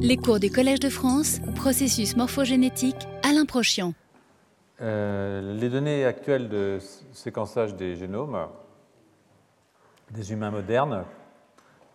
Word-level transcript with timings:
Les 0.00 0.16
cours 0.16 0.40
du 0.40 0.50
Collège 0.50 0.80
de 0.80 0.88
France, 0.88 1.40
processus 1.54 2.16
morphogénétique, 2.16 3.06
Alain 3.22 3.44
Prochian. 3.44 3.92
Euh, 4.80 5.54
les 5.54 5.68
données 5.68 6.04
actuelles 6.04 6.48
de 6.48 6.78
séquençage 7.12 7.76
des 7.76 7.94
génomes 7.94 8.48
des 10.10 10.32
humains 10.32 10.50
modernes 10.50 11.04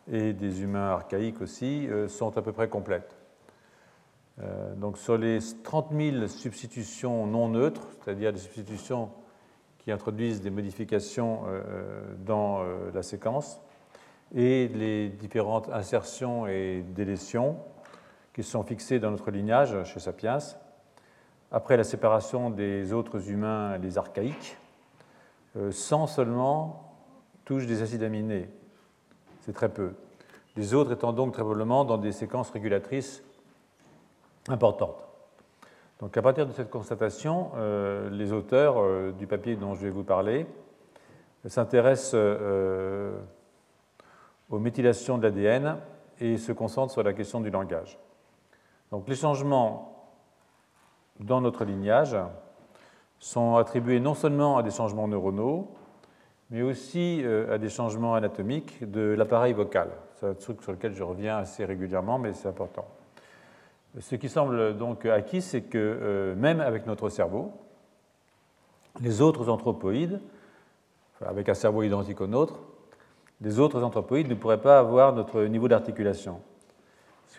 et 0.09 0.31
des 0.31 0.62
humains 0.62 0.91
archaïques 0.91 1.41
aussi 1.41 1.89
euh, 1.89 2.07
sont 2.07 2.38
à 2.38 2.41
peu 2.41 2.54
près 2.54 2.70
complètes. 2.70 3.17
Euh, 4.42 4.74
donc 4.76 4.97
sur 4.97 5.18
les 5.18 5.40
30 5.63 5.90
000 5.92 6.28
substitutions 6.28 7.28
non 7.28 7.50
neutres, 7.50 7.86
c'est-à-dire 8.02 8.31
des 8.31 8.40
substitutions 8.40 9.10
qui 9.78 9.92
introduisent 9.92 10.40
des 10.40 10.52
modifications 10.52 11.42
dans 12.26 12.63
la 12.94 13.02
séquence, 13.02 13.62
et 14.36 14.68
les 14.68 15.10
différentes 15.10 15.70
insertions 15.70 16.48
et 16.48 16.84
délétions, 16.95 17.58
qui 18.40 18.44
sont 18.44 18.63
fixés 18.63 18.99
dans 18.99 19.12
notre 19.12 19.31
lignage 19.31 19.84
chez 19.84 19.99
Sapiens, 19.99 20.38
après 21.52 21.75
la 21.75 21.84
séparation 21.84 22.49
des 22.49 22.93
autres 22.93 23.29
humains, 23.29 23.77
les 23.79 23.98
archaïques, 23.98 24.55
euh, 25.57 25.73
sans 25.73 26.07
seulement 26.07 26.95
touche 27.43 27.65
des 27.65 27.81
acides 27.81 28.02
aminés. 28.02 28.48
C'est 29.41 29.52
très 29.52 29.67
peu. 29.67 29.91
Les 30.55 30.73
autres 30.73 30.93
étant 30.93 31.12
donc 31.12 31.34
très 31.34 31.41
probablement 31.41 31.84
dans 31.84 31.98
des 31.98 32.13
séquences 32.13 32.49
régulatrices 32.52 33.21
importantes. 34.48 35.05
Donc 35.99 36.15
à 36.15 36.21
partir 36.21 36.48
de 36.48 36.53
cette 36.53 36.70
constatation, 36.70 37.51
euh, 37.57 38.09
les 38.09 38.31
auteurs 38.31 38.76
euh, 38.77 39.12
du 39.12 39.27
papier 39.27 39.57
dont 39.57 39.76
je 39.76 39.81
vais 39.81 39.90
vous 39.90 40.05
parler 40.05 40.48
s'intéressent 41.45 42.15
aux 44.49 44.59
méthylations 44.59 45.17
de 45.17 45.23
l'ADN 45.23 45.76
et 46.21 46.37
se 46.37 46.53
concentrent 46.53 46.93
sur 46.93 47.03
la 47.03 47.12
question 47.12 47.41
du 47.41 47.49
langage. 47.49 47.99
Donc 48.91 49.07
les 49.07 49.16
changements 49.16 50.09
dans 51.20 51.41
notre 51.41 51.66
lignage 51.66 52.15
sont 53.20 53.57
attribués 53.57 53.99
non 53.99 54.13
seulement 54.13 54.57
à 54.57 54.63
des 54.63 54.71
changements 54.71 55.07
neuronaux, 55.07 55.70
mais 56.49 56.62
aussi 56.62 57.21
euh, 57.23 57.54
à 57.54 57.57
des 57.57 57.70
changements 57.70 58.15
anatomiques 58.15 58.90
de 58.90 59.13
l'appareil 59.17 59.54
vocal. 59.54 59.90
C'est 60.15 60.27
un 60.27 60.34
truc 60.34 60.63
sur 60.63 60.71
lequel 60.71 60.93
je 60.93 61.04
reviens 61.04 61.37
assez 61.37 61.65
régulièrement, 61.65 62.17
mais 62.17 62.34
c'est 62.34 62.48
important. 62.48 62.87
Ce 63.99 64.16
qui 64.16 64.30
semble 64.30 64.78
donc 64.78 65.06
acquis, 65.06 65.42
c'est 65.42 65.64
que 65.64 65.78
euh, 65.78 66.36
même 66.36 66.62
avec 66.62 66.86
notre 66.88 67.10
cerveau, 67.10 67.52
les 69.02 69.22
autres 69.22 69.50
anthropoïdes, 69.50 70.22
avec 71.26 71.50
un 71.50 71.54
cerveau 71.54 71.84
identique 71.84 72.22
au 72.22 72.28
nôtre, 72.28 72.60
les 73.42 73.60
autres 73.60 73.84
anthropoïdes 73.84 74.30
ne 74.30 74.36
pourraient 74.36 74.62
pas 74.62 74.80
avoir 74.80 75.14
notre 75.14 75.44
niveau 75.44 75.67
d'articulation. 75.67 76.42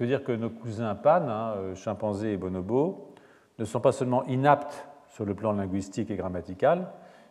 Qui 0.01 0.05
veut 0.05 0.09
dire 0.17 0.25
que 0.25 0.33
nos 0.33 0.49
cousins 0.49 0.95
Pan, 0.95 1.29
hein, 1.29 1.55
euh, 1.59 1.75
chimpanzés 1.75 2.33
et 2.33 2.39
bonobos, 2.39 3.13
ne 3.59 3.67
sont 3.67 3.81
pas 3.81 3.93
seulement 3.93 4.25
inaptes 4.25 4.89
sur 5.11 5.27
le 5.27 5.35
plan 5.35 5.53
linguistique 5.53 6.11
et 6.11 6.17
grammatical, 6.17 6.87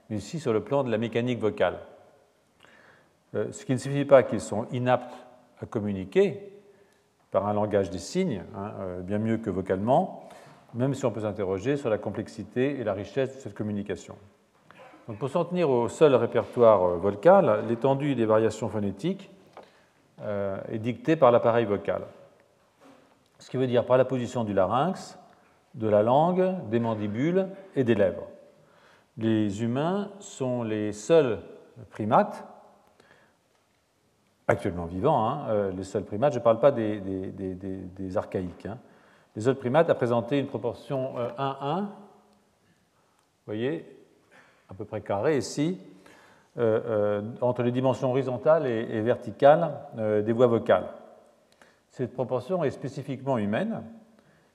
mais 0.07 0.17
aussi 0.17 0.39
sur 0.39 0.53
le 0.53 0.63
plan 0.63 0.83
de 0.83 0.91
la 0.91 0.99
mécanique 0.99 1.39
vocale. 1.39 1.79
Euh, 3.33 3.51
ce 3.51 3.65
qui 3.65 3.71
ne 3.71 3.77
signifie 3.79 4.05
pas 4.05 4.21
qu'ils 4.21 4.39
sont 4.39 4.67
inaptes 4.71 5.15
à 5.59 5.65
communiquer 5.65 6.53
par 7.31 7.47
un 7.47 7.53
langage 7.53 7.89
des 7.89 7.97
signes, 7.97 8.43
hein, 8.55 8.71
euh, 8.81 9.01
bien 9.01 9.17
mieux 9.17 9.39
que 9.39 9.49
vocalement, 9.49 10.29
même 10.75 10.93
si 10.93 11.03
on 11.05 11.11
peut 11.11 11.21
s'interroger 11.21 11.75
sur 11.75 11.89
la 11.89 11.97
complexité 11.97 12.79
et 12.79 12.83
la 12.83 12.93
richesse 12.93 13.35
de 13.35 13.41
cette 13.41 13.55
communication. 13.55 14.15
Donc 15.07 15.17
pour 15.17 15.29
s'en 15.29 15.43
tenir 15.43 15.71
au 15.71 15.89
seul 15.89 16.13
répertoire 16.13 16.97
vocal, 16.97 17.65
l'étendue 17.67 18.13
des 18.13 18.27
variations 18.27 18.69
phonétiques 18.69 19.31
est 20.21 20.77
dictée 20.77 21.15
par 21.15 21.31
l'appareil 21.31 21.65
vocal 21.65 22.03
ce 23.39 23.49
qui 23.49 23.57
veut 23.57 23.67
dire 23.67 23.85
par 23.85 23.97
la 23.97 24.05
position 24.05 24.43
du 24.43 24.53
larynx, 24.53 25.17
de 25.75 25.87
la 25.87 26.03
langue, 26.03 26.55
des 26.69 26.79
mandibules 26.79 27.47
et 27.75 27.83
des 27.83 27.95
lèvres. 27.95 28.27
Les 29.17 29.63
humains 29.63 30.09
sont 30.19 30.63
les 30.63 30.91
seuls 30.91 31.39
primates, 31.89 32.45
actuellement 34.47 34.85
vivants, 34.85 35.27
hein, 35.27 35.45
euh, 35.49 35.71
les 35.71 35.83
seuls 35.83 36.03
primates, 36.03 36.33
je 36.33 36.39
ne 36.39 36.43
parle 36.43 36.59
pas 36.59 36.71
des, 36.71 38.17
archaïques, 38.17 38.65
hein. 38.65 38.77
les 39.35 39.41
seuls 39.41 39.55
primates 39.55 39.89
à 39.89 39.95
présenter 39.95 40.39
une 40.39 40.47
proportion 40.47 41.15
1-1, 41.17 41.19
euh, 41.19 41.81
vous 41.81 41.87
voyez, 43.45 43.85
à 44.69 44.73
peu 44.73 44.85
près 44.85 45.01
carré 45.01 45.37
ici, 45.37 45.79
euh, 46.57 47.21
entre 47.41 47.61
les 47.61 47.71
dimensions 47.71 48.09
horizontales 48.09 48.65
et 48.67 49.01
verticales 49.01 49.71
des 49.97 50.33
voix 50.33 50.47
vocales. 50.47 50.87
Cette 51.89 52.13
proportion 52.13 52.63
est 52.63 52.71
spécifiquement 52.71 53.37
humaine 53.37 53.83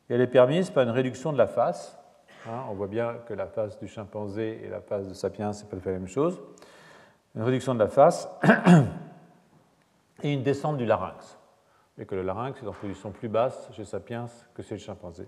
et 0.09 0.15
elle 0.15 0.21
est 0.21 0.27
permise 0.27 0.71
par 0.71 0.85
une 0.85 0.91
réduction 0.91 1.33
de 1.33 1.39
la 1.39 1.47
face. 1.47 1.99
Hein, 2.47 2.65
on 2.71 2.75
voit 2.75 2.87
bien 2.87 3.17
que 3.27 3.35
la 3.35 3.47
face 3.47 3.79
du 3.79 3.89
chimpanzé 3.89 4.61
et 4.65 4.69
la 4.69 4.81
face 4.81 5.09
de 5.09 5.15
sapiens, 5.15 5.53
c'est 5.53 5.69
pas 5.69 5.77
la 5.85 5.93
même 5.93 6.09
chose. 6.09 6.41
Une 7.35 7.43
réduction 7.43 7.75
de 7.75 7.81
la 7.81 7.89
face 7.89 8.29
et 10.23 10.33
une 10.33 10.43
descente 10.43 10.77
du 10.77 10.87
larynx. 10.87 11.39
Et 11.99 12.07
que 12.07 12.15
le 12.15 12.23
larynx 12.23 12.63
est 12.63 12.67
en 12.67 12.73
position 12.73 13.11
plus 13.11 13.29
basse 13.29 13.69
chez 13.73 13.85
sapiens 13.85 14.27
que 14.55 14.63
chez 14.63 14.75
le 14.75 14.81
chimpanzé. 14.81 15.27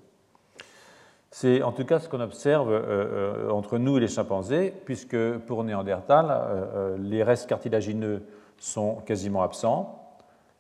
C'est 1.31 1.63
en 1.63 1.73
tout 1.73 1.85
cas 1.85 1.99
ce 1.99 2.09
qu'on 2.09 2.21
observe 2.21 2.71
euh, 2.71 2.83
euh, 2.83 3.51
entre 3.51 3.79
nous 3.79 3.97
et 3.97 4.01
les 4.01 4.09
chimpanzés, 4.09 4.73
puisque 4.85 5.39
pour 5.39 5.65
Néandertal, 5.65 6.27
euh, 6.31 6.97
les 6.99 7.23
restes 7.23 7.49
cartilagineux 7.49 8.23
sont 8.59 8.97
quasiment 9.07 9.43
absents 9.43 10.06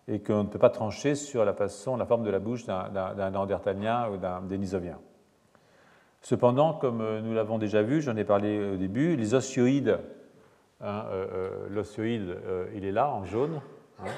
et 0.08 0.20
qu'on 0.20 0.44
ne 0.44 0.48
peut 0.48 0.58
pas 0.58 0.70
trancher 0.70 1.14
sur 1.14 1.44
la 1.44 1.52
façon, 1.52 1.96
la 1.96 2.06
forme 2.06 2.22
de 2.22 2.30
la 2.30 2.38
bouche 2.38 2.64
d'un 2.64 3.30
néandertalien 3.30 4.08
ou 4.10 4.16
d'un 4.16 4.40
dénisovien. 4.42 4.98
Cependant, 6.26 6.72
comme 6.74 7.02
euh, 7.02 7.20
nous 7.20 7.34
l'avons 7.34 7.56
déjà 7.56 7.82
vu, 7.82 8.00
j'en 8.00 8.16
ai 8.16 8.24
parlé 8.24 8.72
au 8.72 8.76
début, 8.76 9.14
les 9.14 9.34
osioïdes, 9.34 9.98
hein, 10.80 11.04
euh, 11.10 11.68
euh, 11.70 12.66
il 12.74 12.84
est 12.84 12.92
là 12.92 13.10
en 13.10 13.24
jaune, 13.24 13.60
hein. 14.00 14.08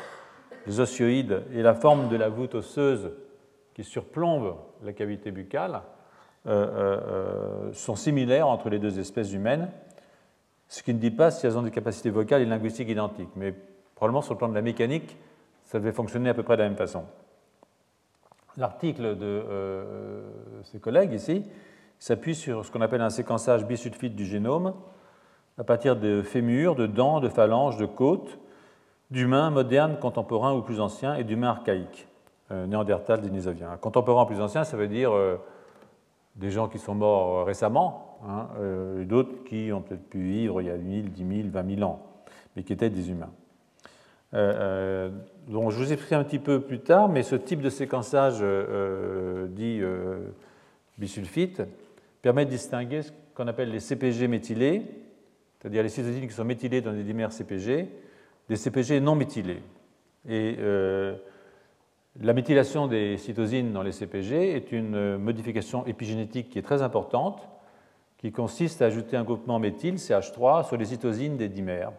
les 0.66 0.80
osioïdes 0.80 1.42
et 1.52 1.62
la 1.62 1.74
forme 1.74 2.08
de 2.08 2.16
la 2.16 2.30
voûte 2.30 2.54
osseuse 2.54 3.10
qui 3.74 3.84
surplombe 3.84 4.56
la 4.82 4.92
cavité 4.92 5.30
buccale 5.30 5.82
sont 7.72 7.94
similaires 7.94 8.48
entre 8.48 8.70
les 8.70 8.78
deux 8.78 8.98
espèces 8.98 9.34
humaines, 9.34 9.68
ce 10.66 10.82
qui 10.82 10.94
ne 10.94 10.98
dit 10.98 11.10
pas 11.10 11.30
si 11.30 11.44
elles 11.46 11.58
ont 11.58 11.62
des 11.62 11.70
capacités 11.70 12.08
vocales 12.08 12.40
et 12.40 12.46
linguistiques 12.46 12.88
identiques, 12.88 13.28
mais 13.36 13.54
probablement 13.94 14.22
sur 14.22 14.32
le 14.32 14.38
plan 14.38 14.48
de 14.48 14.54
la 14.54 14.62
mécanique, 14.62 15.18
ça 15.68 15.78
devait 15.78 15.92
fonctionner 15.92 16.30
à 16.30 16.34
peu 16.34 16.42
près 16.42 16.56
de 16.56 16.62
la 16.62 16.68
même 16.68 16.78
façon. 16.78 17.04
L'article 18.56 19.16
de 19.16 19.26
euh, 19.26 20.22
ses 20.64 20.80
collègues 20.80 21.12
ici 21.12 21.44
s'appuie 21.98 22.34
sur 22.34 22.64
ce 22.64 22.72
qu'on 22.72 22.80
appelle 22.80 23.02
un 23.02 23.10
séquençage 23.10 23.66
bisulfite 23.66 24.16
du 24.16 24.24
génome 24.24 24.72
à 25.58 25.64
partir 25.64 25.96
de 25.96 26.22
fémurs, 26.22 26.74
de 26.74 26.86
dents, 26.86 27.20
de 27.20 27.28
phalanges, 27.28 27.76
de 27.76 27.84
côtes, 27.84 28.38
d'humains 29.10 29.50
modernes, 29.50 29.98
contemporains 29.98 30.54
ou 30.54 30.62
plus 30.62 30.80
anciens 30.80 31.16
et 31.16 31.24
d'humains 31.24 31.50
archaïques, 31.50 32.08
euh, 32.50 32.66
néandertal, 32.66 33.20
dénisoviens. 33.20 33.76
Contemporains 33.76 34.24
plus 34.24 34.40
anciens, 34.40 34.64
ça 34.64 34.78
veut 34.78 34.88
dire 34.88 35.12
euh, 35.12 35.36
des 36.36 36.50
gens 36.50 36.68
qui 36.68 36.78
sont 36.78 36.94
morts 36.94 37.44
récemment, 37.44 38.18
hein, 38.26 38.48
et 39.00 39.04
d'autres 39.04 39.44
qui 39.44 39.70
ont 39.72 39.82
peut-être 39.82 40.08
pu 40.08 40.22
vivre 40.22 40.62
il 40.62 40.68
y 40.68 40.70
a 40.70 40.76
1000, 40.76 41.12
10 41.12 41.42
000, 41.42 41.48
20 41.52 41.76
000 41.76 41.90
ans, 41.90 42.00
mais 42.56 42.62
qui 42.62 42.72
étaient 42.72 42.90
des 42.90 43.10
humains. 43.10 43.30
Euh, 44.34 44.52
euh, 44.56 45.10
dont 45.46 45.70
je 45.70 45.78
vous 45.78 45.90
ai 45.90 45.96
pris 45.96 46.14
un 46.14 46.22
petit 46.22 46.38
peu 46.38 46.60
plus 46.60 46.80
tard, 46.80 47.08
mais 47.08 47.22
ce 47.22 47.34
type 47.34 47.62
de 47.62 47.70
séquençage 47.70 48.40
euh, 48.42 49.46
dit 49.48 49.80
bisulfite 50.98 51.62
permet 52.20 52.44
de 52.44 52.50
distinguer 52.50 53.02
ce 53.02 53.12
qu'on 53.34 53.46
appelle 53.46 53.70
les 53.70 53.80
CPG 53.80 54.28
méthylés, 54.28 54.82
c'est-à-dire 55.58 55.82
les 55.82 55.88
cytosines 55.88 56.26
qui 56.26 56.34
sont 56.34 56.44
méthylées 56.44 56.82
dans 56.82 56.92
des 56.92 57.04
dimères 57.04 57.32
CPG, 57.32 57.88
des 58.48 58.56
CPG 58.56 59.00
non 59.00 59.14
méthylés. 59.14 59.62
Et 60.28 60.56
la 62.20 62.32
méthylation 62.34 62.88
des 62.88 63.16
cytosines 63.16 63.72
dans 63.72 63.82
les 63.82 63.92
CPG 63.92 64.56
est 64.56 64.72
une 64.72 65.16
modification 65.16 65.86
épigénétique 65.86 66.50
qui 66.50 66.58
est 66.58 66.62
très 66.62 66.82
importante, 66.82 67.48
qui 68.18 68.32
consiste 68.32 68.82
à 68.82 68.86
ajouter 68.86 69.16
un 69.16 69.24
groupement 69.24 69.58
méthyle, 69.58 69.94
CH3, 69.94 70.66
sur 70.66 70.76
les 70.76 70.86
cytosines 70.86 71.36
des 71.36 71.48
dimères 71.48 71.92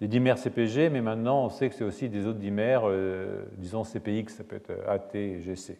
des 0.00 0.08
dimères 0.08 0.38
CPG, 0.38 0.90
mais 0.90 1.00
maintenant 1.00 1.44
on 1.44 1.48
sait 1.48 1.68
que 1.68 1.74
c'est 1.74 1.84
aussi 1.84 2.08
des 2.08 2.26
autres 2.26 2.38
dimères, 2.38 2.82
euh, 2.84 3.44
disons 3.56 3.82
CPX, 3.82 4.34
ça 4.34 4.44
peut 4.44 4.56
être 4.56 4.72
AT 4.86 5.14
et 5.14 5.40
GC. 5.40 5.78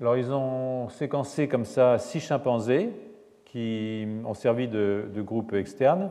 Alors 0.00 0.16
ils 0.16 0.32
ont 0.32 0.88
séquencé 0.88 1.46
comme 1.46 1.64
ça 1.64 1.98
six 1.98 2.20
chimpanzés 2.20 2.90
qui 3.44 4.06
ont 4.24 4.34
servi 4.34 4.66
de, 4.66 5.06
groupe 5.16 5.52
externe, 5.52 6.10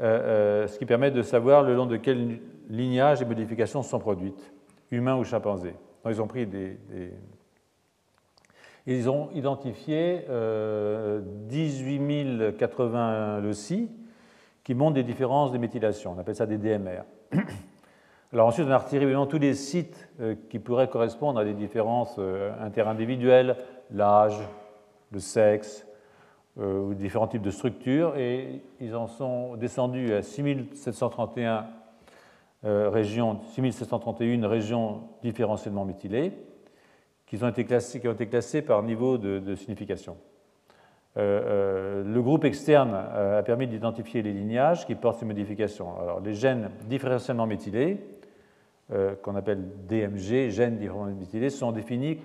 euh, 0.00 0.64
euh, 0.64 0.66
ce 0.66 0.78
qui 0.78 0.86
permet 0.86 1.12
de 1.12 1.22
savoir 1.22 1.62
le 1.62 1.74
long 1.74 1.86
de 1.86 1.96
quel 1.96 2.40
lignage 2.68 3.22
et 3.22 3.24
modifications 3.24 3.82
sont 3.82 4.00
produites, 4.00 4.52
humains 4.90 5.16
ou 5.16 5.24
chimpanzés. 5.24 5.76
ils 6.04 6.20
ont 6.20 6.26
pris 6.26 6.46
des, 6.46 6.78
Ils 8.86 9.08
ont 9.08 9.30
identifié 9.32 10.24
18 11.48 12.56
080 12.58 13.40
loci, 13.40 13.88
qui 14.64 14.74
montrent 14.74 14.94
des 14.94 15.02
différences 15.02 15.52
de 15.52 15.58
méthylation. 15.58 16.12
On 16.16 16.18
appelle 16.18 16.36
ça 16.36 16.46
des 16.46 16.58
DMR. 16.58 17.02
Alors 18.32 18.46
ensuite, 18.46 18.66
on 18.66 18.70
a 18.70 18.78
retiré 18.78 19.02
évidemment 19.02 19.26
tous 19.26 19.38
les 19.38 19.52
sites 19.52 20.08
euh, 20.20 20.34
qui 20.48 20.58
pourraient 20.58 20.88
correspondre 20.88 21.38
à 21.38 21.44
des 21.44 21.52
différences 21.52 22.16
euh, 22.18 22.50
interindividuelles, 22.64 23.56
l'âge, 23.90 24.38
le 25.10 25.18
sexe, 25.18 25.86
euh, 26.58 26.80
ou 26.80 26.94
différents 26.94 27.28
types 27.28 27.42
de 27.42 27.50
structures, 27.50 28.16
et 28.16 28.62
ils 28.80 28.96
en 28.96 29.06
sont 29.06 29.56
descendus 29.56 30.14
à 30.14 30.22
6731 30.22 31.66
régions, 32.64 33.40
6731 33.54 34.46
régions 34.46 35.02
différentiellement 35.22 35.84
méthylées, 35.84 36.32
qui 37.26 37.42
ont 37.42 37.48
été 37.48 37.64
classées, 37.64 38.00
qui 38.00 38.08
ont 38.08 38.12
été 38.12 38.28
classées 38.28 38.62
par 38.62 38.82
niveau 38.82 39.18
de, 39.18 39.54
signification. 39.56 40.16
Le 41.16 42.20
groupe 42.20 42.44
externe 42.44 42.94
a 42.94 43.42
permis 43.42 43.66
d'identifier 43.66 44.22
les 44.22 44.32
lignages 44.32 44.86
qui 44.86 44.94
portent 44.94 45.18
ces 45.18 45.26
modifications. 45.26 46.00
Alors, 46.00 46.20
les 46.20 46.34
gènes 46.34 46.70
différentiellement 46.88 47.46
méthylés, 47.46 47.98
euh, 48.92 49.14
qu'on 49.22 49.36
appelle 49.36 49.64
DMG, 49.88 50.50
gènes 50.50 50.76
différentiellement 50.76 51.18
méthylés, 51.18 51.48
sont 51.48 51.72
définis 51.72 52.18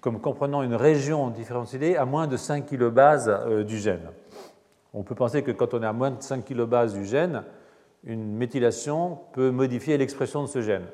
comme 0.00 0.18
comprenant 0.18 0.62
une 0.62 0.74
région 0.74 1.28
différentielle 1.28 1.98
à 1.98 2.06
moins 2.06 2.26
de 2.26 2.38
5 2.38 2.64
kilobases 2.64 3.28
euh, 3.28 3.64
du 3.64 3.76
gène. 3.76 4.08
On 4.94 5.02
peut 5.02 5.14
penser 5.14 5.42
que 5.42 5.50
quand 5.50 5.74
on 5.74 5.82
est 5.82 5.86
à 5.86 5.92
moins 5.92 6.12
de 6.12 6.22
5 6.22 6.44
kilobases 6.44 6.94
du 6.94 7.04
gène, 7.04 7.42
une 8.04 8.34
méthylation 8.34 9.18
peut 9.32 9.50
modifier 9.50 9.98
l'expression 9.98 10.42
de 10.42 10.46
ce 10.46 10.62
gène. 10.62 10.86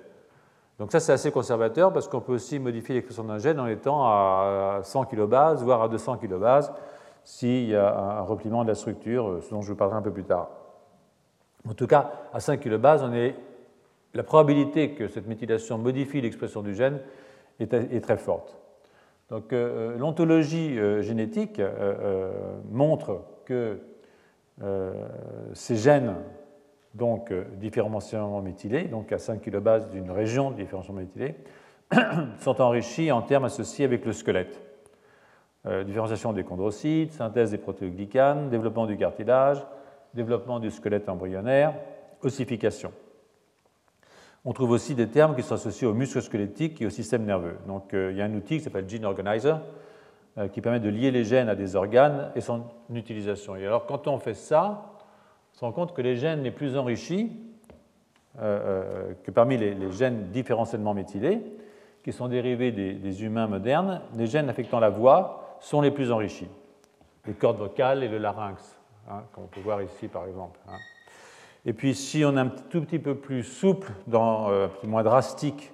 Donc 0.81 0.91
ça, 0.91 0.99
c'est 0.99 1.13
assez 1.13 1.31
conservateur 1.31 1.93
parce 1.93 2.09
qu'on 2.09 2.21
peut 2.21 2.33
aussi 2.33 2.59
modifier 2.59 2.97
l'expression 2.97 3.23
d'un 3.23 3.39
gène 3.39 3.61
en 3.61 3.69
étant 3.69 4.03
à 4.07 4.81
100 4.83 5.05
kilobases, 5.05 5.63
voire 5.63 5.83
à 5.83 5.89
200 5.89 6.17
kilobases, 6.17 6.73
s'il 7.27 7.69
y 7.69 7.75
a 7.75 7.93
un 7.93 8.21
repliement 8.21 8.63
de 8.63 8.69
la 8.69 8.77
structure, 8.77 9.29
euh, 9.29 9.41
ce 9.41 9.51
dont 9.51 9.61
je 9.61 9.71
vous 9.71 9.77
parlerai 9.77 9.99
un 9.99 10.03
peu 10.03 10.13
plus 10.13 10.23
tard. 10.23 10.49
En 11.69 11.75
tout 11.75 11.89
cas, 11.89 12.13
à 12.33 12.39
5 12.39 12.61
kilobases, 12.61 13.03
on 13.03 13.13
est 13.13 13.35
la 14.15 14.23
probabilité 14.23 14.93
que 14.93 15.09
cette 15.09 15.27
méthylation 15.27 15.77
modifie 15.77 16.21
l'expression 16.21 16.63
du 16.63 16.73
gène 16.73 17.01
est, 17.59 18.01
très 18.01 18.17
forte. 18.17 18.57
Donc, 19.29 19.53
euh, 19.53 19.95
euh, 19.95 19.99
l'ontologie 19.99 20.79
génétique 21.03 21.61
montre 22.71 23.25
que 23.45 23.81
ces 25.53 25.77
gènes, 25.77 26.15
donc 26.95 27.33
différentiellement 27.59 28.41
méthylés, 28.41 28.85
donc 28.85 29.11
à 29.11 29.19
5 29.19 29.43
kilobases 29.43 29.91
d'une 29.91 30.13
région 30.13 30.53
différentiellement 30.53 31.01
méthylée, 31.01 31.35
sont 32.39 32.61
enrichis 32.61 33.11
en 33.11 33.23
termes 33.23 33.45
associés 33.45 33.85
avec 33.85 34.07
le 34.07 34.13
squelette. 34.13 34.66
Différenciation 35.85 36.33
des 36.33 36.45
chondrocytes, 36.45 37.13
synthèse 37.13 37.51
des 37.51 37.59
protéoglycanes, 37.59 38.51
développement 38.51 38.87
du 38.87 38.97
cartilage, 38.97 39.67
développement 40.15 40.61
du 40.61 40.71
squelette 40.71 41.09
embryonnaire, 41.09 41.75
ossification. 42.23 42.93
On 44.45 44.53
trouve 44.53 44.71
aussi 44.71 44.95
des 44.95 45.09
termes 45.09 45.35
qui 45.35 45.43
sont 45.43 45.57
associés 45.57 45.89
aux 45.89 45.95
muscles 45.95 46.23
squelettiques 46.23 46.81
et 46.81 46.87
au 46.87 46.91
système 46.91 47.25
nerveux. 47.25 47.57
Donc, 47.67 47.93
euh, 47.93 48.13
il 48.13 48.17
y 48.17 48.23
a 48.23 48.25
un 48.25 48.35
outil 48.35 48.59
qui 48.59 48.61
s'appelle 48.63 48.89
Gene 48.89 49.05
Organizer 49.05 49.61
euh, 50.39 50.47
qui 50.47 50.61
permet 50.61 50.79
de 50.79 50.89
lier 50.89 51.11
les 51.11 51.25
gènes 51.25 51.49
à 51.49 51.57
des 51.57 51.75
organes 51.75 52.31
et 52.37 52.41
son 52.41 52.63
utilisation. 52.95 53.57
Et 53.57 53.67
alors, 53.67 53.87
quand 53.87 54.07
on 54.07 54.19
fait 54.19 54.35
ça, 54.35 54.93
on 55.53 55.59
se 55.59 55.65
rend 55.65 55.73
compte 55.73 55.95
que 55.95 56.01
les 56.01 56.15
gènes 56.15 56.45
les 56.45 56.53
plus 56.53 56.77
enrichis, 56.77 57.33
euh, 58.41 59.15
que 59.25 59.33
parmi 59.33 59.57
les, 59.57 59.91
gènes 59.91 60.31
différentiellement 60.31 60.95
méthylés, 60.95 61.41
qui 62.05 62.13
sont 62.13 62.29
dérivés 62.29 62.71
des, 62.71 63.25
humains 63.25 63.49
modernes, 63.49 64.01
les 64.17 64.29
gènes 64.29 64.49
affectant 64.49 64.79
la 64.79 64.91
voix 64.91 65.46
sont 65.61 65.81
les 65.81 65.91
plus 65.91 66.13
enrichis. 66.13 66.49
Les 67.27 67.35
cordes 67.35 67.59
vocales 67.59 68.03
et 68.03 68.09
le 68.09 68.19
larynx, 68.19 68.79
hein, 69.09 69.25
comme 69.33 69.45
on 69.45 69.49
peut 69.49 69.61
voir 69.61 69.83
ici 69.83 70.09
par 70.09 70.27
exemple. 70.27 70.59
Hein. 70.69 70.79
Et 71.65 71.73
puis 71.73 71.95
si 71.95 72.25
on 72.25 72.37
est 72.37 72.41
un 72.41 72.49
tout 72.49 72.81
petit 72.81 72.99
peu 72.99 73.17
plus 73.17 73.43
souple, 73.43 73.93
dans, 74.07 74.51
euh, 74.51 74.67
un 74.67 74.69
peu 74.69 74.87
moins 74.87 75.03
drastique 75.03 75.73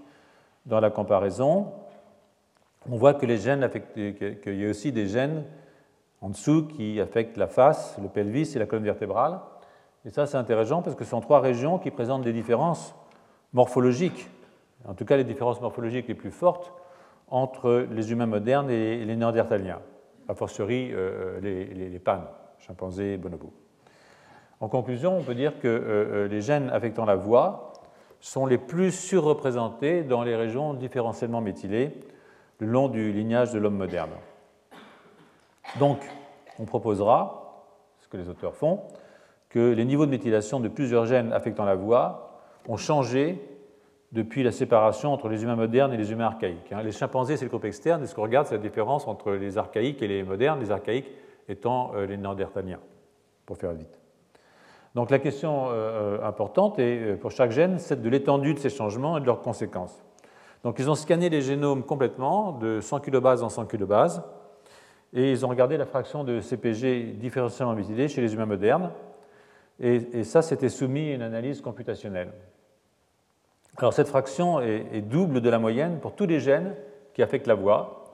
dans 0.65 0.81
la 0.81 0.91
comparaison, 0.91 1.73
on 2.91 2.97
voit 2.97 3.15
que 3.15 3.27
les 3.27 3.39
gènes 3.39 3.69
qu'il 3.95 4.61
y 4.61 4.67
a 4.67 4.71
aussi 4.71 4.91
des 4.91 5.07
gènes 5.07 5.45
en 6.21 6.31
dessous 6.31 6.67
qui 6.67 7.01
affectent 7.01 7.37
la 7.37 7.47
face, 7.47 7.97
le 8.01 8.09
pelvis 8.09 8.53
et 8.55 8.59
la 8.59 8.67
colonne 8.67 8.85
vertébrale. 8.85 9.41
Et 10.05 10.11
ça, 10.11 10.27
c'est 10.27 10.37
intéressant 10.37 10.83
parce 10.83 10.97
que 10.97 11.05
ce 11.05 11.11
sont 11.11 11.21
trois 11.21 11.41
régions 11.41 11.79
qui 11.79 11.91
présentent 11.91 12.23
des 12.23 12.33
différences 12.33 12.95
morphologiques, 13.53 14.29
en 14.87 14.95
tout 14.95 15.05
cas 15.05 15.17
les 15.17 15.25
différences 15.25 15.61
morphologiques 15.61 16.09
les 16.09 16.15
plus 16.15 16.31
fortes 16.31 16.73
entre 17.33 17.87
les 17.91 18.13
humains 18.13 18.27
modernes 18.27 18.71
et 18.71 19.05
les 19.05 19.17
néandertaliens, 19.17 19.81
a 20.29 20.35
fortiori 20.35 20.91
euh, 20.93 21.41
les, 21.41 21.65
les, 21.65 21.89
les 21.89 21.99
pannes, 21.99 22.27
chimpanzés 22.59 23.17
bonobos. 23.17 23.55
En 24.61 24.69
conclusion, 24.69 25.17
on 25.17 25.23
peut 25.23 25.35
dire 25.35 25.59
que 25.59 25.67
euh, 25.67 26.27
euh, 26.27 26.29
les 26.29 26.43
gènes 26.43 26.69
affectant 26.71 27.07
la 27.07 27.17
voix 27.17 27.73
sont 28.21 28.45
les 28.45 28.59
plus 28.59 28.93
surreprésentés 28.93 30.05
dans 30.05 30.23
les 30.23 30.37
régions 30.37 30.75
différentiellement 30.75 31.41
méthylées 31.41 31.99
le 32.59 32.67
long 32.67 32.89
du 32.89 33.13
lignage 33.13 33.53
de 33.53 33.59
l'homme 33.59 33.79
moderne. 33.79 34.11
Donc, 35.81 35.99
on 36.59 36.67
proposera, 36.67 37.65
ce 37.99 38.09
que 38.09 38.19
les 38.19 38.29
auteurs 38.29 38.55
font, 38.55 38.83
que 39.49 39.73
les 39.73 39.87
niveaux 39.87 40.05
de 40.05 40.11
méthylation 40.11 40.61
de 40.61 40.69
plusieurs 40.69 41.07
gènes 41.07 41.33
affectant 41.33 41.65
la 41.65 41.77
voix 41.77 42.43
ont 42.69 42.77
changé 42.77 43.41
depuis 44.13 44.43
la 44.43 44.53
séparation 44.53 45.13
entre 45.13 45.29
les 45.29 45.43
humains 45.43 45.57
modernes 45.57 45.93
et 45.93 45.97
les 45.97 46.13
humains 46.13 46.27
archaïques. 46.27 46.71
Hein. 46.71 46.83
Les 46.83 46.93
chimpanzés, 46.93 47.37
c'est 47.37 47.47
le 47.47 47.51
groupe 47.51 47.65
externe, 47.65 48.03
et 48.03 48.07
ce 48.07 48.15
qu'on 48.15 48.23
regarde, 48.23 48.47
c'est 48.47 48.57
la 48.57 48.61
différence 48.61 49.09
entre 49.09 49.33
les 49.33 49.57
archaïques 49.57 50.03
et 50.03 50.09
les 50.09 50.23
modernes, 50.23 50.61
les 50.61 50.71
archaïques 50.71 51.11
étant 51.49 51.93
euh, 51.95 52.07
les 52.07 52.17
néandertaliens, 52.17 52.81
pour 53.47 53.57
faire 53.57 53.73
vite. 53.73 53.99
Donc 54.95 55.11
la 55.11 55.19
question 55.19 55.69
euh, 55.69 56.19
euh, 56.21 56.27
importante 56.27 56.79
est, 56.79 57.17
pour 57.17 57.31
chaque 57.31 57.51
gène, 57.51 57.79
celle 57.79 58.03
de 58.03 58.09
l'étendue 58.11 58.53
de 58.53 58.59
ces 58.59 58.69
changements 58.69 59.17
et 59.17 59.21
de 59.21 59.27
leurs 59.27 59.41
conséquences. 59.41 60.05
Donc 60.63 60.79
ils 60.79 60.91
ont 60.91 60.95
scanné 60.95 61.31
les 61.31 61.41
génomes 61.41 61.83
complètement, 61.83 62.53
de 62.53 62.81
100 62.81 63.01
kilobases 63.01 63.43
en 63.43 63.49
100 63.49 63.65
kilobases, 63.65 64.23
et 65.15 65.31
ils 65.31 65.45
ont 65.45 65.49
regardé 65.49 65.79
la 65.79 65.87
fraction 65.87 66.23
de 66.23 66.41
CPG 66.41 67.15
différentiellement 67.15 67.75
méthylée 67.75 68.09
chez 68.09 68.21
les 68.21 68.35
humains 68.35 68.47
modernes, 68.47 68.91
et, 69.81 70.23
ça, 70.23 70.43
c'était 70.43 70.69
soumis 70.69 71.11
à 71.11 71.15
une 71.15 71.23
analyse 71.23 71.61
computationnelle. 71.61 72.33
Alors 73.79 73.95
cette 73.95 74.09
fraction 74.09 74.61
est, 74.61 75.01
double 75.01 75.41
de 75.41 75.49
la 75.49 75.59
moyenne 75.59 75.99
pour 76.01 76.15
tous 76.15 76.27
les 76.27 76.41
gènes 76.41 76.75
qui 77.15 77.23
affectent 77.23 77.47
la 77.47 77.55
voix. 77.55 78.05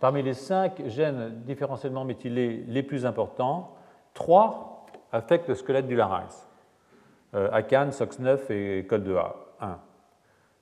Parmi 0.00 0.22
les 0.22 0.34
cinq 0.34 0.86
gènes 0.86 1.42
différentiellement 1.44 2.04
méthylés 2.04 2.64
les 2.68 2.82
plus 2.82 3.06
importants, 3.06 3.74
trois 4.14 4.86
affectent 5.12 5.48
le 5.48 5.54
squelette 5.54 5.86
du 5.86 5.96
larynx. 5.96 6.48
Euh, 7.34 7.48
ACAN, 7.50 7.88
SOX9 7.88 8.52
et 8.52 8.82
COL2A1. 8.82 9.76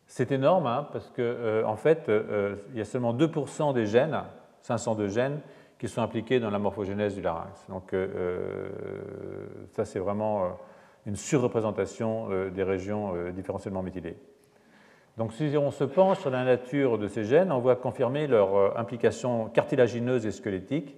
C'est 0.07 0.31
énorme 0.31 0.67
hein, 0.67 0.89
parce 0.93 1.09
qu'en 1.11 1.23
euh, 1.23 1.65
en 1.65 1.77
fait, 1.77 2.09
euh, 2.09 2.57
il 2.73 2.79
y 2.79 2.81
a 2.81 2.85
seulement 2.85 3.13
2% 3.13 3.75
des 3.75 3.87
gènes, 3.87 4.21
502 4.63 5.09
gènes, 5.09 5.41
qui 5.79 5.89
sont 5.89 6.03
impliqués 6.03 6.39
dans 6.39 6.51
la 6.51 6.59
morphogénèse 6.59 7.15
du 7.15 7.23
larynx. 7.23 7.67
Donc 7.69 7.95
ça, 9.71 9.87
c'est 9.87 9.99
vraiment 9.99 10.59
une 11.07 11.17
surreprésentation 11.17 12.29
des 12.51 12.63
régions 12.63 13.15
différentiellement 13.33 13.83
méthylées. 13.83 14.19
Donc 15.17 15.33
si 15.33 15.55
on 15.57 15.71
se 15.71 15.85
penche 15.85 16.21
sur 16.21 16.31
la 16.31 16.45
nature 16.45 16.99
de 16.99 17.09
ces 17.09 17.25
gènes, 17.25 17.53
on 17.53 17.59
voit 17.59 17.77
confirmer 17.77 18.27
leur 18.27 18.79
implication 18.79 19.49
cartilagineuse 19.49 20.25
et 20.27 20.33
squelettique, 20.33 20.97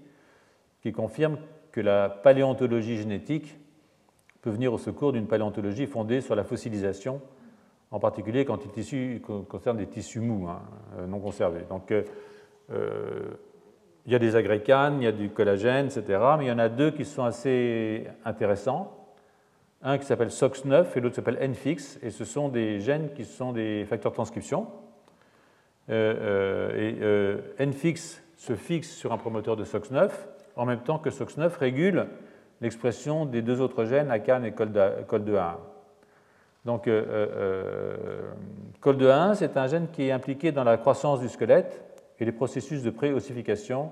qui 0.83 0.92
confirme 0.92 1.38
que 1.71 1.81
la 1.81 2.09
paléontologie 2.09 2.99
génétique 2.99 3.59
peut 4.42 4.50
venir 4.50 4.73
au 4.73 4.78
secours 4.78 5.12
d'une 5.12 5.26
paléontologie 5.26 5.87
fondée 5.87 6.21
sur 6.21 6.35
la 6.35 6.45
fossilisation, 6.45 7.23
en 7.90 8.00
particulier 8.00 8.45
quand 8.45 8.61
il 8.64 9.21
concerne 9.49 9.76
des 9.76 9.87
tissus 9.87 10.21
mous, 10.21 10.49
hein, 10.49 10.62
euh, 10.99 11.07
non 11.07 11.21
conservés. 11.21 11.64
Donc, 11.69 11.92
euh, 11.92 12.02
euh, 12.71 13.31
il 14.04 14.12
y 14.12 14.16
a 14.16 14.19
des 14.19 14.35
agrécanes, 14.35 15.00
il 15.00 15.04
y 15.04 15.07
a 15.07 15.12
du 15.12 15.31
collagène, 15.31 15.87
etc., 15.87 16.19
mais 16.37 16.47
il 16.47 16.49
y 16.49 16.52
en 16.52 16.59
a 16.59 16.69
deux 16.69 16.90
qui 16.90 17.04
sont 17.04 17.23
assez 17.23 18.04
intéressants. 18.25 19.01
Un 19.82 19.98
qui 19.98 20.06
s'appelle 20.06 20.28
SOX9 20.28 20.86
et 20.94 21.00
l'autre 21.00 21.16
s'appelle 21.16 21.38
NFIX, 21.40 21.98
et 22.02 22.10
ce 22.10 22.24
sont 22.24 22.48
des 22.48 22.80
gènes 22.80 23.12
qui 23.14 23.24
sont 23.24 23.52
des 23.52 23.84
facteurs 23.84 24.12
de 24.12 24.16
transcription. 24.16 24.68
et 25.88 26.94
NFIX 27.58 28.22
se 28.36 28.54
fixe 28.54 28.90
sur 28.90 29.12
un 29.12 29.18
promoteur 29.18 29.56
de 29.56 29.64
SOX9, 29.64 30.10
en 30.56 30.66
même 30.66 30.80
temps 30.80 30.98
que 30.98 31.10
SOX9 31.10 31.56
régule 31.58 32.06
l'expression 32.60 33.26
des 33.26 33.42
deux 33.42 33.60
autres 33.60 33.84
gènes, 33.84 34.10
ACAN 34.10 34.44
et 34.44 34.52
COL2A1. 34.52 35.56
Donc, 36.64 36.86
euh, 36.86 37.04
euh, 37.10 37.96
COL2A1, 38.80 39.34
c'est 39.34 39.56
un 39.56 39.66
gène 39.66 39.88
qui 39.90 40.04
est 40.04 40.12
impliqué 40.12 40.52
dans 40.52 40.64
la 40.64 40.76
croissance 40.76 41.20
du 41.20 41.28
squelette 41.28 41.82
et 42.20 42.24
les 42.24 42.32
processus 42.32 42.82
de 42.82 42.90
pré-ossification, 42.90 43.90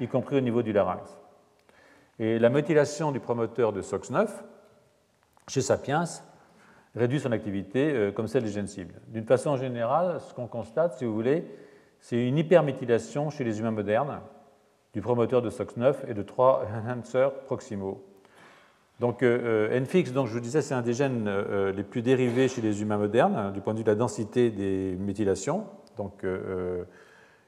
y 0.00 0.06
compris 0.06 0.36
au 0.36 0.40
niveau 0.40 0.62
du 0.62 0.72
larynx. 0.72 1.18
Et 2.18 2.38
la 2.38 2.50
méthylation 2.50 3.10
du 3.10 3.20
promoteur 3.20 3.72
de 3.72 3.80
SOX9 3.80 4.28
chez 5.50 5.62
Sapiens 5.62 6.04
réduit 6.94 7.18
son 7.18 7.32
activité 7.32 7.92
euh, 7.92 8.12
comme 8.12 8.28
celle 8.28 8.44
des 8.44 8.50
gènes 8.50 8.68
cibles. 8.68 8.94
D'une 9.08 9.24
façon 9.24 9.56
générale, 9.56 10.20
ce 10.20 10.32
qu'on 10.32 10.46
constate, 10.46 10.96
si 10.96 11.04
vous 11.04 11.12
voulez, 11.12 11.44
c'est 11.98 12.24
une 12.26 12.38
hyperméthylation 12.38 13.30
chez 13.30 13.42
les 13.42 13.58
humains 13.58 13.72
modernes 13.72 14.20
du 14.94 15.00
promoteur 15.00 15.42
de 15.42 15.50
SOX9 15.50 15.94
et 16.08 16.14
de 16.14 16.22
trois 16.22 16.64
enhancers 16.86 17.32
proximaux. 17.46 18.04
Donc 19.00 19.22
N-fix, 19.22 20.12
donc, 20.12 20.26
je 20.26 20.34
vous 20.34 20.40
disais, 20.40 20.60
c'est 20.60 20.74
un 20.74 20.82
des 20.82 20.92
gènes 20.92 21.26
les 21.74 21.82
plus 21.82 22.02
dérivés 22.02 22.48
chez 22.48 22.60
les 22.60 22.82
humains 22.82 22.98
modernes, 22.98 23.34
hein, 23.34 23.50
du 23.50 23.62
point 23.62 23.72
de 23.72 23.78
vue 23.78 23.84
de 23.84 23.88
la 23.88 23.94
densité 23.94 24.50
des 24.50 24.94
méthylations. 24.98 25.64
Donc 25.96 26.22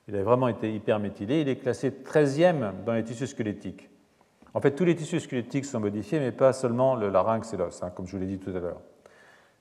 il 0.09 0.16
a 0.16 0.23
vraiment 0.23 0.49
été 0.49 0.75
hyperméthylé. 0.75 1.42
Il 1.42 1.50
est 1.50 1.56
classé 1.56 1.90
13e 1.90 2.85
dans 2.87 2.94
les 2.94 3.04
tissus 3.04 3.26
squelettiques. 3.26 3.90
En 4.54 4.61
fait, 4.61 4.73
tous 4.73 4.85
les 4.85 4.94
tissus 4.94 5.21
squelettiques 5.21 5.64
sont 5.64 5.80
modifiés, 5.80 6.21
mais 6.21 6.32
pas 6.32 6.52
seulement 6.52 6.94
le 6.94 7.09
larynx 7.09 7.52
et 7.54 7.56
l'os, 7.56 7.82
hein, 7.82 7.90
comme 7.90 8.06
je 8.06 8.12
vous 8.12 8.18
l'ai 8.18 8.26
dit 8.26 8.38
tout 8.38 8.50
à 8.50 8.61
l'heure. 8.61 8.80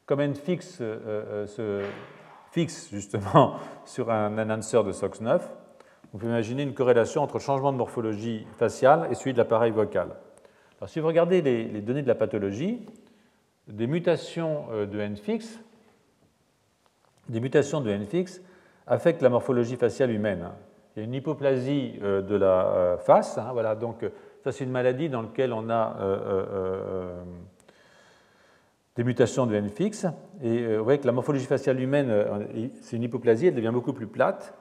Comme 0.06 0.20
N 0.20 0.36
fixe 0.36 0.80
euh, 0.82 1.00
euh, 1.06 1.48
se 1.48 1.86
fixe 2.52 2.90
justement 2.92 3.56
sur 3.86 4.12
un 4.12 4.38
enhancer 4.38 4.84
de 4.84 4.92
SOX9, 4.92 5.40
on 6.14 6.18
peut 6.18 6.26
imaginer 6.26 6.64
une 6.64 6.74
corrélation 6.74 7.24
entre 7.24 7.36
le 7.36 7.40
changement 7.40 7.72
de 7.72 7.78
morphologie 7.78 8.46
faciale 8.58 9.08
et 9.10 9.16
celui 9.16 9.32
de 9.32 9.38
l'appareil 9.38 9.72
vocal. 9.72 10.10
Alors, 10.80 10.90
si 10.90 11.00
vous 11.00 11.08
regardez 11.08 11.42
les, 11.42 11.82
données 11.82 12.02
de 12.02 12.08
la 12.08 12.16
pathologie, 12.16 12.86
des 13.70 13.88
mutations 13.88 14.66
euh, 14.74 14.86
de 14.86 15.00
N 15.00 15.16
fixe, 15.16 15.62
des 17.30 17.40
mutations 17.40 17.80
de 17.80 17.98
affectent 18.88 19.22
la 19.22 19.30
morphologie 19.30 19.78
faciale 19.78 20.12
humaine. 20.12 20.50
Il 20.96 21.00
y 21.00 21.02
a 21.04 21.06
une 21.06 21.14
hypoplasie 21.14 21.94
de 22.02 22.36
la 22.36 22.98
face, 23.00 23.38
hein, 23.38 23.52
voilà, 23.54 23.76
donc 23.76 24.04
ça, 24.44 24.52
c'est 24.52 24.64
une 24.64 24.72
maladie 24.72 25.08
dans 25.08 25.22
laquelle 25.22 25.54
on 25.54 25.70
a 25.70 25.98
euh, 26.00 26.02
euh, 26.02 26.46
euh, 26.52 27.24
des 28.96 29.04
mutations 29.04 29.46
de 29.46 29.54
N 29.54 29.70
fixe. 29.70 30.08
Et 30.44 30.78
vous 30.78 30.84
voyez 30.84 31.00
que 31.00 31.06
la 31.06 31.12
morphologie 31.12 31.46
faciale 31.46 31.80
humaine, 31.80 32.12
c'est 32.82 32.98
une 32.98 33.04
hypoplasie, 33.04 33.48
elle 33.48 33.56
devient 33.56 33.72
beaucoup 33.72 33.94
plus 33.94 34.08
plate. 34.08 34.54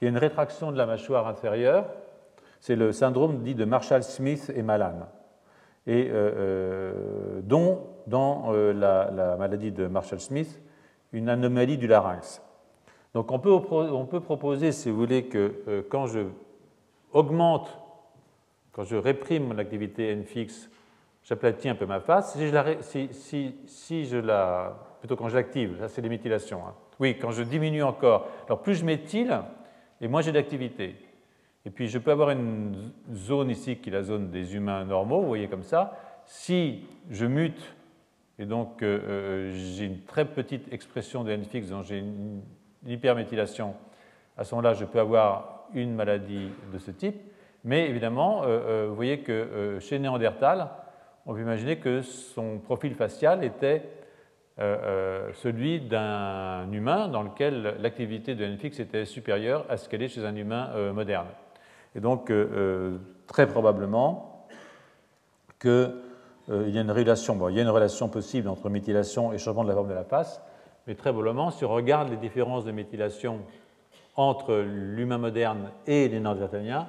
Il 0.00 0.04
y 0.04 0.06
a 0.06 0.10
une 0.10 0.18
rétraction 0.18 0.70
de 0.70 0.78
la 0.78 0.86
mâchoire 0.86 1.26
inférieure. 1.26 1.86
C'est 2.60 2.76
le 2.76 2.92
syndrome 2.92 3.42
dit 3.42 3.54
de 3.54 3.64
Marshall-Smith 3.64 4.52
et 4.54 4.62
Malan. 4.62 5.08
Et 5.86 6.10
dont, 7.42 7.86
dans 8.06 8.52
la, 8.52 9.36
maladie 9.38 9.72
de 9.72 9.88
Marshall-Smith, 9.88 10.60
une 11.12 11.28
anomalie 11.28 11.78
du 11.78 11.86
larynx. 11.86 12.42
Donc 13.14 13.30
on 13.30 13.38
peut, 13.38 13.52
on 13.52 14.06
peut 14.06 14.20
proposer, 14.20 14.72
si 14.72 14.90
vous 14.90 14.96
voulez, 14.96 15.26
que 15.26 15.84
quand 15.90 16.06
je 16.06 16.20
augmente 17.12 17.85
quand 18.76 18.84
je 18.84 18.96
réprime 18.96 19.44
mon 19.44 19.56
activité 19.56 20.10
n 20.10 20.24
fixe, 20.24 20.70
j'aplatis 21.24 21.70
un 21.70 21.74
peu 21.76 21.86
ma 21.86 21.98
face. 21.98 22.34
Si 22.34 24.04
je 24.04 24.18
la, 24.18 24.76
plutôt 25.00 25.16
quand 25.16 25.30
je 25.30 25.34
l'active, 25.34 25.78
ça 25.78 25.88
c'est 25.88 26.02
les 26.02 26.10
méthylations. 26.10 26.58
Hein. 26.58 26.74
Oui, 27.00 27.16
quand 27.18 27.30
je 27.30 27.42
diminue 27.42 27.82
encore, 27.82 28.28
alors 28.44 28.60
plus 28.60 28.74
je 28.74 28.84
méthyle, 28.84 29.40
et 30.02 30.08
moins 30.08 30.20
j'ai 30.20 30.30
d'activité. 30.30 30.94
Et 31.64 31.70
puis 31.70 31.88
je 31.88 31.96
peux 31.96 32.10
avoir 32.10 32.28
une 32.28 32.92
zone 33.14 33.48
ici 33.48 33.76
qui 33.78 33.88
est 33.88 33.92
la 33.94 34.02
zone 34.02 34.30
des 34.30 34.54
humains 34.54 34.84
normaux, 34.84 35.22
vous 35.22 35.28
voyez 35.28 35.48
comme 35.48 35.62
ça. 35.62 35.98
Si 36.26 36.84
je 37.10 37.24
mute, 37.24 37.74
et 38.38 38.44
donc 38.44 38.82
euh, 38.82 39.00
euh, 39.08 39.52
j'ai 39.54 39.86
une 39.86 40.02
très 40.02 40.26
petite 40.26 40.70
expression 40.70 41.24
de 41.24 41.30
N 41.30 41.44
fixe, 41.44 41.70
donc 41.70 41.84
j'ai 41.84 42.00
une 42.00 42.42
hyperméthylation, 42.86 43.74
à 44.36 44.44
ce 44.44 44.54
moment-là, 44.54 44.74
je 44.74 44.84
peux 44.84 45.00
avoir 45.00 45.64
une 45.72 45.94
maladie 45.94 46.50
de 46.70 46.78
ce 46.78 46.90
type. 46.90 47.16
Mais 47.66 47.88
évidemment, 47.88 48.44
euh, 48.44 48.46
euh, 48.46 48.86
vous 48.88 48.94
voyez 48.94 49.18
que 49.18 49.32
euh, 49.32 49.80
chez 49.80 49.98
Néandertal, 49.98 50.68
on 51.26 51.34
peut 51.34 51.40
imaginer 51.40 51.78
que 51.78 52.00
son 52.00 52.58
profil 52.58 52.94
facial 52.94 53.44
était 53.44 53.82
celui 54.58 55.82
d'un 55.82 56.72
humain 56.72 57.08
dans 57.08 57.22
lequel 57.22 57.74
l'activité 57.78 58.34
de 58.34 58.46
NFX 58.46 58.80
était 58.80 59.04
supérieure 59.04 59.66
à 59.68 59.76
ce 59.76 59.86
qu'elle 59.86 60.00
est 60.00 60.08
chez 60.08 60.24
un 60.24 60.34
humain 60.34 60.70
moderne. 60.94 61.26
Et 61.94 62.00
donc, 62.00 62.32
très 63.26 63.46
probablement 63.46 64.46
qu'il 65.60 65.92
y 66.50 66.78
a 66.78 66.80
une 66.80 66.90
relation, 66.90 67.50
il 67.50 67.56
y 67.56 67.58
a 67.58 67.62
une 67.62 67.68
relation 67.68 68.08
possible 68.08 68.48
entre 68.48 68.70
méthylation 68.70 69.34
et 69.34 69.38
changement 69.38 69.64
de 69.64 69.68
la 69.68 69.74
forme 69.74 69.90
de 69.90 69.94
la 69.94 70.04
face, 70.04 70.40
mais 70.86 70.94
très 70.94 71.12
probablement, 71.12 71.50
si 71.50 71.66
on 71.66 71.68
regarde 71.68 72.08
les 72.08 72.16
différences 72.16 72.64
de 72.64 72.72
méthylation 72.72 73.40
entre 74.14 74.54
l'humain 74.54 75.18
moderne 75.18 75.70
et 75.86 76.08
les 76.08 76.18
néandertaliens, 76.18 76.86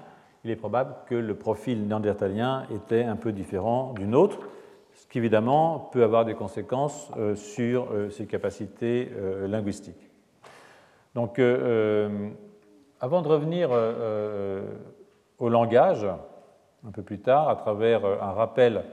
il 0.48 0.52
est 0.52 0.56
probable 0.56 0.96
que 1.08 1.16
le 1.16 1.36
profil 1.36 1.88
néandertalien 1.88 2.66
était 2.74 3.04
un 3.04 3.18
peu 3.18 3.34
différent 3.34 3.92
du 3.98 4.08
nôtre, 4.08 4.40
ce 4.94 5.06
qui 5.06 5.18
évidemment 5.18 5.90
peut 5.92 6.04
avoir 6.04 6.24
des 6.24 6.36
conséquences 6.36 7.12
euh, 7.18 7.36
sur 7.36 7.92
euh, 7.92 8.10
ses 8.10 8.28
capacités 8.28 9.12
euh, 9.14 9.46
linguistiques. 9.50 10.10
Donc, 11.16 11.40
avant 11.40 13.22
de 13.24 13.28
revenir 13.28 13.72
au 15.40 15.50
langage, 15.50 16.06
un 16.88 16.92
peu 16.92 17.02
plus 17.02 17.20
tard, 17.20 17.50
à 17.50 17.56
travers 17.56 18.06
un 18.06 18.34
rappel 18.34 18.84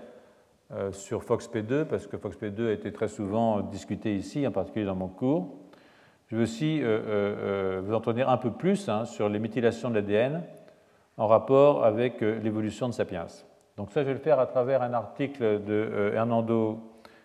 sur 0.92 1.22
FOXP2, 1.22 1.84
parce 1.84 2.06
que 2.06 2.16
FOXP2 2.16 2.68
a 2.68 2.72
été 2.72 2.92
très 2.92 3.08
souvent 3.08 3.60
discuté 3.60 4.16
ici, 4.16 4.46
en 4.46 4.52
particulier 4.52 4.86
dans 4.86 4.94
mon 4.94 5.08
cours, 5.08 5.54
je 6.28 6.36
veux 6.36 6.44
aussi 6.44 6.80
vous 6.82 7.92
en 7.92 8.00
tenir 8.00 8.30
un 8.30 8.38
peu 8.38 8.52
plus 8.52 8.88
hein, 8.88 9.04
sur 9.04 9.28
les 9.28 9.38
méthylations 9.38 9.90
de 9.90 9.96
l'ADN 9.96 10.44
en 11.16 11.26
rapport 11.26 11.84
avec 11.84 12.22
euh, 12.22 12.40
l'évolution 12.40 12.88
de 12.88 12.94
Sapiens. 12.94 13.26
Donc 13.76 13.90
ça, 13.90 14.02
je 14.02 14.08
vais 14.08 14.14
le 14.14 14.20
faire 14.20 14.38
à 14.38 14.46
travers 14.46 14.82
un 14.82 14.92
article 14.92 15.62
de 15.64 15.72
euh, 15.72 16.14
Hernando 16.14 16.80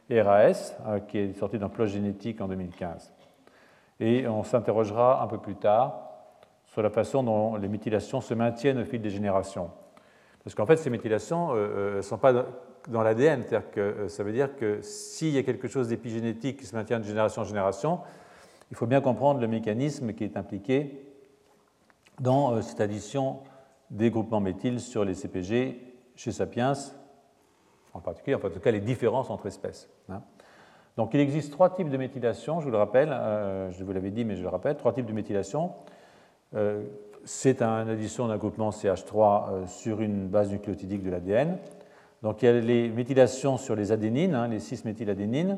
et 0.10 0.22
RAS, 0.22 0.76
euh, 0.88 1.00
qui 1.00 1.18
est 1.18 1.34
sorti 1.34 1.58
dans 1.58 1.70
PLOS 1.70 1.88
génétique 1.88 2.42
en 2.42 2.48
2015. 2.48 3.14
Et 4.00 4.28
on 4.28 4.44
s'interrogera 4.44 5.22
un 5.24 5.28
peu 5.28 5.40
plus 5.40 5.56
tard 5.56 6.02
sur 6.66 6.82
la 6.82 6.90
façon 6.90 7.24
dont 7.24 7.56
les 7.56 7.68
méthylations 7.68 8.22
se 8.22 8.34
maintiennent 8.34 8.80
au 8.80 8.86
fil 8.86 9.02
des 9.02 9.10
générations. 9.10 9.72
Parce 10.44 10.56
qu'en 10.56 10.66
fait, 10.66 10.78
ces 10.78 10.90
méthylations 10.90 11.54
ne 11.54 12.02
sont 12.02 12.18
pas 12.18 12.46
dans 12.88 13.02
l'ADN, 13.02 13.44
ça 14.08 14.24
veut 14.24 14.32
dire 14.32 14.56
que 14.56 14.80
s'il 14.82 15.32
y 15.32 15.38
a 15.38 15.44
quelque 15.44 15.68
chose 15.68 15.90
d'épigénétique 15.90 16.58
qui 16.58 16.66
se 16.66 16.76
maintient 16.76 17.00
de 17.00 17.04
génération 17.04 17.42
en 17.42 17.46
génération, 17.46 18.00
il 18.72 18.78
faut 18.78 18.86
bien 18.86 19.02
comprendre 19.02 19.42
le 19.42 19.48
mécanisme 19.48 20.14
qui 20.14 20.24
est 20.24 20.38
impliqué 20.38 21.12
dans 22.22 22.62
cette 22.62 22.80
addition 22.80 23.40
des 23.90 24.12
groupements 24.12 24.40
méthyl 24.40 24.80
sur 24.80 25.04
les 25.04 25.14
CPG 25.14 25.80
chez 26.16 26.32
Sapiens, 26.32 26.74
en 27.94 28.00
particulier, 28.00 28.36
en 28.36 28.40
tout 28.40 28.60
cas 28.60 28.72
les 28.72 28.80
différences 28.80 29.30
entre 29.30 29.48
espèces. 29.48 29.90
Hein. 30.10 30.22
Donc 30.98 31.14
il 31.14 31.20
existe 31.20 31.52
trois 31.52 31.70
types 31.70 31.90
de 31.90 31.98
méthylation, 31.98 32.60
je 32.60 32.66
vous 32.66 32.72
le 32.72 32.78
rappelle, 32.78 33.10
euh, 33.12 33.72
je 33.72 33.84
vous 33.84 33.94
l'avais 33.94 34.12
dit 34.12 34.26
mais 34.26 34.36
je 34.36 34.42
le 34.42 34.50
rappelle, 34.50 34.76
trois 34.76 34.94
types 34.94 35.06
de 35.06 35.14
méthylation. 35.14 35.72
Euh, 36.56 36.84
c'est 37.26 37.62
une 37.62 37.90
addition 37.90 38.28
d'un 38.28 38.38
groupement 38.38 38.70
CH3 38.70 39.50
euh, 39.52 39.68
sur 39.68 40.02
une 40.02 40.28
base 40.28 40.52
nucléotidique 40.52 41.04
de 41.04 41.10
l'ADN. 41.10 41.58
Donc 42.22 42.42
il 42.42 42.46
y 42.46 42.50
a 42.50 42.60
les 42.60 42.90
méthylations 42.90 43.58
sur 43.58 43.76
les 43.76 43.92
adénines, 43.92 44.36
hein, 44.36 44.48
les 44.48 44.60
6-méthyladénines. 44.60 45.58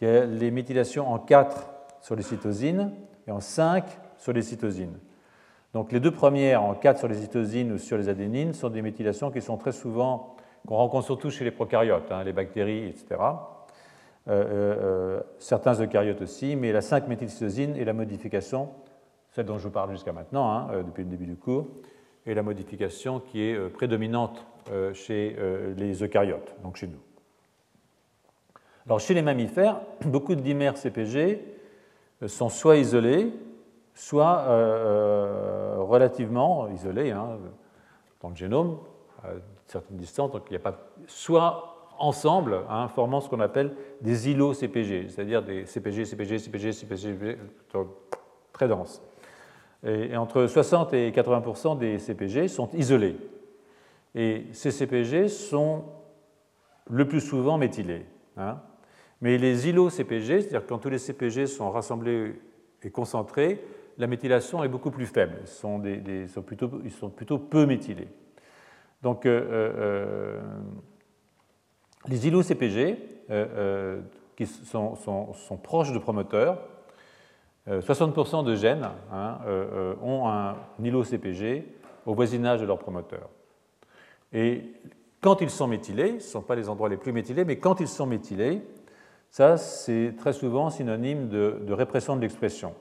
Il 0.00 0.08
y 0.08 0.10
a 0.10 0.26
les 0.26 0.50
méthylations 0.50 1.10
en 1.10 1.18
4 1.18 1.70
sur 2.00 2.14
les 2.14 2.22
cytosines 2.22 2.92
et 3.26 3.32
en 3.32 3.40
5 3.40 3.84
sur 4.16 4.32
les 4.32 4.42
cytosines. 4.42 4.96
Donc 5.74 5.90
les 5.90 6.00
deux 6.00 6.10
premières, 6.10 6.62
en 6.62 6.74
4 6.74 6.98
sur 6.98 7.08
les 7.08 7.14
cytosines 7.14 7.72
ou 7.72 7.78
sur 7.78 7.96
les 7.96 8.08
adénines, 8.08 8.52
sont 8.52 8.68
des 8.68 8.82
méthylations 8.82 9.30
qui 9.30 9.40
sont 9.40 9.56
très 9.56 9.72
souvent, 9.72 10.36
qu'on 10.66 10.76
rencontre 10.76 11.06
surtout 11.06 11.30
chez 11.30 11.44
les 11.44 11.50
prokaryotes, 11.50 12.10
hein, 12.12 12.24
les 12.24 12.32
bactéries, 12.32 12.88
etc. 12.88 13.06
Euh, 14.28 14.28
euh, 14.28 14.44
euh, 14.48 15.20
certains 15.38 15.80
eucaryotes 15.80 16.20
aussi, 16.20 16.56
mais 16.56 16.72
la 16.72 16.80
5-méthylcytosine 16.80 17.76
est 17.76 17.84
la 17.84 17.94
modification, 17.94 18.68
celle 19.30 19.46
dont 19.46 19.58
je 19.58 19.64
vous 19.64 19.72
parle 19.72 19.90
jusqu'à 19.90 20.12
maintenant, 20.12 20.50
hein, 20.50 20.82
depuis 20.86 21.04
le 21.04 21.10
début 21.10 21.26
du 21.26 21.36
cours, 21.36 21.66
est 22.26 22.34
la 22.34 22.42
modification 22.42 23.18
qui 23.18 23.42
est 23.42 23.58
prédominante 23.70 24.46
chez 24.92 25.36
les 25.76 26.04
eucaryotes, 26.04 26.54
donc 26.62 26.76
chez 26.76 26.86
nous. 26.86 27.00
Alors 28.86 29.00
chez 29.00 29.14
les 29.14 29.22
mammifères, 29.22 29.80
beaucoup 30.04 30.36
de 30.36 30.40
dimères 30.40 30.76
CPG 30.76 31.40
sont 32.26 32.48
soit 32.48 32.76
isolés, 32.76 33.32
soit 33.94 34.40
euh, 34.40 35.76
euh, 35.76 35.82
relativement 35.82 36.68
isolés 36.68 37.10
hein, 37.10 37.38
dans 38.20 38.30
le 38.30 38.36
génome, 38.36 38.78
à 39.22 39.28
certaines 39.66 39.96
distances, 39.96 40.30
donc 40.30 40.42
il 40.48 40.52
n'y 40.52 40.56
a 40.56 40.60
pas, 40.60 40.78
soit 41.06 41.90
ensemble, 41.98 42.60
hein, 42.68 42.88
formant 42.88 43.20
ce 43.20 43.28
qu'on 43.28 43.40
appelle 43.40 43.74
des 44.00 44.30
îlots 44.30 44.54
CPG, 44.54 45.08
c'est-à-dire 45.08 45.42
des 45.42 45.66
CPG, 45.66 46.04
CPG, 46.04 46.38
CPG, 46.38 46.72
CPG, 46.72 47.38
très 48.52 48.68
denses. 48.68 49.02
Et, 49.84 50.16
entre 50.16 50.46
60 50.46 50.94
et 50.94 51.10
80% 51.10 51.78
des 51.78 51.98
CPG 51.98 52.48
sont 52.48 52.68
isolés. 52.72 53.16
Et 54.14 54.46
ces 54.52 54.70
CPG 54.70 55.28
sont 55.28 55.84
le 56.90 57.06
plus 57.06 57.20
souvent 57.20 57.58
méthylés. 57.58 58.06
Hein. 58.36 58.58
Mais 59.20 59.38
les 59.38 59.68
îlots 59.68 59.90
CPG, 59.90 60.40
c'est-à-dire 60.40 60.66
quand 60.66 60.78
tous 60.78 60.90
les 60.90 60.98
CPG 60.98 61.46
sont 61.46 61.70
rassemblés 61.70 62.34
et 62.82 62.90
concentrés, 62.90 63.64
la 63.98 64.06
méthylation 64.06 64.64
est 64.64 64.68
beaucoup 64.68 64.90
plus 64.90 65.06
faible. 65.06 65.38
Ils 65.42 66.28
sont, 66.28 66.40
plutôt, 66.40 67.38
peu 67.38 67.66
méthylés. 67.66 68.08
Donc, 69.02 69.26
euh, 69.26 69.40
euh, 69.50 70.40
les 72.08 72.26
îlots-CPG, 72.26 72.98
euh, 73.30 74.00
qui 74.36 74.46
sont, 74.46 74.96
proches 75.62 75.92
de 75.92 75.98
promoteurs, 75.98 76.58
60% 77.68 78.44
de 78.44 78.56
gènes 78.56 78.88
hein, 79.12 79.38
ont 80.02 80.28
un 80.28 80.56
îlot-CPG 80.82 81.64
au 82.06 82.14
voisinage 82.14 82.60
de 82.60 82.66
leur 82.66 82.78
promoteur. 82.78 83.28
Et 84.32 84.64
Quand 85.22 85.40
ils 85.40 85.50
sont 85.50 85.68
méthylés, 85.68 86.18
ce 86.18 86.26
ne 86.26 86.30
sont 86.32 86.42
pas 86.42 86.56
les 86.56 86.68
endroits 86.68 86.88
les 86.88 86.96
plus 86.96 87.12
méthylés, 87.12 87.44
mais 87.44 87.58
quand 87.58 87.78
ils 87.78 87.86
sont 87.86 88.06
méthylés, 88.06 88.60
ça 89.30 89.56
c'est 89.56 90.14
très 90.18 90.32
souvent 90.32 90.68
synonyme 90.68 91.28
de, 91.28 91.72
répression 91.72 92.16
de 92.16 92.22
l'expression. 92.22 92.74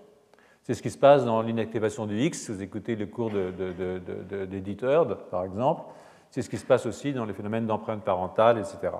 C'est 0.63 0.75
ce 0.75 0.81
qui 0.81 0.91
se 0.91 0.97
passe 0.97 1.25
dans 1.25 1.41
l'inactivation 1.41 2.05
du 2.05 2.19
X, 2.19 2.49
vous 2.51 2.61
écoutez 2.61 2.95
le 2.95 3.07
cours 3.07 3.31
d'Edith 3.31 4.83
Heard, 4.83 5.17
par 5.31 5.43
exemple. 5.43 5.83
C'est 6.29 6.41
ce 6.41 6.49
qui 6.49 6.57
se 6.57 6.65
passe 6.65 6.85
aussi 6.85 7.13
dans 7.13 7.25
les 7.25 7.33
phénomènes 7.33 7.65
d'empreinte 7.65 8.03
parentale, 8.03 8.59
etc. 8.59 8.91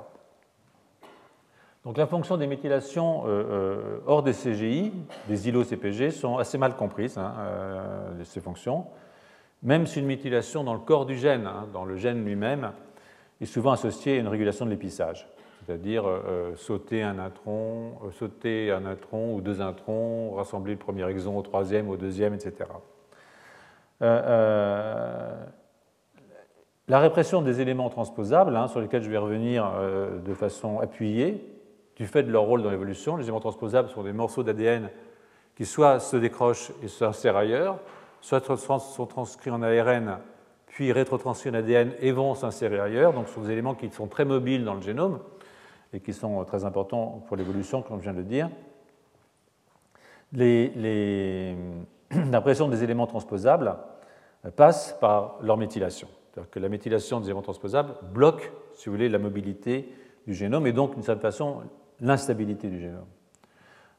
Donc 1.83 1.97
la 1.97 2.05
fonction 2.05 2.37
des 2.37 2.45
méthylations 2.45 3.23
euh, 3.25 3.29
euh, 3.29 3.99
hors 4.05 4.21
des 4.21 4.33
CGI, 4.33 4.91
des 5.27 5.47
îlots 5.47 5.63
CPG, 5.63 6.11
sont 6.11 6.37
assez 6.37 6.57
mal 6.57 6.75
comprises, 6.75 7.17
hein, 7.17 7.33
euh, 7.39 8.23
ces 8.23 8.39
fonctions, 8.39 8.85
même 9.63 9.87
si 9.87 9.99
une 9.99 10.05
méthylation 10.05 10.63
dans 10.63 10.73
le 10.73 10.79
corps 10.79 11.07
du 11.07 11.17
gène, 11.17 11.47
hein, 11.47 11.67
dans 11.73 11.85
le 11.85 11.95
gène 11.95 12.23
lui-même, 12.23 12.71
est 13.39 13.45
souvent 13.45 13.71
associée 13.71 14.17
à 14.17 14.19
une 14.19 14.27
régulation 14.27 14.65
de 14.65 14.69
l'épissage, 14.69 15.27
c'est-à-dire 15.65 16.05
sauter 16.55 17.03
un 17.03 17.19
intron, 17.19 17.93
sauter 18.11 18.71
un 18.71 18.85
intron 18.85 19.33
ou 19.35 19.41
deux 19.41 19.61
introns, 19.61 20.33
rassembler 20.33 20.73
le 20.73 20.79
premier 20.79 21.07
exon 21.07 21.37
au 21.37 21.41
troisième, 21.41 21.89
au 21.89 21.97
deuxième, 21.97 22.33
etc. 22.33 22.69
la 26.87 26.99
répression 26.99 27.41
des 27.41 27.61
éléments 27.61 27.89
transposables, 27.89 28.55
hein, 28.55 28.67
sur 28.67 28.81
lesquels 28.81 29.03
je 29.03 29.09
vais 29.09 29.17
revenir 29.17 29.71
de 30.25 30.33
façon 30.33 30.79
appuyée, 30.79 31.47
du 31.95 32.07
fait 32.07 32.23
de 32.23 32.31
leur 32.31 32.43
rôle 32.43 32.63
dans 32.63 32.71
l'évolution. 32.71 33.15
Les 33.15 33.23
éléments 33.23 33.39
transposables 33.39 33.89
sont 33.89 34.03
des 34.03 34.13
morceaux 34.13 34.43
d'ADN 34.43 34.89
qui 35.55 35.65
soit 35.65 35.99
se 35.99 36.17
décrochent 36.17 36.71
et 36.83 36.87
s'insèrent 36.87 37.37
ailleurs, 37.37 37.77
soit 38.21 38.41
sont 38.57 39.05
transcrits 39.05 39.51
en 39.51 39.61
ARN, 39.61 40.17
puis 40.65 40.91
rétrotranscrits 40.91 41.49
en 41.51 41.53
ADN 41.53 41.91
et 41.99 42.11
vont 42.11 42.33
s'insérer 42.33 42.79
ailleurs. 42.79 43.13
Donc 43.13 43.27
ce 43.27 43.35
sont 43.35 43.41
des 43.41 43.51
éléments 43.51 43.75
qui 43.75 43.89
sont 43.89 44.07
très 44.07 44.25
mobiles 44.25 44.65
dans 44.65 44.73
le 44.73 44.81
génome 44.81 45.19
et 45.93 45.99
qui 45.99 46.13
sont 46.13 46.43
très 46.45 46.65
importants 46.65 47.23
pour 47.27 47.37
l'évolution, 47.37 47.81
comme 47.81 47.97
je 47.97 48.03
viens 48.03 48.13
de 48.13 48.19
le 48.19 48.23
dire. 48.23 48.49
L'impression 52.31 52.67
des 52.69 52.83
éléments 52.83 53.07
transposables 53.07 53.75
passe 54.55 54.97
par 54.99 55.37
leur 55.41 55.57
méthylation. 55.57 56.07
C'est-à-dire 56.31 56.49
que 56.49 56.59
la 56.59 56.69
méthylation 56.69 57.19
des 57.19 57.27
éléments 57.27 57.41
transposables 57.41 57.93
bloque, 58.13 58.51
si 58.73 58.87
vous 58.87 58.95
voulez, 58.95 59.09
la 59.09 59.19
mobilité 59.19 59.93
du 60.25 60.33
génome 60.33 60.65
et 60.67 60.71
donc, 60.71 60.93
d'une 60.93 61.03
certaine 61.03 61.21
façon, 61.21 61.61
l'instabilité 61.99 62.69
du 62.69 62.79
génome. 62.79 63.05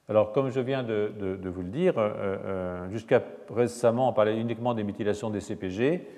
Alors, 0.09 0.33
comme 0.33 0.51
je 0.51 0.61
viens 0.61 0.83
de, 0.83 1.39
vous 1.45 1.63
le 1.63 1.69
dire, 1.69 1.99
euh, 1.99 2.11
euh, 2.19 2.91
jusqu'à 2.91 3.23
récemment, 3.51 4.09
on 4.09 4.13
parlait 4.13 4.39
uniquement 4.39 4.75
des 4.75 4.83
méthylations 4.83 5.31
des 5.31 5.41
CPG, 5.41 6.09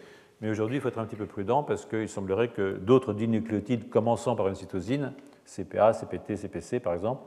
mais 0.41 0.51
aujourd'hui, 0.51 0.79
il 0.79 0.81
faut 0.81 0.89
être 0.89 0.99
un 0.99 1.05
petit 1.05 1.17
peu 1.17 1.27
prudent 1.27 1.63
parce 1.63 1.85
qu'il 1.85 2.09
semblerait 2.09 2.49
que 2.49 2.77
d'autres 2.79 3.13
dinucléotides 3.13 3.89
commençant 3.89 4.37
par 4.37 4.49
une 4.49 4.55
cytosine, 4.55 5.13
CPA, 5.45 5.93
CPT, 5.93 6.37
CPC 6.37 6.81
par 6.81 6.95
exemple, 6.95 7.23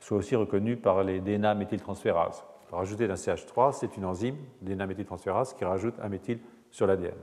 soient 0.00 0.18
aussi 0.18 0.36
reconnus 0.36 0.78
par 0.80 1.02
les 1.02 1.20
DNA 1.20 1.54
méthyltransférases. 1.54 2.44
Rajouter 2.70 3.06
d'un 3.06 3.14
CH3, 3.14 3.72
c'est 3.72 3.96
une 3.96 4.04
enzyme, 4.04 4.36
DNA 4.62 4.86
méthyltransférase, 4.86 5.54
qui 5.54 5.64
rajoute 5.64 5.94
un 6.02 6.08
méthyl 6.08 6.38
sur 6.70 6.86
l'ADN. 6.86 7.14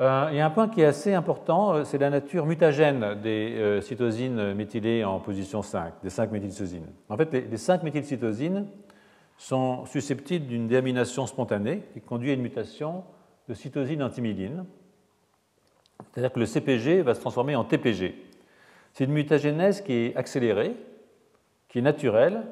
Euh, 0.00 0.28
il 0.30 0.36
y 0.36 0.40
a 0.40 0.46
un 0.46 0.50
point 0.50 0.68
qui 0.68 0.80
est 0.80 0.86
assez 0.86 1.12
important, 1.12 1.74
euh, 1.74 1.84
c'est 1.84 1.98
la 1.98 2.08
nature 2.08 2.46
mutagène 2.46 3.20
des 3.20 3.56
euh, 3.58 3.80
cytosines 3.80 4.54
méthylées 4.54 5.04
en 5.04 5.18
position 5.18 5.60
5, 5.60 5.94
des 6.04 6.10
5 6.10 6.30
méthylcytosines. 6.30 6.86
En 7.08 7.16
fait, 7.16 7.32
les, 7.32 7.56
5 7.56 7.82
méthylcytosines 7.82 8.68
sont 9.36 9.86
susceptibles 9.86 10.46
d'une 10.46 10.68
déamination 10.68 11.26
spontanée 11.26 11.82
qui 11.92 12.00
conduit 12.00 12.30
à 12.30 12.34
une 12.34 12.42
mutation 12.42 13.02
de 13.48 13.54
cytosine 13.54 14.02
antimyline. 14.02 14.64
C'est-à-dire 16.12 16.32
que 16.32 16.40
le 16.40 16.46
CPG 16.46 17.02
va 17.02 17.14
se 17.14 17.20
transformer 17.20 17.56
en 17.56 17.64
TPG. 17.64 18.14
C'est 18.92 19.04
une 19.04 19.12
mutagénèse 19.12 19.80
qui 19.80 19.92
est 19.92 20.16
accélérée, 20.16 20.74
qui 21.68 21.78
est 21.78 21.82
naturelle, 21.82 22.42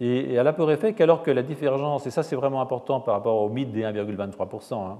et, 0.00 0.34
elle 0.34 0.46
a 0.46 0.52
pour 0.52 0.70
effet 0.72 0.94
qu'alors 0.94 1.22
que 1.22 1.30
la 1.30 1.42
divergence, 1.42 2.06
et 2.06 2.10
ça 2.10 2.22
c'est 2.22 2.36
vraiment 2.36 2.60
important 2.60 3.00
par 3.00 3.14
rapport 3.14 3.40
au 3.40 3.48
mythe 3.48 3.70
des 3.70 3.82
1,23%, 3.82 4.96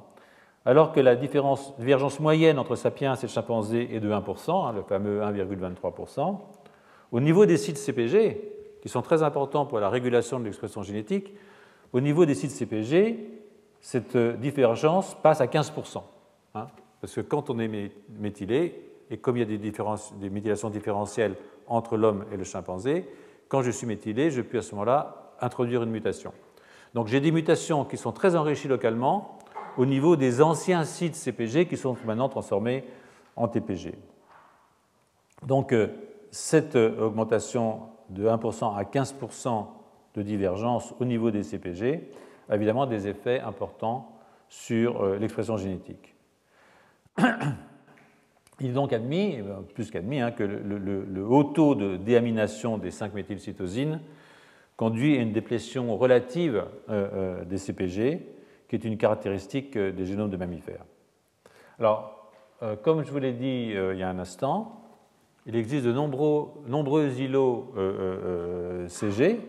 alors 0.64 0.92
que 0.92 1.00
la 1.00 1.16
différence, 1.16 1.76
divergence 1.78 2.20
moyenne 2.20 2.58
entre 2.58 2.76
sapiens 2.76 3.14
et 3.16 3.26
chimpanzés 3.26 3.88
est 3.92 4.00
de 4.00 4.10
1%, 4.10 4.68
hein, 4.68 4.72
le 4.72 4.82
fameux 4.82 5.20
1,23%, 5.20 6.36
au 7.10 7.20
niveau 7.20 7.46
des 7.46 7.56
sites 7.56 7.78
CPG, 7.78 8.52
qui 8.80 8.88
sont 8.88 9.02
très 9.02 9.22
importants 9.22 9.66
pour 9.66 9.80
la 9.80 9.88
régulation 9.88 10.38
de 10.38 10.44
l'expression 10.44 10.82
génétique, 10.82 11.34
au 11.92 12.00
niveau 12.00 12.24
des 12.24 12.34
sites 12.34 12.50
CPG, 12.52 13.28
cette 13.80 14.16
divergence 14.16 15.16
passe 15.20 15.40
à 15.40 15.46
15%. 15.46 16.02
Hein, 16.54 16.68
parce 17.00 17.14
que 17.14 17.20
quand 17.20 17.50
on 17.50 17.58
est 17.58 17.90
méthylé, 18.18 18.91
et 19.12 19.18
comme 19.18 19.36
il 19.36 19.40
y 19.40 19.42
a 19.42 19.58
des, 19.58 19.58
des 19.58 20.30
méthylations 20.30 20.70
différentielles 20.70 21.36
entre 21.66 21.98
l'homme 21.98 22.24
et 22.32 22.36
le 22.38 22.44
chimpanzé, 22.44 23.06
quand 23.48 23.60
je 23.62 23.70
suis 23.70 23.86
méthylé, 23.86 24.30
je 24.30 24.40
peux 24.40 24.58
à 24.58 24.62
ce 24.62 24.74
moment-là 24.74 25.34
introduire 25.38 25.82
une 25.82 25.90
mutation. 25.90 26.32
Donc 26.94 27.08
j'ai 27.08 27.20
des 27.20 27.30
mutations 27.30 27.84
qui 27.84 27.98
sont 27.98 28.12
très 28.12 28.34
enrichies 28.36 28.68
localement, 28.68 29.38
au 29.76 29.84
niveau 29.84 30.16
des 30.16 30.40
anciens 30.40 30.84
sites 30.84 31.14
CPG 31.14 31.66
qui 31.66 31.76
sont 31.76 31.94
maintenant 32.06 32.30
transformés 32.30 32.84
en 33.36 33.48
TPG. 33.48 33.94
Donc 35.46 35.72
euh, 35.72 35.88
cette 36.30 36.76
augmentation 36.76 37.82
de 38.08 38.26
1% 38.26 38.76
à 38.76 38.82
15% 38.84 39.66
de 40.14 40.22
divergence 40.22 40.94
au 41.00 41.04
niveau 41.04 41.30
des 41.30 41.42
CPG 41.42 42.10
a 42.48 42.56
évidemment 42.56 42.86
des 42.86 43.08
effets 43.08 43.40
importants 43.40 44.10
sur 44.48 45.02
euh, 45.02 45.18
l'expression 45.18 45.58
génétique. 45.58 46.14
Il 48.62 48.70
est 48.70 48.72
donc 48.72 48.92
admis, 48.92 49.36
eh 49.38 49.42
ben, 49.42 49.64
plus 49.74 49.90
qu'admis, 49.90 50.20
hein, 50.20 50.30
que 50.30 50.44
le, 50.44 51.26
haut 51.26 51.44
taux 51.44 51.74
de 51.74 51.96
déamination 51.96 52.78
des 52.78 52.90
5-méthylcytosines 52.90 54.00
conduit 54.76 55.18
à 55.18 55.20
une 55.20 55.32
déplétion 55.32 55.96
relative 55.96 56.64
euh, 56.88 57.44
des 57.44 57.58
CPG 57.58 58.26
qui 58.72 58.76
est 58.76 58.88
une 58.88 58.96
caractéristique 58.96 59.76
euh, 59.76 59.92
des 59.92 60.06
génomes 60.06 60.30
de 60.30 60.36
mammifères. 60.38 60.86
Alors, 61.78 62.32
euh, 62.62 62.74
comme 62.74 63.04
je 63.04 63.10
vous 63.10 63.18
l'ai 63.18 63.34
dit 63.34 63.72
euh, 63.74 63.92
il 63.92 64.00
y 64.00 64.02
a 64.02 64.08
un 64.08 64.18
instant, 64.18 64.80
il 65.44 65.56
existe 65.56 65.84
de 65.84 65.92
nombreux, 65.92 67.10
îlots 67.18 67.74
CG, 68.88 69.40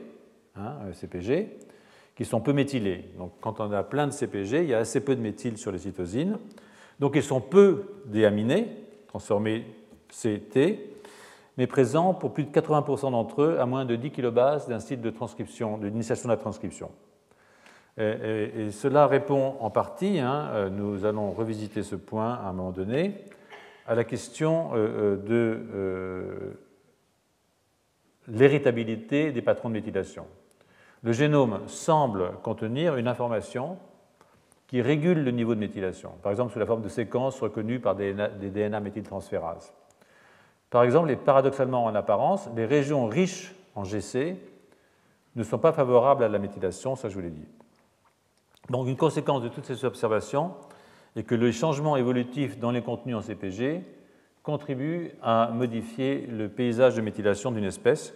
hein, 0.58 0.76
CPG, 0.92 1.58
qui 2.18 2.26
sont 2.26 2.42
peu 2.42 2.52
méthylés. 2.52 3.06
Donc, 3.18 3.32
quand 3.40 3.62
on 3.62 3.72
a 3.72 3.84
plein 3.84 4.08
de 4.08 4.12
CPG, 4.12 4.64
il 4.64 4.70
y 4.70 4.74
a 4.74 4.80
assez 4.80 5.00
peu 5.00 5.16
de 5.16 5.22
méthyle 5.22 5.58
sur 5.58 5.72
les 5.72 5.78
cytosines. 5.78 6.38
Donc, 7.00 7.14
ils 7.16 7.24
sont 7.24 7.40
peu 7.40 8.02
déaminés, 8.06 8.68
transformés 9.14 9.64
CT, 10.10 10.80
mais 11.58 11.68
présents 11.68 12.16
pour 12.16 12.34
plus 12.34 12.46
de 12.46 12.50
80% 12.50 13.12
d'entre 13.12 13.44
eux 13.44 13.58
à 13.60 13.68
moins 13.68 13.86
de 13.86 13.96
10 13.96 14.10
kilobases 14.10 14.68
d'un 14.68 14.80
site 14.80 15.02
de 15.02 15.12
transcription, 15.12 15.78
d'initiation 15.78 16.30
de 16.30 16.34
la 16.34 16.40
transcription. 16.40 16.90
Et, 18.00 18.72
cela 18.72 19.06
répond 19.06 19.56
en 19.60 19.70
partie, 19.70 20.18
hein, 20.18 20.50
euh, 20.54 20.70
nous 20.72 21.06
allons 21.06 21.30
revisiter 21.30 21.84
ce 21.84 21.96
point 21.96 22.34
à 22.34 22.48
un 22.48 22.54
moment 22.54 22.72
donné, 22.72 23.24
à 23.86 23.94
la 23.94 24.04
question 24.04 24.72
euh, 24.74 25.20
euh, 25.30 26.54
de 28.26 28.36
l'héritabilité 28.36 29.32
des 29.32 29.44
patrons 29.44 29.70
de 29.70 29.76
méthylation. 29.76 30.26
Le 31.04 31.12
génome 31.12 31.60
semble 31.68 32.32
contenir 32.42 32.96
une 32.96 33.08
information 33.08 33.78
qui 34.68 34.82
régule 34.82 35.24
le 35.24 35.32
niveau 35.32 35.56
de 35.56 35.60
méthylation, 35.60 36.12
par 36.22 36.32
exemple 36.32 36.54
sous 36.54 36.60
la 36.60 36.66
forme 36.66 36.82
de 36.82 36.90
séquences 36.90 37.40
reconnues 37.40 37.80
par 37.80 37.96
des 37.96 38.14
DNA 38.14 38.80
méthyltransférases. 38.80 39.74
Par 40.70 40.84
exemple, 40.84 41.12
et 41.12 41.16
paradoxalement 41.16 41.86
en 41.86 41.94
apparence, 41.94 42.50
les 42.56 42.66
régions 42.66 43.06
riches 43.06 43.54
en 43.76 43.84
GC 43.84 44.38
ne 45.36 45.44
sont 45.44 45.60
pas 45.60 45.72
favorables 45.72 46.24
à 46.24 46.30
la 46.30 46.40
méthylation, 46.40 46.96
ça 46.96 47.10
je 47.10 47.16
vous 47.16 47.22
l'ai 47.22 47.30
dit. 47.30 47.46
Donc 48.70 48.88
une 48.88 48.98
conséquence 48.98 49.44
de 49.44 49.50
toutes 49.50 49.66
ces 49.66 49.86
observations 49.86 50.54
est 51.16 51.24
que 51.24 51.36
le 51.36 51.52
changement 51.52 51.96
évolutif 51.96 52.58
dans 52.58 52.72
les 52.72 52.82
contenus 52.82 53.16
en 53.16 53.22
CPG 53.22 53.84
contribue 54.42 55.12
à 55.22 55.52
modifier 55.54 56.26
le 56.28 56.50
paysage 56.50 56.96
de 56.96 57.02
méthylation 57.02 57.52
d'une 57.52 57.66
espèce. 57.66 58.14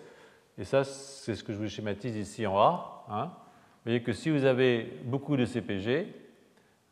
Et 0.57 0.63
ça, 0.63 0.83
c'est 0.83 1.35
ce 1.35 1.43
que 1.43 1.53
je 1.53 1.57
vous 1.57 1.67
schématise 1.67 2.15
ici 2.15 2.47
en 2.47 2.57
A. 2.57 3.05
Hein. 3.09 3.25
Vous 3.25 3.91
voyez 3.91 4.01
que 4.01 4.13
si 4.13 4.29
vous 4.29 4.45
avez 4.45 4.99
beaucoup 5.05 5.37
de 5.37 5.45
CPG, 5.45 6.07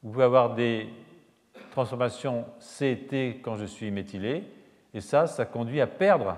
vous 0.06 0.12
pouvez 0.12 0.26
avoir 0.26 0.54
des 0.54 0.88
transformations 1.72 2.46
CT 2.60 3.42
quand 3.42 3.56
je 3.56 3.66
suis 3.66 3.90
méthylé, 3.90 4.44
et 4.94 5.02
ça, 5.02 5.26
ça 5.26 5.46
conduit 5.46 5.82
à 5.82 5.88
perdre 5.88 6.38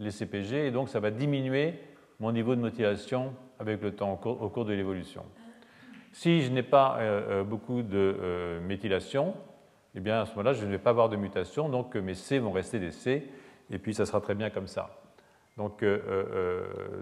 les 0.00 0.10
CPG, 0.10 0.66
et 0.66 0.70
donc 0.72 0.88
ça 0.88 0.98
va 0.98 1.12
diminuer 1.12 1.74
mon 2.18 2.32
niveau 2.32 2.56
de 2.56 2.60
méthylation 2.60 3.34
avec 3.60 3.80
le 3.82 3.94
temps 3.94 4.20
au 4.24 4.48
cours 4.48 4.64
de 4.64 4.72
l'évolution. 4.72 5.22
Si 6.10 6.42
je 6.42 6.50
n'ai 6.50 6.64
pas 6.64 6.96
euh, 6.98 7.22
euh, 7.40 7.44
beaucoup 7.44 7.82
de 7.82 8.16
euh, 8.20 8.60
méthylation, 8.60 9.34
eh 9.94 10.00
bien 10.00 10.20
à 10.20 10.26
ce 10.26 10.32
moment-là, 10.32 10.52
je 10.52 10.66
ne 10.66 10.70
vais 10.72 10.78
pas 10.78 10.90
avoir 10.90 11.08
de 11.08 11.14
mutation, 11.14 11.68
donc 11.68 11.94
mes 11.94 12.14
C 12.14 12.40
vont 12.40 12.50
rester 12.50 12.80
des 12.80 12.90
C, 12.90 13.28
et 13.70 13.78
puis 13.78 13.94
ça 13.94 14.06
sera 14.06 14.20
très 14.20 14.34
bien 14.34 14.50
comme 14.50 14.66
ça. 14.66 14.90
Donc, 15.56 15.84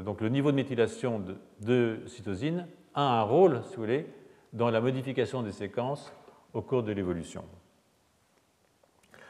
donc 0.04 0.20
le 0.20 0.28
niveau 0.28 0.50
de 0.50 0.56
méthylation 0.56 1.22
de, 1.60 2.00
cytosine 2.06 2.66
a 2.94 3.20
un 3.20 3.22
rôle, 3.22 3.62
si 3.62 3.76
vous 3.76 3.82
voulez, 3.82 4.06
dans 4.52 4.70
la 4.70 4.80
modification 4.80 5.42
des 5.42 5.52
séquences 5.52 6.12
au 6.52 6.62
cours 6.62 6.82
de 6.82 6.92
l'évolution. 6.92 7.44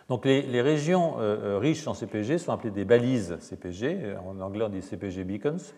Donc 0.09 0.25
les, 0.25 0.61
régions 0.61 1.17
riches 1.59 1.87
en 1.87 1.95
CPG 1.95 2.39
sont 2.39 2.53
appelées 2.53 2.73
des 2.73 2.85
balises 2.85 3.39
CPG, 3.39 4.17
en 4.17 4.41
anglais 4.41 4.65
on 4.65 4.69
dit 4.69 4.83
CPG 4.83 5.23
beacons, 5.23 5.73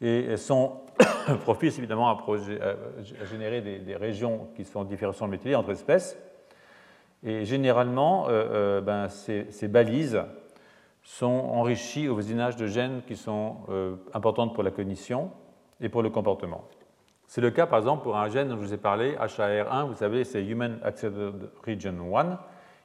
et 0.00 0.24
elles 0.24 0.38
sont 0.38 0.80
propices 1.42 1.78
évidemment 1.78 2.08
à, 2.08 2.24
générer 3.24 3.60
des, 3.60 3.96
régions 3.96 4.48
qui 4.56 4.64
sont 4.64 4.82
différenciées 4.84 5.54
entre 5.54 5.70
espèces. 5.70 6.18
Et 7.22 7.44
généralement, 7.44 8.26
ben, 8.26 9.08
ces, 9.08 9.68
balises 9.68 10.22
sont 11.02 11.26
enrichies 11.26 12.08
au 12.08 12.14
voisinage 12.14 12.56
de 12.56 12.66
gènes 12.66 13.02
qui 13.06 13.14
sont 13.16 13.58
importantes 14.12 14.54
pour 14.54 14.64
la 14.64 14.72
cognition 14.72 15.30
et 15.80 15.88
pour 15.88 16.02
le 16.02 16.10
comportement. 16.10 16.64
C'est 17.26 17.40
le 17.40 17.50
cas, 17.50 17.66
par 17.66 17.78
exemple, 17.80 18.04
pour 18.04 18.16
un 18.16 18.28
gène 18.28 18.48
dont 18.48 18.56
je 18.56 18.60
vous 18.60 18.74
ai 18.74 18.78
parlé, 18.78 19.16
HAR1, 19.16 19.88
vous 19.88 19.94
savez, 19.94 20.24
c'est 20.24 20.44
Human 20.44 20.78
Accelerated 20.84 21.50
Region 21.66 22.16
1, 22.16 22.38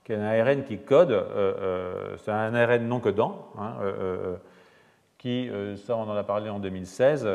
qui 0.04 0.13
est 0.13 0.15
un 0.15 0.23
ARN 0.23 0.63
qui 0.63 0.80
code, 0.80 1.12
euh, 1.12 1.23
euh, 1.36 2.17
c'est 2.17 2.32
un 2.32 2.54
ARN 2.56 2.88
non 2.88 2.99
codant, 2.99 3.49
hein, 3.58 3.75
euh, 3.84 4.36
qui, 5.19 5.51
ça 5.86 5.95
on 5.95 6.10
en 6.10 6.15
a 6.15 6.23
parlé 6.23 6.49
en 6.49 6.60
2016, 6.60 7.27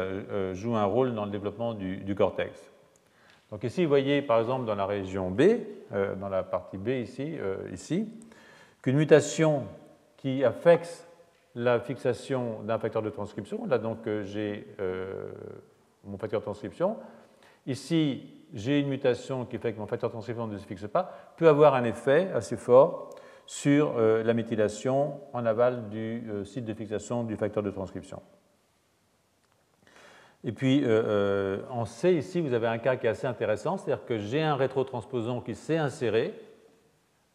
joue 0.55 0.75
un 0.75 0.85
rôle 0.85 1.15
dans 1.15 1.25
le 1.25 1.31
développement 1.31 1.73
du, 1.73 2.15
cortex. 2.17 2.73
Donc 3.53 3.63
ici, 3.63 3.85
vous 3.85 3.89
voyez, 3.89 4.23
par 4.23 4.41
exemple, 4.41 4.67
dans 4.67 4.75
la 4.75 4.87
région 4.87 5.31
B, 5.31 5.43
dans 6.19 6.29
la 6.29 6.43
partie 6.43 6.79
B 6.79 6.89
ici, 6.89 7.39
ici 7.73 8.09
qu'une 8.83 8.97
mutation 8.97 9.67
qui 10.17 10.43
affecte 10.43 11.09
la 11.55 11.79
fixation 11.79 12.61
d'un 12.65 12.81
facteur 12.81 13.03
de 13.03 13.11
transcription, 13.11 13.65
là 13.67 13.79
donc 13.79 13.99
j'ai 14.25 14.67
mon 16.07 16.19
facteur 16.19 16.41
de 16.41 16.45
transcription. 16.45 16.97
Ici, 17.67 18.23
j'ai 18.55 18.81
une 18.81 18.89
mutation 18.89 19.45
qui 19.45 19.59
fait 19.59 19.73
que 19.73 19.79
mon 19.79 19.87
facteur 19.87 20.09
de 20.09 20.13
transcription 20.13 20.47
ne 20.47 20.57
se 20.57 20.67
fixe 20.67 20.87
pas, 20.87 21.33
peut 21.37 21.49
avoir 21.49 21.75
un 21.75 21.85
effet 21.85 22.31
assez 22.33 22.57
fort 22.57 23.11
sur 23.47 23.95
euh, 23.97 24.23
la 24.25 24.35
méthylation 24.35 25.21
en 25.33 25.47
aval 25.47 25.89
du 25.89 26.25
euh, 26.29 26.45
site 26.45 26.65
de 26.65 26.75
fixation 26.75 27.23
du 27.23 27.37
facteur 27.37 27.63
de 27.63 27.71
transcription. 27.71 28.21
Et 30.45 30.53
puis 30.53 30.83
euh, 30.85 31.63
en 31.71 31.85
C, 31.85 32.15
ici, 32.15 32.41
vous 32.41 32.53
avez 32.53 32.67
un 32.67 32.79
cas 32.79 32.97
qui 32.97 33.07
est 33.07 33.11
assez 33.11 33.27
intéressant, 33.27 33.77
c'est-à-dire 33.77 34.05
que 34.05 34.19
j'ai 34.19 34.43
un 34.43 34.55
rétrotransposon 34.55 35.41
qui 35.41 35.55
s'est 35.55 35.79
inséré, 35.79 36.35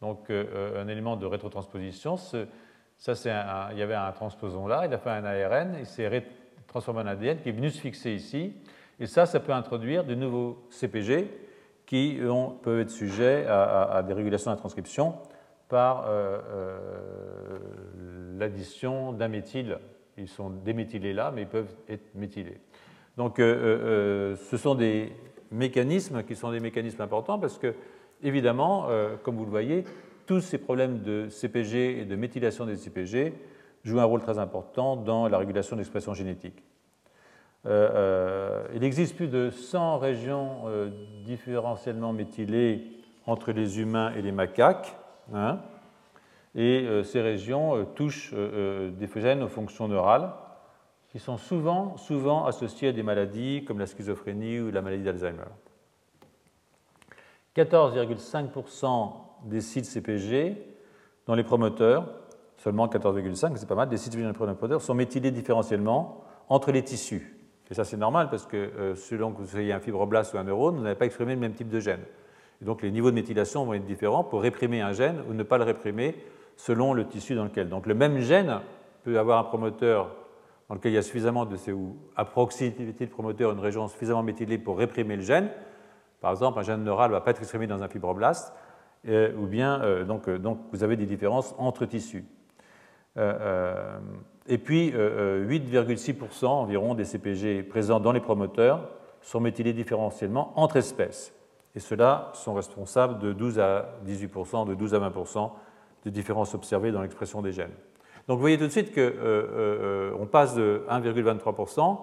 donc 0.00 0.30
un 0.30 0.88
élément 0.88 1.16
de 1.16 1.26
rétrotransposition. 1.26 2.16
ça, 2.16 3.68
il 3.72 3.78
y 3.78 3.82
avait 3.82 3.94
un 3.94 4.10
transposon 4.12 4.66
là, 4.66 4.86
il 4.86 4.92
a 4.92 4.98
fait 4.98 5.10
un 5.10 5.24
ARN, 5.24 5.76
il 5.78 5.86
s'est 5.86 6.08
transformé 6.72 7.02
en 7.02 7.06
ADN 7.06 7.38
qui 7.38 7.50
est 7.50 7.52
venu 7.52 7.70
se 7.70 7.78
fixer 7.78 8.12
ici. 8.12 8.54
Et 8.98 9.06
ça, 9.06 9.26
ça 9.26 9.40
peut 9.40 9.52
introduire 9.52 10.04
de 10.04 10.14
nouveaux 10.14 10.66
CPG 10.70 11.28
qui 11.86 12.18
peuvent 12.62 12.80
être 12.80 12.90
sujets 12.90 13.46
à, 13.46 14.02
des 14.06 14.14
régulations 14.14 14.50
de 14.50 14.56
la 14.56 14.58
transcription 14.58 15.14
par 15.68 16.06
euh, 16.06 16.38
euh, 16.50 17.58
l'addition 18.38 19.12
d'un 19.12 19.28
méthyle. 19.28 19.78
Ils 20.16 20.28
sont 20.28 20.48
déméthylés 20.48 21.12
là, 21.12 21.30
mais 21.34 21.42
ils 21.42 21.48
peuvent 21.48 21.74
être 21.88 22.14
méthylés. 22.14 22.58
Donc 23.18 23.38
euh, 23.38 24.36
ce 24.36 24.56
sont 24.56 24.74
des 24.74 25.12
mécanismes 25.50 26.22
qui 26.22 26.34
sont 26.34 26.50
des 26.50 26.60
mécanismes 26.60 27.02
importants 27.02 27.38
parce 27.38 27.58
que, 27.58 27.74
évidemment, 28.22 28.86
comme 29.22 29.36
vous 29.36 29.44
le 29.44 29.50
voyez, 29.50 29.84
tous 30.26 30.40
ces 30.40 30.58
problèmes 30.58 31.02
de 31.02 31.28
CPG 31.28 32.00
et 32.00 32.04
de 32.06 32.16
méthylation 32.16 32.64
des 32.64 32.76
CPG 32.76 33.34
joue 33.84 34.00
un 34.00 34.04
rôle 34.04 34.20
très 34.20 34.38
important 34.38 34.96
dans 34.96 35.28
la 35.28 35.38
régulation 35.38 35.76
de 35.76 35.80
l'expression 35.80 36.14
génétique. 36.14 36.62
Euh, 37.64 37.90
euh, 37.94 38.66
il 38.74 38.82
existe 38.82 39.14
plus 39.14 39.28
de 39.28 39.50
100 39.50 39.98
régions 39.98 40.62
euh, 40.66 40.90
différentiellement 41.24 42.12
méthylées 42.12 42.84
entre 43.26 43.52
les 43.52 43.80
humains 43.80 44.12
et 44.16 44.22
les 44.22 44.32
macaques. 44.32 44.96
Hein, 45.32 45.60
et 46.54 46.86
ces 47.04 47.22
régions 47.22 47.86
touchent 47.94 48.34
des 48.34 49.08
gènes 49.16 49.42
aux 49.42 49.48
fonctions 49.48 49.88
neurales 49.88 50.34
qui 51.08 51.18
sont 51.18 51.38
souvent, 51.38 51.96
souvent 51.96 52.44
associées 52.44 52.88
à 52.88 52.92
des 52.92 53.02
maladies 53.02 53.64
comme 53.64 53.78
la 53.78 53.86
schizophrénie 53.86 54.60
ou 54.60 54.70
la 54.70 54.82
maladie 54.82 55.02
d'Alzheimer. 55.02 55.44
14,5% 57.56 59.12
des 59.44 59.62
sites 59.62 59.86
CPG 59.86 60.56
dans 61.26 61.34
les 61.34 61.44
promoteurs 61.44 62.21
seulement 62.62 62.86
14,5, 62.86 63.56
c'est 63.56 63.68
pas 63.68 63.74
mal, 63.74 63.88
des 63.88 63.96
sites 63.96 64.16
promoteurs 64.34 64.80
sont 64.80 64.94
méthylés 64.94 65.32
différentiellement 65.32 66.22
entre 66.48 66.70
les 66.70 66.82
tissus. 66.84 67.36
Et 67.68 67.74
ça, 67.74 67.84
c'est 67.84 67.96
normal 67.96 68.28
parce 68.30 68.46
que 68.46 68.56
euh, 68.56 68.94
selon 68.94 69.32
que 69.32 69.42
vous 69.42 69.58
ayez 69.58 69.72
un 69.72 69.80
fibroblast 69.80 70.32
ou 70.34 70.38
un 70.38 70.44
neurone, 70.44 70.76
vous 70.76 70.82
n'avez 70.82 70.94
pas 70.94 71.06
exprimé 71.06 71.34
le 71.34 71.40
même 71.40 71.54
type 71.54 71.68
de 71.68 71.80
gène. 71.80 72.02
Et 72.60 72.64
donc, 72.64 72.82
les 72.82 72.92
niveaux 72.92 73.10
de 73.10 73.16
méthylation 73.16 73.64
vont 73.64 73.74
être 73.74 73.84
différents 73.84 74.22
pour 74.22 74.42
réprimer 74.42 74.80
un 74.80 74.92
gène 74.92 75.22
ou 75.28 75.34
ne 75.34 75.42
pas 75.42 75.58
le 75.58 75.64
réprimer 75.64 76.14
selon 76.56 76.94
le 76.94 77.04
tissu 77.08 77.34
dans 77.34 77.44
lequel. 77.44 77.68
Donc, 77.68 77.86
le 77.86 77.94
même 77.94 78.20
gène 78.20 78.60
peut 79.02 79.18
avoir 79.18 79.40
un 79.40 79.44
promoteur 79.44 80.14
dans 80.68 80.76
lequel 80.76 80.92
il 80.92 80.94
y 80.94 80.98
a 80.98 81.02
suffisamment 81.02 81.46
de 81.46 81.56
ou 81.72 81.96
à 82.14 82.24
proximité 82.24 83.06
de 83.06 83.10
promoteur 83.10 83.50
une 83.50 83.58
région 83.58 83.88
suffisamment 83.88 84.22
méthylée 84.22 84.58
pour 84.58 84.78
réprimer 84.78 85.16
le 85.16 85.22
gène. 85.22 85.48
Par 86.20 86.30
exemple, 86.30 86.60
un 86.60 86.62
gène 86.62 86.84
neural 86.84 87.10
ne 87.10 87.16
va 87.16 87.22
pas 87.22 87.32
être 87.32 87.40
exprimé 87.40 87.66
dans 87.66 87.82
un 87.82 87.88
fibroblast, 87.88 88.54
euh, 89.08 89.34
ou 89.36 89.46
bien 89.46 89.82
euh, 89.82 90.04
donc, 90.04 90.30
donc 90.30 90.60
vous 90.72 90.84
avez 90.84 90.94
des 90.94 91.06
différences 91.06 91.56
entre 91.58 91.86
tissus. 91.86 92.24
Euh, 93.18 93.32
euh, 93.40 93.98
et 94.46 94.58
puis, 94.58 94.90
8,6% 94.90 96.44
euh, 96.44 96.48
environ 96.48 96.94
des 96.94 97.04
CPG 97.04 97.62
présents 97.62 98.00
dans 98.00 98.12
les 98.12 98.20
promoteurs 98.20 98.88
sont 99.20 99.40
méthylés 99.40 99.72
différentiellement 99.72 100.52
entre 100.56 100.76
espèces. 100.76 101.32
Et 101.74 101.80
ceux-là 101.80 102.30
sont 102.34 102.54
responsables 102.54 103.18
de 103.18 103.32
12 103.32 103.60
à 103.60 103.94
18%, 104.06 104.66
de 104.66 104.74
12 104.74 104.94
à 104.94 104.98
20% 104.98 105.50
des 106.04 106.10
différences 106.10 106.54
observées 106.54 106.90
dans 106.90 107.02
l'expression 107.02 107.40
des 107.40 107.52
gènes. 107.52 107.72
Donc 108.26 108.36
vous 108.36 108.40
voyez 108.40 108.58
tout 108.58 108.66
de 108.66 108.70
suite 108.70 108.92
qu'on 108.92 110.26
passe 110.26 110.54
de 110.54 110.84
1,23%, 110.90 111.98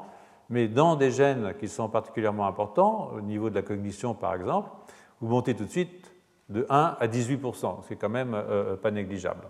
mais 0.49 0.67
dans 0.67 0.95
des 0.95 1.11
gènes 1.11 1.53
qui 1.59 1.67
sont 1.67 1.89
particulièrement 1.89 2.47
importants, 2.47 3.11
au 3.15 3.21
niveau 3.21 3.49
de 3.49 3.55
la 3.55 3.61
cognition 3.61 4.13
par 4.13 4.33
exemple, 4.33 4.69
vous 5.19 5.27
montez 5.27 5.53
tout 5.53 5.65
de 5.65 5.69
suite 5.69 6.13
de 6.47 6.65
1 6.69 6.97
à 6.99 7.07
18%, 7.07 7.83
c'est 7.87 7.97
quand 7.97 8.09
même 8.09 8.35
pas 8.81 8.91
négligeable. 8.91 9.45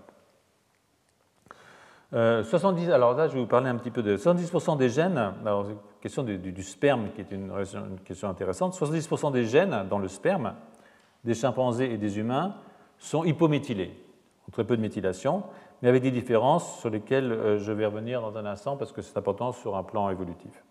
70, 2.12 2.90
euh, 2.90 2.94
alors 2.94 3.14
là, 3.14 3.28
je 3.28 3.34
vais 3.34 3.40
vous 3.40 3.46
parler 3.46 3.70
un 3.70 3.76
petit 3.76 3.92
peu 3.92 4.02
de 4.02 4.18
70% 4.18 4.78
des 4.78 4.90
gènes. 4.90 5.34
Alors, 5.46 5.68
question 6.02 6.24
du, 6.24 6.64
sperme 6.64 7.10
qui 7.14 7.22
est 7.22 7.32
une, 7.32 7.52
question 8.04 8.30
intéressante. 8.30 8.74
70% 8.74 9.32
des 9.32 9.46
gènes 9.46 9.86
dans 9.90 10.00
le 10.00 10.08
sperme 10.08 10.56
des 11.24 11.36
chimpanzés 11.36 11.92
et 11.92 11.98
des 11.98 12.18
humains 12.18 12.56
sont 12.98 13.24
hypométhylés, 13.24 13.94
ont 14.48 14.52
très 14.52 14.64
peu 14.64 14.76
de 14.76 14.82
méthylation, 14.82 15.44
mais 15.82 15.90
avec 15.90 16.02
des 16.02 16.12
différences 16.12 16.80
sur 16.80 16.90
lesquelles 16.90 17.32
euh, 17.32 17.60
je 17.60 17.72
vais 17.72 17.86
revenir 17.86 18.22
dans 18.22 18.38
un 18.38 18.46
instant 18.46 18.76
parce 18.76 18.92
que 18.92 19.02
c'est 19.02 19.18
important 19.18 19.52
sur 19.52 19.76
un 19.76 19.84
plan 19.84 20.10
évolutif. 20.10 20.64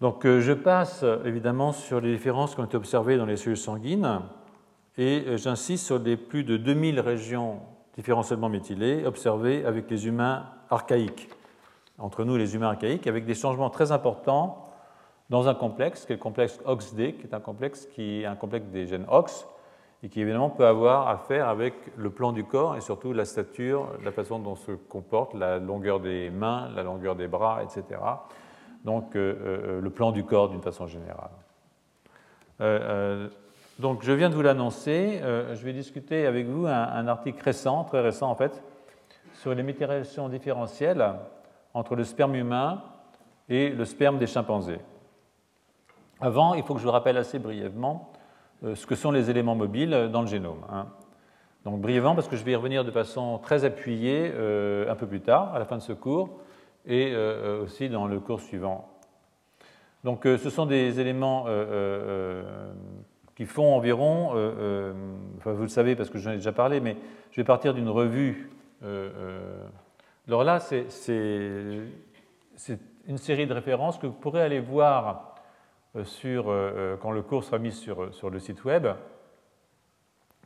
Donc, 0.00 0.24
euh, 0.24 0.40
je 0.40 0.52
passe 0.52 1.04
évidemment 1.26 1.72
sur 1.72 2.00
les 2.00 2.12
différences 2.12 2.54
qui 2.54 2.60
ont 2.60 2.64
été 2.64 2.76
observées 2.76 3.18
dans 3.18 3.26
les 3.26 3.36
cellules 3.36 3.58
sanguines 3.58 4.22
et 4.96 5.36
j'insiste 5.36 5.84
sur 5.84 5.98
les 5.98 6.16
plus 6.16 6.42
de 6.42 6.56
2000 6.56 7.00
régions 7.00 7.60
différentiellement 7.94 8.48
méthylés 8.48 9.04
observés 9.04 9.64
avec 9.64 9.90
les 9.90 10.06
humains 10.06 10.46
archaïques, 10.70 11.28
entre 11.98 12.24
nous 12.24 12.36
les 12.36 12.54
humains 12.54 12.70
archaïques, 12.70 13.06
avec 13.06 13.24
des 13.24 13.34
changements 13.34 13.70
très 13.70 13.92
importants 13.92 14.66
dans 15.28 15.48
un 15.48 15.54
complexe, 15.54 16.06
qui 16.06 16.12
est 16.12 16.16
le 16.16 16.22
complexe 16.22 16.58
OXD, 16.64 17.16
qui 17.16 17.26
est 17.26 17.34
un 17.34 17.40
complexe 17.40 17.86
qui 17.86 18.22
est 18.22 18.26
un 18.26 18.36
complexe 18.36 18.66
des 18.66 18.86
gènes 18.86 19.06
OX, 19.08 19.46
et 20.02 20.08
qui 20.08 20.20
évidemment 20.20 20.50
peut 20.50 20.66
avoir 20.66 21.08
à 21.08 21.18
faire 21.18 21.48
avec 21.48 21.74
le 21.96 22.10
plan 22.10 22.32
du 22.32 22.44
corps 22.44 22.76
et 22.76 22.80
surtout 22.80 23.12
la 23.12 23.24
stature, 23.24 23.88
la 24.02 24.12
façon 24.12 24.38
dont 24.38 24.56
se 24.56 24.72
comporte, 24.72 25.34
la 25.34 25.58
longueur 25.58 26.00
des 26.00 26.30
mains, 26.30 26.70
la 26.74 26.82
longueur 26.82 27.16
des 27.16 27.28
bras, 27.28 27.62
etc. 27.62 28.00
Donc 28.84 29.14
euh, 29.14 29.36
euh, 29.42 29.80
le 29.80 29.90
plan 29.90 30.10
du 30.10 30.24
corps 30.24 30.48
d'une 30.48 30.62
façon 30.62 30.86
générale. 30.86 31.30
Euh, 32.62 33.28
donc 33.80 34.02
je 34.02 34.12
viens 34.12 34.28
de 34.28 34.34
vous 34.34 34.42
l'annoncer, 34.42 35.20
euh, 35.22 35.54
je 35.54 35.64
vais 35.64 35.72
discuter 35.72 36.26
avec 36.26 36.46
vous 36.46 36.66
un, 36.66 37.08
article 37.08 37.42
récent, 37.42 37.82
très 37.84 38.00
récent 38.00 38.30
en 38.30 38.34
fait, 38.34 38.62
sur 39.32 39.54
les 39.54 39.62
méthylations 39.62 40.28
différentielles 40.28 41.14
entre 41.72 41.96
le 41.96 42.04
sperme 42.04 42.34
humain 42.34 42.82
et 43.48 43.70
le 43.70 43.84
sperme 43.86 44.18
des 44.18 44.26
chimpanzés. 44.26 44.80
Avant, 46.20 46.52
il 46.52 46.62
faut 46.62 46.74
que 46.74 46.80
je 46.80 46.84
vous 46.84 46.92
rappelle 46.92 47.16
assez 47.16 47.38
brièvement 47.38 48.12
euh, 48.64 48.74
ce 48.74 48.86
que 48.86 48.94
sont 48.94 49.12
les 49.12 49.30
éléments 49.30 49.54
mobiles 49.54 50.10
dans 50.12 50.20
le 50.20 50.26
génome. 50.26 50.62
Hein. 50.70 50.86
Donc 51.64 51.80
brièvement, 51.80 52.14
parce 52.14 52.28
que 52.28 52.36
je 52.36 52.44
vais 52.44 52.52
y 52.52 52.56
revenir 52.56 52.84
de 52.84 52.90
façon 52.90 53.38
très 53.38 53.64
appuyée 53.64 54.30
euh, 54.34 54.92
un 54.92 54.94
peu 54.94 55.06
plus 55.06 55.22
tard, 55.22 55.54
à 55.54 55.58
la 55.58 55.64
fin 55.64 55.78
de 55.78 55.82
ce 55.82 55.94
cours, 55.94 56.40
et 56.86 57.14
aussi 57.62 57.90
dans 57.90 58.06
le 58.06 58.20
cours 58.20 58.40
suivant. 58.40 58.88
Donc 60.02 60.22
ce 60.24 60.48
sont 60.48 60.64
des 60.64 60.98
éléments 60.98 61.44
qui 63.40 63.46
font 63.46 63.74
environ, 63.74 64.32
euh, 64.34 64.52
euh, 64.58 64.92
vous 65.46 65.62
le 65.62 65.68
savez 65.68 65.96
parce 65.96 66.10
que 66.10 66.18
j'en 66.18 66.32
ai 66.32 66.34
déjà 66.34 66.52
parlé, 66.52 66.78
mais 66.78 66.98
je 67.30 67.40
vais 67.40 67.44
partir 67.44 67.72
d'une 67.72 67.88
revue. 67.88 68.50
Euh, 68.82 69.66
alors 70.28 70.44
là, 70.44 70.60
c'est 70.60 70.84
une 73.08 73.16
série 73.16 73.46
de 73.46 73.54
références 73.54 73.96
que 73.96 74.06
vous 74.06 74.12
pourrez 74.12 74.42
aller 74.42 74.60
voir 74.60 75.36
sur, 76.04 76.54
quand 77.00 77.12
le 77.12 77.22
cours 77.22 77.42
sera 77.42 77.58
mis 77.58 77.72
sur, 77.72 78.30
le 78.30 78.38
site 78.40 78.62
web, 78.64 78.88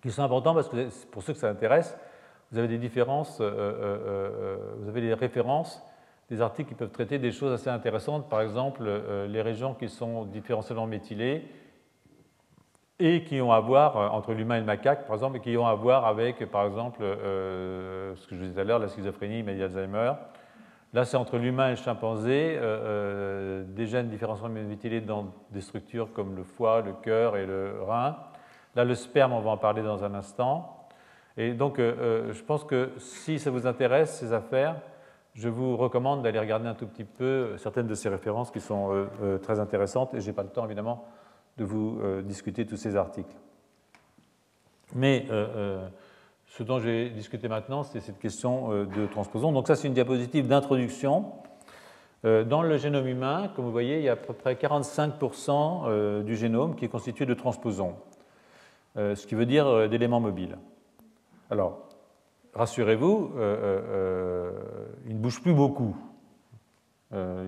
qui 0.00 0.12
sont 0.12 0.22
importants 0.22 0.54
parce 0.54 0.68
que 0.68 0.88
pour 1.10 1.24
ceux 1.24 1.32
que 1.32 1.40
ça 1.40 1.50
intéresse, 1.50 1.98
vous 2.52 2.58
avez 2.58 2.68
des 2.68 2.78
différences, 2.78 3.40
vous 3.40 4.88
avez 4.88 5.00
des 5.00 5.14
références 5.14 5.82
des 6.30 6.40
articles 6.40 6.68
qui 6.68 6.74
peuvent 6.76 6.92
traiter 6.92 7.18
des 7.18 7.32
choses 7.32 7.52
assez 7.52 7.70
intéressantes, 7.70 8.30
par 8.30 8.40
exemple 8.40 8.88
les 9.28 9.42
régions 9.42 9.74
qui 9.74 9.88
sont 9.88 10.26
différentiellement 10.26 10.86
méthylées 10.86 11.44
et 12.98 13.24
qui 13.24 13.40
ont 13.40 13.52
à 13.52 13.60
voir, 13.60 13.96
euh, 13.96 14.08
entre 14.08 14.32
l'humain 14.32 14.56
et 14.56 14.60
le 14.60 14.66
macaque 14.66 15.06
par 15.06 15.14
exemple, 15.14 15.38
et 15.38 15.40
qui 15.40 15.56
ont 15.56 15.66
à 15.66 15.74
voir 15.74 16.06
avec, 16.06 16.50
par 16.50 16.66
exemple, 16.66 17.00
euh, 17.02 18.14
ce 18.16 18.26
que 18.26 18.34
je 18.34 18.40
vous 18.40 18.46
disais 18.46 18.54
tout 18.54 18.60
à 18.60 18.64
l'heure, 18.64 18.78
la 18.78 18.88
schizophrénie, 18.88 19.42
mais 19.42 19.60
Alzheimer. 19.60 20.12
Là, 20.92 21.04
c'est 21.04 21.16
entre 21.16 21.38
l'humain 21.38 21.68
et 21.68 21.70
le 21.70 21.76
chimpanzé, 21.76 22.56
des 23.66 23.86
gènes 23.86 24.08
différentiellement 24.10 24.62
méthylés 24.68 25.00
dans 25.00 25.26
des 25.50 25.60
structures 25.60 26.12
comme 26.12 26.36
le 26.36 26.44
foie, 26.44 26.82
le 26.82 26.92
cœur 26.92 27.36
et 27.36 27.46
le 27.46 27.82
rein. 27.82 28.16
Là, 28.76 28.84
le 28.84 28.94
sperme, 28.94 29.32
on 29.32 29.40
va 29.40 29.50
en 29.50 29.56
parler 29.56 29.82
dans 29.82 30.04
un 30.04 30.14
instant. 30.14 30.86
Et 31.36 31.52
donc, 31.52 31.78
je 31.78 32.42
pense 32.44 32.62
que 32.62 32.92
si 32.98 33.40
ça 33.40 33.50
vous 33.50 33.66
intéresse, 33.66 34.20
ces 34.20 34.32
affaires, 34.32 34.76
je 35.34 35.48
vous 35.48 35.76
recommande 35.76 36.22
d'aller 36.22 36.38
regarder 36.38 36.68
un 36.68 36.74
tout 36.74 36.86
petit 36.86 37.04
peu 37.04 37.56
certaines 37.58 37.88
de 37.88 37.94
ces 37.94 38.08
références 38.08 38.50
qui 38.50 38.60
sont 38.60 38.92
euh, 38.92 39.06
euh, 39.22 39.38
très 39.38 39.58
intéressantes 39.58 40.14
et 40.14 40.20
je 40.20 40.26
n'ai 40.28 40.32
pas 40.32 40.44
le 40.44 40.48
temps 40.48 40.64
évidemment 40.64 41.04
de 41.58 41.64
vous 41.64 41.98
euh, 42.00 42.22
discuter 42.22 42.66
tous 42.66 42.76
ces 42.76 42.96
articles. 42.96 43.34
Mais 44.94 45.26
ce 46.46 46.62
dont 46.62 46.78
j'ai 46.78 47.10
discuté 47.10 47.48
maintenant, 47.48 47.82
c'est 47.82 47.98
cette 47.98 48.20
question 48.20 48.84
de 48.84 49.06
transposon. 49.06 49.50
Donc 49.50 49.66
ça, 49.66 49.74
c'est 49.74 49.88
une 49.88 49.94
diapositive 49.94 50.46
d'introduction. 50.46 51.32
Dans 52.22 52.62
le 52.62 52.76
génome 52.76 53.08
humain, 53.08 53.50
comme 53.56 53.64
vous 53.64 53.72
voyez, 53.72 53.98
il 53.98 54.04
y 54.04 54.08
a 54.08 54.12
à 54.12 54.16
peu 54.16 54.34
près 54.34 54.54
45% 54.54 56.22
du 56.22 56.36
génome 56.36 56.76
qui 56.76 56.84
est 56.84 56.88
constitué 56.88 57.26
de 57.26 57.34
transposons, 57.34 57.96
ce 58.94 59.26
qui 59.26 59.34
veut 59.34 59.46
dire 59.46 59.88
d'éléments 59.88 60.20
mobiles. 60.20 60.58
Alors, 61.50 61.88
rassurez-vous, 62.54 63.32
euh, 63.36 63.38
euh, 63.38 63.82
euh, 63.88 64.52
ils 65.06 65.14
ne 65.14 65.20
bougent 65.20 65.42
plus 65.42 65.54
beaucoup. 65.54 65.96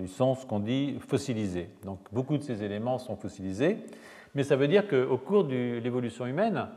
Ils 0.01 0.07
sont 0.07 0.35
ce 0.35 0.45
qu'on 0.45 0.59
dit 0.59 0.97
fossilisés. 0.99 1.69
Donc 1.83 1.99
beaucoup 2.11 2.37
de 2.37 2.43
ces 2.43 2.63
éléments 2.63 2.97
sont 2.97 3.15
fossilisés, 3.15 3.77
mais 4.35 4.43
ça 4.43 4.55
veut 4.55 4.67
dire 4.67 4.87
qu'au 4.87 5.17
cours 5.17 5.43
de 5.43 5.79
l'évolution 5.79 6.25
humaine, 6.25 6.67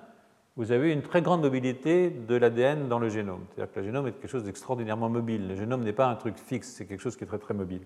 vous 0.56 0.72
avez 0.72 0.92
une 0.92 1.02
très 1.02 1.22
grande 1.22 1.42
mobilité 1.42 2.10
de 2.10 2.34
l'ADN 2.34 2.88
dans 2.88 2.98
le 2.98 3.08
génome. 3.08 3.44
C'est-à-dire 3.54 3.72
que 3.72 3.80
le 3.80 3.86
génome 3.86 4.08
est 4.08 4.12
quelque 4.12 4.28
chose 4.28 4.44
d'extraordinairement 4.44 5.08
mobile. 5.08 5.46
Le 5.48 5.54
génome 5.54 5.84
n'est 5.84 5.92
pas 5.92 6.06
un 6.06 6.16
truc 6.16 6.36
fixe, 6.36 6.68
c'est 6.68 6.86
quelque 6.86 7.00
chose 7.00 7.16
qui 7.16 7.24
est 7.24 7.26
très 7.28 7.38
très 7.38 7.54
mobile. 7.54 7.82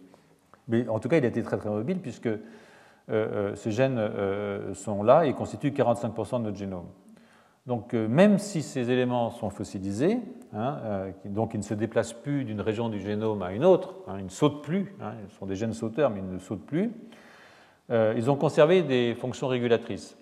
Mais 0.69 0.89
en 0.89 0.99
tout 0.99 1.09
cas, 1.09 1.19
il 1.19 1.25
a 1.25 1.29
été 1.29 1.43
très 1.43 1.59
très 1.59 1.69
mobile 1.69 1.99
puisque 2.01 2.31
ces 3.09 3.71
gènes 3.71 4.01
sont 4.73 5.03
là 5.03 5.27
et 5.27 5.35
constituent 5.35 5.71
45% 5.71 6.39
de 6.39 6.45
notre 6.45 6.57
génome. 6.57 6.87
Donc 7.67 7.95
euh, 7.95 8.07
même 8.09 8.39
si 8.39 8.61
ces 8.63 8.91
éléments 8.91 9.31
sont 9.31 9.49
fossilisés, 9.49 10.19
hein, 10.53 10.79
euh, 10.85 11.11
donc 11.25 11.55
ils 11.55 11.59
ne 11.59 11.65
se 11.65 11.73
déplacent 11.73 12.13
plus 12.13 12.45
d'une 12.45 12.61
région 12.61 12.91
du 12.91 13.01
génome 13.01 13.43
à 13.43 13.53
une 13.53 13.65
autre, 13.65 13.95
hein, 14.07 14.17
ils 14.19 14.25
ne 14.25 14.31
sautent 14.31 14.63
plus, 14.63 14.95
hein, 15.01 15.15
ils 15.27 15.35
sont 15.35 15.47
des 15.47 15.57
gènes 15.57 15.73
sauteurs 15.73 16.11
mais 16.11 16.21
ils 16.21 16.31
ne 16.31 16.39
sautent 16.39 16.67
plus, 16.67 16.93
euh, 17.91 18.13
ils 18.17 18.31
ont 18.31 18.37
conservé 18.37 18.83
des 18.83 19.15
fonctions 19.15 19.49
régulatrices. 19.49 20.17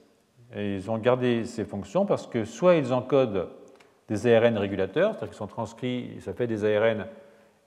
Et 0.55 0.77
ils 0.77 0.91
ont 0.91 0.99
gardé 0.99 1.45
ces 1.45 1.65
fonctions 1.65 2.07
parce 2.07 2.27
que 2.27 2.45
soit 2.45 2.77
ils 2.77 2.93
encodent 2.93 3.49
des 4.07 4.33
ARN 4.33 4.57
régulateurs, 4.57 5.13
c'est-à-dire 5.13 5.29
qu'ils 5.29 5.39
sont 5.39 5.47
transcrits, 5.47 6.21
ça 6.21 6.35
fait 6.35 6.47
des 6.47 6.65
ARN, 6.65 7.07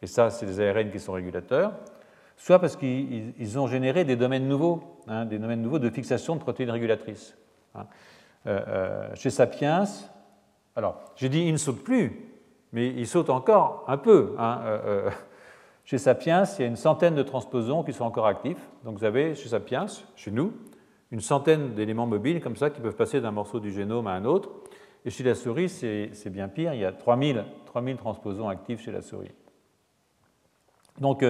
et 0.02 0.08
ça 0.08 0.30
c'est 0.30 0.46
des 0.46 0.62
ARN 0.62 0.90
qui 0.90 1.00
sont 1.00 1.14
régulateurs, 1.14 1.74
soit 2.38 2.60
parce 2.60 2.78
qu'ils 2.78 3.60
ont 3.60 3.68
généré 3.68 4.06
des 4.06 4.16
domaines 4.16 4.48
nouveaux, 4.48 5.02
des 5.26 5.40
domaines 5.40 5.64
nouveaux 5.64 5.80
de 5.80 5.90
fixation 5.90 6.36
de 6.36 6.42
protéines 6.42 6.70
régulatrices. 6.70 7.36
Euh, 8.48 8.62
euh, 8.68 9.16
chez 9.16 9.32
Sapiens, 9.32 9.86
alors 10.76 11.02
j'ai 11.16 11.30
dit 11.30 11.42
il 11.42 11.52
ne 11.52 11.58
saute 11.58 11.84
plus, 11.84 12.30
mais 12.74 12.90
il 12.90 13.08
saute 13.08 13.32
encore 13.32 13.84
un 13.88 13.98
peu. 13.98 14.36
Hein, 14.38 14.62
euh, 14.66 15.10
chez 15.84 15.98
Sapiens, 15.98 16.44
il 16.44 16.62
y 16.62 16.64
a 16.64 16.68
une 16.68 16.76
centaine 16.76 17.16
de 17.16 17.24
transposons 17.24 17.84
qui 17.84 17.92
sont 17.92 18.06
encore 18.06 18.28
actifs. 18.28 18.70
Donc 18.84 19.00
vous 19.00 19.04
avez 19.04 19.34
chez 19.34 19.50
Sapiens, 19.50 19.88
chez 20.16 20.30
nous, 20.30 20.54
une 21.12 21.22
centaine 21.22 21.74
d'éléments 21.74 22.06
mobiles 22.06 22.40
comme 22.40 22.56
ça 22.56 22.70
qui 22.70 22.82
peuvent 22.82 22.96
passer 22.96 23.20
d'un 23.20 23.32
morceau 23.32 23.60
du 23.60 23.72
génome 23.72 24.06
à 24.06 24.12
un 24.12 24.26
autre. 24.26 24.50
Et 25.06 25.10
chez 25.10 25.24
la 25.24 25.34
souris, 25.36 25.70
c'est 25.70 26.30
bien 26.30 26.48
pire, 26.48 26.74
il 26.74 26.82
y 26.82 26.86
a 26.86 26.92
3000, 26.92 27.46
3000 27.66 27.98
transposons 27.98 28.50
actifs 28.50 28.82
chez 28.82 28.92
la 28.92 29.02
souris. 29.02 29.32
Donc, 31.00 31.24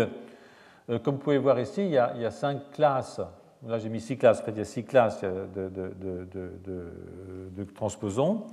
comme 0.87 1.15
vous 1.15 1.21
pouvez 1.21 1.37
voir 1.37 1.59
ici, 1.59 1.81
il 1.81 1.91
y 1.91 1.97
a, 1.97 2.13
il 2.15 2.21
y 2.21 2.25
a 2.25 2.31
cinq 2.31 2.71
classes 2.71 3.19
Là, 3.67 3.79
j'ai 3.79 3.89
mis 3.89 3.99
six 3.99 4.17
classes. 4.17 4.41
En 4.41 4.43
fait, 4.43 4.51
il 4.51 4.57
y 4.59 4.61
a 4.61 4.65
six 4.65 4.83
classes 4.83 5.21
de, 5.23 5.69
de, 5.69 7.63
transposons. 7.73 8.45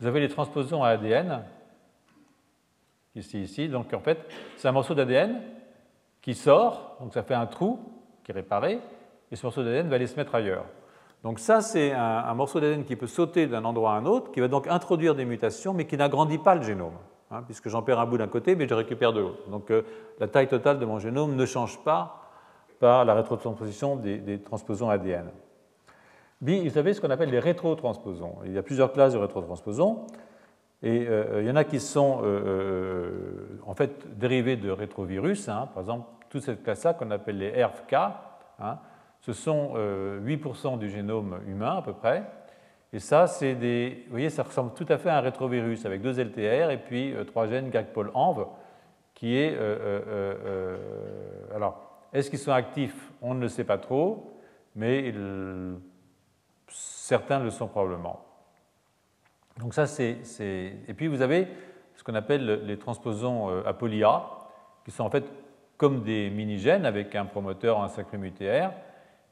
Vous 0.00 0.06
avez 0.06 0.20
les 0.20 0.28
transposons 0.28 0.82
à 0.82 0.88
ADN, 0.88 1.42
ici, 3.14 3.42
ici. 3.42 3.68
Donc, 3.68 3.92
en 3.92 4.00
fait, 4.00 4.18
c'est 4.56 4.66
un 4.68 4.72
morceau 4.72 4.94
d'ADN 4.94 5.40
qui 6.22 6.34
sort, 6.34 6.96
donc 7.00 7.12
ça 7.12 7.22
fait 7.22 7.34
un 7.34 7.46
trou 7.46 7.78
qui 8.24 8.32
est 8.32 8.34
réparé, 8.34 8.80
et 9.30 9.36
ce 9.36 9.44
morceau 9.44 9.62
d'ADN 9.62 9.88
va 9.88 9.96
aller 9.96 10.06
se 10.06 10.16
mettre 10.16 10.34
ailleurs. 10.34 10.64
Donc 11.22 11.38
ça, 11.38 11.60
c'est 11.60 11.92
un, 11.92 12.34
morceau 12.34 12.58
d'ADN 12.58 12.84
qui 12.84 12.96
peut 12.96 13.06
sauter 13.06 13.46
d'un 13.46 13.64
endroit 13.64 13.92
à 13.92 13.96
un 13.96 14.06
autre, 14.06 14.32
qui 14.32 14.40
va 14.40 14.48
donc 14.48 14.66
introduire 14.66 15.14
des 15.14 15.26
mutations, 15.26 15.74
mais 15.74 15.86
qui 15.86 15.98
n'agrandit 15.98 16.38
pas 16.38 16.54
le 16.54 16.62
génome, 16.62 16.96
hein, 17.30 17.42
puisque 17.44 17.68
j'en 17.68 17.82
perds 17.82 18.00
un 18.00 18.06
bout 18.06 18.18
d'un 18.18 18.28
côté, 18.28 18.56
mais 18.56 18.66
je 18.66 18.74
récupère 18.74 19.12
de 19.12 19.20
l'autre. 19.20 19.48
Donc 19.50 19.70
euh, 19.70 19.82
la 20.18 20.28
taille 20.28 20.48
totale 20.48 20.78
de 20.78 20.86
mon 20.86 20.98
génome 20.98 21.36
ne 21.36 21.46
change 21.46 21.78
pas 21.84 22.23
par 22.78 23.04
la 23.04 23.14
rétrotransposition 23.14 23.96
des, 23.96 24.40
transposons 24.40 24.90
ADN. 24.90 25.30
B, 26.40 26.50
vous 26.64 26.78
avez 26.78 26.92
ce 26.92 27.00
qu'on 27.00 27.10
appelle 27.10 27.30
les 27.30 27.38
rétrotransposons. 27.38 28.36
Il 28.44 28.52
y 28.52 28.58
a 28.58 28.62
plusieurs 28.62 28.92
classes 28.92 29.14
de 29.14 29.18
rétrotransposons. 29.18 30.06
Et 30.84 31.06
euh, 31.08 31.40
il 31.40 31.48
y 31.48 31.50
en 31.50 31.56
a 31.56 31.64
qui 31.64 31.80
sont 31.80 32.20
euh, 32.22 32.26
euh, 32.26 33.60
en 33.66 33.74
fait 33.74 34.18
dérivés 34.18 34.56
de 34.56 34.70
rétrovirus. 34.70 35.48
Hein. 35.48 35.70
Par 35.72 35.82
exemple, 35.82 36.06
toute 36.28 36.42
cette 36.42 36.62
classe-là 36.62 36.92
qu'on 36.92 37.10
appelle 37.10 37.38
les 37.38 37.58
ERFK, 37.58 37.94
hein, 37.94 38.78
ce 39.22 39.32
sont 39.32 39.74
8% 39.76 40.78
du 40.78 40.90
génome 40.90 41.38
humain 41.46 41.76
à 41.78 41.82
peu 41.82 41.94
près. 41.94 42.24
Et 42.92 42.98
ça, 42.98 43.26
c'est 43.26 43.54
des. 43.54 44.04
Vous 44.06 44.10
voyez, 44.10 44.28
ça 44.28 44.42
ressemble 44.42 44.74
tout 44.74 44.84
à 44.90 44.98
fait 44.98 45.08
à 45.08 45.16
un 45.16 45.20
rétrovirus 45.20 45.86
avec 45.86 46.02
deux 46.02 46.22
LTR 46.22 46.70
et 46.70 46.78
puis 46.78 47.14
trois 47.26 47.46
gènes 47.46 47.70
GAG-POL-ENV 47.70 48.44
qui 49.14 49.38
est. 49.38 49.56
alors, 51.54 51.93
est-ce 52.14 52.30
qu'ils 52.30 52.38
sont 52.38 52.52
actifs? 52.52 53.12
On 53.20 53.34
ne 53.34 53.40
le 53.40 53.48
sait 53.48 53.64
pas 53.64 53.76
trop, 53.76 54.38
mais 54.76 55.12
certains 56.68 57.40
le 57.40 57.50
sont 57.50 57.66
probablement. 57.66 58.24
Donc 59.58 59.74
ça, 59.74 59.86
c'est... 59.86 60.18
Et 60.88 60.94
puis 60.94 61.08
vous 61.08 61.20
avez 61.20 61.48
ce 61.96 62.02
qu'on 62.02 62.14
appelle 62.14 62.64
les 62.64 62.78
transposons 62.78 63.50
euh, 63.50 63.62
apolia, 63.66 64.24
qui 64.84 64.90
sont 64.90 65.04
en 65.04 65.10
fait 65.10 65.24
comme 65.76 66.02
des 66.02 66.30
mini-gènes 66.30 66.86
avec 66.86 67.14
un 67.14 67.24
promoteur, 67.24 67.82
un 67.82 67.88
sacré 67.88 68.18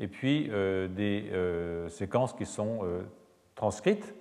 et 0.01 0.09
puis 0.09 0.49
euh, 0.51 0.89
des 0.89 1.31
euh, 1.33 1.89
séquences 1.89 2.33
qui 2.33 2.47
sont 2.47 2.81
transcrites. 3.55 4.15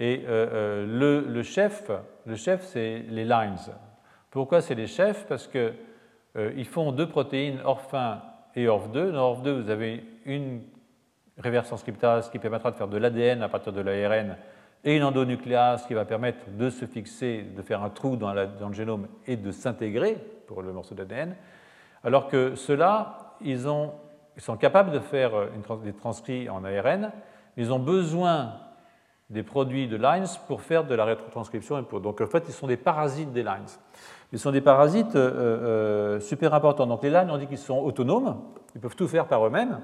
Et 0.00 0.24
le, 0.26 1.42
chef, 1.42 1.90
le 2.26 2.34
chef 2.34 2.62
c'est 2.64 3.04
les 3.08 3.24
lines. 3.24 3.56
Pourquoi 4.30 4.60
c'est 4.60 4.74
les 4.74 4.88
chefs? 4.88 5.24
Parce 5.26 5.46
que 5.46 5.72
ils 6.36 6.66
font 6.66 6.92
deux 6.92 7.08
protéines 7.08 7.58
ORF1 7.58 8.18
et 8.56 8.66
ORF2. 8.66 9.12
Dans 9.12 9.34
ORF2, 9.34 9.62
vous 9.62 9.70
avez 9.70 10.04
une 10.24 10.62
reverse 11.42 11.68
transcriptase 11.68 12.30
qui 12.30 12.38
permettra 12.38 12.70
de 12.70 12.76
faire 12.76 12.88
de 12.88 12.96
l'ADN 12.96 13.42
à 13.42 13.48
partir 13.48 13.72
de 13.72 13.80
l'ARN 13.80 14.36
et 14.84 14.96
une 14.96 15.04
endonucléase 15.04 15.86
qui 15.86 15.94
va 15.94 16.04
permettre 16.04 16.50
de 16.50 16.70
se 16.70 16.84
fixer, 16.84 17.42
de 17.42 17.62
faire 17.62 17.82
un 17.82 17.90
trou 17.90 18.16
dans, 18.16 18.32
le 18.32 18.48
génome 18.72 19.08
et 19.26 19.36
de 19.36 19.50
s'intégrer 19.50 20.16
pour 20.46 20.62
le 20.62 20.72
morceau 20.72 20.94
d'ADN, 20.94 21.34
alors 22.04 22.28
que 22.28 22.54
ceux-là, 22.54 23.36
ils, 23.40 23.60
sont 23.60 24.56
capables 24.58 24.90
de 24.90 24.98
faire 24.98 25.32
des 25.82 25.94
transcrits 25.94 26.50
en 26.50 26.64
ARN, 26.64 27.12
ils 27.56 27.72
ont 27.72 27.78
besoin 27.78 28.52
des 29.30 29.42
produits 29.42 29.88
de 29.88 29.96
lines 29.96 30.26
pour 30.46 30.60
faire 30.60 30.84
de 30.84 30.94
la 30.94 31.06
rétrotranscription. 31.06 31.80
Donc 31.82 32.20
en 32.20 32.26
fait, 32.26 32.44
ils 32.46 32.52
sont 32.52 32.66
des 32.66 32.76
parasites 32.76 33.32
des 33.32 33.42
lines. 33.42 33.64
Ils 34.34 34.40
sont 34.40 34.50
des 34.50 34.60
parasites 34.60 35.14
euh, 35.14 35.30
euh, 36.16 36.20
super 36.20 36.54
importants. 36.54 36.88
Donc 36.88 37.04
les 37.04 37.10
lines, 37.10 37.30
on 37.30 37.38
dit 37.38 37.46
qu'ils 37.46 37.56
sont 37.56 37.78
autonomes, 37.78 38.42
ils 38.74 38.80
peuvent 38.80 38.96
tout 38.96 39.06
faire 39.06 39.28
par 39.28 39.46
eux-mêmes, 39.46 39.80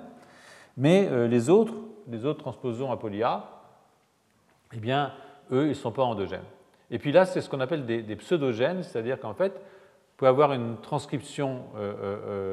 mais 0.76 1.08
euh, 1.08 1.28
les 1.28 1.48
autres, 1.48 1.72
les 2.08 2.26
autres 2.26 2.40
transposons 2.40 2.90
apolia, 2.90 3.44
eh 4.74 4.78
bien, 4.78 5.12
eux, 5.52 5.66
ils 5.66 5.68
ne 5.68 5.74
sont 5.74 5.92
pas 5.92 6.02
endogènes. 6.02 6.42
Et 6.90 6.98
puis 6.98 7.12
là, 7.12 7.26
c'est 7.26 7.40
ce 7.40 7.48
qu'on 7.48 7.60
appelle 7.60 7.86
des, 7.86 8.16
pseudogènes, 8.16 8.82
c'est-à-dire 8.82 9.20
qu'en 9.20 9.34
fait, 9.34 9.52
vous 9.52 10.16
pouvez 10.16 10.28
avoir 10.28 10.52
une 10.52 10.78
transcription 10.78 11.60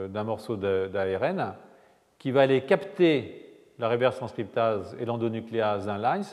d'un 0.09 0.23
morceau 0.23 0.55
d'ARN 0.55 1.55
qui 2.19 2.29
va 2.29 2.41
aller 2.41 2.61
capter 2.61 3.71
la 3.79 3.89
reverse 3.89 4.17
transcriptase 4.17 4.95
et 4.99 5.05
l'endonucléase 5.05 5.87
d'un 5.87 5.97
lines 5.97 6.25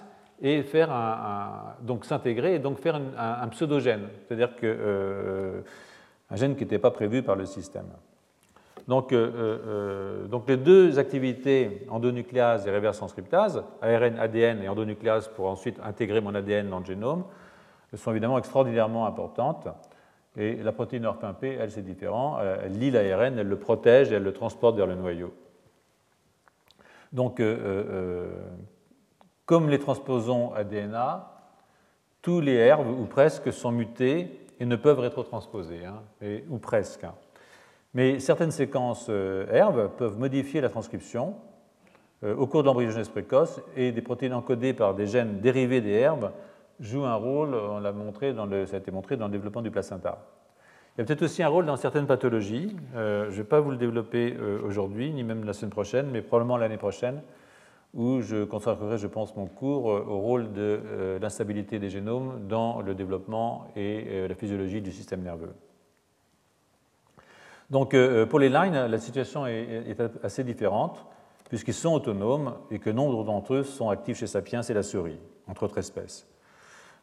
et 0.44 0.62
faire 0.62 0.92
un, 0.92 1.74
donc 1.80 2.04
s'intégrer 2.04 2.57
et 2.57 2.59
donc 2.59 2.78
faire 2.78 3.00
un, 3.16 3.48
pseudogène, 3.48 4.09
c'est-à-dire 4.28 4.54
que, 4.54 4.66
euh, 4.66 5.61
un 6.30 6.37
gène 6.37 6.54
qui 6.54 6.64
n'était 6.64 6.78
pas 6.78 6.90
prévu 6.90 7.22
par 7.22 7.35
le 7.35 7.46
système. 7.46 7.87
Donc, 8.87 9.14
donc, 9.14 10.46
les 10.46 10.59
deux 10.59 10.98
activités 10.98 11.87
endonucléase 11.88 12.66
et 12.66 12.70
reverse 12.70 12.98
transcriptase, 12.98 13.64
ARN, 13.80 14.18
ADN 14.18 14.62
et 14.62 14.68
endonucléase 14.68 15.28
pour 15.28 15.46
ensuite 15.46 15.80
intégrer 15.83 16.20
mon 16.20 16.35
ADN 16.35 16.68
dans 16.68 16.80
le 16.80 16.85
génome, 16.85 17.24
sont 17.94 18.11
évidemment 18.11 18.37
extraordinairement 18.37 19.07
importantes. 19.07 19.68
Et 20.37 20.57
la 20.57 20.72
protéine 20.72 21.07
ORP1P, 21.07 21.57
elle, 21.59 21.70
c'est 21.70 21.80
différent. 21.80 22.38
Elle 22.62 22.78
lit 22.78 22.90
l'ARN, 22.90 23.38
elle 23.38 23.48
le 23.48 23.59
protège 23.59 24.12
et 24.12 24.16
elle 24.16 24.22
le 24.22 24.35
transporte 24.35 24.76
vers 24.76 24.87
le 24.87 24.96
noyau. 24.96 25.33
Donc, 27.14 27.40
comme 29.46 29.68
les 29.68 29.78
transposons 29.78 30.52
ADNA, 30.54 31.30
tous 32.22 32.40
les 32.40 32.54
herbes, 32.54 32.88
ou 32.88 33.04
presque, 33.04 33.52
sont 33.52 33.70
mutés 33.70 34.40
et 34.61 34.66
ne 34.66 34.76
peuvent 34.76 35.00
rétrotransposer, 35.00 35.85
hein, 35.85 36.02
ou 36.48 36.59
presque. 36.59 37.04
Hein. 37.04 37.14
Mais 37.94 38.18
certaines 38.18 38.50
séquences 38.50 39.07
euh, 39.09 39.46
herbes 39.52 39.90
peuvent 39.96 40.18
modifier 40.18 40.61
la 40.61 40.68
transcription 40.68 41.35
euh, 42.24 42.35
au 42.35 42.46
cours 42.46 42.62
de 42.62 42.66
l'embryogenèse 42.66 43.09
précoce 43.09 43.61
et 43.76 43.92
des 43.92 44.02
protéines 44.02 44.35
encodées 44.35 44.74
par 44.74 44.94
des 44.94 45.07
gènes 45.07 45.40
dérivés 45.40 45.80
des 45.80 45.92
herbes 45.92 46.33
jouent 46.80 47.04
un 47.04 47.14
rôle, 47.14 47.54
on 47.54 47.78
l'a 47.78 47.92
montré 47.92 48.35
ça 48.66 48.76
a 48.76 48.78
été 48.78 48.90
montré 48.90 49.16
dans 49.16 49.26
le 49.26 49.33
développement 49.33 49.62
du 49.62 49.70
placenta. 49.70 50.26
Il 50.96 51.00
y 51.00 51.02
a 51.02 51.07
peut-être 51.07 51.22
aussi 51.22 51.42
un 51.42 51.48
rôle 51.48 51.66
dans 51.66 51.76
certaines 51.76 52.07
pathologies. 52.07 52.76
Euh, 52.96 53.26
je 53.26 53.30
ne 53.30 53.37
vais 53.37 53.44
pas 53.44 53.61
vous 53.61 53.70
le 53.70 53.76
développer 53.76 54.37
aujourd'hui, 54.64 55.12
ni 55.12 55.22
même 55.22 55.44
la 55.44 55.52
semaine 55.52 55.70
prochaine, 55.70 56.09
mais 56.11 56.20
probablement 56.20 56.57
l'année 56.57 56.76
prochaine, 56.76 57.20
où 57.94 58.20
je 58.20 58.44
consacrerai, 58.44 58.98
je 58.98 59.07
pense, 59.07 59.37
mon 59.37 59.46
cours 59.46 59.90
euh, 59.90 60.04
au 60.07 60.18
rôle 60.18 60.52
de 60.52 60.80
euh, 60.85 61.18
l'instabilité 61.20 61.78
des 61.78 61.90
génomes 61.90 62.46
dans 62.48 62.80
le 62.80 62.94
développement 62.94 63.68
et 63.76 64.04
euh, 64.09 64.28
la 64.28 64.35
physiologie 64.35 64.83
du 64.83 64.90
système 64.90 65.22
nerveux. 65.22 65.54
Donc, 67.70 67.96
pour 68.28 68.38
les 68.38 68.50
lines, 68.50 68.74
la 68.74 68.98
situation 68.98 69.46
est 69.46 69.96
assez 70.22 70.44
différente, 70.44 71.07
puisqu'ils 71.48 71.72
sont 71.72 71.94
autonomes 71.94 72.54
et 72.70 72.78
que 72.78 72.90
nombre 72.90 73.24
d'entre 73.24 73.54
eux 73.54 73.62
sont 73.62 73.88
actifs 73.88 74.18
chez 74.18 74.26
Sapiens 74.26 74.61
et 74.61 74.74
la 74.74 74.83
souris, 74.83 75.18
entre 75.48 75.62
autres 75.62 75.78
espèces. 75.78 76.28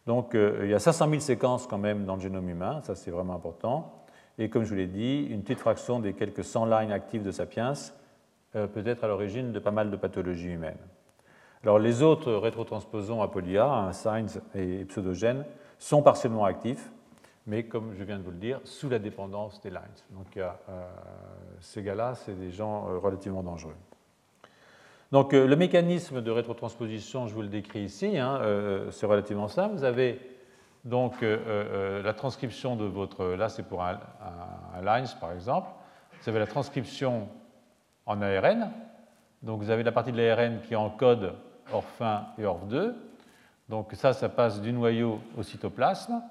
Donc, 0.06 0.34
il 0.36 0.70
y 0.70 0.74
a 0.76 0.80
500 0.80 1.10
000 1.10 1.20
séquences 1.20 1.66
quand 1.66 1.80
même 1.80 2.06
dans 2.06 2.16
le 2.16 2.22
génome 2.22 2.48
humain, 2.48 2.80
ça 2.84 2.94
c'est 2.94 3.10
vraiment 3.10 3.34
important. 3.34 4.04
Et 4.38 4.50
comme 4.50 4.64
je 4.64 4.70
vous 4.70 4.76
l'ai 4.76 4.88
dit, 4.88 5.24
une 5.32 5.42
petite 5.42 5.60
fraction 5.60 6.00
des 6.00 6.14
quelques 6.14 6.44
100 6.44 6.68
lines 6.68 6.92
actives 6.92 7.24
de 7.24 7.32
Sapiens 7.32 7.74
peut 8.54 8.84
être 8.86 9.04
à 9.04 9.08
l'origine 9.08 9.52
de 9.52 9.60
pas 9.60 9.72
mal 9.72 9.92
de 9.92 9.96
pathologies 9.96 10.50
humaines. 10.52 10.78
Alors, 11.64 11.78
les 11.78 12.02
autres 12.02 12.34
rétrotransposons 12.34 13.22
Apolia, 13.22 13.66
hein, 13.66 13.94
SINES 13.94 14.42
et 14.56 14.84
pseudogènes, 14.86 15.46
sont 15.78 16.02
partiellement 16.02 16.46
actifs, 16.46 16.92
mais 17.46 17.66
comme 17.66 17.94
je 17.94 18.04
viens 18.04 18.18
de 18.18 18.24
vous 18.24 18.32
le 18.32 18.38
dire, 18.38 18.60
sous 18.64 18.90
la 18.90 18.98
dépendance 18.98 19.62
des 19.62 19.70
lines. 19.70 19.82
Donc, 20.10 20.38
euh, 20.38 20.50
ces 21.60 21.84
gars-là, 21.84 22.16
c'est 22.16 22.34
des 22.34 22.50
gens 22.50 22.88
euh, 22.88 22.98
relativement 22.98 23.44
dangereux. 23.44 23.76
Donc, 25.12 25.34
le 25.34 25.56
mécanisme 25.56 26.22
de 26.22 26.32
rétrotransposition, 26.32 27.28
je 27.28 27.36
vous 27.36 27.42
le 27.42 27.50
décris 27.50 27.82
ici, 27.82 28.18
hein, 28.18 28.40
c'est 28.92 29.06
relativement 29.06 29.50
simple. 29.50 29.76
Vous 29.76 29.84
avez 29.84 30.22
donc 30.86 31.22
la 31.22 32.14
transcription 32.14 32.78
de 32.78 32.86
votre. 32.86 33.26
Là, 33.26 33.50
c'est 33.50 33.64
pour 33.64 33.84
un, 33.84 34.00
lines, 34.82 35.08
par 35.20 35.34
exemple. 35.34 35.68
Vous 36.22 36.30
avez 36.30 36.40
la 36.40 36.48
transcription 36.48 37.28
en 38.06 38.22
ARN. 38.22 38.72
Donc 39.44 39.62
vous 39.62 39.70
avez 39.70 39.84
la 39.84 39.92
partie 39.92 40.12
de 40.12 40.18
l'ARN 40.18 40.60
qui 40.62 40.76
encode 40.76 41.34
ORF1 41.72 42.22
et 42.38 42.44
ORF2. 42.44 42.94
Donc 43.70 43.92
ça, 43.94 44.14
ça 44.14 44.30
passe 44.30 44.62
du 44.62 44.74
noyau 44.74 45.20
au 45.38 45.44
cytoplasme. 45.44 46.22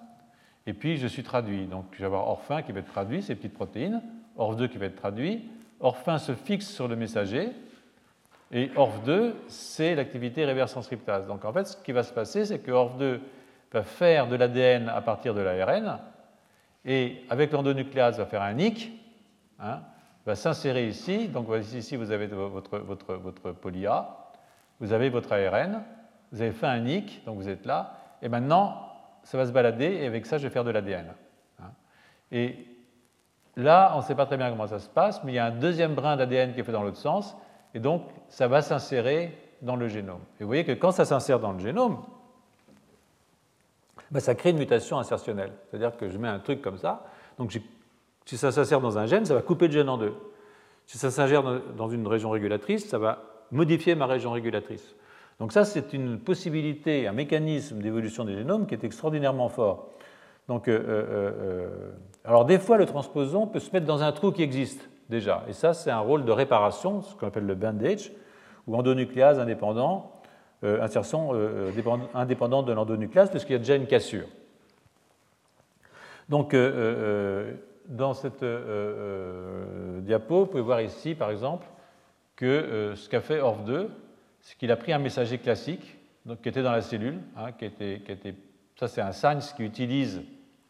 Et 0.66 0.74
puis 0.74 0.96
je 0.96 1.06
suis 1.06 1.22
traduit. 1.22 1.66
Donc 1.66 1.86
je 1.92 1.98
vais 1.98 2.06
avoir 2.06 2.26
ORF1 2.28 2.64
qui 2.64 2.72
va 2.72 2.80
être 2.80 2.92
traduit, 2.92 3.22
ces 3.22 3.34
petites 3.34 3.54
protéines, 3.54 4.02
ORF2 4.38 4.68
qui 4.68 4.78
va 4.78 4.86
être 4.86 4.96
traduit. 4.96 5.50
ORF1 5.80 6.18
se 6.18 6.34
fixe 6.34 6.68
sur 6.68 6.88
le 6.88 6.96
messager. 6.96 7.50
Et 8.52 8.68
ORF2, 8.68 9.32
c'est 9.48 9.94
l'activité 9.94 10.44
reverse 10.44 10.72
transcriptase. 10.72 11.26
Donc 11.26 11.44
en 11.44 11.52
fait, 11.52 11.66
ce 11.66 11.76
qui 11.76 11.92
va 11.92 12.02
se 12.02 12.12
passer, 12.12 12.44
c'est 12.44 12.58
que 12.58 12.70
ORF2 12.70 13.20
va 13.72 13.82
faire 13.82 14.28
de 14.28 14.36
l'ADN 14.36 14.88
à 14.88 15.00
partir 15.00 15.34
de 15.34 15.40
l'ARN. 15.40 15.98
Et 16.84 17.24
avec 17.30 17.52
l'endonucléase, 17.52 18.18
va 18.18 18.26
faire 18.26 18.42
un 18.42 18.54
NIC. 18.54 18.92
Hein, 19.60 19.80
va 20.30 20.36
s'insérer 20.36 20.86
ici. 20.86 21.28
Donc 21.28 21.48
ici, 21.72 21.96
vous 21.96 22.10
avez 22.12 22.26
votre, 22.28 22.78
votre, 22.78 23.14
votre 23.14 23.52
poly-A, 23.52 24.30
vous 24.78 24.92
avez 24.92 25.10
votre 25.10 25.32
ARN, 25.32 25.82
vous 26.32 26.40
avez 26.40 26.52
fait 26.52 26.66
un 26.66 26.80
NIC, 26.80 27.24
donc 27.24 27.36
vous 27.36 27.48
êtes 27.48 27.66
là, 27.66 27.94
et 28.22 28.28
maintenant, 28.28 28.76
ça 29.24 29.36
va 29.36 29.46
se 29.46 29.52
balader, 29.52 29.86
et 29.86 30.06
avec 30.06 30.26
ça, 30.26 30.38
je 30.38 30.44
vais 30.44 30.52
faire 30.52 30.64
de 30.64 30.70
l'ADN. 30.70 31.12
Hein. 31.60 31.70
Et 32.30 32.66
là, 33.56 33.92
on 33.94 33.98
ne 33.98 34.02
sait 34.02 34.14
pas 34.14 34.26
très 34.26 34.36
bien 34.36 34.50
comment 34.50 34.68
ça 34.68 34.78
se 34.78 34.88
passe, 34.88 35.22
mais 35.24 35.32
il 35.32 35.34
y 35.34 35.38
a 35.38 35.46
un 35.46 35.50
deuxième 35.50 35.94
brin 35.94 36.16
d'ADN 36.16 36.54
qui 36.54 36.60
est 36.60 36.62
fait 36.62 36.72
dans 36.72 36.82
l'autre 36.82 36.96
sens, 36.96 37.36
et 37.74 37.80
donc 37.80 38.04
ça 38.28 38.46
va 38.46 38.62
s'insérer 38.62 39.36
dans 39.62 39.76
le 39.76 39.88
génome. 39.88 40.20
Et 40.38 40.44
vous 40.44 40.48
voyez 40.48 40.64
que 40.64 40.72
quand 40.72 40.92
ça 40.92 41.04
s'insère 41.04 41.40
dans 41.40 41.52
le 41.52 41.58
génome, 41.58 42.02
ben, 44.10 44.20
ça 44.20 44.34
crée 44.34 44.50
une 44.50 44.58
mutation 44.58 44.98
insertionnelle. 44.98 45.52
C'est-à-dire 45.68 45.96
que 45.96 46.08
je 46.08 46.18
mets 46.18 46.28
un 46.28 46.38
truc 46.38 46.62
comme 46.62 46.78
ça, 46.78 47.04
donc 47.36 47.50
j'ai 47.50 47.62
si 48.30 48.38
ça 48.38 48.52
s'insère 48.52 48.80
dans 48.80 48.96
un 48.96 49.06
gène, 49.06 49.26
ça 49.26 49.34
va 49.34 49.42
couper 49.42 49.66
le 49.66 49.72
gène 49.72 49.88
en 49.88 49.98
deux. 49.98 50.14
Si 50.86 50.98
ça 50.98 51.10
s'insère 51.10 51.42
dans 51.76 51.88
une 51.88 52.06
région 52.06 52.30
régulatrice, 52.30 52.86
ça 52.88 52.96
va 52.96 53.24
modifier 53.50 53.96
ma 53.96 54.06
région 54.06 54.30
régulatrice. 54.30 54.94
Donc 55.40 55.50
ça, 55.50 55.64
c'est 55.64 55.92
une 55.92 56.16
possibilité, 56.16 57.08
un 57.08 57.12
mécanisme 57.12 57.82
d'évolution 57.82 58.24
des 58.24 58.36
génomes 58.36 58.68
qui 58.68 58.74
est 58.74 58.84
extraordinairement 58.84 59.48
fort. 59.48 59.88
Donc, 60.46 60.68
euh, 60.68 60.78
euh, 60.78 61.04
euh, 61.10 61.90
alors 62.24 62.44
des 62.44 62.60
fois, 62.60 62.76
le 62.76 62.86
transposon 62.86 63.48
peut 63.48 63.58
se 63.58 63.72
mettre 63.72 63.86
dans 63.86 64.04
un 64.04 64.12
trou 64.12 64.30
qui 64.30 64.44
existe 64.44 64.88
déjà. 65.08 65.42
Et 65.48 65.52
ça, 65.52 65.74
c'est 65.74 65.90
un 65.90 65.98
rôle 65.98 66.24
de 66.24 66.30
réparation, 66.30 67.02
ce 67.02 67.16
qu'on 67.16 67.26
appelle 67.26 67.46
le 67.46 67.56
bandage, 67.56 68.12
ou 68.68 68.76
endonucléase 68.76 69.40
indépendant, 69.40 70.12
insertion 70.62 71.32
indépendante 72.14 72.66
de 72.66 72.72
l'endonucléase, 72.72 73.28
parce 73.28 73.44
qu'il 73.44 73.54
y 73.54 73.56
a 73.56 73.58
déjà 73.58 73.74
une 73.74 73.88
cassure. 73.88 74.28
Donc, 76.28 76.54
dans 77.90 78.14
cette 78.14 78.42
euh, 78.42 79.98
euh, 79.98 80.00
diapo, 80.00 80.40
vous 80.40 80.46
pouvez 80.46 80.62
voir 80.62 80.80
ici, 80.80 81.14
par 81.14 81.30
exemple, 81.30 81.66
que 82.36 82.46
euh, 82.46 82.94
ce 82.94 83.08
qu'a 83.08 83.20
fait 83.20 83.40
ORF2, 83.40 83.88
c'est 84.40 84.56
qu'il 84.56 84.70
a 84.70 84.76
pris 84.76 84.92
un 84.92 84.98
messager 84.98 85.38
classique 85.38 85.98
donc, 86.24 86.40
qui 86.40 86.48
était 86.48 86.62
dans 86.62 86.72
la 86.72 86.80
cellule, 86.80 87.18
hein, 87.36 87.52
qui, 87.52 87.64
était, 87.64 88.34
ça 88.78 88.88
c'est 88.88 89.00
un 89.00 89.12
SINES 89.12 89.54
qui 89.56 89.64
utilise 89.64 90.22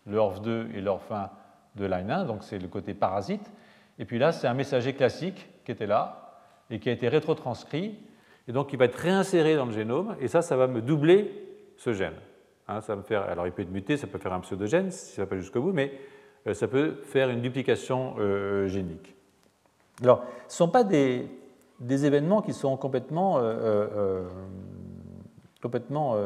le 0.06 0.16
ORF2 0.16 0.74
et 0.74 0.80
l'ORF1 0.80 1.28
de 1.76 1.84
line 1.84 2.10
1, 2.10 2.24
donc 2.24 2.42
c'est 2.42 2.58
le 2.58 2.68
côté 2.68 2.94
parasite. 2.94 3.52
Et 3.98 4.06
puis 4.06 4.18
là, 4.18 4.32
c'est 4.32 4.48
un 4.48 4.54
messager 4.54 4.94
classique 4.94 5.46
qui 5.64 5.72
était 5.72 5.86
là 5.86 6.40
et 6.70 6.80
qui 6.80 6.88
a 6.88 6.92
été 6.92 7.08
rétrotranscrit, 7.08 7.98
et 8.48 8.52
donc 8.52 8.72
il 8.72 8.78
va 8.78 8.86
être 8.86 8.96
réinséré 8.96 9.56
dans 9.56 9.66
le 9.66 9.72
génome, 9.72 10.16
et 10.20 10.28
ça, 10.28 10.40
ça 10.40 10.56
va 10.56 10.66
me 10.66 10.80
doubler 10.80 11.30
ce 11.76 11.92
gène. 11.92 12.14
Hein, 12.66 12.80
alors 13.28 13.46
il 13.46 13.52
peut 13.52 13.62
être 13.62 13.70
muté, 13.70 13.96
ça 13.96 14.06
peut 14.06 14.18
faire 14.18 14.32
un 14.32 14.40
pseudogène 14.40 14.90
si 14.90 15.12
ça 15.12 15.22
va 15.22 15.26
pas 15.26 15.36
jusqu'au 15.36 15.60
bout, 15.60 15.72
mais 15.72 15.92
ça 16.52 16.68
peut 16.68 16.96
faire 17.02 17.30
une 17.30 17.40
duplication 17.40 18.14
euh, 18.18 18.66
génique. 18.66 19.14
Alors, 20.02 20.24
ce 20.48 20.54
ne 20.54 20.56
sont 20.56 20.68
pas 20.68 20.84
des, 20.84 21.28
événements 21.88 22.42
qui 22.42 22.52
sont 22.52 22.76
complètement, 22.76 23.38
euh, 23.38 24.26
complètement 25.62 26.16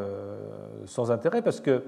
sans 0.87 1.11
intérêt 1.11 1.43
parce 1.43 1.61
que 1.61 1.83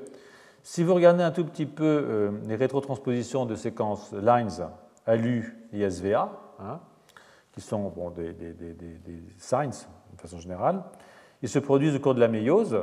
si 0.62 0.82
vous 0.82 0.94
regardez 0.94 1.22
un 1.22 1.30
tout 1.30 1.44
petit 1.44 1.66
peu 1.66 2.32
les 2.46 2.56
rétrotranspositions 2.56 3.46
de 3.46 3.54
séquences 3.54 4.12
lines, 4.12 4.68
ALU 5.06 5.56
et 5.72 5.88
SVA, 5.88 6.32
hein, 6.58 6.80
qui 7.52 7.60
sont 7.60 7.92
des, 8.16 8.32
des, 8.32 8.52
des, 8.52 9.22
signs 9.38 9.86
de 10.12 10.20
façon 10.20 10.40
générale, 10.40 10.82
ils 11.42 11.48
se 11.48 11.60
produisent 11.60 11.94
au 11.94 12.00
cours 12.00 12.16
de 12.16 12.20
la 12.20 12.28
méiose, 12.28 12.82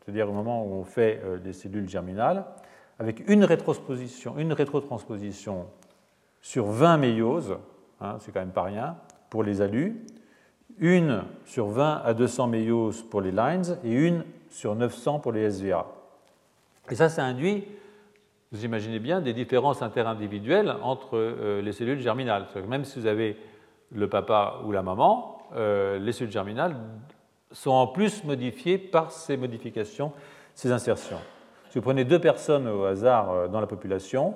c'est-à-dire 0.00 0.28
au 0.28 0.32
moment 0.32 0.64
où 0.64 0.72
on 0.72 0.84
fait 0.84 1.22
des 1.44 1.52
cellules 1.52 1.88
germinales, 1.88 2.46
avec 3.00 3.26
une, 3.30 3.44
rétrotransposition, 3.44 4.36
une 4.36 4.54
sur 6.42 6.66
20 6.66 6.98
méioses, 6.98 7.56
hein, 7.98 8.16
c'est 8.20 8.30
quand 8.30 8.40
même 8.40 8.50
pas 8.50 8.64
rien, 8.64 8.96
pour 9.30 9.42
les 9.42 9.62
alus, 9.62 10.04
une 10.78 11.22
sur 11.46 11.68
20 11.68 12.02
à 12.04 12.12
200 12.12 12.48
méioses 12.48 13.02
pour 13.02 13.22
les 13.22 13.32
lines 13.32 13.78
et 13.84 13.90
une 13.90 14.22
sur 14.50 14.74
900 14.74 15.20
pour 15.20 15.32
les 15.32 15.50
SVA. 15.50 15.86
Et 16.90 16.94
ça, 16.94 17.08
ça 17.08 17.24
induit, 17.24 17.64
vous 18.52 18.66
imaginez 18.66 18.98
bien, 18.98 19.22
des 19.22 19.32
différences 19.32 19.80
interindividuelles 19.80 20.76
entre 20.82 21.16
euh, 21.16 21.62
les 21.62 21.72
cellules 21.72 22.00
germinales. 22.00 22.48
Même 22.68 22.84
si 22.84 23.00
vous 23.00 23.06
avez 23.06 23.38
le 23.92 24.10
papa 24.10 24.60
ou 24.66 24.72
la 24.72 24.82
maman, 24.82 25.38
euh, 25.56 25.98
les 25.98 26.12
cellules 26.12 26.32
germinales 26.32 26.76
sont 27.50 27.70
en 27.70 27.86
plus 27.86 28.24
modifiées 28.24 28.76
par 28.76 29.10
ces 29.10 29.38
modifications, 29.38 30.12
ces 30.54 30.70
insertions. 30.70 31.20
Si 31.70 31.78
vous 31.78 31.82
prenez 31.82 32.04
deux 32.04 32.18
personnes 32.18 32.66
au 32.66 32.84
hasard 32.84 33.30
euh, 33.30 33.48
dans 33.48 33.60
la 33.60 33.68
population, 33.68 34.34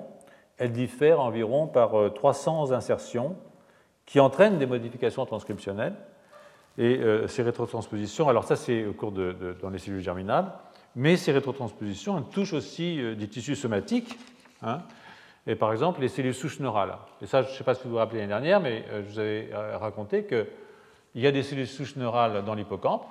elles 0.57 0.71
diffèrent 0.71 1.19
environ 1.19 1.67
par 1.67 1.91
300 2.13 2.71
euh, 2.71 2.75
insertions 2.75 3.35
qui 4.05 4.21
entraînent 4.21 4.57
des 4.57 4.65
modifications 4.65 5.25
transcriptionnelles. 5.25 5.95
Et 6.77 6.97
euh, 6.97 7.27
ces 7.27 7.43
rétrotranspositions, 7.43 8.29
alors 8.29 8.45
ça 8.45 8.55
c'est 8.55 8.85
au 8.85 8.93
cours 8.93 9.11
de, 9.11 9.35
dans 9.61 9.69
les 9.69 9.79
cellules 9.79 10.01
germinales, 10.01 10.53
mais 10.95 11.17
ces 11.17 11.33
rétrotranspositions 11.33 12.21
touchent 12.21 12.53
aussi 12.53 13.01
des 13.17 13.27
tissus 13.27 13.55
somatiques. 13.55 14.17
Hein. 14.61 14.79
et 15.45 15.55
par 15.55 15.73
exemple 15.73 15.99
les 15.99 16.07
cellules 16.07 16.33
souches 16.33 16.61
neurales. 16.61 16.95
Et 17.21 17.25
ça, 17.25 17.41
je 17.41 17.49
ne 17.49 17.53
sais 17.53 17.65
pas 17.65 17.75
si 17.75 17.83
vous 17.83 17.91
vous 17.91 17.97
rappelez 17.97 18.19
l'année 18.19 18.29
dernière, 18.29 18.61
mais 18.61 18.85
je 18.89 19.11
vous 19.11 19.19
avais 19.19 19.49
raconté 19.75 20.23
qu'il 20.23 20.47
y 21.21 21.27
a 21.27 21.31
des 21.31 21.43
cellules 21.43 21.67
souches 21.67 21.97
neurales 21.97 22.45
dans 22.45 22.55
l'hippocampe 22.55 23.05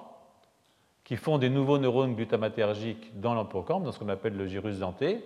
qui 1.04 1.16
font 1.16 1.38
des 1.38 1.50
nouveaux 1.50 1.78
neurones 1.78 2.14
glutamatergiques 2.14 3.20
dans 3.20 3.34
l'hippocampe, 3.34 3.84
dans 3.84 3.92
ce 3.92 3.98
qu'on 3.98 4.08
appelle 4.08 4.36
le 4.36 4.46
gyrus 4.46 4.78
denté. 4.78 5.22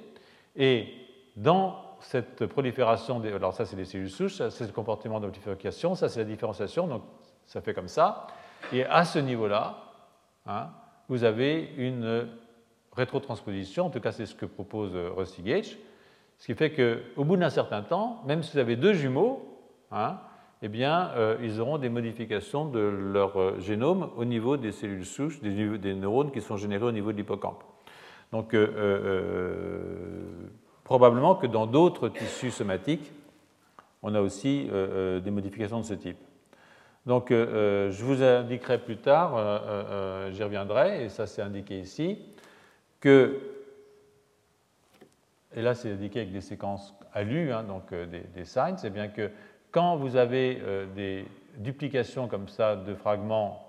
Et 0.56 0.88
dans 1.36 1.76
cette 2.00 2.46
prolifération, 2.46 3.20
des, 3.20 3.32
alors 3.32 3.54
ça 3.54 3.64
c'est 3.64 3.76
les 3.76 3.84
cellules 3.84 4.10
souches, 4.10 4.34
ça 4.34 4.50
c'est 4.50 4.66
le 4.66 4.72
comportement 4.72 5.20
d'amplification, 5.20 5.94
ça 5.94 6.08
c'est 6.08 6.20
la 6.20 6.26
différenciation, 6.26 6.86
donc 6.88 7.02
ça 7.46 7.60
fait 7.60 7.74
comme 7.74 7.88
ça. 7.88 8.26
Et 8.72 8.84
à 8.84 9.04
ce 9.04 9.20
niveau-là, 9.20 9.78
hein, 10.46 10.70
vous 11.08 11.22
avez 11.24 11.72
une 11.76 12.28
rétrotransposition, 12.92 13.86
en 13.86 13.90
tout 13.90 14.00
cas 14.00 14.12
c'est 14.12 14.26
ce 14.26 14.34
que 14.34 14.46
propose 14.46 14.94
euh, 14.94 15.10
Rusty 15.16 15.42
Gage, 15.42 15.78
ce 16.38 16.46
qui 16.46 16.54
fait 16.54 16.72
qu'au 16.72 17.24
bout 17.24 17.36
d'un 17.36 17.50
certain 17.50 17.82
temps, 17.82 18.22
même 18.26 18.42
si 18.42 18.52
vous 18.52 18.58
avez 18.58 18.76
deux 18.76 18.94
jumeaux, 18.94 19.60
hein, 19.92 20.18
eh 20.62 20.68
bien, 20.68 21.10
euh, 21.16 21.36
ils 21.40 21.60
auront 21.60 21.78
des 21.78 21.88
modifications 21.88 22.66
de 22.66 22.80
leur 22.80 23.40
euh, 23.40 23.60
génome 23.60 24.10
au 24.16 24.24
niveau 24.24 24.56
des 24.56 24.72
cellules 24.72 25.04
souches, 25.04 25.40
des, 25.40 25.94
neurones 25.94 26.32
qui 26.32 26.40
sont 26.40 26.56
générés 26.56 26.84
au 26.84 26.92
niveau 26.92 27.12
de 27.12 27.16
l'hippocampe. 27.16 27.62
Donc, 28.32 28.54
probablement 30.84 31.34
que 31.34 31.46
dans 31.46 31.66
d'autres 31.66 32.08
tissus 32.10 32.50
somatiques, 32.50 33.10
on 34.02 34.14
a 34.14 34.20
aussi 34.20 34.68
des 35.24 35.30
modifications 35.30 35.80
de 35.80 35.84
ce 35.86 35.94
type. 35.94 36.18
Donc, 37.06 37.30
je 37.30 38.04
vous 38.04 38.22
indiquerai 38.22 38.76
plus 38.76 38.98
tard, 38.98 39.32
j'y 40.30 40.42
reviendrai, 40.42 41.04
et 41.04 41.08
ça 41.08 41.26
c'est 41.26 41.40
indiqué 41.40 41.80
ici, 41.80 42.18
que, 43.00 43.40
et 45.54 45.62
là 45.62 45.74
c'est 45.74 45.92
indiqué 45.92 46.20
avec 46.20 46.32
des 46.32 46.42
séquences 46.42 46.98
ALU, 47.14 47.52
hein, 47.52 47.64
donc 47.64 47.92
euh, 47.92 48.06
des, 48.06 48.20
des, 48.20 48.44
signs, 48.44 48.76
c'est 48.76 48.90
bien 48.90 49.08
que 49.08 49.30
quand 49.70 49.96
vous 49.96 50.16
avez 50.16 50.58
euh, 50.62 50.86
des 50.94 51.26
duplications 51.56 52.28
comme 52.28 52.48
ça 52.48 52.76
de 52.76 52.94
fragments 52.94 53.64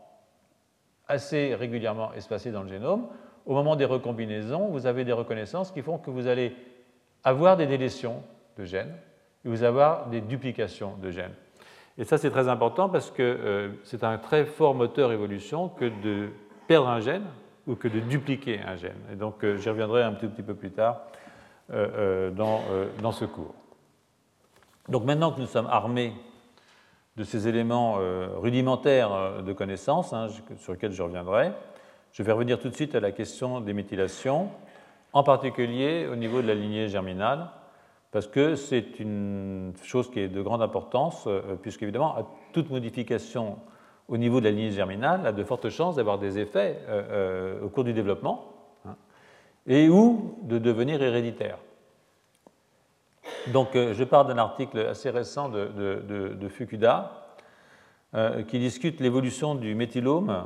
assez 1.08 1.56
régulièrement 1.56 2.14
espacés 2.14 2.52
dans 2.52 2.64
le 2.64 2.70
génome, 2.70 3.08
au 3.45 3.54
moment 3.54 3.76
des 3.76 3.86
recombinaisons, 3.86 4.68
vous 4.68 4.86
avez 4.86 5.06
des 5.06 5.12
reconnaissances 5.12 5.72
qui 5.72 5.82
font 5.82 5.97
que 5.97 6.12
vous 6.12 6.28
allez 6.28 6.56
avoir 7.24 7.58
des 7.58 7.66
délétions 7.66 8.22
de 8.58 8.66
gènes 8.66 8.93
et 9.43 9.50
vous 9.50 9.64
avoir 9.64 10.08
des 10.08 10.22
duplications 10.22 10.95
de 11.02 11.12
gènes. 11.12 11.34
Et 11.97 12.06
ça, 12.06 12.18
c'est 12.18 12.30
très 12.30 12.47
important 12.47 12.88
parce 12.88 13.12
que 13.12 13.22
euh, 13.22 13.70
c'est 13.84 14.04
un 14.04 14.18
très 14.18 14.45
fort 14.45 14.74
moteur 14.74 15.12
évolution 15.12 15.68
que 15.68 15.86
de 15.86 16.30
perdre 16.68 16.88
un 16.88 17.02
gène 17.02 17.26
ou 17.68 17.76
que 17.76 17.88
de 17.88 18.00
dupliquer 18.00 18.62
un 18.62 18.78
gène. 18.78 18.97
Et 19.12 19.16
donc 19.16 19.43
euh, 19.43 19.58
j'y 19.58 19.70
reviendrai 19.70 20.04
un 20.04 20.14
petit 20.14 20.41
peu 20.41 20.54
plus 20.54 20.72
tard 20.72 21.02
euh, 21.72 22.32
dans, 22.32 22.62
dans, 23.02 23.12
ce 23.12 23.26
cours. 23.26 23.54
Donc 24.90 25.06
maintenant 25.06 25.32
que 25.32 25.40
nous 25.40 25.48
sommes 25.48 25.68
armés 25.68 26.14
de 27.16 27.24
ces 27.24 27.48
éléments 27.48 27.98
rudimentaires 28.38 29.44
de 29.44 29.54
connaissance, 29.54 30.14
hein, 30.14 30.28
sur 30.58 30.74
lesquels 30.74 30.94
je 30.94 31.04
reviendrai, 31.04 31.52
je 32.12 32.24
vais 32.24 32.32
revenir 32.32 32.60
tout 32.60 32.70
de 32.70 32.76
suite 32.76 32.96
à 32.96 33.00
la 33.00 33.12
question 33.12 33.62
des 33.62 33.74
méthylations, 33.74 34.50
en 35.14 35.24
particulier 35.24 36.08
au 36.12 36.16
niveau 36.16 36.42
de 36.42 36.48
la 36.48 36.56
lignée 36.56 36.88
germinale, 36.88 37.50
parce 38.12 38.26
que 38.26 38.56
c'est 38.56 39.00
une 39.00 39.74
chose 39.84 40.10
qui 40.10 40.22
est 40.22 40.28
de 40.28 40.42
grande 40.42 40.62
importance, 40.62 41.28
puisque 41.62 41.84
évidemment, 41.84 42.16
à 42.16 42.26
toute 42.54 42.70
modification 42.70 43.58
au 44.10 44.18
niveau 44.18 44.40
de 44.40 44.46
la 44.46 44.52
lignée 44.52 44.72
germinale 44.72 45.26
a 45.26 45.32
de 45.32 45.44
fortes 45.44 45.70
chances 45.70 45.96
d'avoir 45.96 46.18
des 46.18 46.40
effets 46.40 46.80
euh, 46.88 47.04
euh, 47.12 47.66
au 47.66 47.70
cours 47.70 47.84
du 47.84 47.94
développement 47.94 48.46
hein, 48.86 48.96
et 49.68 49.88
ou 49.88 50.36
de 50.42 50.58
devenir 50.58 51.02
héréditaire. 51.02 51.60
Donc 53.48 53.76
euh, 53.76 53.94
je 53.94 54.04
pars 54.04 54.26
d'un 54.26 54.38
article 54.38 54.80
assez 54.80 55.10
récent 55.10 55.50
de, 55.50 56.48
Fukuda 56.50 57.12
qui 58.48 58.58
discute 58.58 59.00
l'évolution 59.02 59.54
du 59.54 59.76
méthylome. 59.76 60.46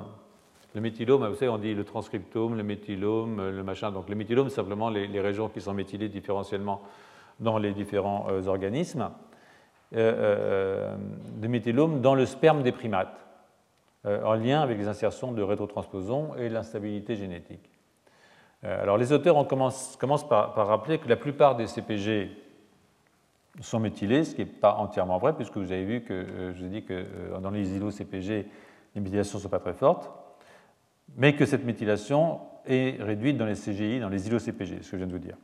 Le 0.76 0.82
méthylome, 0.82 1.28
vous 1.28 1.36
savez, 1.36 1.50
on 1.50 1.58
dit 1.58 1.74
le 1.74 1.86
transcriptome, 1.86 2.58
le 2.58 2.64
méthylome, 2.64 3.50
le 3.50 3.64
machin. 3.64 3.92
Donc 3.92 4.10
le 4.10 4.16
méthylome, 4.16 4.50
simplement 4.50 4.90
les, 4.90 5.22
régions 5.22 5.48
qui 5.48 5.62
sont 5.62 5.74
méthylées 5.74 6.10
différentiellement 6.10 6.82
dans 7.40 7.58
les 7.58 7.72
différents 7.72 8.28
organismes. 8.48 9.10
Euh, 9.96 10.96
de 11.38 11.48
méthylome 11.48 12.02
dans 12.02 12.16
le 12.16 12.26
sperme 12.26 12.64
des 12.64 12.72
primates. 12.72 13.24
Euh, 14.06 14.22
en 14.26 14.34
lien 14.34 14.60
avec 14.60 14.78
les 14.78 14.90
insertions 14.90 15.32
de 15.32 15.42
rétrotransposons 15.42 16.36
et 16.36 16.50
l'instabilité 16.50 17.16
génétique. 17.16 17.70
Euh, 18.66 18.82
alors 18.82 18.98
les 18.98 19.14
auteurs 19.14 19.48
commencent, 19.48 20.28
par, 20.28 20.54
rappeler 20.56 20.98
que 20.98 21.08
la 21.08 21.16
plupart 21.16 21.56
des 21.56 21.68
CPG 21.68 22.30
sont 23.62 23.80
méthylés, 23.80 24.24
ce 24.24 24.36
qui 24.36 24.42
n'est 24.42 24.52
pas 24.52 24.76
entièrement 24.76 25.18
vrai, 25.18 25.34
puisque 25.34 25.58
vous 25.58 25.72
avez 25.72 25.86
vu 25.86 26.02
que 26.02 26.14
euh, 26.14 26.54
je 26.54 26.60
vous 26.60 26.66
ai 26.66 26.70
dit 26.70 26.84
que 26.84 27.06
dans 27.42 27.52
les 27.52 27.76
îlots 27.76 27.92
CPG, 27.92 28.48
les 28.96 29.02
méthylations 29.02 29.38
ne 29.38 29.44
sont 29.44 29.50
pas 29.50 29.60
très 29.60 29.74
fortes, 29.74 30.12
mais 31.16 31.36
que 31.36 31.46
cette 31.46 31.66
méthylation 31.66 32.40
est 32.66 33.02
réduite 33.02 33.38
dans 33.38 33.46
les 33.46 33.56
CGI, 33.56 34.00
dans 34.00 34.10
les 34.10 34.28
îlots 34.28 34.40
CPG, 34.40 34.82
ce 34.82 34.92
que 34.92 34.92
je 34.92 34.98
viens 34.98 35.08
de 35.08 35.12
vous 35.12 35.20
dire. 35.20 35.38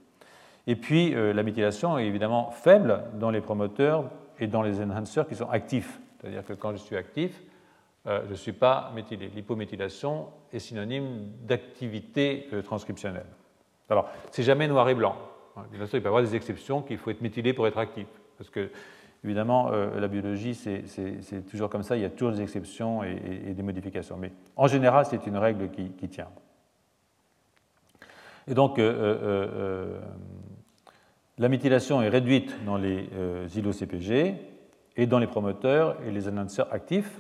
Et 0.67 0.75
puis 0.75 1.11
la 1.11 1.41
méthylation 1.41 1.97
est 1.97 2.05
évidemment 2.05 2.51
faible 2.51 3.03
dans 3.15 3.31
les 3.31 3.41
promoteurs 3.41 4.09
et 4.39 4.47
dans 4.47 4.61
les 4.61 4.81
enhancers 4.81 5.27
qui 5.27 5.35
sont 5.35 5.49
actifs. 5.49 5.99
C'est-à-dire 6.19 6.45
que 6.45 6.53
quand 6.53 6.71
je 6.71 6.77
suis 6.77 6.95
actif, 6.95 7.41
euh, 8.07 8.21
je 8.25 8.31
ne 8.31 8.35
suis 8.35 8.53
pas 8.53 8.91
méthylé. 8.95 9.29
L'hypométhylation 9.33 10.27
est 10.53 10.59
synonyme 10.59 11.27
d'activité 11.43 12.47
euh, 12.53 12.61
transcriptionnelle. 12.61 13.25
Alors, 13.89 14.09
c'est 14.31 14.43
jamais 14.43 14.67
noir 14.67 14.87
et 14.89 14.95
blanc. 14.95 15.15
Bien 15.71 15.85
sûr, 15.85 15.97
il 15.97 16.01
peut 16.01 16.07
y 16.07 16.07
avoir 16.07 16.23
des 16.23 16.35
exceptions 16.35 16.81
qu'il 16.81 16.97
faut 16.97 17.09
être 17.09 17.21
méthylé 17.21 17.53
pour 17.53 17.67
être 17.67 17.77
actif. 17.77 18.07
Parce 18.37 18.49
que, 18.49 18.69
évidemment, 19.23 19.69
euh, 19.71 19.99
la 19.99 20.07
biologie, 20.07 20.55
c'est 20.55 20.83
toujours 21.49 21.69
comme 21.69 21.83
ça, 21.83 21.95
il 21.95 22.01
y 22.01 22.05
a 22.05 22.09
toujours 22.09 22.31
des 22.31 22.41
exceptions 22.41 23.03
et, 23.03 23.53
des 23.53 23.63
modifications. 23.63 24.17
Mais 24.17 24.31
en 24.55 24.67
général, 24.67 25.05
c'est 25.05 25.25
une 25.27 25.37
règle 25.37 25.69
qui, 25.69 26.09
tient. 26.09 26.29
Et 28.47 28.53
donc, 28.53 28.79
la 31.37 31.49
méthylation 31.49 32.01
est 32.01 32.09
réduite 32.09 32.55
dans 32.65 32.77
les 32.77 33.09
îlots-CPG 33.55 34.35
et 34.97 35.05
dans 35.05 35.19
les 35.19 35.27
promoteurs 35.27 35.97
et 36.05 36.11
les 36.11 36.27
annonceurs 36.27 36.73
actifs 36.73 37.17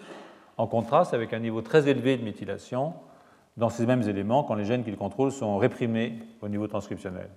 en 0.59 0.67
contraste 0.67 1.13
avec 1.13 1.31
un 1.33 1.39
niveau 1.39 1.61
très 1.61 1.87
élevé 1.87 2.17
de 2.17 2.23
méthylation 2.23 2.93
dans 3.55 3.69
ces 3.69 3.85
mêmes 3.85 4.01
éléments 4.01 4.43
quand 4.43 4.55
les 4.55 4.65
gènes 4.65 4.83
qu'ils 4.83 4.97
contrôlent 4.97 5.31
sont 5.31 5.57
réprimés 5.57 6.19
au 6.41 6.49
niveau 6.49 6.67
transcriptionnel. 6.67 7.29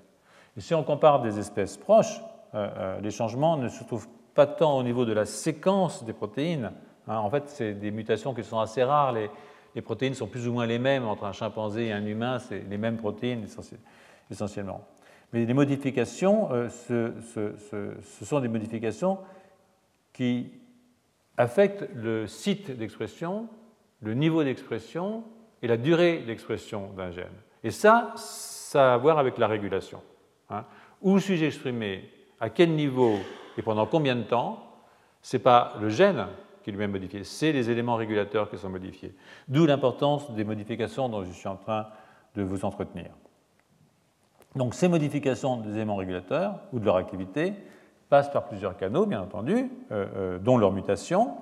Et 0.56 0.60
si 0.60 0.74
on 0.74 0.82
compare 0.82 1.22
des 1.22 1.38
espèces 1.38 1.76
proches, 1.76 2.20
euh, 2.54 2.68
euh, 2.76 3.00
les 3.00 3.10
changements 3.10 3.56
ne 3.56 3.68
se 3.68 3.84
trouvent 3.84 4.08
pas 4.34 4.46
tant 4.46 4.78
au 4.78 4.82
niveau 4.82 5.04
de 5.04 5.12
la 5.12 5.24
séquence 5.24 6.04
des 6.04 6.12
protéines. 6.12 6.72
Hein. 7.08 7.16
en 7.16 7.30
fait, 7.30 7.44
c'est 7.46 7.74
des 7.74 7.90
mutations 7.90 8.34
qui 8.34 8.44
sont 8.44 8.60
assez 8.60 8.82
rares. 8.82 9.12
Les, 9.12 9.82
protéines 9.82 10.14
sont 10.14 10.26
plus 10.26 10.48
ou 10.48 10.52
moins 10.52 10.66
les 10.66 10.78
mêmes 10.78 11.06
entre 11.06 11.24
un 11.24 11.32
chimpanzé 11.32 11.86
et 11.86 11.92
un 11.92 12.04
humain, 12.04 12.38
c'est 12.38 12.60
les 12.68 12.76
mêmes 12.76 12.98
protéines 12.98 13.46
essentiellement. 14.30 14.86
Mais 15.32 15.46
les 15.46 15.54
modifications, 15.54 16.50
euh, 16.52 16.68
ce, 16.68 18.24
sont 18.24 18.40
des 18.40 18.48
modifications 18.48 19.18
qui 20.12 20.52
affecte 21.38 21.88
le 21.94 22.26
site 22.26 22.76
d'expression, 22.76 23.48
le 24.02 24.12
niveau 24.12 24.44
d'expression 24.44 25.24
et 25.62 25.66
la 25.66 25.78
durée 25.78 26.18
d'expression 26.18 26.90
d'un 26.92 27.10
gène. 27.10 27.32
Et 27.64 27.70
ça, 27.70 28.12
ça 28.16 28.92
a 28.92 28.94
à 28.94 28.98
voir 28.98 29.18
avec 29.18 29.38
la 29.38 29.46
régulation. 29.46 30.02
Hein. 30.52 30.64
Où 31.00 31.18
suis-je 31.18 31.44
exprimé? 31.44 32.08
À 32.40 32.50
quel 32.50 32.70
niveau? 32.70 33.16
Et 33.56 33.62
pendant 33.62 33.86
combien 33.86 34.16
de 34.16 34.22
temps? 34.22 34.62
Ce 35.20 35.36
n'est 35.36 35.42
pas 35.42 35.74
le 35.80 35.88
gène 35.88 36.26
qui 36.62 36.70
lui-même 36.70 36.92
modifié, 36.92 37.24
c'est 37.24 37.52
les 37.52 37.70
éléments 37.70 37.96
régulateurs 37.96 38.48
qui 38.48 38.56
sont 38.56 38.70
modifiés. 38.70 39.14
D'où 39.48 39.66
l'importance 39.66 40.30
des 40.32 40.44
modifications 40.44 41.08
dont 41.08 41.24
je 41.24 41.30
suis 41.32 41.48
en 41.48 41.56
train 41.56 41.88
de 42.34 42.42
vous 42.42 42.64
entretenir. 42.64 43.10
Donc 44.54 44.74
ces 44.74 44.88
modifications 44.88 45.56
des 45.56 45.70
éléments 45.70 45.96
régulateurs 45.96 46.60
ou 46.72 46.78
de 46.78 46.84
leur 46.84 46.96
activité 46.96 47.54
passent 48.08 48.30
par 48.30 48.44
plusieurs 48.44 48.76
canaux, 48.76 49.06
bien 49.06 49.22
entendu, 49.22 49.70
euh, 49.90 50.06
euh, 50.16 50.38
dont 50.38 50.58
leur 50.58 50.72
mutation, 50.72 51.36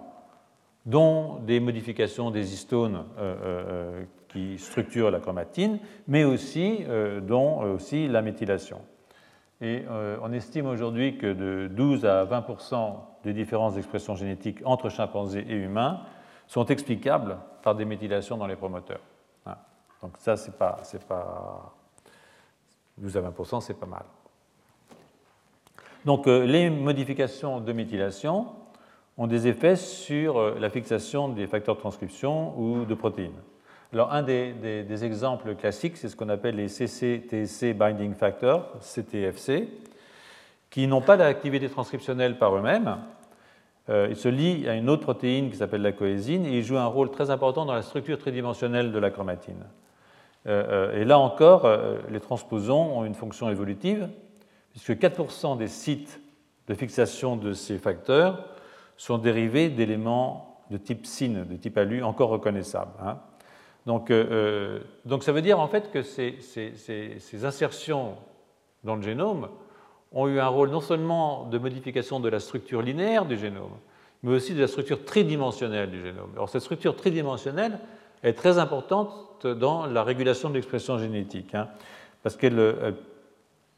dont 0.86 1.40
des 1.40 1.61
modifications 1.61 2.30
des 2.30 2.54
histones 2.54 3.04
euh, 3.18 4.04
qui 4.28 4.56
structurent 4.58 5.11
la 5.11 5.18
chromatine, 5.18 5.80
mais 6.06 6.22
aussi, 6.22 6.84
dont 7.22 7.62
aussi 7.62 8.06
la 8.06 8.22
méthylation. 8.22 8.80
Et 9.62 9.84
on 10.22 10.32
estime 10.32 10.66
aujourd'hui 10.66 11.18
que 11.18 11.32
de 11.32 11.68
12 11.68 12.06
à 12.06 12.24
20 12.24 12.46
des 13.24 13.32
différences 13.34 13.74
d'expression 13.74 14.14
génétique 14.14 14.61
entre 14.64 14.88
chimpanzés 14.88 15.44
et 15.46 15.54
humains 15.54 16.00
sont 16.46 16.64
explicables 16.66 17.36
par 17.62 17.74
des 17.74 17.84
méthylations 17.84 18.36
dans 18.36 18.46
les 18.46 18.56
promoteurs. 18.56 19.00
Hein. 19.46 19.56
Donc 20.02 20.12
ça, 20.18 20.36
c'est 20.36 20.56
pas, 20.56 20.78
c'est 20.82 21.06
pas 21.06 21.74
12 22.98 23.16
à 23.16 23.20
20 23.20 23.61
c'est 23.61 23.78
pas 23.78 23.86
mal. 23.86 24.04
Donc 26.04 26.26
euh, 26.26 26.44
les 26.44 26.70
modifications 26.70 27.61
de 27.61 27.72
méthylation 27.72 28.46
ont 29.16 29.26
des 29.26 29.46
effets 29.46 29.76
sur 29.76 30.38
euh, 30.38 30.58
la 30.58 30.70
fixation 30.70 31.28
des 31.28 31.46
facteurs 31.46 31.76
de 31.76 31.80
transcription 31.80 32.58
ou 32.58 32.84
de 32.84 32.94
protéines. 32.94 33.32
Alors 33.93 34.12
un 34.12 34.22
des, 34.22 35.05
exemples 35.05 35.57
classiques, 35.57 35.97
c'est 35.97 36.09
ce 36.09 36.14
qu'on 36.14 36.28
appelle 36.28 36.55
les 36.55 36.68
CCTC 36.68 37.74
Binding 37.74 38.14
Factors, 38.14 38.78
CTFC, 38.80 39.68
qui 40.70 40.86
n'ont 40.86 41.01
pas 41.01 41.16
d'activité 41.16 41.68
transcriptionnelle 41.68 42.38
par 42.38 42.57
eux-mêmes. 42.57 42.99
Euh, 43.88 44.07
ils 44.09 44.16
se 44.16 44.28
lient 44.28 44.68
à 44.68 44.74
une 44.74 44.88
autre 44.88 45.03
protéine 45.03 45.51
qui 45.51 45.57
s'appelle 45.57 45.82
la 45.82 45.91
coésine 45.91 46.47
et 46.47 46.59
ils 46.59 46.62
jouent 46.62 46.78
un 46.78 46.86
rôle 46.86 47.11
très 47.11 47.30
important 47.30 47.64
dans 47.64 47.74
la 47.74 47.82
structure 47.82 48.16
tridimensionnelle 48.16 48.93
de 48.93 48.99
la 49.01 49.11
chromatine. 49.11 49.66
Euh, 50.47 50.93
euh, 50.93 51.01
et 51.01 51.05
là 51.05 51.18
encore, 51.18 51.68
les 52.11 52.20
transposons 52.20 52.99
ont 52.99 53.05
une 53.05 53.14
fonction 53.14 53.51
évolutive, 53.51 54.09
puisque 54.70 54.93
4% 54.93 55.59
des 55.59 55.66
sites 55.66 56.20
de 56.68 56.74
fixation 56.74 57.34
de 57.34 57.53
ces 57.55 57.78
facteurs 57.78 58.45
sont 58.97 59.18
dérivés 59.18 59.68
d'éléments 59.68 60.62
de 60.70 60.76
type 60.76 61.07
SIN, 61.07 61.45
de 61.51 61.57
type 61.57 61.76
ALU, 61.76 62.05
encore 62.05 62.28
reconnaissables. 62.28 62.93
Hein. 63.05 63.18
Donc, 63.91 64.12
donc, 65.05 65.24
ça 65.24 65.32
veut 65.32 65.43
dire 65.43 65.59
en 65.59 65.66
fait 65.66 65.91
que 65.91 66.03
ces, 66.03 67.45
insertions 67.45 68.14
dans 68.84 68.95
le 68.95 69.03
génome 69.03 69.49
ont 70.12 70.28
eu 70.28 70.38
un 70.38 70.47
rôle 70.47 70.70
non 70.70 70.80
seulement 70.80 71.47
de 71.47 71.59
modification 71.59 72.20
de 72.20 72.28
la 72.28 72.38
structure 72.38 72.82
linéaire 72.82 73.24
du 73.24 73.36
génome, 73.36 73.72
mais 74.22 74.32
aussi 74.32 74.55
de 74.55 74.61
la 74.61 74.68
structure 74.68 75.05
tridimensionnelle 75.05 75.91
du 75.91 76.01
génome. 76.01 76.30
Alors 76.34 76.49
cette 76.49 76.62
structure 76.62 76.95
tridimensionnelle 76.95 77.80
est 78.22 78.34
très 78.34 78.59
importante 78.59 79.45
dans 79.45 79.86
la 79.86 80.05
régulation 80.05 80.51
de 80.51 80.55
l'expression 80.55 80.97
génétique, 80.97 81.53
hein, 81.57 81.66
parce 82.22 82.36
qu'elle 82.36 82.95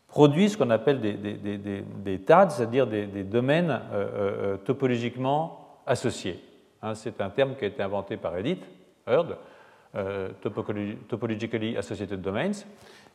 produit 0.08 0.50
ce 0.50 0.58
qu'on 0.58 0.68
appelle 0.68 1.00
des, 1.00 1.14
des, 1.14 2.18
TAD, 2.18 2.50
c'est-à-dire 2.50 2.86
des, 2.86 3.06
domaines 3.24 3.70
euh, 3.70 3.76
euh, 3.94 4.56
topologiquement 4.58 5.80
associés. 5.86 6.38
Hein. 6.82 6.94
C'est 6.94 7.22
un 7.22 7.30
terme 7.30 7.54
qui 7.56 7.64
a 7.64 7.68
été 7.68 7.82
inventé 7.82 8.18
par 8.18 8.36
Edith 8.36 8.62
Heard, 9.06 9.30
euh, 9.30 9.34
Topologically 9.92 11.76
Associated 11.76 12.20
Domains, 12.20 12.64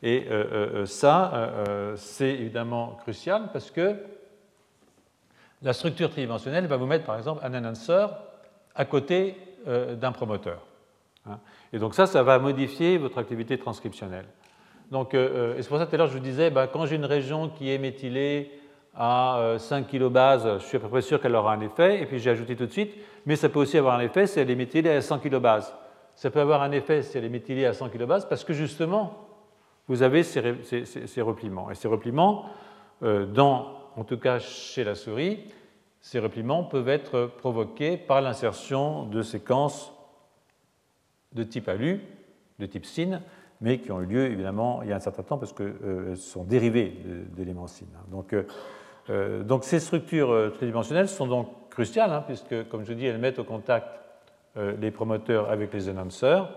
et 0.03 0.27
euh, 0.29 0.31
euh, 0.31 0.69
euh, 0.81 0.85
ça, 0.85 1.49
c'est 1.95 2.29
évidemment 2.29 2.97
crucial 3.01 3.49
parce 3.51 3.71
que 3.71 3.95
la 5.63 5.73
structure 5.73 6.09
tridimensionnelle 6.09 6.67
va 6.67 6.77
vous 6.77 6.85
mettre 6.85 7.05
par 7.05 7.17
exemple 7.17 7.41
un 7.43 7.53
enhancer 7.53 8.05
à 8.75 8.85
côté 8.85 9.35
d'un 9.65 10.11
promoteur. 10.11 10.61
Hein. 11.27 11.39
Et 11.73 11.79
donc 11.79 11.95
ça, 11.95 12.05
ça 12.05 12.21
va 12.23 12.37
modifier 12.37 12.97
votre 12.97 13.17
activité 13.17 13.57
transcriptionnelle. 13.57 14.25
Donc, 14.91 15.13
et 15.13 15.57
c'est 15.57 15.67
pour 15.67 15.79
ça 15.79 15.87
tout 15.87 15.95
à 15.95 15.97
l'heure 15.97 16.07
je 16.07 16.13
vous 16.13 16.19
disais, 16.19 16.51
bah, 16.51 16.67
quand 16.67 16.85
j'ai 16.85 16.95
une 16.95 17.05
région 17.05 17.49
qui 17.49 17.71
est 17.71 17.79
méthylée 17.79 18.51
à 18.95 19.55
5 19.57 19.87
kilobases, 19.87 20.59
je 20.59 20.65
suis 20.65 20.77
à 20.77 20.79
peu 20.79 20.87
près 20.87 21.01
sûr 21.01 21.19
qu'elle 21.19 21.35
aura 21.35 21.53
un 21.53 21.61
effet, 21.61 22.01
et 22.01 22.05
puis 22.05 22.19
j'ai 22.19 22.29
ajouté 22.29 22.55
tout 22.55 22.67
de 22.67 22.71
suite, 22.71 22.95
mais 23.25 23.35
ça 23.35 23.49
peut 23.49 23.59
aussi 23.59 23.77
avoir 23.77 23.95
un 23.95 24.01
effet 24.01 24.27
si 24.27 24.39
elle 24.39 24.49
est 24.49 24.55
méthylée 24.55 24.91
à 24.91 25.01
100 25.01 25.19
kilobases. 25.19 25.73
Ça 26.17 26.31
peut 26.31 26.41
avoir 26.41 26.63
un 26.63 26.71
effet 26.71 27.03
si 27.03 27.15
elle 27.15 27.25
est 27.25 27.29
méthylée 27.29 27.67
à 27.67 27.73
100 27.73 27.89
kilobases, 27.89 28.27
parce 28.27 28.43
que 28.43 28.51
justement, 28.51 29.27
vous 29.87 30.01
avez 30.01 30.23
ces, 30.23 30.41
repliements. 31.21 31.69
Et 31.69 31.75
ces 31.75 31.87
repliements, 31.87 32.45
euh, 33.03 33.27
dans, 33.27 33.67
en 33.95 34.03
tout 34.03 34.17
cas 34.17 34.39
chez 34.39 34.83
la 34.83 34.95
souris, 34.95 35.39
ces 36.01 36.17
repliements 36.17 36.63
peuvent 36.63 36.89
être 36.89 37.27
provoqués 37.37 37.97
par 37.97 38.21
l'insertion 38.21 39.05
de 39.05 39.21
séquences 39.21 39.93
de 41.33 41.43
type 41.43 41.69
ALU, 41.69 42.01
de 42.57 42.65
type 42.65 42.87
SIN, 42.87 43.21
mais 43.61 43.77
qui 43.77 43.91
ont 43.91 44.01
eu 44.01 44.07
lieu 44.07 44.25
évidemment 44.25 44.81
il 44.81 44.89
y 44.89 44.93
a 44.93 44.95
un 44.95 44.99
certain 44.99 45.21
temps 45.21 45.37
parce 45.37 45.53
qu'elles 45.53 45.75
euh, 45.83 46.15
sont 46.15 46.43
dérivées 46.43 46.97
d'éléments 47.35 47.67
SIN. 47.67 47.85
Donc, 48.09 48.33
euh, 49.11 49.43
donc, 49.43 49.63
ces 49.63 49.79
structures 49.79 50.51
tridimensionnelles 50.55 51.09
sont 51.09 51.27
donc 51.27 51.69
cruciales, 51.69 52.11
hein, 52.11 52.23
puisque, 52.25 52.67
comme 52.69 52.85
je 52.85 52.93
dis, 52.93 53.05
elles 53.05 53.19
mettent 53.19 53.37
au 53.37 53.43
contact 53.43 54.06
les 54.57 54.91
promoteurs 54.91 55.49
avec 55.49 55.73
les 55.73 55.89
annonceurs 55.89 56.49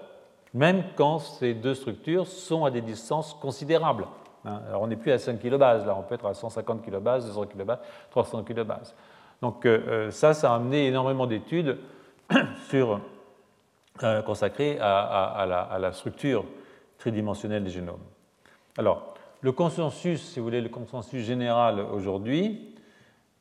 même 0.55 0.85
quand 0.97 1.19
ces 1.19 1.55
deux 1.55 1.75
structures 1.75 2.27
sont 2.27 2.65
à 2.65 2.71
des 2.71 2.81
distances 2.81 3.35
considérables. 3.35 4.07
Hein. 4.45 4.61
Alors 4.69 4.83
on 4.83 4.87
n'est 4.87 4.97
plus 4.97 5.13
à 5.13 5.19
5 5.19 5.39
kilobases, 5.39 5.87
là 5.87 5.97
on 5.97 6.03
peut 6.03 6.15
être 6.15 6.27
à 6.27 6.35
150 6.35 6.83
kilobases, 6.83 7.27
200 7.27 7.47
kilobases, 7.47 7.79
300 8.11 8.45
kilobases. 8.45 8.95
Donc 9.43 9.65
euh, 9.65 9.81
euh, 9.87 10.11
ça, 10.11 10.35
ça 10.35 10.53
a 10.53 10.57
amené 10.57 10.87
énormément 10.87 11.27
d'études 11.27 11.79
euh, 12.75 14.23
consacrées 14.23 14.79
à, 14.81 15.47
la, 15.79 15.93
structure 15.93 16.45
tridimensionnelle 16.99 17.65
des 17.65 17.71
génomes. 17.71 18.01
Alors, 18.77 19.15
le 19.43 19.53
consensus, 19.53 20.21
si 20.21 20.39
vous 20.39 20.45
voulez, 20.45 20.61
le 20.61 20.69
consensus 20.69 21.25
général 21.25 21.81
aujourd'hui, 21.81 22.75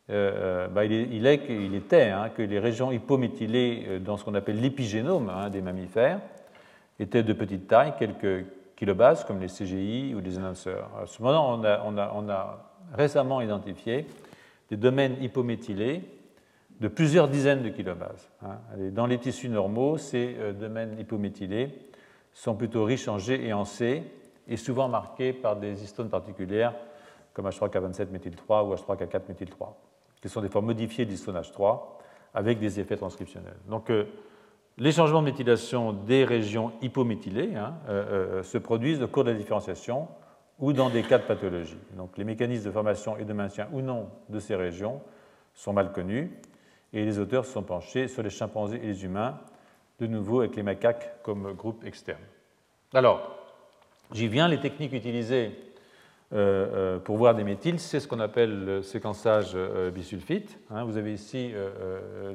bah, 0.09 0.85
il, 0.85 0.91
est, 1.27 1.41
il, 1.49 1.75
était 1.75 2.09
hein, 2.09 2.29
que 2.35 2.41
les 2.41 2.59
régions 2.59 2.91
hypométhylées 2.91 3.99
dans 3.99 4.17
ce 4.17 4.25
qu'on 4.25 4.33
appelle 4.33 4.59
l'épigénome 4.59 5.29
hein, 5.29 5.49
des 5.49 5.61
mammifères 5.61 6.19
étaient 6.99 7.23
de 7.23 7.33
petite 7.33 7.67
taille, 7.67 7.93
quelques 7.97 8.45
kilobases, 8.75 9.23
comme 9.25 9.39
les 9.39 9.47
CGI 9.47 10.15
ou 10.15 10.19
les 10.19 10.37
annonceurs. 10.37 10.89
À 11.01 11.05
ce 11.05 11.21
moment, 11.21 11.53
on 11.53 11.63
a, 11.63 12.11
on 12.15 12.29
a, 12.29 12.65
récemment 12.93 13.41
identifié 13.41 14.07
des 14.69 14.77
domaines 14.77 15.21
hypométhylés 15.21 16.01
de 16.79 16.87
plusieurs 16.87 17.27
dizaines 17.27 17.61
de 17.61 17.69
kilobases. 17.69 18.29
Hein. 18.41 18.57
Dans 18.91 19.05
les 19.05 19.17
tissus 19.17 19.49
normaux, 19.49 19.97
ces 19.97 20.35
euh, 20.39 20.53
domaines 20.53 20.97
hypométhylés 20.97 21.69
sont 22.33 22.55
plutôt 22.55 22.85
riches 22.85 23.07
en 23.07 23.17
G 23.17 23.45
et 23.45 23.53
en 23.53 23.65
C 23.65 24.03
et 24.47 24.57
souvent 24.57 24.87
marqués 24.87 25.33
par 25.33 25.57
des 25.57 25.83
histones 25.83 26.09
particulières 26.09 26.73
comme 27.33 27.47
H3K27-méthyl3 27.47 28.65
ou 28.65 28.73
H3K4-méthyl3, 28.75 29.73
qui 30.21 30.29
sont 30.29 30.41
des 30.41 30.49
formes 30.49 30.65
modifiées 30.65 31.05
d'histone 31.05 31.37
H3 31.37 31.79
avec 32.33 32.59
des 32.59 32.79
effets 32.79 32.97
transcriptionnels. 32.97 33.57
Donc, 33.67 33.89
euh, 33.89 34.05
les 34.79 34.91
changements 34.93 35.21
de 35.21 35.25
méthylation 35.25 35.91
des 35.93 36.23
régions 36.23 36.71
hypométhylées 36.81 37.55
hein, 37.55 37.75
euh, 37.89 38.39
euh, 38.39 38.43
se 38.43 38.57
produisent 38.57 39.01
au 39.01 39.07
cours 39.07 39.25
de 39.25 39.31
la 39.31 39.37
différenciation 39.37 40.07
ou 40.57 40.73
dans 40.73 40.89
des 40.89 41.03
cas 41.03 41.17
de 41.17 41.23
pathologie. 41.23 41.77
Donc 41.97 42.17
les 42.17 42.23
mécanismes 42.23 42.65
de 42.65 42.71
formation 42.71 43.17
et 43.17 43.25
de 43.25 43.33
maintien 43.33 43.67
ou 43.73 43.81
non 43.81 44.09
de 44.29 44.39
ces 44.39 44.55
régions 44.55 45.01
sont 45.53 45.73
mal 45.73 45.91
connus 45.91 46.31
et 46.93 47.03
les 47.03 47.19
auteurs 47.19 47.45
se 47.45 47.51
sont 47.51 47.63
penchés 47.63 48.07
sur 48.07 48.23
les 48.23 48.29
chimpanzés 48.29 48.79
et 48.81 48.87
les 48.87 49.03
humains, 49.03 49.37
de 49.99 50.07
nouveau 50.07 50.39
avec 50.39 50.55
les 50.55 50.63
macaques 50.63 51.21
comme 51.23 51.53
groupe 51.53 51.85
externe. 51.85 52.21
Alors, 52.93 53.37
j'y 54.13 54.27
viens, 54.27 54.47
les 54.47 54.59
techniques 54.59 54.93
utilisées 54.93 55.51
pour 56.29 57.17
voir 57.17 57.33
des 57.33 57.43
méthyles, 57.43 57.79
c'est 57.79 57.99
ce 57.99 58.07
qu'on 58.07 58.19
appelle 58.19 58.65
le 58.65 58.81
séquençage 58.83 59.57
bisulfite. 59.93 60.59
Hein. 60.69 60.83
vous 60.83 60.97
avez 60.97 61.13
ici 61.13 61.51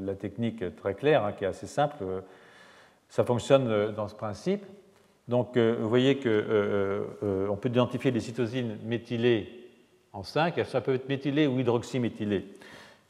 la 0.01 0.15
technique 0.15 0.75
très 0.77 0.95
claire, 0.95 1.25
hein, 1.25 1.33
qui 1.33 1.45
est 1.45 1.47
assez 1.47 1.69
simple. 1.69 2.05
Ça 3.15 3.23
fonctionne 3.23 3.69
euh, 3.69 3.93
dans 3.93 4.09
ce 4.09 4.15
principe. 4.17 4.65
Donc, 5.29 5.57
euh, 5.57 5.77
vous 5.79 5.89
voyez 5.89 6.17
qu'on 6.17 6.27
euh, 6.27 7.57
peut 7.61 7.69
identifier 7.69 8.11
des 8.11 8.19
cytosines 8.19 8.77
méthylées 8.85 9.49
en 10.13 10.25
5. 10.25 10.61
Ça 10.67 10.81
peut 10.81 10.95
être 10.95 11.09
méthylé 11.09 11.47
ou 11.47 11.61
hydroxyméthylé. 11.61 12.45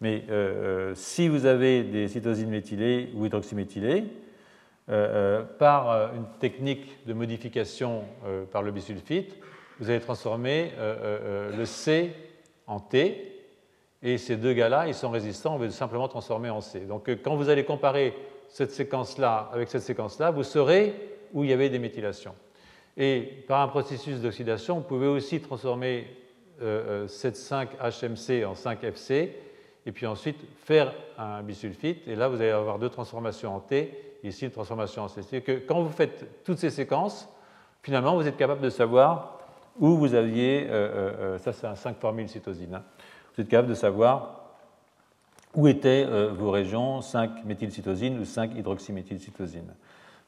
Mais 0.02 0.24
si 0.94 1.28
vous 1.28 1.46
avez 1.46 1.82
des 1.82 2.08
cytosines 2.08 2.50
méthylées 2.50 3.10
ou 3.14 3.24
hydroxyméthylées, 3.24 4.04
par 4.86 6.12
une 6.14 6.26
technique 6.40 7.06
de 7.06 7.14
modification 7.14 8.02
par 8.52 8.62
le 8.62 8.72
bisulfite, 8.72 9.38
vous 9.80 9.90
allez 9.90 10.00
transformer 10.00 10.72
le 10.78 11.64
C 11.64 12.12
en 12.66 12.80
T, 12.80 13.34
et 14.04 14.18
ces 14.18 14.36
deux 14.36 14.52
gars-là, 14.52 14.86
ils 14.86 14.94
sont 14.94 15.10
résistants, 15.10 15.54
on 15.54 15.58
va 15.58 15.70
simplement 15.70 16.08
transformer 16.08 16.50
en 16.50 16.60
C. 16.60 16.80
Donc 16.80 17.08
quand 17.22 17.36
vous 17.36 17.48
allez 17.48 17.64
comparer 17.64 18.14
cette 18.48 18.70
séquence-là 18.70 19.50
avec 19.52 19.70
cette 19.70 19.82
séquence-là, 19.82 20.30
vous 20.30 20.44
saurez 20.44 20.94
où 21.32 21.42
il 21.42 21.50
y 21.50 21.52
avait 21.54 21.70
des 21.70 21.78
méthylations. 21.78 22.34
Et 22.96 23.44
par 23.48 23.62
un 23.62 23.68
processus 23.68 24.20
d'oxydation, 24.20 24.76
vous 24.76 24.84
pouvez 24.84 25.06
aussi 25.06 25.40
transformer 25.40 26.06
euh, 26.62 27.08
cette 27.08 27.36
5-HMC 27.36 28.44
en 28.44 28.52
5-FC, 28.52 29.34
et 29.86 29.92
puis 29.92 30.06
ensuite 30.06 30.38
faire 30.64 30.94
un 31.18 31.42
bisulfite, 31.42 32.06
et 32.06 32.14
là 32.14 32.28
vous 32.28 32.36
allez 32.36 32.50
avoir 32.50 32.78
deux 32.78 32.90
transformations 32.90 33.56
en 33.56 33.60
T, 33.60 34.18
ici 34.22 34.44
une 34.44 34.50
transformation 34.50 35.02
en 35.02 35.08
C. 35.08 35.22
C'est-à-dire 35.22 35.44
que 35.44 35.66
quand 35.66 35.82
vous 35.82 35.90
faites 35.90 36.44
toutes 36.44 36.58
ces 36.58 36.70
séquences, 36.70 37.28
finalement 37.82 38.14
vous 38.14 38.28
être 38.28 38.36
capable 38.36 38.60
de 38.60 38.70
savoir 38.70 39.38
où 39.78 39.96
vous 39.96 40.14
aviez, 40.14 40.66
euh, 40.68 41.12
euh, 41.20 41.38
ça 41.38 41.52
c'est 41.52 41.66
un 41.66 41.74
5 41.74 41.96
formule 41.98 42.28
cytosine, 42.28 42.74
hein. 42.74 42.82
vous 43.34 43.42
êtes 43.42 43.48
capable 43.48 43.68
de 43.68 43.74
savoir 43.74 44.44
où 45.54 45.68
étaient 45.68 46.06
euh, 46.08 46.32
vos 46.32 46.50
régions 46.50 47.00
5-méthylcytosine 47.00 48.18
ou 48.18 48.24
5-hydroxyméthylcytosine. 48.24 49.72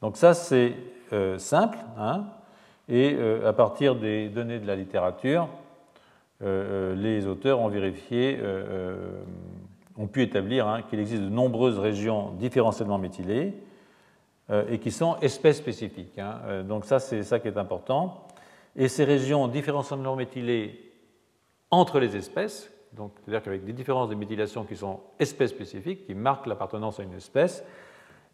Donc 0.01 0.17
ça, 0.17 0.35
c'est 0.35 0.75
euh, 1.13 1.39
simple, 1.39 1.79
hein, 1.99 2.25
et 2.89 3.15
euh, 3.15 3.49
à 3.49 3.53
partir 3.53 3.97
des 3.97 4.29
données 4.29 4.59
de 4.59 4.67
la 4.67 4.77
littérature, 4.77 5.49
les 6.43 7.27
auteurs 7.27 7.61
ont 7.61 7.69
vérifié, 7.69 8.39
ont 9.97 10.07
pu 10.07 10.21
établir 10.21 10.69
hein, 10.69 10.83
qu'il 10.83 11.01
existe 11.01 11.23
de 11.23 11.31
nombreuses 11.31 11.79
régions 11.79 12.33
différentiellement 12.33 12.99
méthylées 12.99 13.55
et 14.69 14.79
qui 14.79 14.91
sont 14.91 15.17
espèces 15.23 15.57
spécifiques. 15.57 16.21
Donc 16.69 16.85
ça, 16.85 16.99
c'est 16.99 17.23
ça 17.23 17.39
qui 17.39 17.49
est 17.49 17.57
important. 17.57 18.26
Et 18.77 18.89
ces 18.89 19.05
régions 19.05 19.49
différentiellement 19.49 20.17
méthylées 20.17 20.93
entre 21.71 21.99
les 21.99 22.17
espèces, 22.17 22.71
c'est-à-dire 22.95 23.43
qu'avec 23.43 23.65
des 23.65 23.73
différences 23.73 24.09
de 24.09 24.15
méthylation 24.15 24.65
qui 24.65 24.77
sont 24.77 25.01
espèces 25.19 25.51
spécifiques, 25.51 26.07
qui 26.07 26.15
marquent 26.15 26.47
l'appartenance 26.47 27.01
à 27.01 27.03
une 27.03 27.15
espèce, 27.15 27.65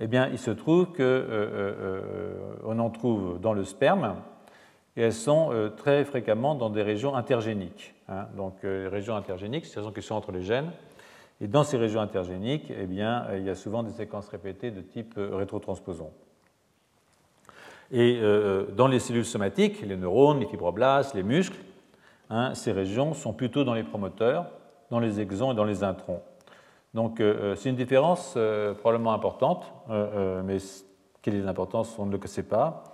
eh 0.00 0.06
bien, 0.06 0.28
il 0.28 0.38
se 0.38 0.50
trouve 0.50 0.86
qu'on 0.86 1.02
euh, 1.02 1.28
euh, 1.30 2.58
euh, 2.64 2.78
en 2.78 2.90
trouve 2.90 3.38
dans 3.40 3.52
le 3.52 3.64
sperme 3.64 4.16
et 4.96 5.02
elles 5.02 5.12
sont 5.12 5.70
très 5.76 6.04
fréquemment 6.04 6.54
dans 6.54 6.68
des 6.68 6.82
régions 6.82 7.14
intergéniques. 7.14 7.94
Hein. 8.08 8.26
Donc, 8.36 8.56
les 8.62 8.88
régions 8.88 9.16
intergéniques, 9.16 9.64
c'est 9.64 9.76
des 9.76 9.80
régions 9.80 9.92
qui 9.92 10.02
sont 10.02 10.14
entre 10.16 10.32
les 10.32 10.42
gènes. 10.42 10.70
Et 11.40 11.46
dans 11.46 11.64
ces 11.64 11.78
régions 11.78 12.02
intergéniques, 12.02 12.70
eh 12.78 12.86
bien, 12.86 13.26
il 13.34 13.44
y 13.44 13.48
a 13.48 13.54
souvent 13.54 13.82
des 13.82 13.92
séquences 13.92 14.28
répétées 14.28 14.70
de 14.70 14.82
type 14.82 15.14
rétrotransposon. 15.16 16.10
Et 17.94 18.18
dans 18.74 18.88
les 18.88 18.98
cellules 18.98 19.24
somatiques, 19.24 19.82
les 19.82 19.96
neurones, 19.96 20.40
les 20.40 20.46
fibroblastes, 20.46 21.14
les 21.14 21.22
muscles, 21.22 21.58
hein, 22.30 22.54
ces 22.54 22.72
régions 22.72 23.12
sont 23.12 23.34
plutôt 23.34 23.64
dans 23.64 23.74
les 23.74 23.82
promoteurs, 23.82 24.46
dans 24.90 24.98
les 24.98 25.20
exons 25.20 25.52
et 25.52 25.54
dans 25.54 25.64
les 25.64 25.84
introns. 25.84 26.22
Donc 26.94 27.20
euh, 27.20 27.52
euh, 27.52 27.56
c'est 27.56 27.70
une 27.70 27.76
différence 27.76 28.34
euh, 28.36 28.74
probablement 28.74 29.12
importante, 29.12 29.72
mais 30.44 30.58
quelle 31.22 31.36
est 31.36 31.40
l'importance 31.40 31.98
On 31.98 32.06
ne 32.06 32.16
le 32.16 32.26
sait 32.26 32.42
pas. 32.42 32.84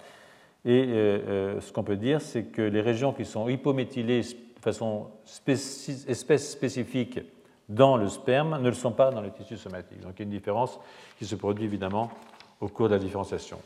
Et 0.64 0.86
ce 0.86 1.72
qu'on 1.72 1.84
peut 1.84 1.96
dire, 1.96 2.20
c'est 2.20 2.44
que 2.44 2.60
les 2.60 2.80
régions 2.80 3.12
qui 3.12 3.24
sont 3.24 3.48
hypométhylées 3.48 4.20
de 4.20 4.60
façon 4.60 5.06
espèce 5.46 6.50
spécifique 6.50 7.20
dans 7.68 7.96
le 7.96 8.08
sperme 8.08 8.60
ne 8.60 8.68
le 8.68 8.74
sont 8.74 8.92
pas 8.92 9.10
dans 9.10 9.22
les 9.22 9.30
tissus 9.30 9.56
somatiques. 9.56 10.00
Donc 10.00 10.12
il 10.16 10.18
y 10.18 10.22
a 10.22 10.24
une 10.24 10.30
différence 10.30 10.78
qui 11.18 11.26
se 11.26 11.36
produit 11.36 11.64
évidemment 11.64 12.10
au 12.60 12.68
cours 12.68 12.88
de 12.88 12.94
la 12.94 12.98
différenciation. 12.98 13.58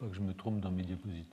Que 0.00 0.14
je 0.14 0.20
me 0.20 0.32
trompe 0.32 0.60
dans 0.60 0.70
mes 0.70 0.82
diapositives. 0.82 1.28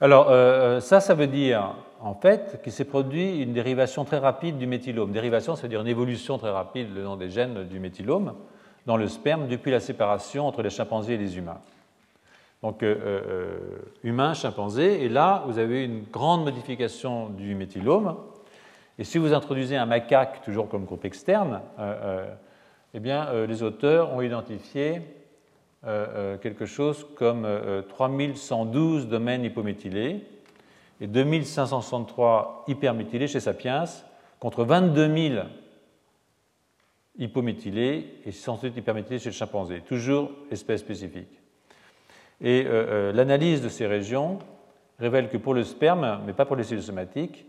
Alors, 0.00 0.28
euh, 0.30 0.80
ça, 0.80 1.00
ça 1.00 1.12
veut 1.12 1.26
dire, 1.26 1.74
en 2.00 2.14
fait, 2.14 2.62
qu'il 2.62 2.72
s'est 2.72 2.86
produit 2.86 3.42
une 3.42 3.52
dérivation 3.52 4.06
très 4.06 4.16
rapide 4.16 4.56
du 4.56 4.66
méthylome. 4.66 5.12
Dérivation, 5.12 5.56
c'est-à-dire 5.56 5.82
une 5.82 5.88
évolution 5.88 6.38
très 6.38 6.50
rapide 6.50 6.88
le 6.94 7.16
des 7.18 7.28
gènes 7.28 7.64
du 7.64 7.80
méthylome 7.80 8.32
dans 8.86 8.96
le 8.96 9.08
sperme 9.08 9.46
depuis 9.46 9.70
la 9.70 9.80
séparation 9.80 10.46
entre 10.46 10.62
les 10.62 10.70
chimpanzés 10.70 11.14
et 11.14 11.18
les 11.18 11.36
humains. 11.36 11.60
Donc, 12.62 12.82
euh, 12.82 12.96
euh, 13.04 13.58
humains, 14.02 14.32
chimpanzés, 14.32 15.04
et 15.04 15.10
là, 15.10 15.44
vous 15.46 15.58
avez 15.58 15.84
une 15.84 16.04
grande 16.04 16.44
modification 16.44 17.28
du 17.28 17.54
méthylome. 17.54 18.16
Et 18.98 19.04
si 19.04 19.18
vous 19.18 19.34
introduisez 19.34 19.76
un 19.76 19.84
macaque, 19.84 20.40
toujours 20.42 20.70
comme 20.70 20.86
groupe 20.86 21.04
externe, 21.04 21.60
eh 22.94 23.00
bien, 23.00 23.44
les 23.46 23.62
auteurs 23.62 24.14
ont 24.14 24.22
identifié 24.22 24.94
euh, 24.96 25.00
euh, 25.00 25.25
quelque 26.42 26.66
chose 26.66 27.06
comme 27.16 27.46
3112 27.88 29.04
euh, 29.04 29.08
domaines 29.08 29.44
hypométhylés 29.44 30.24
et 31.00 31.06
2563 31.06 32.64
hyperméthylés 32.68 33.28
chez 33.28 33.40
Sapiens, 33.40 33.84
contre 34.40 34.64
22 34.64 35.30
000 35.30 35.44
hypométhylés 37.18 38.20
et 38.24 38.32
608 38.32 38.76
hyperméthylés 38.76 39.18
chez 39.18 39.30
le 39.30 39.34
chimpanzé, 39.34 39.80
toujours 39.80 40.30
espèce 40.50 40.80
spécifique. 40.80 41.40
Et 42.40 42.64
l'analyse 42.64 43.62
de 43.62 43.70
ces 43.70 43.86
régions 43.86 44.38
révèle 44.98 45.30
que 45.30 45.38
pour 45.38 45.54
le 45.54 45.64
sperme, 45.64 46.20
mais 46.26 46.34
pas 46.34 46.44
pour 46.44 46.56
les 46.56 46.64
cellules 46.64 46.82
somatiques, 46.82 47.46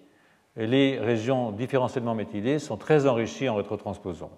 les 0.56 0.98
régions 1.00 1.52
différentiellement 1.52 2.16
méthylées 2.16 2.60
sont 2.60 2.78
très 2.78 3.06
enrichies 3.06 3.50
en 3.50 3.56
rétrotransposons. 3.56 4.32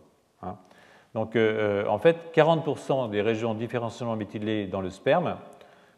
Donc, 1.16 1.36
euh, 1.36 1.86
en 1.88 1.97
fait, 1.97 2.18
40% 2.34 3.10
des 3.10 3.22
régions 3.22 3.53
différentiellement 3.53 4.16
méthylées 4.16 4.68
dans 4.68 4.82
le 4.82 4.89
sperme 4.89 5.38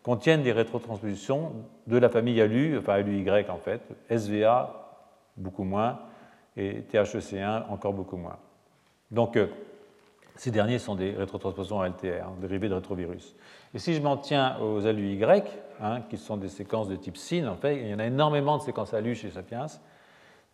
contiennent 0.03 0.41
des 0.41 0.51
rétrotranspositions 0.51 1.51
de 1.87 1.97
la 1.97 2.09
famille 2.09 2.41
ALU, 2.41 2.77
enfin 2.77 2.93
ALUY 2.93 3.29
en 3.49 3.57
fait, 3.57 3.81
SVA 4.09 5.03
beaucoup 5.37 5.63
moins, 5.63 5.99
et 6.57 6.81
THEC1 6.81 7.69
encore 7.69 7.93
beaucoup 7.93 8.17
moins. 8.17 8.37
Donc, 9.11 9.35
euh, 9.35 9.47
ces 10.35 10.49
derniers 10.49 10.79
sont 10.79 10.95
des 10.95 11.11
rétrotranspositions 11.11 11.83
LTR, 11.83 12.25
hein, 12.25 12.33
dérivés 12.39 12.69
de 12.69 12.73
rétrovirus. 12.73 13.35
Et 13.73 13.79
si 13.79 13.93
je 13.93 14.01
m'en 14.01 14.17
tiens 14.17 14.57
aux 14.59 14.85
ALUY, 14.87 15.21
hein, 15.81 16.01
qui 16.09 16.17
sont 16.17 16.37
des 16.37 16.47
séquences 16.47 16.87
de 16.87 16.95
type 16.95 17.17
SIN, 17.17 17.47
en 17.47 17.57
fait, 17.57 17.77
il 17.77 17.87
y 17.89 17.93
en 17.93 17.99
a 17.99 18.05
énormément 18.05 18.57
de 18.57 18.63
séquences 18.63 18.93
ALU 18.93 19.13
chez 19.13 19.29
Sapiens, 19.29 19.67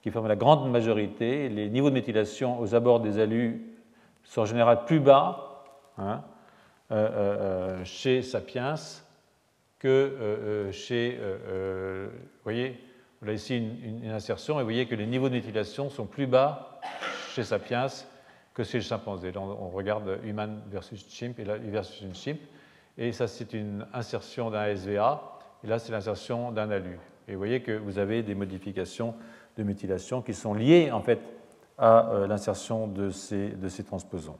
qui 0.01 0.11
forment 0.11 0.27
la 0.27 0.35
grande 0.35 0.69
majorité. 0.69 1.47
Les 1.49 1.69
niveaux 1.69 1.89
de 1.89 1.95
méthylation 1.95 2.59
aux 2.59 2.75
abords 2.75 2.99
des 2.99 3.19
ALU 3.19 3.76
sont 4.27 4.41
en 4.41 4.45
général 4.45 4.85
plus 4.85 4.99
bas 4.99 5.63
hein, 5.97 6.21
euh, 6.91 6.95
euh, 6.95 7.37
euh, 7.79 7.85
chez 7.85 8.21
Sapiens 8.21 8.75
que 9.79 10.69
chez. 10.71 11.19
vous 11.19 12.43
voyez, 12.43 12.79
vous 13.21 13.27
avez 13.27 13.35
ici 13.35 13.57
une, 13.57 14.09
insertion 14.09 14.55
et 14.59 14.63
vous 14.63 14.67
voyez 14.67 14.87
que 14.87 14.95
les 14.95 15.05
niveaux 15.05 15.29
de 15.29 15.35
méthylation 15.35 15.89
sont 15.89 16.05
plus 16.05 16.27
bas 16.27 16.79
chez 17.33 17.43
Sapiens 17.43 17.87
que 18.53 18.63
chez 18.63 18.79
le 18.79 18.83
chimpanzé. 18.83 19.31
Là, 19.31 19.39
on, 19.41 19.69
regarde 19.69 20.19
human 20.23 20.61
versus 20.71 21.05
chimp 21.07 21.39
et 21.39 21.45
là, 21.45 21.57
versus 21.57 22.01
une 22.01 22.15
chimp. 22.15 22.39
Et 22.97 23.11
ça, 23.11 23.27
c'est 23.27 23.53
une 23.53 23.85
insertion 23.93 24.49
d'un 24.49 24.75
SVA. 24.75 25.39
Et 25.63 25.67
là, 25.67 25.77
c'est 25.77 25.91
l'insertion 25.91 26.51
d'un 26.51 26.71
ALU. 26.71 26.97
Et 27.27 27.33
vous 27.33 27.37
voyez 27.37 27.61
que 27.61 27.71
vous 27.71 27.99
avez 27.99 28.23
des 28.23 28.33
modifications 28.33 29.13
de 29.57 29.63
méthylation 29.63 30.23
qui 30.23 30.33
sont 30.33 30.55
liées, 30.55 30.91
en 30.91 31.01
fait, 31.01 31.19
à 31.77 32.09
euh, 32.09 32.27
l'insertion 32.27 32.87
de 32.87 33.09
ces, 33.09 33.49
de 33.49 33.83
transposons. 33.83 34.37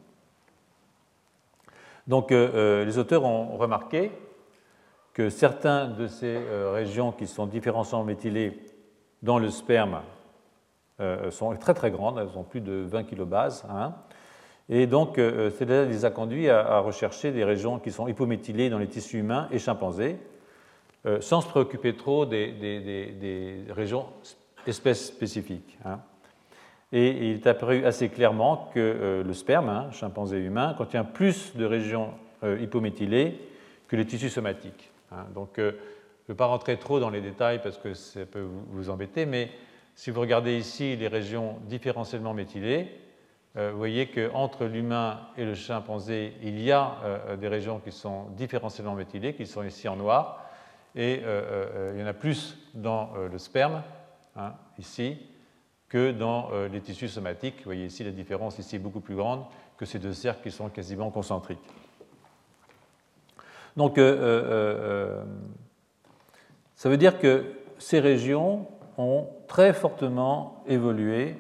Donc 2.08 2.32
euh, 2.32 2.50
euh, 2.54 2.86
les 2.86 2.98
auteurs 2.98 3.24
ont 3.24 3.58
remarqué 3.58 4.12
que 5.14 5.30
certaines 5.30 5.96
de 5.96 6.08
ces 6.08 6.38
régions 6.72 7.12
qui 7.12 7.26
sont 7.26 7.48
différentiellement 7.48 8.06
méthylées 8.06 8.60
dans 9.24 9.40
le 9.40 9.50
sperme 9.50 10.02
sont 11.32 11.56
très 11.56 11.74
très 11.74 11.90
grandes, 11.90 12.20
elles 12.20 12.38
ont 12.38 12.44
plus 12.44 12.62
de 12.62 12.86
20 12.88 13.04
kilobases. 13.06 13.66
Hein, 13.68 13.96
et 14.70 14.86
donc, 14.86 15.16
cela 15.16 15.86
les 15.86 16.06
a 16.06 16.12
conduits 16.12 16.52
à, 16.52 16.78
rechercher 16.82 17.32
des 17.32 17.44
régions 17.44 17.80
qui 17.80 17.90
sont 17.90 18.08
hypométhylées 18.08 18.70
dans 18.70 18.78
les 18.78 18.88
tissus 18.88 19.18
humains 19.18 19.48
et 19.52 19.58
chimpanzés, 19.58 20.20
sans 21.20 21.42
se 21.42 21.48
préoccuper 21.48 21.96
trop 21.96 22.28
des, 22.28 22.52
des, 22.52 23.66
régions 23.72 24.06
espèces 24.68 25.08
spécifiques. 25.08 25.80
Hein. 25.84 26.00
Et 26.94 27.32
il 27.32 27.36
est 27.36 27.48
apparu 27.48 27.86
assez 27.86 28.10
clairement 28.10 28.70
que 28.74 28.80
euh, 28.80 29.24
le 29.24 29.34
sperme, 29.34 29.70
hein, 29.70 29.90
chimpanzé 29.92 30.38
humain, 30.38 30.74
contient 30.78 31.04
plus 31.04 31.56
de 31.56 31.66
régions 31.66 32.14
euh, 32.44 32.60
hypométhylées 32.62 33.40
que 33.88 33.98
les 33.98 34.06
tissus 34.06 34.30
somatiques. 34.30 34.92
Hein. 35.12 35.26
Donc, 35.34 35.60
euh, 35.60 35.72
je 35.72 36.32
ne 36.32 36.34
vais 36.34 36.38
pas 36.38 36.46
rentrer 36.46 36.78
trop 36.78 37.00
dans 37.00 37.10
les 37.10 37.22
détails 37.22 37.62
parce 37.62 37.78
que 37.78 37.94
ça 37.94 38.26
peut 38.26 38.46
vous 38.70 38.90
embêter, 38.90 39.26
mais 39.26 39.50
si 39.96 40.12
vous 40.12 40.22
regardez 40.22 40.58
ici 40.58 40.96
les 40.96 41.08
régions 41.08 41.58
différentiellement 41.68 42.34
méthylées, 42.34 42.88
vous 43.56 43.78
voyez 43.78 44.06
qu'entre 44.06 44.66
l'humain 44.66 45.22
et 45.36 45.44
le 45.44 45.56
chimpanzé, 45.56 46.34
il 46.44 46.62
y 46.62 46.72
a 46.72 46.98
des 47.40 47.48
régions 47.48 47.80
qui 47.80 47.92
sont 47.92 48.26
différentiellement 48.36 48.94
méthylées, 48.94 49.34
qui 49.34 49.48
sont 49.48 49.64
ici 49.64 49.88
en 49.88 49.96
noir, 49.96 50.46
et 50.96 51.24
il 51.94 52.00
y 52.00 52.04
en 52.04 52.06
a 52.06 52.14
plus 52.14 52.56
dans 52.76 53.14
le 53.16 53.38
sperme, 53.40 53.82
hein, 54.36 54.54
ici, 54.78 55.18
que 55.90 56.12
dans 56.12 56.50
euh, 56.52 56.68
les 56.68 56.82
tissus 56.82 57.08
somatiques. 57.08 57.58
Vous 57.58 57.66
voyez 57.66 57.86
ici 57.86 58.04
la 58.04 58.12
différence 58.12 58.60
ici 58.60 58.76
est 58.76 58.80
beaucoup 58.80 59.00
plus 59.00 59.16
grande 59.16 59.44
que 59.78 59.86
ces 59.86 60.00
deux 60.00 60.14
cercles 60.14 60.44
qui 60.44 60.52
sont 60.52 60.70
quasiment 60.70 61.10
concentriques. 61.12 61.60
Donc, 63.76 63.98
euh, 63.98 64.18
euh, 64.20 65.24
ça 66.76 66.90
veut 66.90 66.98
dire 66.98 67.20
que 67.20 67.46
ces 67.78 68.00
régions 68.00 68.68
ont 68.98 69.28
très 69.48 69.74
fortement 69.74 70.64
évolué 70.68 71.36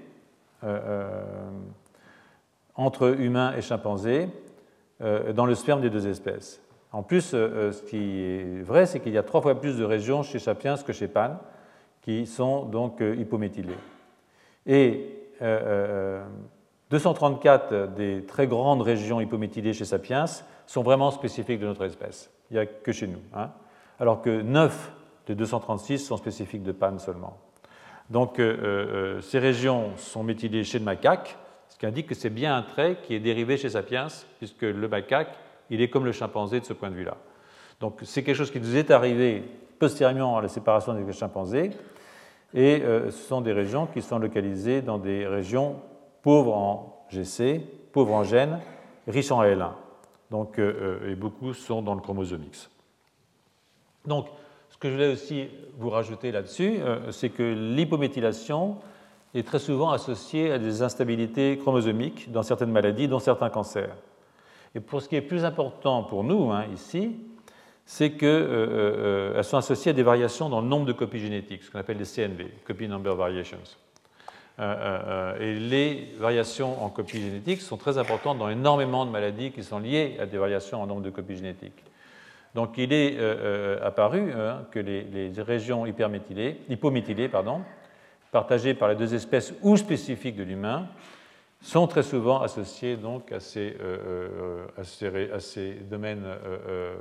entre 2.75 3.19
humains 3.19 3.53
et 3.55 3.61
chimpanzés 3.61 4.29
dans 4.99 5.45
le 5.45 5.55
sperme 5.55 5.81
des 5.81 5.89
deux 5.89 6.07
espèces. 6.07 6.61
En 6.91 7.03
plus, 7.03 7.21
ce 7.31 7.83
qui 7.83 8.21
est 8.21 8.61
vrai, 8.61 8.85
c'est 8.85 8.99
qu'il 8.99 9.13
y 9.13 9.17
a 9.17 9.23
trois 9.23 9.41
fois 9.41 9.59
plus 9.59 9.77
de 9.77 9.83
régions 9.83 10.23
chez 10.23 10.39
Sapiens 10.39 10.77
que 10.77 10.93
chez 10.93 11.07
Pan, 11.07 11.37
qui 12.01 12.25
sont 12.25 12.65
donc 12.65 13.01
hypométhylées. 13.01 13.77
Et 14.67 15.13
234 16.89 17.71
euh, 17.71 17.75
euh, 17.75 17.87
des 17.87 18.25
très 18.25 18.47
grandes 18.47 18.81
régions 18.81 19.21
hypométhylées 19.21 19.73
chez 19.73 19.85
Sapiens 19.85 20.25
sont 20.65 20.83
vraiment 20.83 21.11
spécifiques 21.11 21.59
de 21.59 21.65
notre 21.65 21.85
espèce. 21.85 22.29
Il 22.51 22.55
n'y 22.55 22.59
a 22.59 22.65
que 22.65 22.91
chez 22.91 23.07
nous. 23.07 23.21
Hein. 23.33 23.49
alors 23.99 24.21
que 24.21 24.41
9 24.41 24.93
des 25.27 25.35
236 25.35 25.99
sont 25.99 26.17
spécifiques 26.17 26.63
de 26.63 26.71
Pan 26.71 26.99
seulement. 26.99 27.37
Donc 28.09 28.39
euh, 28.39 29.21
ces 29.21 29.39
régions 29.39 29.91
sont 29.97 30.23
méthylées 30.23 30.63
chez 30.63 30.79
le 30.79 30.85
macaque, 30.85 31.37
ce 31.69 31.77
qui 31.77 31.85
indique 31.85 32.07
que 32.07 32.15
c'est 32.15 32.29
bien 32.29 32.55
un 32.55 32.61
trait 32.61 32.97
qui 33.03 33.13
est 33.13 33.19
dérivé 33.19 33.57
chez 33.57 33.69
Sapiens, 33.69 34.07
puisque 34.37 34.61
le 34.61 34.87
macaque, 34.87 35.35
il 35.69 35.81
est 35.81 35.89
comme 35.89 36.05
le 36.05 36.13
chimpanzé 36.13 36.59
de 36.59 36.65
ce 36.65 36.73
point 36.73 36.89
de 36.89 36.95
vue-là. 36.95 37.17
Donc 37.79 37.99
c'est 38.03 38.23
quelque 38.23 38.37
chose 38.37 38.51
qui 38.51 38.61
nous 38.61 38.75
est 38.75 38.91
arrivé 38.91 39.43
postérieurement 39.77 40.37
à 40.37 40.41
la 40.41 40.47
séparation 40.47 40.93
des 40.93 41.13
chimpanzés, 41.13 41.71
et 42.53 42.81
euh, 42.81 43.11
ce 43.11 43.27
sont 43.27 43.41
des 43.41 43.53
régions 43.53 43.87
qui 43.87 44.01
sont 44.01 44.19
localisées 44.19 44.81
dans 44.81 44.97
des 44.97 45.27
régions 45.27 45.77
pauvres 46.21 46.55
en 46.55 47.05
GC, 47.09 47.61
pauvres 47.91 48.13
en 48.13 48.23
gènes, 48.23 48.59
riches 49.07 49.31
en 49.31 49.43
L1. 49.43 49.71
Donc, 50.31 50.59
euh, 50.59 50.99
euh, 51.03 51.11
et 51.11 51.15
beaucoup 51.15 51.53
sont 51.53 51.81
dans 51.81 51.95
le 51.95 52.01
chromosome 52.01 52.43
X. 52.43 52.69
Donc, 54.05 54.27
ce 54.69 54.77
que 54.77 54.89
je 54.89 54.93
voulais 54.93 55.11
aussi 55.11 55.47
vous 55.77 55.89
rajouter 55.89 56.31
là-dessus, 56.31 56.79
c'est 57.11 57.29
que 57.29 57.43
l'hypométhylation 57.43 58.77
est 59.33 59.45
très 59.45 59.59
souvent 59.59 59.91
associée 59.91 60.51
à 60.51 60.59
des 60.59 60.81
instabilités 60.81 61.57
chromosomiques 61.57 62.31
dans 62.31 62.43
certaines 62.43 62.71
maladies, 62.71 63.07
dont 63.07 63.19
certains 63.19 63.49
cancers. 63.49 63.95
Et 64.75 64.79
pour 64.79 65.01
ce 65.01 65.09
qui 65.09 65.15
est 65.15 65.21
plus 65.21 65.45
important 65.45 66.03
pour 66.03 66.23
nous, 66.23 66.51
hein, 66.51 66.65
ici, 66.73 67.15
c'est 67.89 68.11
qu'elles 68.11 69.43
sont 69.43 69.57
associées 69.57 69.91
à 69.91 69.93
des 69.93 70.03
variations 70.03 70.49
dans 70.49 70.61
le 70.61 70.67
nombre 70.67 70.85
de 70.85 70.91
copies 70.91 71.19
génétiques, 71.19 71.63
ce 71.63 71.71
qu'on 71.71 71.79
appelle 71.79 71.97
les 71.97 72.05
CNV, 72.05 72.51
Copy 72.65 72.87
Number 72.87 73.15
Variations. 73.15 73.57
et 74.59 75.53
les 75.53 76.13
variations 76.19 76.83
en 76.83 76.89
copies 76.89 77.21
génétiques 77.21 77.61
sont 77.61 77.77
très 77.77 77.97
importantes 77.97 78.37
dans 78.37 78.49
énormément 78.49 79.05
de 79.05 79.11
maladies 79.11 79.51
qui 79.51 79.63
sont 79.63 79.79
liées 79.79 80.17
à 80.19 80.25
des 80.25 80.37
variations 80.37 80.81
en 80.81 80.85
nombre 80.85 81.01
de 81.01 81.09
copies 81.09 81.37
génétiques. 81.37 81.81
Donc 82.53 82.77
il 82.77 82.91
est 82.91 83.17
apparu 83.81 84.33
hein, 84.33 84.65
que 84.69 84.79
les, 84.79 85.31
régions 85.37 85.85
hypométhylées 85.85 87.29
partagées 88.31 88.73
par 88.73 88.89
les 88.89 88.95
deux 88.95 89.15
espèces 89.15 89.53
ou 89.61 89.77
spécifiques 89.77 90.35
de 90.35 90.43
l'humain 90.43 90.87
sont 91.61 91.87
très 91.87 92.03
souvent 92.03 92.41
associées 92.41 92.97
donc 92.97 93.31
à 93.31 93.39
ces, 93.39 93.75
euh, 93.81 94.67
euh, 94.77 95.73
domaines, 95.89 96.23
euh, 96.25 96.95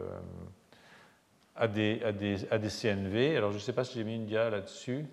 à, 1.56 1.68
des, 1.68 2.02
à, 2.04 2.12
des, 2.12 2.46
à, 2.50 2.58
des, 2.58 2.68
CNV. 2.68 3.36
Alors 3.36 3.50
je 3.50 3.56
ne 3.56 3.60
sais 3.60 3.72
pas 3.72 3.84
si 3.84 3.94
j'ai 3.94 4.04
mis 4.04 4.16
une 4.16 4.26
dia 4.26 4.50
là-dessus, 4.50 5.06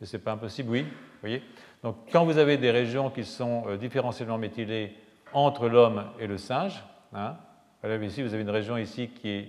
mais 0.00 0.06
ce 0.06 0.16
n'est 0.16 0.22
pas 0.22 0.32
impossible, 0.32 0.70
oui. 0.70 0.86
Voyez 1.20 1.42
donc 1.82 1.96
quand 2.12 2.24
vous 2.24 2.38
avez 2.38 2.58
des 2.58 2.70
régions 2.70 3.10
qui 3.10 3.24
sont 3.24 3.74
différentiellement 3.76 4.38
méthylées 4.38 4.94
entre 5.32 5.68
l'homme 5.68 6.04
et 6.18 6.26
le 6.26 6.36
singe, 6.36 6.82
hein, 7.14 7.36
ici 8.02 8.22
vous 8.22 8.34
avez 8.34 8.42
une 8.42 8.50
région 8.50 8.76
ici 8.76 9.08
qui 9.08 9.28
est 9.28 9.48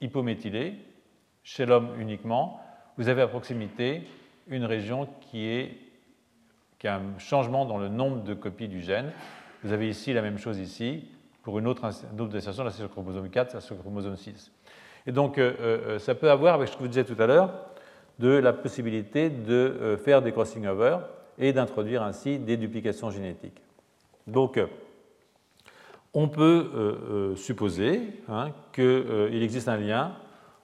hypométhylée, 0.00 0.74
chez 1.42 1.66
l'homme 1.66 1.90
uniquement, 1.98 2.60
vous 2.96 3.08
avez 3.08 3.22
à 3.22 3.28
proximité 3.28 4.02
une 4.48 4.64
région 4.64 5.08
qui, 5.20 5.46
est, 5.46 5.76
qui 6.78 6.88
a 6.88 6.96
un 6.96 7.18
changement 7.18 7.64
dans 7.64 7.78
le 7.78 7.88
nombre 7.88 8.22
de 8.22 8.34
copies 8.34 8.68
du 8.68 8.80
gène. 8.80 9.12
Vous 9.62 9.72
avez 9.72 9.88
ici 9.88 10.12
la 10.12 10.22
même 10.22 10.38
chose 10.38 10.58
ici, 10.58 11.04
pour 11.42 11.58
une 11.58 11.66
autre, 11.66 11.84
une 11.84 12.40
c'est 12.40 12.52
sur 12.52 12.64
le 12.64 12.88
chromosome 12.88 13.30
4, 13.30 13.52
c'est 13.52 13.60
sur 13.60 13.74
le 13.74 13.80
chromosome 13.80 14.16
6. 14.16 14.52
Et 15.06 15.12
donc 15.12 15.38
euh, 15.38 15.52
euh, 15.60 15.98
ça 15.98 16.14
peut 16.14 16.30
avoir, 16.30 16.54
avec 16.54 16.68
ce 16.68 16.72
que 16.72 16.78
je 16.78 16.82
vous 16.84 16.88
disais 16.88 17.04
tout 17.04 17.20
à 17.20 17.26
l'heure, 17.26 17.50
de 18.18 18.28
la 18.28 18.52
possibilité 18.52 19.30
de 19.30 19.54
euh, 19.54 19.96
faire 19.96 20.22
des 20.22 20.32
crossing 20.32 20.66
over 20.66 20.98
et 21.38 21.52
d'introduire 21.52 22.02
ainsi 22.02 22.38
des 22.38 22.56
duplications 22.56 23.10
génétiques. 23.10 23.62
Donc, 24.26 24.60
on 26.12 26.28
peut 26.28 27.32
supposer 27.36 28.02
hein, 28.28 28.50
qu'il 28.72 29.42
existe 29.42 29.68
un 29.68 29.78
lien 29.78 30.12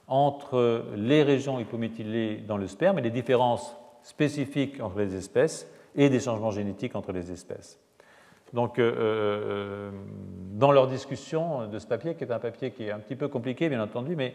entre 0.07 0.85
les 0.95 1.23
régions 1.23 1.59
hypométhylées 1.59 2.37
dans 2.47 2.59
le 2.59 2.67
sperme 2.67 2.99
et 2.99 3.03
les 3.03 3.11
différences 3.11 3.75
spécifiques 4.03 4.81
entre 4.83 4.99
les 4.99 5.17
espèces 5.17 5.67
et 5.95 6.11
des 6.11 6.21
changements 6.21 6.51
génétiques 6.51 6.95
entre 6.95 7.13
les 7.13 7.33
espèces. 7.33 7.81
Donc, 8.57 8.81
euh, 8.81 8.93
euh, 8.99 9.91
dans 10.55 10.73
leur 10.73 10.89
discussion 10.89 11.69
de 11.69 11.79
ce 11.79 11.87
papier, 11.87 12.17
qui 12.17 12.25
est 12.25 12.33
un 12.33 12.41
papier 12.41 12.73
qui 12.73 12.85
est 12.85 12.91
un 12.91 12.99
petit 12.99 13.15
peu 13.15 13.29
compliqué, 13.29 13.69
bien 13.69 13.81
entendu, 13.81 14.17
mais 14.17 14.35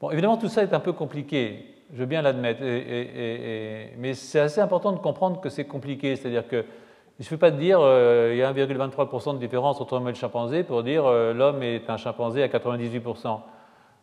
bon, 0.00 0.10
évidemment, 0.10 0.36
tout 0.36 0.48
ça 0.48 0.62
est 0.62 0.74
un 0.74 0.80
peu 0.80 0.92
compliqué, 0.92 1.64
je 1.94 2.00
veux 2.00 2.06
bien 2.06 2.20
l'admettre, 2.20 2.60
mais 2.60 4.12
c'est 4.14 4.40
assez 4.40 4.60
important 4.60 4.92
de 4.92 4.98
comprendre 4.98 5.40
que 5.40 5.48
c'est 5.48 5.64
compliqué, 5.64 6.16
c'est-à-dire 6.16 6.46
que 6.46 6.56
il 7.18 7.22
ne 7.22 7.24
suffit 7.24 7.38
pas 7.38 7.50
de 7.50 7.56
dire 7.56 7.78
euh, 7.80 8.30
il 8.32 8.38
y 8.38 8.42
a 8.42 8.52
1,23% 8.52 9.34
de 9.34 9.38
différence 9.38 9.80
entre 9.80 9.94
l'homme 9.94 10.06
et 10.06 10.12
le 10.12 10.16
chimpanzé 10.16 10.62
pour 10.62 10.84
dire 10.84 11.10
l'homme 11.10 11.64
est 11.64 11.90
un 11.90 11.96
chimpanzé 11.96 12.44
à 12.44 12.46
98%. 12.48 13.40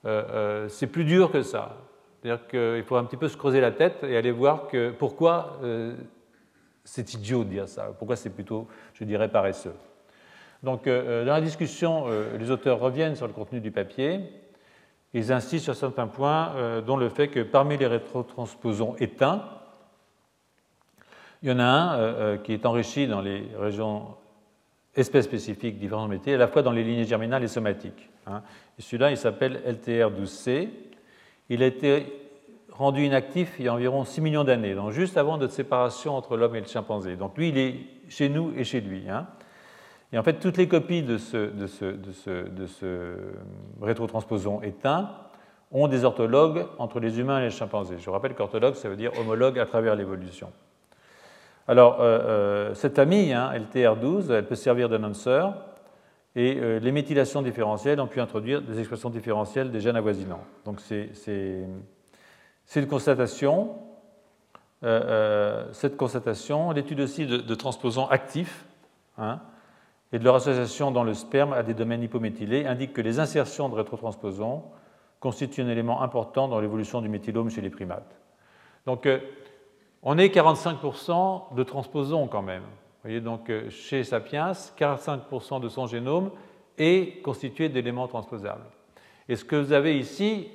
Euh, 0.05 0.23
euh, 0.29 0.67
c'est 0.69 0.87
plus 0.87 1.03
dur 1.03 1.31
que 1.31 1.41
ça. 1.41 1.77
C'est-à-dire 2.21 2.47
qu'il 2.47 2.83
faut 2.83 2.95
un 2.95 3.03
petit 3.05 3.17
peu 3.17 3.27
se 3.27 3.37
creuser 3.37 3.61
la 3.61 3.71
tête 3.71 4.03
et 4.03 4.17
aller 4.17 4.31
voir 4.31 4.67
que 4.67 4.91
pourquoi 4.91 5.57
euh, 5.63 5.95
c'est 6.85 7.13
idiot 7.13 7.43
de 7.43 7.49
dire 7.49 7.67
ça, 7.67 7.93
pourquoi 7.97 8.15
c'est 8.15 8.29
plutôt, 8.29 8.67
je 8.93 9.03
dirais, 9.03 9.27
paresseux? 9.27 9.75
Donc, 10.63 10.85
dans 10.85 11.25
la 11.25 11.41
discussion, 11.41 12.05
les 12.39 12.49
auteurs 12.49 12.79
reviennent 12.79 13.15
sur 13.15 13.27
le 13.27 13.33
contenu 13.33 13.59
du 13.59 13.71
papier. 13.71 14.21
Ils 15.13 15.31
insistent 15.31 15.65
sur 15.65 15.75
certains 15.75 16.07
points, 16.07 16.81
dont 16.81 16.97
le 16.97 17.09
fait 17.09 17.27
que 17.27 17.41
parmi 17.41 17.77
les 17.77 17.87
rétrotransposons 17.87 18.95
éteints, 18.99 19.43
il 21.43 21.49
y 21.49 21.51
en 21.51 21.59
a 21.59 21.63
un 21.65 22.37
qui 22.37 22.53
est 22.53 22.65
enrichi 22.65 23.05
dans 23.07 23.21
les 23.21 23.43
régions 23.59 24.15
espèces 24.95 25.25
spécifiques 25.25 25.77
différentes 25.77 26.09
métiers, 26.09 26.33
à 26.35 26.37
la 26.37 26.47
fois 26.47 26.61
dans 26.63 26.71
les 26.71 26.83
lignées 26.83 27.05
germinales 27.05 27.43
et 27.43 27.47
somatiques. 27.47 28.09
Hein. 28.25 28.41
Celui-là, 28.79 29.11
il 29.11 29.17
s'appelle 29.17 29.61
LTR12C. 29.67 30.69
Il 31.49 31.61
a 31.61 31.67
été 31.67 32.24
rendu 32.77 33.05
inactif 33.05 33.55
il 33.59 33.65
y 33.65 33.67
a 33.67 33.73
environ 33.73 34.03
6 34.03 34.21
millions 34.21 34.43
d'années, 34.43 34.75
donc 34.75 34.91
juste 34.91 35.17
avant 35.17 35.37
notre 35.37 35.53
séparation 35.53 36.15
entre 36.15 36.37
l'homme 36.37 36.55
et 36.55 36.61
le 36.61 36.67
chimpanzé. 36.67 37.15
Donc 37.15 37.37
lui, 37.37 37.49
il 37.49 37.57
est 37.57 37.75
chez 38.09 38.29
nous 38.29 38.53
et 38.55 38.63
chez 38.63 38.81
lui. 38.81 39.09
Hein. 39.09 39.27
Et 40.13 40.17
en 40.17 40.23
fait, 40.23 40.39
toutes 40.39 40.57
les 40.57 40.67
copies 40.67 41.03
de 41.03 41.17
ce, 41.17 41.37
de 41.51 41.67
ce, 41.67 41.85
de 41.85 42.11
ce, 42.11 42.49
de 42.49 42.65
ce 42.67 43.17
rétrotransposon 43.81 44.61
éteint 44.61 45.09
ont 45.71 45.87
des 45.87 46.05
orthologues 46.05 46.65
entre 46.77 46.99
les 46.99 47.19
humains 47.19 47.39
et 47.39 47.43
les 47.43 47.49
chimpanzés. 47.49 47.97
Je 47.99 48.09
rappelle 48.09 48.33
qu'orthologue, 48.33 48.75
ça 48.75 48.87
veut 48.87 48.95
dire 48.95 49.11
homologue 49.19 49.59
à 49.59 49.65
travers 49.65 49.95
l'évolution. 49.95 50.51
Alors, 51.67 51.99
euh, 51.99 52.19
euh, 52.19 52.73
cette 52.75 52.99
amie, 52.99 53.33
hein, 53.33 53.51
LTR12, 53.53 54.31
elle 54.31 54.45
peut 54.45 54.55
servir 54.55 54.87
d'annonceur, 54.87 55.55
et 56.35 56.57
euh, 56.57 56.79
les 56.79 56.91
méthylations 56.91 57.41
différentielles 57.41 57.99
ont 57.99 58.07
pu 58.07 58.21
introduire 58.21 58.61
des 58.61 58.77
expressions 58.79 59.09
différentielles 59.09 59.71
des 59.71 59.79
gènes 59.79 59.95
avoisinants. 59.95 60.43
Donc, 60.63 60.79
c'est 60.79 61.09
une 62.75 62.87
constatation. 62.87 63.75
cette 64.81 65.97
constatation, 65.97 66.71
l'étude 66.71 66.99
aussi 66.99 67.25
de, 67.25 67.55
transposons 67.55 68.07
actifs 68.07 68.65
hein, 69.17 69.39
et 70.11 70.19
de 70.19 70.23
leur 70.23 70.35
association 70.35 70.91
dans 70.91 71.03
le 71.03 71.13
sperme 71.13 71.53
à 71.53 71.63
des 71.63 71.73
domaines 71.73 72.03
hypométhylés 72.03 72.65
indique 72.65 72.93
que 72.93 73.01
les 73.01 73.19
insertions 73.19 73.69
de 73.69 73.75
rétrotransposons 73.75 74.63
constituent 75.19 75.61
un 75.61 75.69
élément 75.69 76.01
important 76.01 76.47
dans 76.47 76.59
l'évolution 76.59 77.01
du 77.01 77.09
méthylome 77.09 77.49
chez 77.49 77.61
les 77.61 77.69
primates. 77.69 78.19
Donc, 78.85 79.07
on 80.07 80.19
est 80.19 80.27
45% 80.27 81.55
de 81.55 81.63
transposons 81.63 82.27
quand 82.27 82.43
même. 82.43 82.61
Vous 82.61 83.09
voyez, 83.09 83.21
donc 83.21 83.49
euh, 83.49 83.69
chez 83.71 84.03
Sapiens, 84.03 84.51
45% 84.51 85.59
de 85.59 85.67
son 85.67 85.87
génome 85.87 86.31
est 86.77 87.21
constitué 87.23 87.69
d'éléments 87.69 88.07
transposables. 88.07 88.65
Et 89.27 89.35
ce 89.35 89.43
que 89.43 89.55
vous 89.55 89.73
avez 89.73 89.97
ici, 89.97 90.47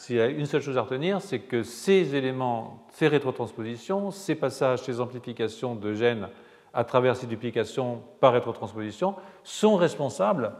s'il 0.00 0.16
y 0.16 0.20
a 0.22 0.28
une 0.28 0.46
seule 0.46 0.62
chose 0.62 0.78
à 0.78 0.80
retenir, 0.80 1.20
c'est 1.20 1.40
que 1.40 1.62
ces 1.62 2.16
éléments, 2.16 2.86
ces 2.88 3.06
rétrotranspositions, 3.06 4.10
ces 4.10 4.34
passages, 4.34 4.80
ces 4.80 4.98
amplifications 4.98 5.74
de 5.74 5.92
gènes 5.92 6.28
à 6.72 6.84
travers 6.84 7.16
ces 7.16 7.26
duplications 7.26 8.00
par 8.18 8.32
rétrotransposition 8.32 9.14
sont 9.44 9.76
responsables 9.76 10.54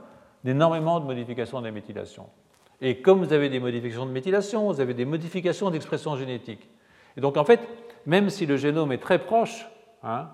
d'énormément 0.45 1.01
de 1.01 1.07
modifications 1.07 1.59
de 1.61 1.65
la 1.65 1.73
méthylation. 1.73 2.27
Et 2.83 3.01
comme 3.01 3.25
vous 3.25 3.33
avez 3.33 3.49
des 3.49 3.61
modifications 3.61 4.05
de 4.05 4.11
méthylation, 4.11 4.71
vous 4.71 4.79
avez 4.79 4.93
des 4.93 5.07
modifications 5.07 5.71
d'expression 5.71 6.17
génétique. 6.17 6.69
Et 7.17 7.23
donc 7.23 7.39
en 7.39 7.45
fait, 7.45 7.61
même 8.05 8.29
si 8.29 8.45
le 8.45 8.59
génome 8.59 8.93
est 8.93 8.99
très 8.99 9.21
proche, 9.21 9.67
hein, 10.03 10.29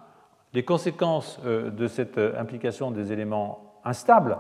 les 0.52 0.64
conséquences 0.64 1.38
euh, 1.46 1.70
de 1.70 1.86
cette 1.86 2.18
euh, 2.18 2.40
implication 2.40 2.90
des 2.90 3.12
éléments 3.12 3.80
instables, 3.84 4.36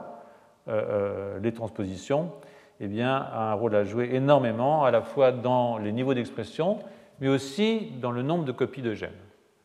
euh, 0.66 1.38
les 1.38 1.52
transpositions, 1.52 2.32
eh 2.80 2.88
bien, 2.88 3.16
a 3.16 3.52
un 3.52 3.54
rôle 3.54 3.74
à 3.74 3.84
jouer 3.84 4.10
énormément, 4.12 4.84
à 4.84 4.90
la 4.90 5.02
fois 5.02 5.32
dans 5.32 5.78
les 5.78 5.92
niveaux 5.92 6.14
d'expression, 6.14 6.78
mais 7.20 7.28
aussi 7.28 7.92
dans 8.00 8.10
le 8.10 8.22
nombre 8.22 8.44
de 8.44 8.52
copies 8.52 8.82
de 8.82 8.94
gènes, 8.94 9.10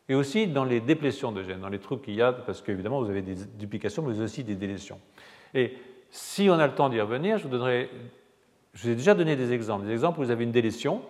et 0.08 0.14
aussi 0.14 0.46
dans 0.46 0.64
les 0.64 0.80
déplétions 0.80 1.32
de 1.32 1.42
gènes, 1.42 1.60
dans 1.60 1.68
les 1.68 1.78
trous 1.78 1.98
qu'il 1.98 2.14
y 2.14 2.22
a, 2.22 2.32
parce 2.32 2.62
qu'évidemment, 2.62 3.02
vous 3.02 3.10
avez 3.10 3.22
des 3.22 3.36
duplications, 3.58 4.02
mais 4.02 4.20
aussi 4.20 4.44
des 4.44 4.54
délétions. 4.54 4.98
Et 5.54 5.76
si 6.10 6.48
on 6.50 6.58
a 6.58 6.66
le 6.66 6.74
temps 6.74 6.88
d'y 6.88 7.00
revenir, 7.00 7.38
je 7.38 7.44
vous 7.44 7.50
donnerai, 7.50 7.90
je 8.74 8.82
vous 8.82 8.88
ai 8.90 8.94
déjà 8.94 9.14
donné 9.14 9.36
des 9.36 9.52
exemples, 9.52 9.86
des 9.86 9.92
exemples 9.92 10.20
où 10.20 10.24
vous 10.24 10.30
avez 10.30 10.44
une 10.44 10.52
délétion, 10.52 11.02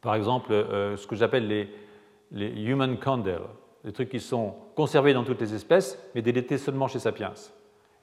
par 0.00 0.14
exemple, 0.14 0.52
euh, 0.52 0.96
ce 0.96 1.06
que 1.06 1.16
j'appelle 1.16 1.48
les, 1.48 1.68
human 2.32 2.98
condyle, 2.98 3.40
des 3.84 3.92
trucs 3.92 4.10
qui 4.10 4.20
sont 4.20 4.54
conservés 4.74 5.12
dans 5.12 5.24
toutes 5.24 5.40
les 5.40 5.54
espèces, 5.54 5.98
mais 6.14 6.22
délétés 6.22 6.58
seulement 6.58 6.88
chez 6.88 6.98
Sapiens. 6.98 7.32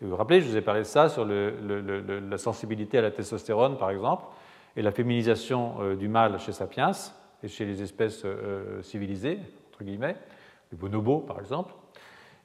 Vous 0.02 0.10
vous 0.10 0.16
rappelez, 0.16 0.42
je 0.42 0.50
vous 0.50 0.58
ai 0.58 0.62
parlé 0.62 0.82
de 0.82 0.86
ça 0.86 1.10
sur 1.10 1.26
la 1.26 2.38
sensibilité 2.38 2.98
à 2.98 3.02
la 3.02 3.12
testostérone, 3.12 3.78
par 3.78 3.90
exemple, 3.92 4.26
et 4.76 4.82
la 4.82 4.92
féminisation 4.92 5.76
euh, 5.80 5.96
du 5.96 6.10
mâle 6.10 6.38
chez 6.40 6.52
Sapiens 6.52 6.92
et 7.42 7.48
chez 7.48 7.66
les 7.66 7.82
espèces 7.82 8.24
euh, 8.26 8.82
civilisées, 8.82 9.40
entre 9.70 9.84
guillemets, 9.84 10.18
les 10.72 10.78
bonobos, 10.78 11.20
par 11.20 11.40
exemple. 11.40 11.74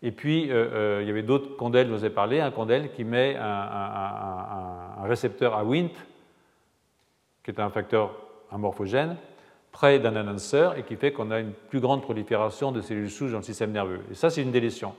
Et 0.03 0.13
puis, 0.13 0.45
il 0.45 0.49
y 0.49 1.11
avait 1.11 1.23
d'autres 1.23 1.57
condèles, 1.57 1.89
je 1.89 1.93
vous 1.93 2.05
ai 2.07 2.11
parlé, 2.11 2.41
un 2.41 2.51
condèle 2.51 2.91
qui 2.93 3.05
met 3.05 3.37
un, 3.37 3.43
un 3.45 5.07
récepteur 5.07 5.55
à 5.55 5.63
Wnt, 5.63 5.91
qui 7.45 7.51
est 7.51 7.61
un 7.61 7.69
facteur 7.69 8.17
amorphogène, 8.51 9.17
près 9.73 9.99
d'un 9.99 10.17
annonceur 10.17 10.77
et 10.77 10.83
qui 10.83 10.97
fait 10.97 11.13
qu'on 11.13 11.31
a 11.31 11.41
une 11.41 11.53
plus 11.53 11.81
grande 11.81 12.03
prolifération 12.03 12.73
de 12.73 12.81
cellules 12.81 13.11
souches 13.11 13.33
dans 13.33 13.39
le 13.39 13.45
système 13.45 13.73
nerveux. 13.73 14.01
Et 14.11 14.15
ça, 14.15 14.31
c'est 14.31 14.43
une 14.43 14.51
délétion. 14.51 14.95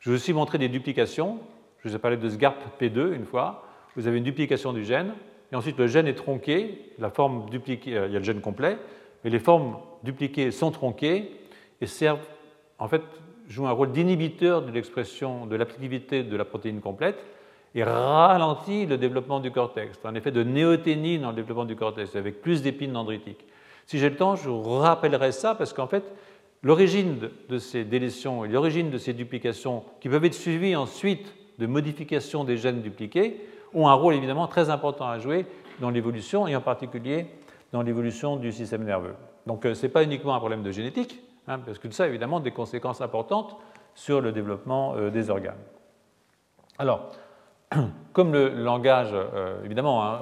Je 0.00 0.10
vous 0.10 0.16
ai 0.16 0.18
aussi 0.18 0.32
montré 0.32 0.58
des 0.58 0.68
duplications. 0.68 1.38
Je 1.80 1.88
vous 1.88 1.94
ai 1.94 1.98
parlé 1.98 2.16
de 2.16 2.28
SGARP-P2 2.28 3.14
une 3.14 3.24
fois. 3.24 3.64
Vous 3.94 4.06
avez 4.06 4.18
une 4.18 4.24
duplication 4.24 4.72
du 4.72 4.84
gène, 4.84 5.12
et 5.52 5.56
ensuite 5.56 5.78
le 5.78 5.86
gène 5.86 6.06
est 6.06 6.14
tronqué, 6.14 6.92
la 6.98 7.10
forme 7.10 7.48
dupliquée, 7.50 7.96
euh, 7.96 8.06
il 8.06 8.12
y 8.12 8.16
a 8.16 8.18
le 8.18 8.24
gène 8.24 8.40
complet, 8.40 8.78
mais 9.24 9.30
les 9.30 9.38
formes 9.38 9.78
dupliquées 10.02 10.50
sont 10.50 10.70
tronquées 10.70 11.30
et 11.80 11.86
servent, 11.86 12.26
en 12.78 12.88
fait, 12.88 13.02
jouent 13.48 13.66
un 13.66 13.72
rôle 13.72 13.92
d'inhibiteur 13.92 14.62
de 14.62 14.70
l'expression 14.70 15.46
de 15.46 15.56
l'activité 15.56 16.22
de 16.22 16.36
la 16.36 16.44
protéine 16.44 16.80
complète. 16.80 17.24
et 17.74 17.84
ralentit 17.84 18.86
le 18.86 18.96
développement 18.96 19.40
du 19.40 19.50
cortex. 19.50 19.98
un 20.04 20.14
effet 20.14 20.30
de 20.30 20.42
néoténie 20.42 21.18
dans 21.18 21.30
le 21.30 21.36
développement 21.36 21.66
du 21.66 21.76
cortex, 21.76 22.16
avec 22.16 22.40
plus 22.40 22.62
d'épines 22.62 22.92
dendritiques. 22.92 23.46
Si 23.86 23.98
j'ai 23.98 24.08
le 24.08 24.16
temps, 24.16 24.36
je 24.36 24.48
vous 24.48 24.78
rappellerai 24.78 25.32
ça 25.32 25.54
parce 25.54 25.72
qu'en 25.72 25.86
fait, 25.86 26.04
l'origine 26.62 27.30
de 27.48 27.58
ces 27.58 27.84
délétions 27.84 28.44
et 28.44 28.48
l'origine 28.48 28.90
de 28.90 28.98
ces 28.98 29.12
duplications, 29.12 29.84
qui 30.00 30.08
peuvent 30.08 30.24
être 30.24 30.34
suivies 30.34 30.76
ensuite 30.76 31.34
de 31.58 31.66
modifications 31.66 32.44
des 32.44 32.56
gènes 32.56 32.82
dupliqués, 32.82 33.40
ont 33.74 33.88
un 33.88 33.94
rôle 33.94 34.14
évidemment 34.14 34.46
très 34.46 34.70
important 34.70 35.08
à 35.08 35.18
jouer 35.18 35.46
dans 35.80 35.90
l'évolution 35.90 36.46
et 36.46 36.56
en 36.56 36.60
particulier 36.60 37.26
dans 37.72 37.82
l'évolution 37.82 38.36
du 38.36 38.52
système 38.52 38.84
nerveux. 38.84 39.14
Donc 39.46 39.64
euh, 39.64 39.74
ce 39.74 39.86
n'est 39.86 39.92
pas 39.92 40.02
uniquement 40.02 40.34
un 40.34 40.38
problème 40.38 40.62
de 40.62 40.70
génétique, 40.70 41.20
hein, 41.46 41.58
parce 41.58 41.78
que 41.78 41.90
ça 41.90 42.04
a 42.04 42.06
évidemment 42.06 42.40
des 42.40 42.50
conséquences 42.50 43.00
importantes 43.00 43.56
sur 43.94 44.20
le 44.20 44.32
développement 44.32 44.94
euh, 44.96 45.10
des 45.10 45.30
organes. 45.30 45.58
Alors, 46.78 47.10
comme 48.12 48.32
le 48.32 48.48
langage, 48.48 49.10
euh, 49.12 49.62
évidemment, 49.64 50.04
hein, 50.04 50.20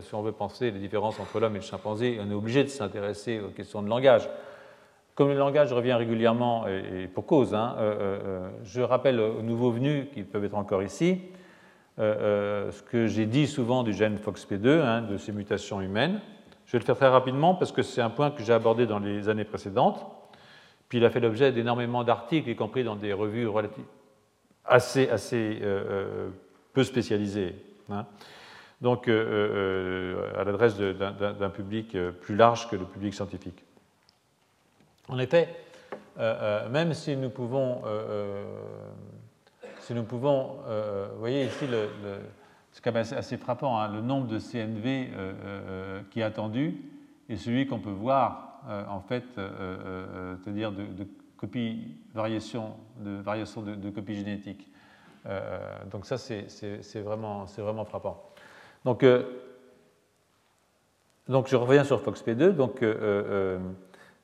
si 0.00 0.14
on 0.14 0.22
veut 0.22 0.32
penser 0.32 0.70
les 0.70 0.80
différences 0.80 1.20
entre 1.20 1.38
l'homme 1.38 1.54
et 1.54 1.60
le 1.60 1.64
chimpanzé, 1.64 2.18
on 2.20 2.30
est 2.30 2.34
obligé 2.34 2.64
de 2.64 2.68
s'intéresser 2.68 3.40
aux 3.40 3.50
questions 3.50 3.82
de 3.82 3.88
langage. 3.88 4.28
Comme 5.18 5.30
le 5.30 5.34
langage 5.34 5.72
revient 5.72 5.94
régulièrement, 5.94 6.68
et, 6.68 7.08
pour 7.08 7.26
cause, 7.26 7.52
hein, 7.52 7.74
je 8.62 8.80
rappelle 8.80 9.18
aux 9.18 9.42
nouveaux 9.42 9.72
venus 9.72 10.06
qui 10.14 10.22
peuvent 10.22 10.44
être 10.44 10.54
encore 10.54 10.80
ici, 10.84 11.20
ce 11.98 12.82
que 12.82 13.08
j'ai 13.08 13.26
dit 13.26 13.48
souvent 13.48 13.82
du 13.82 13.92
gène 13.92 14.16
FOXP2, 14.16 15.08
de 15.08 15.16
ces 15.16 15.32
mutations 15.32 15.80
humaines. 15.80 16.20
Je 16.66 16.72
vais 16.72 16.78
le 16.78 16.84
faire 16.84 16.94
très 16.96 17.08
rapidement 17.08 17.56
parce 17.56 17.72
que 17.72 17.82
c'est 17.82 18.00
un 18.00 18.10
point 18.10 18.30
que 18.30 18.44
j'ai 18.44 18.52
abordé 18.52 18.86
dans 18.86 19.00
les 19.00 19.28
années 19.28 19.42
précédentes. 19.42 20.06
Puis 20.88 20.98
il 20.98 21.04
a 21.04 21.10
fait 21.10 21.18
l'objet 21.18 21.50
d'énormément 21.50 22.04
d'articles, 22.04 22.48
y 22.48 22.54
compris 22.54 22.84
dans 22.84 22.94
des 22.94 23.12
revues 23.12 23.48
assez, 24.64 25.08
assez 25.08 25.58
euh, 25.62 25.84
euh, 25.90 26.28
peu 26.72 26.84
spécialisées. 26.84 27.56
Hein. 27.90 28.06
Donc, 28.80 29.08
euh, 29.08 30.30
à 30.38 30.44
l'adresse 30.44 30.76
d'un 30.78 31.50
public 31.50 31.96
plus 32.20 32.36
large 32.36 32.68
que 32.70 32.76
le 32.76 32.84
public 32.84 33.12
scientifique. 33.12 33.64
En 35.08 35.18
effet, 35.18 35.48
même 36.18 36.92
si 36.94 37.16
nous 37.16 37.30
pouvons, 37.30 37.82
si 39.80 39.94
nous 39.94 40.04
pouvons, 40.04 40.58
vous 41.12 41.18
voyez 41.18 41.46
ici 41.46 41.66
le 41.66 41.88
c'est 42.78 42.84
quand 42.84 42.92
même 42.92 43.04
assez, 43.16 43.36
frappant, 43.36 43.76
hein, 43.80 43.92
le 43.92 44.00
nombre 44.00 44.28
de 44.28 44.38
CNV 44.38 44.86
euh, 44.86 45.16
euh, 45.16 45.32
euh, 45.44 46.00
qui 46.12 46.20
est 46.20 46.22
attendu 46.22 46.76
et 47.28 47.36
celui 47.36 47.66
qu'on 47.66 47.80
peut 47.80 47.90
voir 47.90 48.44
en 48.88 49.00
fait, 49.00 49.24
c'est-à-dire 49.36 50.72
de, 50.72 50.84
de 50.84 51.06
copie, 51.36 51.96
variation, 52.12 52.76
de, 52.98 53.20
variation 53.20 53.62
de, 53.62 53.90
copie 53.90 54.14
génétique. 54.14 54.68
donc 55.90 56.06
ça, 56.06 56.18
c'est 56.18 57.00
vraiment, 57.00 57.44
vraiment 57.44 57.84
frappant. 57.84 58.30
Donc, 58.84 59.04
donc 61.28 61.46
je 61.48 61.56
reviens 61.56 61.84
sur 61.84 62.02
FOXP2. 62.02 62.50
Donc 62.50 62.84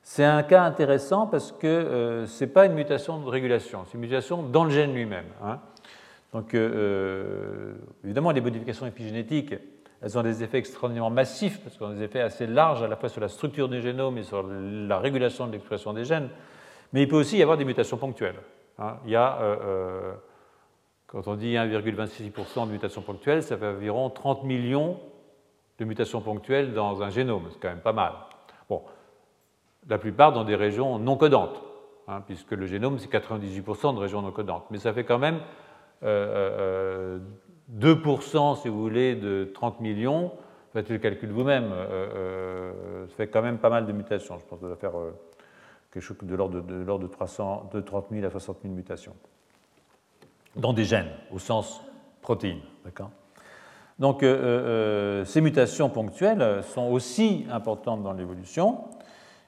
c'est 0.07 0.23
un 0.23 0.43
cas 0.43 0.63
intéressant 0.63 1.25
parce 1.25 1.51
que 1.51 2.25
ce 2.27 2.43
n'est 2.43 2.49
pas 2.49 2.67
une 2.67 2.73
mutation 2.73 3.19
de 3.19 3.27
régulation, 3.27 3.83
c'est 3.85 3.95
une 3.95 4.01
mutation 4.01 4.43
dans 4.43 4.63
le 4.63 4.69
gène 4.69 4.93
lui-même. 4.93 5.25
Hein. 5.43 5.59
Donc, 6.35 6.53
euh, 6.53 6.69
euh, 6.75 7.73
évidemment, 8.03 8.31
les 8.31 8.41
modifications 8.41 8.85
épigénétiques, 8.85 9.55
elles 10.01 10.17
ont 10.17 10.21
des 10.21 10.43
effets 10.43 10.57
extraordinairement 10.57 11.09
massifs, 11.09 11.61
parce 11.63 11.77
qu'elles 11.77 11.87
ont 11.87 11.93
des 11.93 12.03
effets 12.03 12.19
assez 12.19 12.45
larges 12.45 12.83
à 12.83 12.89
la 12.89 12.97
fois 12.97 13.07
sur 13.07 13.21
la 13.21 13.29
structure 13.29 13.69
du 13.69 13.81
génome 13.81 14.17
et 14.17 14.23
sur 14.23 14.43
la 14.43 14.99
régulation 14.99 15.47
de 15.47 15.53
l'expression 15.53 15.93
des 15.93 16.03
gènes. 16.03 16.27
Mais 16.91 17.03
il 17.03 17.07
peut 17.07 17.15
aussi 17.15 17.37
y 17.37 17.41
avoir 17.41 17.57
des 17.57 17.63
mutations 17.63 17.95
ponctuelles. 17.95 18.35
Hein. 18.79 18.97
Il 19.05 19.11
y 19.11 19.15
a, 19.15 19.39
euh, 19.39 20.13
quand 21.07 21.25
on 21.29 21.35
dit 21.35 21.53
1,26% 21.53 22.67
de 22.67 22.71
mutations 22.73 23.01
ponctuelles, 23.01 23.41
ça 23.41 23.55
fait 23.55 23.67
environ 23.67 24.09
30 24.09 24.43
millions 24.43 24.99
de 25.79 25.85
mutations 25.85 26.19
ponctuelles 26.19 26.73
dans 26.73 27.01
un 27.01 27.09
génome. 27.09 27.47
C'est 27.51 27.59
quand 27.61 27.69
même 27.69 27.79
pas 27.79 27.93
mal. 27.93 28.11
La 29.87 29.97
plupart 29.97 30.33
dans 30.33 30.43
des 30.43 30.55
régions 30.55 30.97
non 30.99 31.15
codantes, 31.15 31.61
hein, 32.07 32.21
puisque 32.25 32.51
le 32.51 32.65
génome, 32.65 32.97
c'est 32.97 33.11
98% 33.11 33.93
de 33.93 33.99
régions 33.99 34.21
non 34.21 34.31
codantes. 34.31 34.65
Mais 34.71 34.79
ça 34.79 34.93
fait 34.93 35.03
quand 35.03 35.19
même 35.19 35.39
2%, 36.01 36.05
euh, 36.05 36.69
euh, 37.71 38.55
si 38.55 38.67
vous 38.67 38.81
voulez, 38.81 39.15
de 39.15 39.49
30 39.53 39.81
millions, 39.81 40.31
faites 40.73 40.89
le 40.89 40.97
calcul 40.97 41.29
vous-même, 41.29 41.69
euh, 41.71 43.07
ça 43.07 43.15
fait 43.15 43.27
quand 43.27 43.41
même 43.41 43.59
pas 43.59 43.69
mal 43.69 43.85
de 43.85 43.91
mutations. 43.91 44.37
Je 44.39 44.45
pense 44.45 44.59
que 44.59 44.69
ça 44.69 44.75
faire 44.75 44.93
quelque 45.91 46.03
chose 46.03 46.17
de 46.21 46.35
l'ordre 46.35 46.61
de, 46.61 46.83
de, 46.83 47.07
300, 47.07 47.69
de 47.73 47.81
30 47.81 48.07
000 48.11 48.25
à 48.25 48.29
60 48.29 48.57
000 48.63 48.73
mutations 48.73 49.15
dans 50.55 50.73
des 50.73 50.85
gènes, 50.85 51.11
au 51.31 51.39
sens 51.39 51.81
protéines. 52.21 52.61
Donc 53.99 54.21
ces 54.21 55.41
mutations 55.41 55.89
ponctuelles 55.89 56.63
sont 56.63 56.89
aussi 56.91 57.45
importantes 57.49 58.03
dans 58.03 58.13
l'évolution 58.13 58.85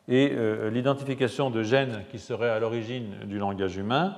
et 0.07 0.33
l'identification 0.71 1.49
de 1.49 1.63
gènes 1.63 2.03
qui 2.11 2.19
seraient 2.19 2.49
à 2.49 2.59
l'origine 2.59 3.13
du 3.25 3.37
langage 3.37 3.75
humain 3.75 4.15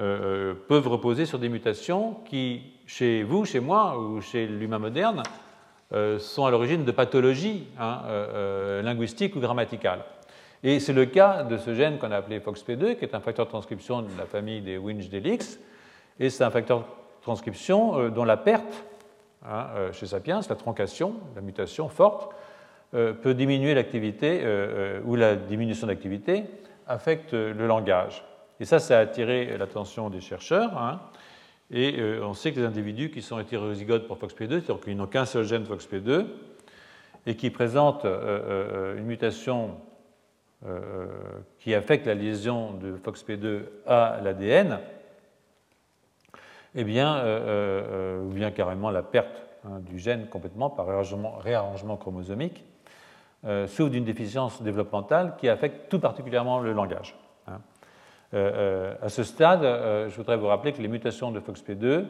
euh, 0.00 0.54
peuvent 0.68 0.88
reposer 0.88 1.26
sur 1.26 1.38
des 1.38 1.50
mutations 1.50 2.14
qui, 2.24 2.62
chez 2.86 3.22
vous, 3.22 3.44
chez 3.44 3.60
moi 3.60 3.98
ou 3.98 4.22
chez 4.22 4.46
l'humain 4.46 4.78
moderne, 4.78 5.22
euh, 5.92 6.18
sont 6.18 6.46
à 6.46 6.50
l'origine 6.50 6.86
de 6.86 6.92
pathologies 6.92 7.66
hein, 7.78 8.00
euh, 8.06 8.80
linguistiques 8.80 9.36
ou 9.36 9.40
grammaticales. 9.40 10.02
Et 10.62 10.80
c'est 10.80 10.94
le 10.94 11.04
cas 11.04 11.42
de 11.42 11.58
ce 11.58 11.74
gène 11.74 11.98
qu'on 11.98 12.12
a 12.12 12.16
appelé 12.16 12.38
FOXP2, 12.38 12.96
qui 12.96 13.04
est 13.04 13.14
un 13.14 13.20
facteur 13.20 13.44
de 13.44 13.50
transcription 13.50 14.00
de 14.00 14.08
la 14.16 14.24
famille 14.24 14.62
des 14.62 14.78
Winch-Delix, 14.78 15.58
et 16.18 16.30
c'est 16.30 16.44
un 16.44 16.50
facteur 16.50 16.78
de 16.78 16.84
transcription 17.20 18.08
dont 18.08 18.24
la 18.24 18.38
perte 18.38 18.84
hein, 19.44 19.66
chez 19.92 20.06
Sapiens, 20.06 20.40
la 20.48 20.56
troncation, 20.56 21.14
la 21.34 21.42
mutation 21.42 21.90
forte, 21.90 22.34
peut 22.90 23.34
diminuer 23.34 23.74
l'activité 23.74 24.42
ou 25.04 25.14
la 25.14 25.36
diminution 25.36 25.86
d'activité 25.86 26.44
affecte 26.86 27.32
le 27.32 27.66
langage. 27.66 28.24
Et 28.60 28.64
ça, 28.64 28.78
ça 28.78 28.98
a 28.98 29.00
attiré 29.00 29.56
l'attention 29.56 30.10
des 30.10 30.20
chercheurs. 30.20 30.76
Hein. 30.76 31.00
Et 31.70 31.98
euh, 31.98 32.24
on 32.24 32.34
sait 32.34 32.52
que 32.52 32.60
les 32.60 32.66
individus 32.66 33.10
qui 33.10 33.22
sont 33.22 33.38
hétérozygotes 33.38 34.06
pour 34.06 34.18
FOXP2, 34.18 34.48
c'est-à-dire 34.48 34.80
qu'ils 34.80 34.96
n'ont 34.96 35.06
qu'un 35.06 35.24
seul 35.24 35.44
gène 35.44 35.64
FOXP2, 35.64 36.26
et 37.26 37.36
qui 37.36 37.50
présentent 37.50 38.04
euh, 38.04 38.94
euh, 38.94 38.98
une 38.98 39.06
mutation 39.06 39.76
qui 41.58 41.74
affecte 41.74 42.06
la 42.06 42.12
liaison 42.12 42.72
de 42.72 42.94
FOXP2 42.94 43.62
à 43.86 44.20
l'ADN, 44.22 44.78
eh 46.74 46.84
bien, 46.84 47.24
ou 48.22 48.28
bien 48.28 48.50
carrément 48.50 48.90
la 48.90 49.02
perte 49.02 49.42
hein, 49.64 49.78
du 49.80 49.98
gène 49.98 50.26
complètement 50.26 50.68
par 50.68 50.86
réarrangement, 50.86 51.96
chromosomique, 51.96 52.62
souffre 53.44 53.90
d'une 53.90 54.04
déficience 54.04 54.62
développementale 54.62 55.34
qui 55.38 55.48
affecte 55.48 55.88
tout 55.88 55.98
particulièrement 55.98 56.60
le 56.60 56.72
langage. 56.72 57.16
Euh, 58.32 58.50
euh, 58.54 58.94
à 59.02 59.08
ce 59.08 59.24
stade, 59.24 59.64
euh, 59.64 60.08
je 60.08 60.16
voudrais 60.16 60.36
vous 60.36 60.46
rappeler 60.46 60.72
que 60.72 60.80
les 60.80 60.88
mutations 60.88 61.32
de 61.32 61.40
FOXP2 61.40 62.04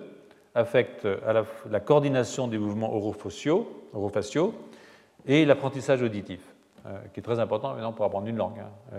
affectent 0.55 1.09
à 1.26 1.33
la, 1.70 1.81
coordination 1.81 2.49
des 2.49 2.59
mouvements 2.59 2.93
orofaciaux 2.93 4.55
et 5.26 5.45
l'apprentissage 5.45 6.03
auditif, 6.03 6.41
qui 7.14 7.20
est 7.20 7.22
très 7.22 7.39
important 7.39 7.72
maintenant 7.72 7.93
pour 7.93 8.05
apprendre 8.05 8.26
une 8.26 8.37
langue. 8.37 8.59
Hein. 8.59 8.97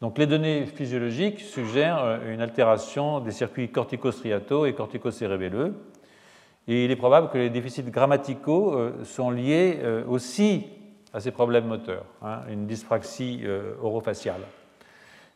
Donc 0.00 0.16
les 0.18 0.28
données 0.28 0.66
physiologiques 0.66 1.40
suggèrent 1.40 2.20
une 2.28 2.40
altération 2.40 3.18
des 3.18 3.32
circuits 3.32 3.72
corticostriataux 3.72 4.66
et 4.66 4.74
corticocérébelleux. 4.74 5.74
Et 6.68 6.84
il 6.84 6.92
est 6.92 6.96
probable 6.96 7.30
que 7.30 7.38
les 7.38 7.50
déficits 7.50 7.82
grammaticaux 7.82 9.02
sont 9.02 9.30
liés 9.30 9.80
aussi 10.06 10.68
à 11.14 11.20
ces 11.20 11.30
problèmes 11.30 11.66
moteurs, 11.66 12.04
hein, 12.22 12.40
une 12.50 12.66
dyspraxie 12.66 13.44
orofaciale 13.80 14.42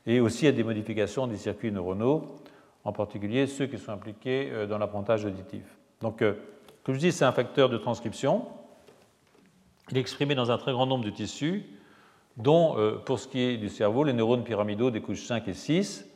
et 0.08 0.20
aussi 0.20 0.46
à 0.46 0.52
des 0.52 0.64
modifications 0.64 1.26
des 1.26 1.36
circuits 1.36 1.70
neuronaux, 1.70 2.24
en 2.84 2.92
particulier 2.92 3.46
ceux 3.46 3.66
qui 3.66 3.78
sont 3.78 3.92
impliqués 3.92 4.48
euh, 4.50 4.66
dans 4.66 4.78
l'apprentissage 4.78 5.26
auditif. 5.26 5.62
Donc, 6.00 6.22
euh, 6.22 6.32
comme 6.82 6.94
je 6.94 7.00
dis, 7.00 7.12
c'est 7.12 7.26
un 7.26 7.32
facteur 7.32 7.68
de 7.68 7.76
transcription. 7.76 8.46
Il 9.90 9.98
est 9.98 10.00
exprimé 10.00 10.34
dans 10.34 10.50
un 10.50 10.56
très 10.56 10.72
grand 10.72 10.86
nombre 10.86 11.04
de 11.04 11.10
tissus, 11.10 11.64
dont, 12.38 12.78
euh, 12.78 12.96
pour 12.96 13.18
ce 13.18 13.28
qui 13.28 13.40
est 13.40 13.58
du 13.58 13.68
cerveau, 13.68 14.02
les 14.02 14.14
neurones 14.14 14.44
pyramidaux 14.44 14.90
des 14.90 15.02
couches 15.02 15.26
5 15.26 15.46
et 15.46 15.54
6 15.54 16.06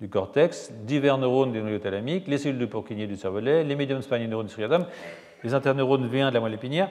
du 0.00 0.08
cortex, 0.08 0.72
divers 0.72 1.18
neurones 1.18 1.52
des 1.52 1.60
noyaux 1.60 1.78
thalamiques, 1.78 2.26
les 2.26 2.38
cellules 2.38 2.58
de 2.58 2.66
Purkinje 2.66 3.06
du 3.06 3.16
cervelet, 3.16 3.62
les 3.62 3.76
medium 3.76 4.00
spiny 4.00 4.26
neurones 4.26 4.46
du 4.46 4.52
striatum, 4.52 4.86
les 5.42 5.54
interneurones 5.54 6.08
V1 6.08 6.30
de 6.30 6.34
la 6.34 6.40
moelle 6.40 6.54
épinière. 6.54 6.90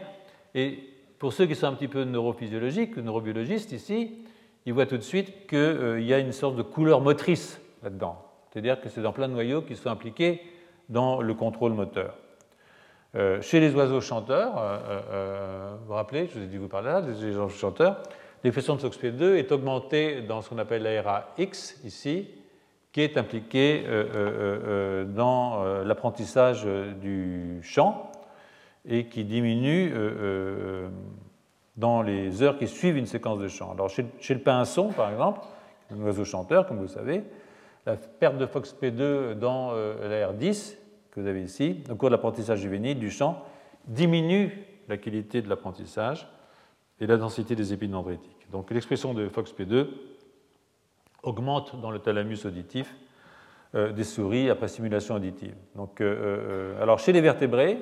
Et 0.54 0.93
pour 1.24 1.32
ceux 1.32 1.46
qui 1.46 1.56
sont 1.56 1.68
un 1.68 1.74
petit 1.74 1.88
peu 1.88 2.04
neurophysiologiques, 2.04 2.98
neurobiologistes 2.98 3.72
ici, 3.72 4.12
il 4.66 4.74
voit 4.74 4.86
tout 4.86 4.98
de 4.98 5.04
suite 5.04 5.48
qu'il 5.48 5.58
euh, 5.58 6.02
y 6.02 6.14
a 6.14 6.20
une 6.20 6.34
sorte 6.34 6.58
de 6.58 6.64
couleur 6.64 7.00
motrice 7.00 7.62
là-dedans. 7.82 8.18
C'est-à-dire 8.52 8.82
que 8.82 8.90
c'est 8.90 9.02
dans 9.02 9.14
plein 9.14 9.30
de 9.30 9.34
noyaux 9.34 9.62
qui 9.62 9.78
sont 9.78 9.90
impliqués 9.90 10.42
dans 10.90 11.22
le 11.22 11.34
contrôle 11.34 11.72
moteur. 11.72 12.18
Euh, 13.16 13.42
chez 13.42 13.62
les 13.62 13.74
oiseaux 13.74 14.02
chanteurs, 14.02 14.56
euh, 14.58 15.78
vous 15.80 15.88
vous 15.88 15.94
rappelez, 15.94 16.28
je 16.28 16.38
vous 16.38 16.44
ai 16.44 16.48
dit 16.48 16.58
vous 16.58 16.68
parler 16.68 16.90
là, 16.90 17.00
les 17.00 17.38
oiseaux 17.38 17.48
chanteurs, 17.48 18.04
l'expression 18.44 18.76
de 18.76 18.82
FOXP2 18.82 19.36
est 19.36 19.54
augmentée 19.54 20.24
dans 20.24 20.42
ce 20.42 20.50
qu'on 20.50 20.58
appelle 20.58 20.84
l'ARA 20.84 21.30
X 21.38 21.80
ici, 21.86 22.28
qui 22.92 23.00
est 23.00 23.18
impliqué 23.18 23.86
dans 25.16 25.64
l'apprentissage 25.86 26.66
du 27.02 27.60
chant 27.62 28.12
et 28.86 29.08
qui 29.08 29.24
diminue 29.24 29.94
dans 31.78 32.02
les 32.02 32.44
heures 32.44 32.58
qui 32.58 32.68
suivent 32.68 32.98
une 32.98 33.06
séquence 33.06 33.40
de 33.40 33.48
chant. 33.48 33.72
Alors 33.72 33.90
chez, 33.90 34.06
le 34.30 34.40
pinson, 34.40 34.90
par 34.90 35.12
exemple, 35.12 35.42
un 35.92 36.02
oiseau 36.02 36.26
chanteur, 36.26 36.68
comme 36.68 36.80
vous 36.80 36.88
savez, 36.88 37.24
la 37.86 37.96
perte 37.96 38.38
de 38.38 38.46
FOXP2 38.46 39.34
dans 39.34 39.72
la 39.72 40.32
R10, 40.32 40.76
que 41.12 41.20
vous 41.20 41.28
avez 41.28 41.44
ici, 41.44 41.84
au 41.90 41.96
cours 41.96 42.10
de 42.10 42.16
l'apprentissage 42.16 42.60
juvénile 42.60 43.00
du 43.00 43.10
chant, 43.10 43.44
diminue 43.86 44.66
la 44.88 44.98
qualité 44.98 45.42
de 45.42 45.50
l'apprentissage 45.50 46.28
et 47.00 47.08
la 47.08 47.18
densité 47.18 47.56
des 47.56 47.74
épines 47.74 47.92
dendritiques. 47.92 48.48
Donc 48.52 48.72
l'expression 48.72 49.14
de 49.14 49.28
FOXP2 49.28 49.88
augmente 51.24 51.80
dans 51.80 51.92
le 51.92 52.00
thalamus 52.00 52.46
auditif 52.46 52.96
euh, 53.76 53.92
des 53.92 54.04
souris 54.04 54.50
après 54.50 54.68
stimulation 54.68 55.16
auditive. 55.16 55.56
Donc, 55.76 56.02
euh, 56.02 56.76
euh, 56.76 56.82
alors 56.82 57.00
chez 57.00 57.12
les 57.12 57.22
vertébrés, 57.22 57.80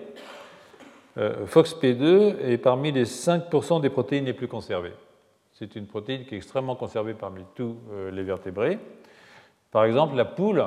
FOXP2 1.17 2.39
est 2.39 2.57
parmi 2.57 2.91
les 2.91 3.05
5% 3.05 3.81
des 3.81 3.89
protéines 3.89 4.25
les 4.25 4.33
plus 4.33 4.47
conservées. 4.47 4.93
C'est 5.53 5.75
une 5.75 5.85
protéine 5.85 6.25
qui 6.25 6.35
est 6.35 6.37
extrêmement 6.37 6.75
conservée 6.75 7.13
parmi 7.13 7.43
tous 7.53 7.75
les 8.11 8.23
vertébrés. 8.23 8.79
Par 9.71 9.83
exemple, 9.83 10.15
la 10.15 10.23
poule 10.23 10.63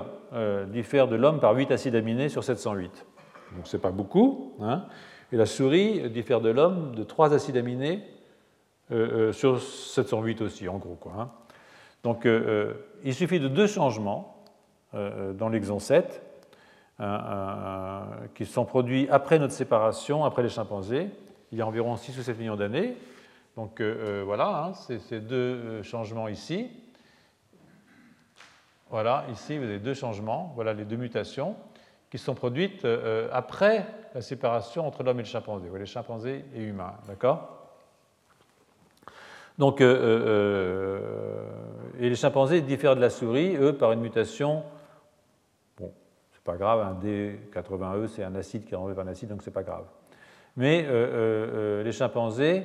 diffère 0.68 1.08
de 1.08 1.16
l'homme 1.16 1.40
par 1.40 1.54
8 1.54 1.72
acides 1.72 1.94
aminés 1.94 2.28
sur 2.28 2.44
708. 2.44 3.06
Donc 3.56 3.66
ce 3.66 3.76
n'est 3.76 3.80
pas 3.80 3.90
beaucoup. 3.90 4.54
Hein. 4.60 4.84
Et 5.32 5.36
la 5.36 5.46
souris 5.46 6.10
diffère 6.10 6.40
de 6.40 6.50
l'homme 6.50 6.94
de 6.94 7.02
3 7.02 7.34
acides 7.34 7.56
aminés 7.56 8.00
euh, 8.92 9.28
euh, 9.28 9.32
sur 9.32 9.60
708 9.60 10.42
aussi, 10.42 10.68
en 10.68 10.78
gros. 10.78 10.98
Hein. 11.18 11.30
Donc 12.02 12.26
euh, 12.26 12.74
il 13.02 13.14
suffit 13.14 13.40
de 13.40 13.48
deux 13.48 13.66
changements 13.66 14.30
dans 14.92 15.48
l'exon 15.48 15.80
7 15.80 16.22
qui 18.34 18.46
sont 18.46 18.64
produits 18.64 19.08
après 19.10 19.38
notre 19.38 19.52
séparation, 19.52 20.24
après 20.24 20.42
les 20.42 20.48
chimpanzés, 20.48 21.10
il 21.50 21.58
y 21.58 21.62
a 21.62 21.66
environ 21.66 21.96
6 21.96 22.18
ou 22.18 22.22
7 22.22 22.38
millions 22.38 22.56
d'années. 22.56 22.96
Donc 23.56 23.80
voilà, 23.80 24.66
hein, 24.66 24.72
ces 24.74 25.20
deux 25.20 25.82
changements 25.82 26.28
ici. 26.28 26.68
Voilà, 28.90 29.24
ici 29.32 29.58
vous 29.58 29.64
avez 29.64 29.80
deux 29.80 29.94
changements, 29.94 30.52
voilà 30.54 30.72
les 30.72 30.84
deux 30.84 30.96
mutations 30.96 31.56
qui 32.10 32.18
sont 32.18 32.34
produites 32.34 32.86
après 33.32 33.86
la 34.14 34.20
séparation 34.20 34.86
entre 34.86 35.02
l'homme 35.02 35.18
et 35.18 35.24
le 35.24 35.28
chimpanzé, 35.28 35.68
les 35.76 35.86
chimpanzés 35.86 36.44
et 36.54 36.62
humains, 36.62 36.94
d'accord? 37.08 37.64
Donc, 39.58 39.80
euh, 39.80 40.98
euh, 40.98 40.98
et 42.00 42.08
les 42.08 42.16
chimpanzés 42.16 42.60
diffèrent 42.60 42.96
de 42.96 43.00
la 43.00 43.10
souris, 43.10 43.56
eux, 43.56 43.72
par 43.72 43.92
une 43.92 44.00
mutation. 44.00 44.64
Pas 46.44 46.56
grave, 46.56 46.80
un 46.80 46.94
D80E, 46.94 48.06
c'est 48.08 48.22
un 48.22 48.34
acide 48.34 48.64
qui 48.64 48.74
est 48.74 48.76
renvoyé 48.76 48.94
par 48.94 49.06
un 49.06 49.10
acide, 49.10 49.30
donc 49.30 49.42
c'est 49.42 49.50
pas 49.50 49.62
grave. 49.62 49.84
Mais 50.56 50.84
euh, 50.86 51.82
les 51.82 51.92
chimpanzés 51.92 52.64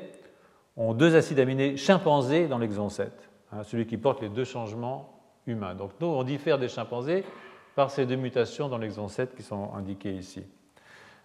ont 0.78 0.94
deux 0.94 1.16
acides 1.16 1.40
aminés 1.40 1.78
chimpanzés 1.78 2.48
dans 2.48 2.58
l'exon 2.58 2.90
7, 2.90 3.12
hein, 3.52 3.64
celui 3.64 3.88
qui 3.88 3.98
porte 3.98 4.22
les 4.22 4.30
deux 4.30 4.44
changements 4.44 5.22
humains. 5.48 5.76
Donc, 5.76 5.92
nous, 6.00 6.08
on 6.08 6.24
diffère 6.24 6.60
des 6.60 6.68
chimpanzés 6.68 7.24
par 7.76 7.90
ces 7.90 8.06
deux 8.06 8.18
mutations 8.18 8.68
dans 8.68 8.78
l'exon 8.78 9.08
7 9.08 9.36
qui 9.36 9.44
sont 9.44 9.74
indiquées 9.74 10.14
ici. 10.14 10.44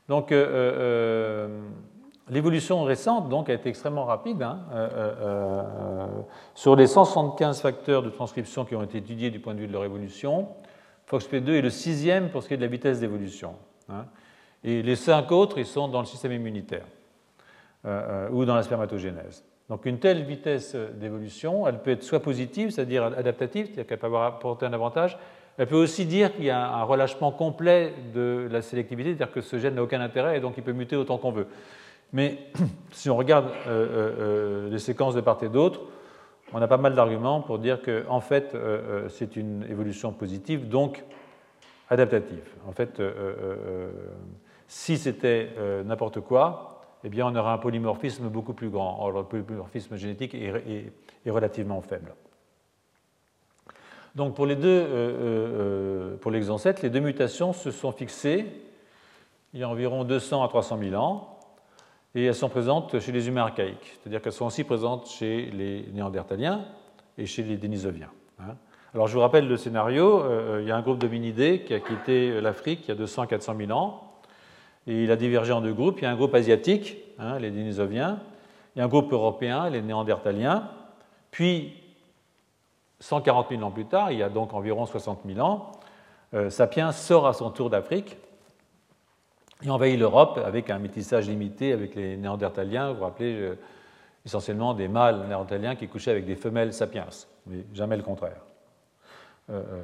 Donc, 0.08 0.32
L'évolution 2.30 2.82
récente 2.84 3.28
donc, 3.28 3.50
a 3.50 3.52
été 3.52 3.68
extrêmement 3.68 4.06
rapide. 4.06 4.42
Hein. 4.42 4.60
Euh, 4.72 4.88
euh, 4.94 5.14
euh, 5.20 6.06
sur 6.54 6.74
les 6.74 6.86
175 6.86 7.60
facteurs 7.60 8.02
de 8.02 8.08
transcription 8.08 8.64
qui 8.64 8.74
ont 8.74 8.82
été 8.82 8.98
étudiés 8.98 9.30
du 9.30 9.40
point 9.40 9.54
de 9.54 9.60
vue 9.60 9.66
de 9.66 9.72
leur 9.72 9.84
évolution, 9.84 10.48
FOXP2 11.10 11.50
est 11.50 11.62
le 11.62 11.70
sixième 11.70 12.30
pour 12.30 12.42
ce 12.42 12.48
qui 12.48 12.54
est 12.54 12.56
de 12.56 12.62
la 12.62 12.68
vitesse 12.68 13.00
d'évolution. 13.00 13.54
Hein. 13.88 14.06
Et 14.62 14.82
les 14.82 14.96
cinq 14.96 15.30
autres, 15.32 15.58
ils 15.58 15.66
sont 15.66 15.88
dans 15.88 16.00
le 16.00 16.06
système 16.06 16.32
immunitaire 16.32 16.86
ou 18.32 18.46
dans 18.46 18.54
la 18.54 18.62
spermatogénèse. 18.62 19.44
Donc 19.68 19.84
une 19.84 19.98
telle 19.98 20.22
vitesse 20.22 20.74
d'évolution, 20.74 21.66
elle 21.68 21.80
peut 21.80 21.90
être 21.90 22.02
soit 22.02 22.20
positive, 22.20 22.70
c'est-à-dire 22.70 23.04
adaptative, 23.04 23.66
c'est-à-dire 23.66 23.86
qu'elle 23.86 23.98
peut 23.98 24.06
avoir 24.06 24.24
apporté 24.24 24.64
un 24.64 24.72
avantage, 24.72 25.18
elle 25.56 25.68
peut 25.68 25.76
aussi 25.76 26.04
dire 26.04 26.34
qu'il 26.34 26.44
y 26.44 26.50
a 26.50 26.66
un 26.66 26.82
relâchement 26.82 27.30
complet 27.30 27.94
de 28.12 28.48
la 28.50 28.60
sélectivité, 28.60 29.10
c'est-à-dire 29.10 29.32
que 29.32 29.40
ce 29.40 29.58
gène 29.58 29.76
n'a 29.76 29.82
aucun 29.82 30.00
intérêt 30.00 30.36
et 30.36 30.40
donc 30.40 30.54
il 30.56 30.64
peut 30.64 30.72
muter 30.72 30.96
autant 30.96 31.16
qu'on 31.16 31.30
veut. 31.30 31.46
Mais 32.12 32.38
si 32.92 33.08
on 33.08 33.16
regarde 33.16 33.46
euh, 33.46 33.68
euh, 33.68 34.14
euh, 34.18 34.70
les 34.70 34.80
séquences 34.80 35.14
de 35.14 35.20
part 35.20 35.38
et 35.42 35.48
d'autre, 35.48 35.80
on 36.52 36.62
a 36.62 36.68
pas 36.68 36.76
mal 36.76 36.94
d'arguments 36.94 37.40
pour 37.40 37.58
dire 37.58 37.82
que 37.82 38.04
fait, 38.20 38.56
c'est 39.08 39.36
une 39.36 39.64
évolution 39.64 40.12
positive, 40.12 40.68
donc 40.68 41.04
adaptative. 41.90 42.44
En 42.66 42.72
fait, 42.72 43.02
si 44.68 44.98
c'était 44.98 45.50
n'importe 45.84 46.20
quoi, 46.20 46.82
eh 47.02 47.08
bien, 47.08 47.26
on 47.26 47.34
aurait 47.34 47.50
un 47.50 47.58
polymorphisme 47.58 48.28
beaucoup 48.28 48.52
plus 48.52 48.70
grand. 48.70 48.98
Or, 49.00 49.10
le 49.12 49.24
polymorphisme 49.24 49.96
génétique 49.96 50.34
est, 50.34 50.92
relativement 51.26 51.80
faible. 51.80 52.14
Donc, 54.14 54.36
pour 54.36 54.46
les 54.46 54.56
deux, 54.56 56.16
pour 56.20 56.30
l'exemple 56.30 56.60
7, 56.60 56.82
les 56.82 56.90
deux 56.90 57.00
mutations 57.00 57.52
se 57.52 57.70
sont 57.70 57.90
fixées 57.90 58.46
il 59.54 59.60
y 59.60 59.62
a 59.62 59.68
environ 59.68 60.04
200 60.04 60.42
à 60.42 60.48
300 60.48 60.78
000 60.78 61.00
ans 61.00 61.33
et 62.14 62.24
elles 62.24 62.34
sont 62.34 62.48
présentes 62.48 62.98
chez 63.00 63.12
les 63.12 63.28
humains 63.28 63.42
archaïques, 63.42 63.98
c'est-à-dire 64.00 64.22
qu'elles 64.22 64.32
sont 64.32 64.46
aussi 64.46 64.64
présentes 64.64 65.08
chez 65.08 65.50
les 65.50 65.86
néandertaliens 65.92 66.64
et 67.18 67.26
chez 67.26 67.42
les 67.42 67.56
dénisoviens. 67.56 68.10
Hein. 68.40 68.54
Alors 68.94 69.08
je 69.08 69.14
vous 69.14 69.20
rappelle 69.20 69.48
le 69.48 69.56
scénario, 69.56 70.22
euh, 70.22 70.60
il 70.62 70.68
y 70.68 70.70
a 70.70 70.76
un 70.76 70.82
groupe 70.82 70.98
d'hominidés 70.98 71.62
qui 71.66 71.74
a 71.74 71.80
quitté 71.80 72.40
l'Afrique 72.40 72.86
il 72.86 72.94
y 72.96 73.02
a 73.02 73.04
200-400 73.04 73.66
000 73.66 73.76
ans, 73.76 74.14
et 74.86 75.02
il 75.04 75.10
a 75.10 75.16
divergé 75.16 75.52
en 75.52 75.60
deux 75.60 75.72
groupes. 75.72 76.00
Il 76.00 76.04
y 76.04 76.06
a 76.06 76.10
un 76.10 76.16
groupe 76.16 76.34
asiatique, 76.34 76.98
hein, 77.18 77.38
les 77.38 77.50
dénisoviens, 77.50 78.20
il 78.74 78.78
y 78.78 78.82
a 78.82 78.84
un 78.84 78.88
groupe 78.88 79.12
européen, 79.12 79.68
les 79.70 79.82
néandertaliens, 79.82 80.68
puis 81.30 81.72
140 83.00 83.48
000 83.50 83.62
ans 83.62 83.70
plus 83.70 83.86
tard, 83.86 84.12
il 84.12 84.18
y 84.18 84.22
a 84.22 84.28
donc 84.28 84.54
environ 84.54 84.86
60 84.86 85.22
000 85.26 85.40
ans, 85.40 85.72
euh, 86.34 86.50
Sapiens 86.50 86.92
sort 86.92 87.26
à 87.26 87.32
son 87.32 87.50
tour 87.50 87.70
d'Afrique 87.70 88.16
il 89.64 89.70
envahit 89.70 89.98
l'Europe 89.98 90.38
avec 90.44 90.68
un 90.68 90.78
métissage 90.78 91.28
limité 91.28 91.72
avec 91.72 91.94
les 91.94 92.18
Néandertaliens. 92.18 92.92
Vous 92.92 92.98
vous 92.98 93.04
rappelez 93.04 93.34
euh, 93.34 93.58
essentiellement 94.24 94.74
des 94.74 94.88
mâles 94.88 95.26
néandertaliens 95.26 95.74
qui 95.74 95.88
couchaient 95.88 96.10
avec 96.10 96.26
des 96.26 96.36
femelles 96.36 96.74
sapiens, 96.74 97.06
mais 97.46 97.64
jamais 97.72 97.96
le 97.96 98.02
contraire. 98.02 98.42
Euh, 99.48 99.54
euh, 99.54 99.82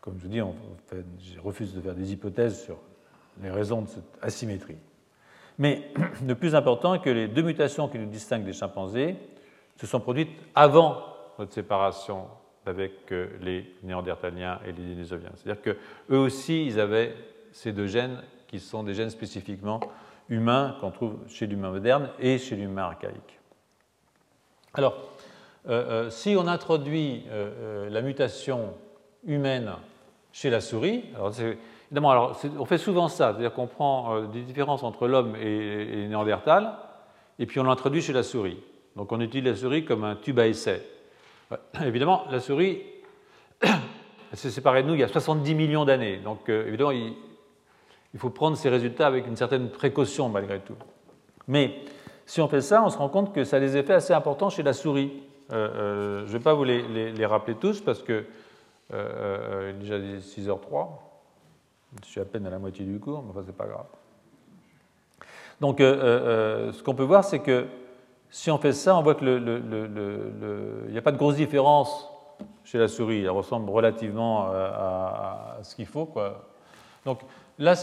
comme 0.00 0.16
je 0.18 0.24
vous 0.24 0.28
dis, 0.28 0.42
on 0.42 0.54
je 0.90 1.40
refuse 1.40 1.74
de 1.74 1.80
faire 1.80 1.94
des 1.94 2.12
hypothèses 2.12 2.60
sur 2.64 2.76
les 3.40 3.50
raisons 3.50 3.82
de 3.82 3.88
cette 3.88 4.18
asymétrie. 4.20 4.78
Mais 5.58 5.92
le 6.26 6.34
plus 6.34 6.56
important 6.56 6.94
est 6.94 7.02
que 7.02 7.10
les 7.10 7.28
deux 7.28 7.42
mutations 7.42 7.88
qui 7.88 8.00
nous 8.00 8.06
distinguent 8.06 8.44
des 8.44 8.52
chimpanzés 8.52 9.14
se 9.76 9.86
sont 9.86 10.00
produites 10.00 10.30
avant 10.56 11.04
notre 11.38 11.52
séparation 11.52 12.26
avec 12.66 13.10
les 13.40 13.74
Néandertaliens 13.84 14.58
et 14.66 14.72
les 14.72 14.82
Dénisoviens. 14.82 15.30
C'est-à-dire 15.36 15.62
qu'eux 15.62 16.16
aussi, 16.16 16.66
ils 16.66 16.80
avaient 16.80 17.14
ces 17.52 17.72
deux 17.72 17.86
gènes 17.86 18.20
qui 18.48 18.58
sont 18.58 18.82
des 18.82 18.94
gènes 18.94 19.10
spécifiquement 19.10 19.80
humains 20.28 20.76
qu'on 20.80 20.90
trouve 20.90 21.16
chez 21.28 21.46
l'humain 21.46 21.70
moderne 21.70 22.10
et 22.18 22.38
chez 22.38 22.56
l'humain 22.56 22.84
archaïque. 22.84 23.38
Alors, 24.74 24.96
euh, 25.68 26.06
euh, 26.06 26.10
si 26.10 26.34
on 26.38 26.46
introduit 26.46 27.24
euh, 27.30 27.88
la 27.90 28.00
mutation 28.00 28.74
humaine 29.26 29.72
chez 30.32 30.50
la 30.50 30.60
souris, 30.60 31.04
alors 31.14 31.32
évidemment, 31.88 32.10
alors, 32.10 32.40
on 32.58 32.64
fait 32.64 32.78
souvent 32.78 33.08
ça, 33.08 33.32
c'est-à-dire 33.32 33.52
qu'on 33.52 33.66
prend 33.66 34.22
des 34.22 34.42
différences 34.42 34.82
entre 34.82 35.08
l'homme 35.08 35.36
et, 35.36 35.84
les 35.84 36.08
néandertals, 36.08 36.72
et 37.38 37.46
puis 37.46 37.60
on 37.60 37.64
l'introduit 37.64 38.02
chez 38.02 38.12
la 38.12 38.22
souris. 38.22 38.58
Donc 38.96 39.12
on 39.12 39.20
utilise 39.20 39.50
la 39.50 39.56
souris 39.56 39.84
comme 39.84 40.04
un 40.04 40.16
tube 40.16 40.38
à 40.38 40.46
essai. 40.46 40.82
évidemment, 41.84 42.24
la 42.30 42.40
souris 42.40 42.82
s'est 44.32 44.50
séparée 44.50 44.82
de 44.82 44.88
nous 44.88 44.94
il 44.94 45.00
y 45.00 45.04
a 45.04 45.08
70 45.08 45.54
millions 45.54 45.84
d'années. 45.84 46.18
Donc 46.18 46.48
évidemment, 46.48 46.92
il 48.14 48.20
faut 48.20 48.30
prendre 48.30 48.56
ces 48.56 48.68
résultats 48.68 49.06
avec 49.06 49.26
une 49.26 49.36
certaine 49.36 49.70
précaution 49.70 50.28
malgré 50.28 50.60
tout. 50.60 50.76
Mais 51.46 51.74
si 52.26 52.40
on 52.40 52.48
fait 52.48 52.60
ça, 52.60 52.84
on 52.84 52.90
se 52.90 52.98
rend 52.98 53.08
compte 53.08 53.34
que 53.34 53.44
ça 53.44 53.56
a 53.56 53.60
des 53.60 53.76
effets 53.76 53.94
assez 53.94 54.12
importants 54.12 54.50
chez 54.50 54.62
la 54.62 54.74
souris. 54.74 55.22
Euh, 55.50 55.54
euh, 55.54 56.18
je 56.26 56.32
ne 56.32 56.38
vais 56.38 56.44
pas 56.44 56.52
vous 56.52 56.64
les, 56.64 57.26
rappeler 57.26 57.54
tous 57.54 57.80
parce 57.80 58.02
que 58.02 58.26
euh, 58.92 59.72
il 59.74 59.76
est 59.76 59.98
déjà 59.98 59.98
6h03. 59.98 60.88
Je 62.02 62.06
suis 62.06 62.20
à 62.20 62.26
peine 62.26 62.46
à 62.46 62.50
la 62.50 62.58
moitié 62.58 62.84
du 62.84 63.00
cours, 63.00 63.22
mais 63.22 63.30
enfin, 63.30 63.42
c'est 63.46 63.56
pas 63.56 63.66
grave. 63.66 63.86
Donc, 65.60 65.78
ce 65.78 66.82
qu'on 66.82 66.94
peut 66.94 67.02
voir, 67.02 67.24
c'est 67.24 67.40
que 67.40 67.66
si 68.28 68.50
on 68.50 68.58
fait 68.58 68.74
ça, 68.74 68.94
on 68.96 69.02
voit 69.02 69.14
qu'il 69.14 69.26
n'y 70.90 70.98
a 70.98 71.02
pas 71.02 71.12
de 71.12 71.16
grosse 71.16 71.36
différence 71.36 72.10
chez 72.62 72.78
la 72.78 72.88
souris. 72.88 73.22
Elle 73.22 73.30
ressemble 73.30 73.70
relativement 73.70 74.48
à, 74.52 75.56
ce 75.62 75.74
qu'il 75.74 75.86
faut. 75.86 76.12
Donc, 77.06 77.20
Là, 77.60 77.74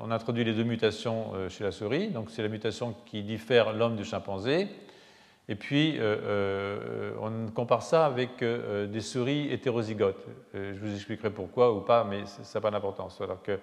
on 0.00 0.10
introduit 0.10 0.42
les 0.42 0.54
deux 0.54 0.64
mutations 0.64 1.34
euh, 1.34 1.48
chez 1.50 1.64
la 1.64 1.70
souris. 1.70 2.08
Donc, 2.08 2.30
c'est 2.30 2.40
la 2.40 2.48
mutation 2.48 2.94
qui 3.04 3.22
diffère 3.22 3.74
l'homme 3.74 3.94
du 3.94 4.06
chimpanzé. 4.06 4.68
Et 5.48 5.54
puis, 5.54 6.00
on 7.20 7.50
compare 7.54 7.82
ça 7.82 8.04
avec 8.04 8.42
des 8.42 9.00
souris 9.00 9.52
hétérozygotes. 9.52 10.26
je 10.52 10.76
vous 10.80 10.92
expliquerai 10.92 11.30
pourquoi 11.30 11.72
ou 11.72 11.82
pas, 11.82 12.02
mais 12.02 12.26
ça 12.26 12.58
n'a 12.58 12.60
pas 12.60 12.72
d'importance. 12.72 13.20
Alors 13.20 13.40
que, 13.42 13.60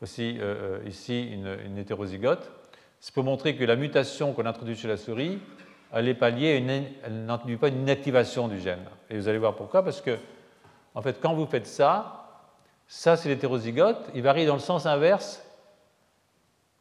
aussi, 0.00 0.38
ici, 0.86 1.28
une, 1.30 1.76
hétérozygote, 1.76 2.50
c'est 3.00 3.12
pour 3.12 3.24
montrer 3.24 3.54
que 3.54 3.64
la 3.64 3.76
mutation 3.76 4.32
qu'on 4.32 4.46
introduit 4.46 4.76
chez 4.76 4.88
la 4.88 4.96
souris, 4.96 5.40
elle 5.92 6.06
n'introduit 7.26 7.58
pas 7.58 7.68
une 7.68 7.82
inactivation 7.82 8.48
du 8.48 8.58
gène. 8.58 8.86
Et 9.10 9.18
vous 9.18 9.28
allez 9.28 9.36
voir 9.36 9.56
pourquoi, 9.56 9.84
parce 9.84 10.00
que, 10.00 10.16
en 10.94 11.02
fait, 11.02 11.18
quand 11.20 11.34
vous 11.34 11.44
faites 11.44 11.66
ça, 11.66 12.19
ça 12.90 13.16
c'est 13.16 13.28
l'hétérozygote, 13.28 14.10
il 14.16 14.22
varie 14.22 14.46
dans 14.46 14.54
le 14.54 14.60
sens 14.60 14.84
inverse, 14.84 15.46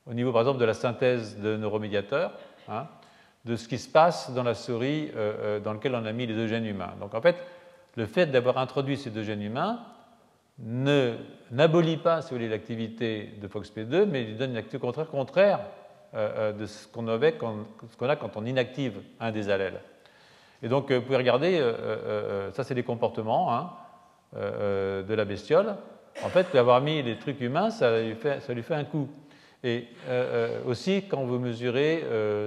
au 0.07 0.13
niveau 0.15 0.31
par 0.31 0.41
exemple 0.41 0.59
de 0.59 0.65
la 0.65 0.73
synthèse 0.73 1.37
de 1.37 1.55
neuromédiateurs, 1.55 2.31
hein, 2.67 2.87
de 3.45 3.55
ce 3.55 3.67
qui 3.67 3.77
se 3.77 3.87
passe 3.87 4.31
dans 4.31 4.41
la 4.41 4.55
souris 4.55 5.11
euh, 5.15 5.33
euh, 5.39 5.59
dans 5.59 5.71
laquelle 5.71 5.93
on 5.93 6.03
a 6.05 6.11
mis 6.11 6.25
les 6.25 6.33
deux 6.33 6.47
gènes 6.47 6.65
humains. 6.65 6.93
Donc 6.99 7.13
en 7.13 7.21
fait, 7.21 7.35
le 7.95 8.07
fait 8.07 8.25
d'avoir 8.25 8.57
introduit 8.57 8.97
ces 8.97 9.11
deux 9.11 9.21
gènes 9.21 9.43
humains 9.43 9.81
n'abolit 10.57 11.97
pas, 11.97 12.23
si 12.23 12.37
l'activité 12.39 13.35
de 13.39 13.47
FOXP2, 13.47 14.05
mais 14.05 14.23
il 14.23 14.35
donne 14.35 14.49
une 14.49 14.57
activité 14.57 14.79
contraire, 14.79 15.09
contraire 15.11 15.59
euh, 16.15 16.51
de 16.53 16.65
ce 16.65 16.87
qu'on 16.87 17.07
a 17.07 18.15
quand 18.15 18.35
on 18.35 18.45
inactive 18.47 18.99
un 19.19 19.31
des 19.31 19.51
allèles. 19.51 19.79
Et 20.63 20.69
donc, 20.69 20.91
vous 20.91 21.01
pouvez 21.01 21.17
regarder, 21.17 21.63
ça 22.51 22.65
c'est 22.65 22.75
des 22.75 22.83
comportements 22.83 23.55
hein, 23.55 23.71
de 24.33 25.13
la 25.13 25.23
bestiole. 25.23 25.75
En 26.23 26.29
fait, 26.29 26.53
avoir 26.55 26.81
mis 26.81 27.01
les 27.01 27.17
trucs 27.17 27.39
humains, 27.41 27.69
ça 27.69 27.99
lui 28.01 28.15
fait, 28.15 28.75
un 28.75 28.83
coup. 28.83 29.07
Et 29.63 29.87
aussi, 30.65 31.03
quand 31.09 31.23
vous 31.23 31.39
mesurez 31.39 32.03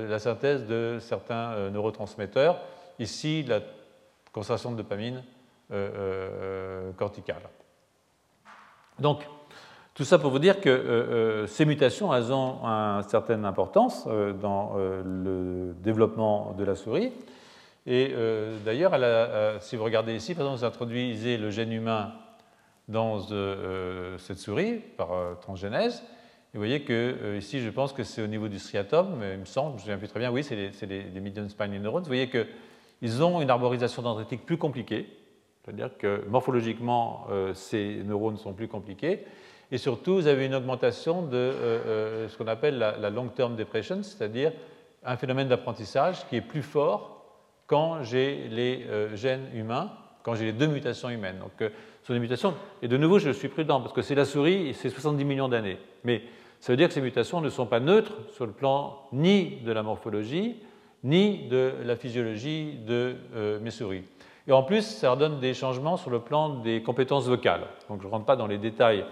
la 0.09 0.19
synthèse 0.19 0.67
de 0.67 0.99
certains 1.01 1.71
neurotransmetteurs, 1.71 2.59
ici, 2.99 3.43
la 3.43 3.61
concentration 4.33 4.73
de 4.73 4.77
dopamine 4.77 5.23
corticale. 6.97 7.43
Donc, 8.99 9.27
tout 9.95 10.05
ça 10.05 10.19
pour 10.19 10.31
vous 10.31 10.39
dire 10.39 10.61
que 10.61 10.71
euh, 10.71 10.83
euh, 10.83 11.47
ces 11.47 11.67
mutations 11.67 12.15
elles 12.15 12.33
ont 12.33 12.65
une 12.65 13.03
certaine 13.03 13.45
importance 13.45 14.07
euh, 14.07 14.33
dans 14.33 14.75
le 14.77 15.75
développement 15.83 16.55
de 16.57 16.65
la 16.65 16.75
souris. 16.75 17.13
Et 17.85 18.15
d'ailleurs, 18.65 18.93
si 19.61 19.75
vous 19.75 19.83
regardez 19.83 20.15
ici, 20.15 20.37
par 20.37 20.45
exemple, 20.45 20.61
vous 20.61 20.65
introduisez 20.65 21.37
le 21.37 21.51
gène 21.51 21.73
humain 21.73 22.13
dans 22.89 23.21
cette 24.19 24.39
souris 24.39 24.81
par 24.97 25.39
transgénèse. 25.41 26.03
Et 26.55 26.59
vous 26.59 26.61
voyez 26.61 26.83
que 26.83 27.37
ici, 27.39 27.61
je 27.61 27.71
pense 27.71 27.93
que 27.93 28.03
c'est 28.03 28.23
au 28.23 28.27
niveau 28.27 28.49
du 28.49 28.59
striatum, 28.59 29.17
mais 29.19 29.35
il 29.35 29.41
me 29.41 29.45
semble, 29.45 29.71
je 29.71 29.75
me 29.75 29.81
souviens 29.81 29.99
plus 29.99 30.09
très 30.09 30.21
bien, 30.21 30.31
oui, 30.31 30.45
c'est 30.45 30.57
les, 30.57 31.03
les, 31.05 31.21
median 31.21 31.49
spiny 31.49 31.79
neurons. 31.79 32.01
Vous 32.01 32.07
voyez 32.07 32.29
qu'ils 32.29 33.23
ont 33.23 33.41
une 33.41 33.51
arborisation 33.51 34.03
dendritique 34.03 34.45
plus 34.45 34.59
compliquée, 34.59 35.07
c'est-à-dire 35.65 35.97
que 35.97 36.25
morphologiquement, 36.29 37.27
ces 37.55 38.03
neurones 38.05 38.37
sont 38.37 38.53
plus 38.53 38.69
compliqués. 38.69 39.25
Et 39.73 39.79
surtout, 39.79 40.17
vous 40.17 40.27
avez 40.27 40.45
une 40.45 40.55
augmentation 40.55 41.23
de 41.23 41.35
euh, 41.35 41.55
euh, 41.87 42.29
ce 42.29 42.37
qu'on 42.37 42.47
appelle 42.47 42.77
la, 42.77 43.09
long-term 43.09 43.57
depression, 43.57 44.03
c'est-à-dire 44.03 44.53
un 45.03 45.17
phénomène 45.17 45.49
d'apprentissage 45.49 46.29
qui 46.29 46.37
est 46.37 46.43
plus 46.43 46.63
fort 46.63 47.25
quand 47.67 48.03
j'ai 48.03 48.49
les 48.49 48.85
euh, 48.91 49.17
gènes 49.17 49.49
humains, 49.55 49.91
quand 50.23 50.35
j'ai 50.35 50.45
les 50.45 50.53
deux 50.53 50.67
mutations 50.67 51.09
humaines. 51.09 51.41
Sont 52.03 52.13
des 52.13 52.19
mutations. 52.19 52.55
Et 52.83 52.89
de 52.89 52.97
nouveau, 52.97 53.19
je 53.19 53.31
suis 53.31 53.49
prudent 53.49 53.81
parce 53.81 53.93
que 53.93 54.03
c'est 54.03 54.15
la 54.15 54.25
souris 54.25 54.69
et 54.69 54.73
c'est 54.73 54.91
70 54.91 55.25
millions 55.25 55.49
d'années. 55.49 55.79
Mais 56.05 56.23
ça 56.61 56.73
veut 56.73 56.77
dire 56.77 56.89
que 56.89 56.95
ces 56.95 57.01
mutations 57.01 57.41
ne 57.41 57.49
sont 57.49 57.67
pas 57.67 57.81
neutres 57.81 58.15
sur 58.33 58.47
le 58.47 58.53
plan 58.53 59.03
ni 59.13 59.59
de 59.65 59.73
la 59.73 59.83
morphologie, 59.83 60.57
ni 61.05 61.49
de 61.49 61.73
la 61.85 61.97
physiologie 61.97 62.79
de 62.87 63.17
mes 63.61 63.71
souris. 63.71 64.03
Et 64.49 64.53
en 64.53 64.63
plus, 64.63 64.83
ça 64.83 65.09
leur 65.09 65.17
donne 65.17 65.41
des 65.41 65.55
changements 65.55 65.97
sur 65.97 66.11
le 66.11 66.21
plan 66.21 66.61
des 66.61 66.83
compétences 66.83 67.27
vocales. 67.27 67.67
Donc 67.89 68.03
je 68.03 68.07
ne 68.07 68.13
rentre 68.13 68.25
pas 68.25 68.37
dans 68.37 68.47
les 68.47 68.59
détails 68.59 69.05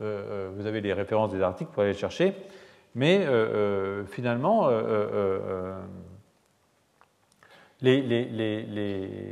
euh, 0.00 0.22
euh, 0.30 0.50
vous 0.56 0.66
avez 0.66 0.80
les 0.80 0.92
références 0.92 1.32
des 1.32 1.42
articles 1.42 1.70
pour 1.72 1.82
aller 1.82 1.92
les 1.92 1.98
chercher. 1.98 2.34
Mais 2.94 3.24
euh, 3.26 4.04
finalement, 4.06 4.68
les, 7.82 9.24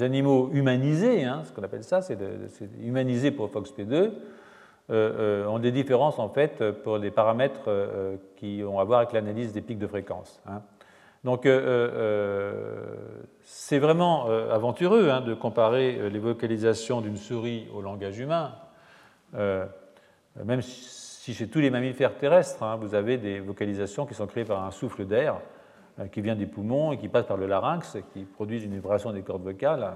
animaux 0.00 0.50
humanisés, 0.52 1.24
hein, 1.24 1.42
ce 1.44 1.52
qu'on 1.52 1.62
appelle 1.62 1.84
ça, 1.84 2.02
c'est 2.02 2.18
humanisé 2.82 3.30
pour 3.30 3.50
FOXP2, 3.50 4.10
ont 5.48 5.58
des 5.58 5.72
différences 5.72 6.18
en 6.18 6.28
fait 6.28 6.70
pour 6.82 6.98
les 6.98 7.10
paramètres 7.10 7.68
qui 8.36 8.62
ont 8.66 8.78
à 8.78 8.84
voir 8.84 9.00
avec 9.00 9.12
l'analyse 9.12 9.52
des 9.52 9.62
pics 9.62 9.78
de 9.78 9.86
fréquence. 9.86 10.40
Hein. 10.46 10.62
Donc 11.24 11.48
c'est 13.42 13.78
vraiment 13.78 14.26
aventureux 14.26 15.10
hein, 15.10 15.20
de 15.20 15.34
comparer 15.34 16.08
les 16.08 16.18
vocalisations 16.18 17.00
d'une 17.00 17.16
souris 17.16 17.68
au 17.74 17.80
langage 17.82 18.18
humain. 18.18 18.52
Euh, 19.34 19.66
même 20.44 20.62
si 20.62 21.34
chez 21.34 21.48
tous 21.48 21.60
les 21.60 21.70
mammifères 21.70 22.16
terrestres, 22.16 22.64
vous 22.80 22.94
avez 22.94 23.16
des 23.18 23.40
vocalisations 23.40 24.06
qui 24.06 24.14
sont 24.14 24.26
créées 24.26 24.44
par 24.44 24.64
un 24.64 24.70
souffle 24.70 25.04
d'air 25.04 25.34
euh, 25.34 25.38
qui 26.12 26.20
vient 26.20 26.36
des 26.36 26.46
poumons 26.46 26.92
et 26.92 26.98
qui 26.98 27.08
passe 27.08 27.26
par 27.26 27.36
le 27.36 27.46
larynx, 27.46 27.96
qui 28.12 28.24
produisent 28.24 28.64
une 28.64 28.74
vibration 28.74 29.12
des 29.12 29.22
cordes 29.22 29.42
vocales 29.42 29.94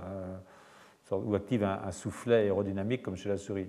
euh, 1.13 1.17
ou 1.17 1.35
active 1.35 1.65
un, 1.65 1.91
soufflet 1.91 2.37
aérodynamique 2.37 3.03
comme 3.03 3.17
chez 3.17 3.29
la 3.29 3.37
souris. 3.37 3.69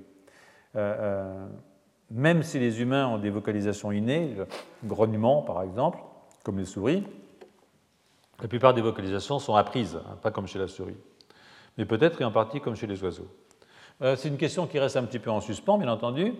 même 2.11 2.43
si 2.43 2.59
les 2.59 2.81
humains 2.81 3.07
ont 3.07 3.17
des 3.17 3.31
vocalisations 3.31 3.91
innées, 3.91 4.35
grognement 4.85 5.41
par 5.41 5.63
exemple, 5.63 5.99
comme 6.43 6.59
les 6.59 6.65
souris, 6.65 7.03
la 8.41 8.47
plupart 8.47 8.73
des 8.73 8.81
vocalisations 8.81 9.39
sont 9.39 9.55
apprises, 9.55 9.95
hein, 9.95 10.17
pas 10.21 10.29
comme 10.29 10.47
chez 10.47 10.59
la 10.59 10.67
souris, 10.67 10.97
mais 11.77 11.85
peut-être 11.85 12.21
et 12.21 12.25
en 12.25 12.31
partie 12.31 12.61
comme 12.61 12.75
chez 12.75 12.87
les 12.87 13.01
oiseaux. 13.03 13.27
C'est 14.15 14.29
une 14.29 14.37
question 14.37 14.65
qui 14.65 14.79
reste 14.79 14.97
un 14.97 15.03
petit 15.03 15.19
peu 15.19 15.29
en 15.29 15.41
suspens, 15.41 15.77
bien 15.77 15.91
entendu, 15.91 16.33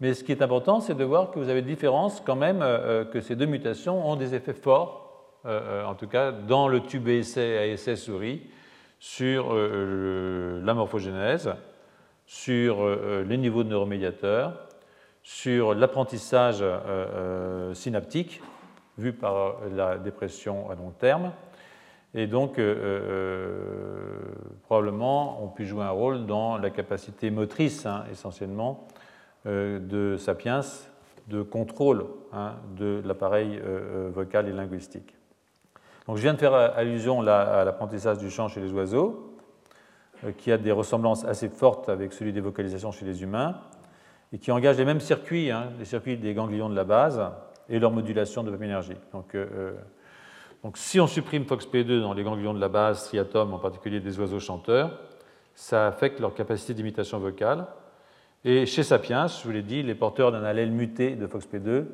mais 0.00 0.12
ce 0.12 0.24
qui 0.24 0.32
est 0.32 0.42
important, 0.42 0.80
c'est 0.80 0.94
de 0.94 1.04
voir 1.04 1.30
que 1.30 1.38
vous 1.38 1.48
avez 1.48 1.62
des 1.62 1.70
différences 1.70 2.20
quand 2.20 2.36
même, 2.36 2.60
euh, 2.60 2.78
euh, 2.78 3.04
que 3.04 3.20
ces 3.20 3.34
deux 3.34 3.46
mutations 3.46 4.06
ont 4.06 4.16
des 4.16 4.34
effets 4.34 4.52
forts, 4.52 5.05
euh, 5.46 5.84
en 5.84 5.94
tout 5.94 6.08
cas 6.08 6.32
dans 6.32 6.68
le 6.68 6.80
tube 6.80 7.08
essai 7.08 7.72
ASS 7.72 7.94
souris, 7.94 8.42
sur 8.98 9.54
la 9.54 10.74
morphogénèse, 10.74 11.54
sur 12.26 12.78
les 12.88 13.36
niveaux 13.36 13.62
de 13.62 13.68
neuromédiateurs, 13.68 14.54
sur 15.22 15.74
l'apprentissage 15.74 16.64
synaptique 17.74 18.40
vu 18.96 19.12
par 19.12 19.56
la 19.74 19.98
dépression 19.98 20.70
à 20.70 20.74
long 20.76 20.92
terme. 20.98 21.32
Et 22.14 22.26
donc, 22.26 22.58
probablement, 24.62 25.44
on 25.44 25.48
peut 25.48 25.64
jouer 25.64 25.84
un 25.84 25.90
rôle 25.90 26.24
dans 26.24 26.56
la 26.56 26.70
capacité 26.70 27.30
motrice, 27.30 27.84
hein, 27.84 28.04
essentiellement, 28.10 28.88
euh, 29.46 29.78
de 29.78 30.16
Sapiens 30.16 30.62
de 31.28 31.42
contrôle 31.42 32.06
hein, 32.32 32.54
de 32.76 33.00
l'appareil 33.04 33.58
euh, 33.58 34.06
euh, 34.06 34.10
vocal 34.12 34.48
et 34.48 34.52
linguistique. 34.52 35.15
Donc, 36.06 36.16
je 36.16 36.22
viens 36.22 36.34
de 36.34 36.38
faire 36.38 36.54
allusion 36.54 37.20
à 37.20 37.64
l'apprentissage 37.64 38.18
du 38.18 38.30
chant 38.30 38.48
chez 38.48 38.60
les 38.60 38.72
oiseaux, 38.72 39.36
qui 40.38 40.52
a 40.52 40.58
des 40.58 40.72
ressemblances 40.72 41.24
assez 41.24 41.48
fortes 41.48 41.88
avec 41.88 42.12
celui 42.12 42.32
des 42.32 42.40
vocalisations 42.40 42.92
chez 42.92 43.04
les 43.04 43.22
humains, 43.22 43.60
et 44.32 44.38
qui 44.38 44.50
engage 44.50 44.78
les 44.78 44.84
mêmes 44.84 45.00
circuits, 45.00 45.50
hein, 45.50 45.70
les 45.78 45.84
circuits 45.84 46.16
des 46.16 46.34
ganglions 46.34 46.68
de 46.68 46.76
la 46.76 46.84
base 46.84 47.22
et 47.68 47.78
leur 47.78 47.90
modulation 47.90 48.42
de 48.42 48.50
dopaminergique. 48.50 49.00
Donc, 49.12 49.36
donc, 50.62 50.78
si 50.78 50.98
on 50.98 51.06
supprime 51.06 51.44
FOXP2 51.44 52.00
dans 52.00 52.14
les 52.14 52.24
ganglions 52.24 52.54
de 52.54 52.60
la 52.60 52.68
base, 52.68 53.00
striatum 53.04 53.54
en 53.54 53.58
particulier 53.58 54.00
des 54.00 54.18
oiseaux 54.18 54.40
chanteurs, 54.40 54.98
ça 55.54 55.86
affecte 55.86 56.20
leur 56.20 56.34
capacité 56.34 56.74
d'imitation 56.74 57.18
vocale, 57.18 57.66
et 58.44 58.66
chez 58.66 58.82
Sapiens, 58.82 59.26
je 59.26 59.42
vous 59.42 59.50
l'ai 59.50 59.62
dit, 59.62 59.82
les 59.82 59.94
porteurs 59.94 60.30
d'un 60.30 60.44
allèle 60.44 60.70
muté 60.70 61.16
de 61.16 61.26
FOXP2 61.26 61.84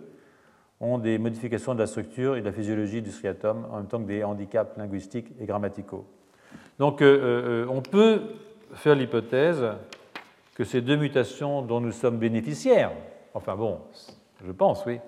ont 0.83 0.99
des 0.99 1.17
modifications 1.17 1.75
de 1.75 1.79
la 1.79 1.87
structure 1.87 2.37
et 2.37 2.41
de 2.41 2.47
la 2.47 2.53
physiologie 2.53 3.01
du 3.01 3.13
striatum, 3.13 3.67
en 3.71 3.77
même 3.77 3.87
temps 3.87 4.01
que 4.01 4.09
des 4.09 4.25
handicaps 4.25 4.77
linguistiques 4.77 5.29
et 5.41 5.47
grammaticaux. 5.47 6.05
Donc 6.79 7.01
euh, 7.01 7.65
euh, 7.65 7.67
on 7.71 7.81
peut 7.81 8.21
faire 8.75 8.97
l'hypothèse 8.97 9.65
que 10.57 10.65
ces 10.65 10.81
deux 10.81 10.97
mutations 10.97 11.63
dont 11.63 11.81
nous 11.81 11.93
sommes 11.93 12.19
bénéficiaires, 12.19 12.91
enfin 13.33 13.55
bon, 13.55 13.79
je 14.45 14.51
pense, 14.51 14.85
oui, 14.85 14.99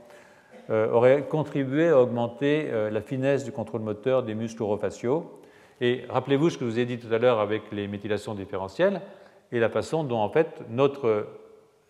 euh, 0.70 0.90
auraient 0.92 1.24
contribué 1.24 1.88
à 1.88 2.00
augmenter 2.00 2.70
la 2.90 3.00
finesse 3.02 3.44
du 3.44 3.52
contrôle 3.52 3.82
moteur 3.82 4.22
des 4.22 4.34
muscles 4.34 4.62
orofaciaux. 4.62 5.40
Et 5.80 6.04
rappelez-vous 6.08 6.50
ce 6.50 6.58
que 6.58 6.64
je 6.64 6.70
vous 6.70 6.78
ai 6.78 6.86
dit 6.86 6.98
tout 6.98 7.12
à 7.12 7.18
l'heure 7.18 7.40
avec 7.40 7.72
les 7.72 7.88
méthylations 7.88 8.34
différentielles, 8.34 9.02
et 9.50 9.58
la 9.58 9.68
façon 9.68 10.04
dont 10.04 10.18
en 10.18 10.28
fait 10.28 10.62
notre 10.70 11.26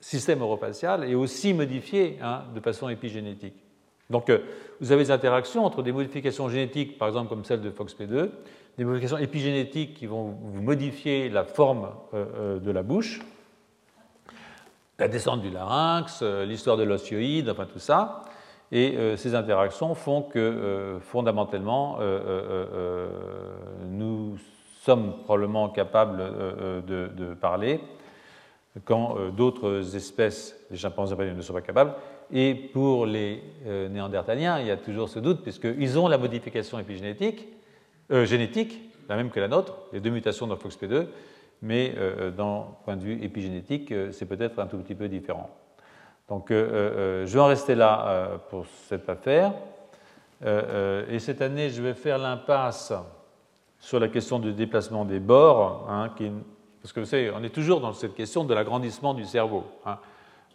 système 0.01 0.43
orofacial 0.43 1.05
est 1.05 1.15
aussi 1.15 1.55
modifié 1.55 2.19
hein, 2.23 2.44
de 2.55 2.61
façon 2.61 2.89
épigénétique. 2.89 3.64
Donc 4.10 4.28
euh, 4.28 4.39
vous 4.81 4.93
avez 4.93 5.05
des 5.05 5.10
interactions 5.10 5.64
entre 5.64 5.82
des 5.82 5.93
modifications 5.93 6.48
génétiques, 6.48 6.98
par 6.98 7.09
exemple 7.09 7.28
comme 7.28 7.44
celle 7.44 7.60
de 7.60 7.70
FOXP2, 7.70 8.31
des 8.76 8.85
modifications 8.85 9.18
épigénétiques 9.18 9.94
qui 9.94 10.06
vont 10.06 10.36
vous 10.40 10.62
modifier 10.62 11.28
la 11.28 11.44
forme 11.44 11.89
euh, 12.12 12.24
euh, 12.36 12.59
de 12.59 12.70
la 12.70 12.82
bouche, 12.82 13.20
la 14.98 15.09
descente 15.09 15.40
du 15.40 15.51
larynx, 15.51 16.22
l'histoire 16.22 16.76
de 16.76 16.85
l'osioïde, 16.85 17.48
enfin 17.48 17.66
tout 17.66 17.81
ça. 17.81 18.22
Et 18.70 18.97
ces 19.16 19.35
interactions 19.35 19.94
font 19.94 20.22
que 20.22 20.98
fondamentalement, 21.01 21.98
nous 23.89 24.36
sommes 24.82 25.14
probablement 25.24 25.68
capables 25.68 26.18
de, 26.86 27.35
parler 27.35 27.81
quand 28.85 29.16
d'autres 29.36 29.97
espèces, 29.97 30.56
les 30.70 30.76
chimpanzés 30.76 31.16
ne 31.16 31.43
sont 31.43 31.52
pas 31.52 31.60
capables. 31.60 31.94
Et 32.32 32.55
pour 32.55 33.06
les 33.06 33.42
néandertaliens, 33.90 34.59
il 34.60 34.66
y 34.66 34.70
a 34.70 34.76
toujours 34.76 35.09
ce 35.09 35.18
doute, 35.18 35.42
puisqu'ils 35.42 35.98
ont 35.98 36.09
la 36.09 36.18
modification 36.18 36.78
épigénétique, 36.78 37.46
génétique, 38.10 38.80
la 39.09 39.16
même 39.16 39.30
que 39.30 39.40
la 39.40 39.48
nôtre, 39.48 39.74
les 39.92 40.01
deux 40.01 40.10
mutations 40.10 40.46
dans 40.46 40.56
FOXP2, 40.56 41.06
mais 41.62 41.94
euh, 41.96 42.30
d'un 42.30 42.66
point 42.84 42.96
de 42.96 43.02
vue 43.02 43.22
épigénétique, 43.22 43.90
euh, 43.90 44.12
c'est 44.12 44.26
peut-être 44.26 44.59
un 44.59 44.66
tout 44.66 44.78
petit 44.78 44.94
peu 44.94 45.09
différent. 45.09 45.51
Donc 46.28 46.51
euh, 46.51 47.26
je 47.26 47.34
vais 47.34 47.40
en 47.40 47.46
rester 47.46 47.74
là 47.74 48.40
pour 48.48 48.64
cette 48.88 49.09
affaire. 49.10 49.52
et 50.42 51.18
cette 51.18 51.42
année, 51.42 51.68
je 51.68 51.82
vais 51.82 51.92
faire 51.92 52.16
l'impasse 52.16 52.94
sur 53.78 54.01
la 54.01 54.09
question 54.09 54.38
du 54.38 54.55
déplacement 54.55 55.05
des 55.05 55.20
bords, 55.20 55.86
hein, 55.90 56.10
parce 56.80 56.94
que 56.94 57.01
vous 57.01 57.06
savez, 57.06 57.30
on 57.30 57.42
est 57.44 57.55
toujours 57.55 57.80
dans 57.80 57.92
cette 57.92 58.14
question 58.14 58.44
de 58.44 58.55
l'agrandissement 58.55 59.12
du 59.12 59.26
cerveau. 59.26 59.64
Hein. 59.84 59.98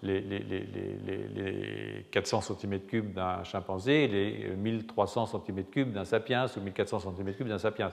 Les, 0.01 0.21
les, 0.21 2.05
400 2.11 2.39
cm3 2.39 3.13
d'un 3.13 3.43
chimpanzé, 3.43 4.07
les 4.07 4.55
1300 4.55 5.25
cm3 5.25 5.91
d'un 5.91 6.05
sapiens 6.05 6.45
ou 6.55 6.61
1400 6.61 7.15
cm3 7.17 7.47
d'un 7.47 7.57
sapiens 7.57 7.91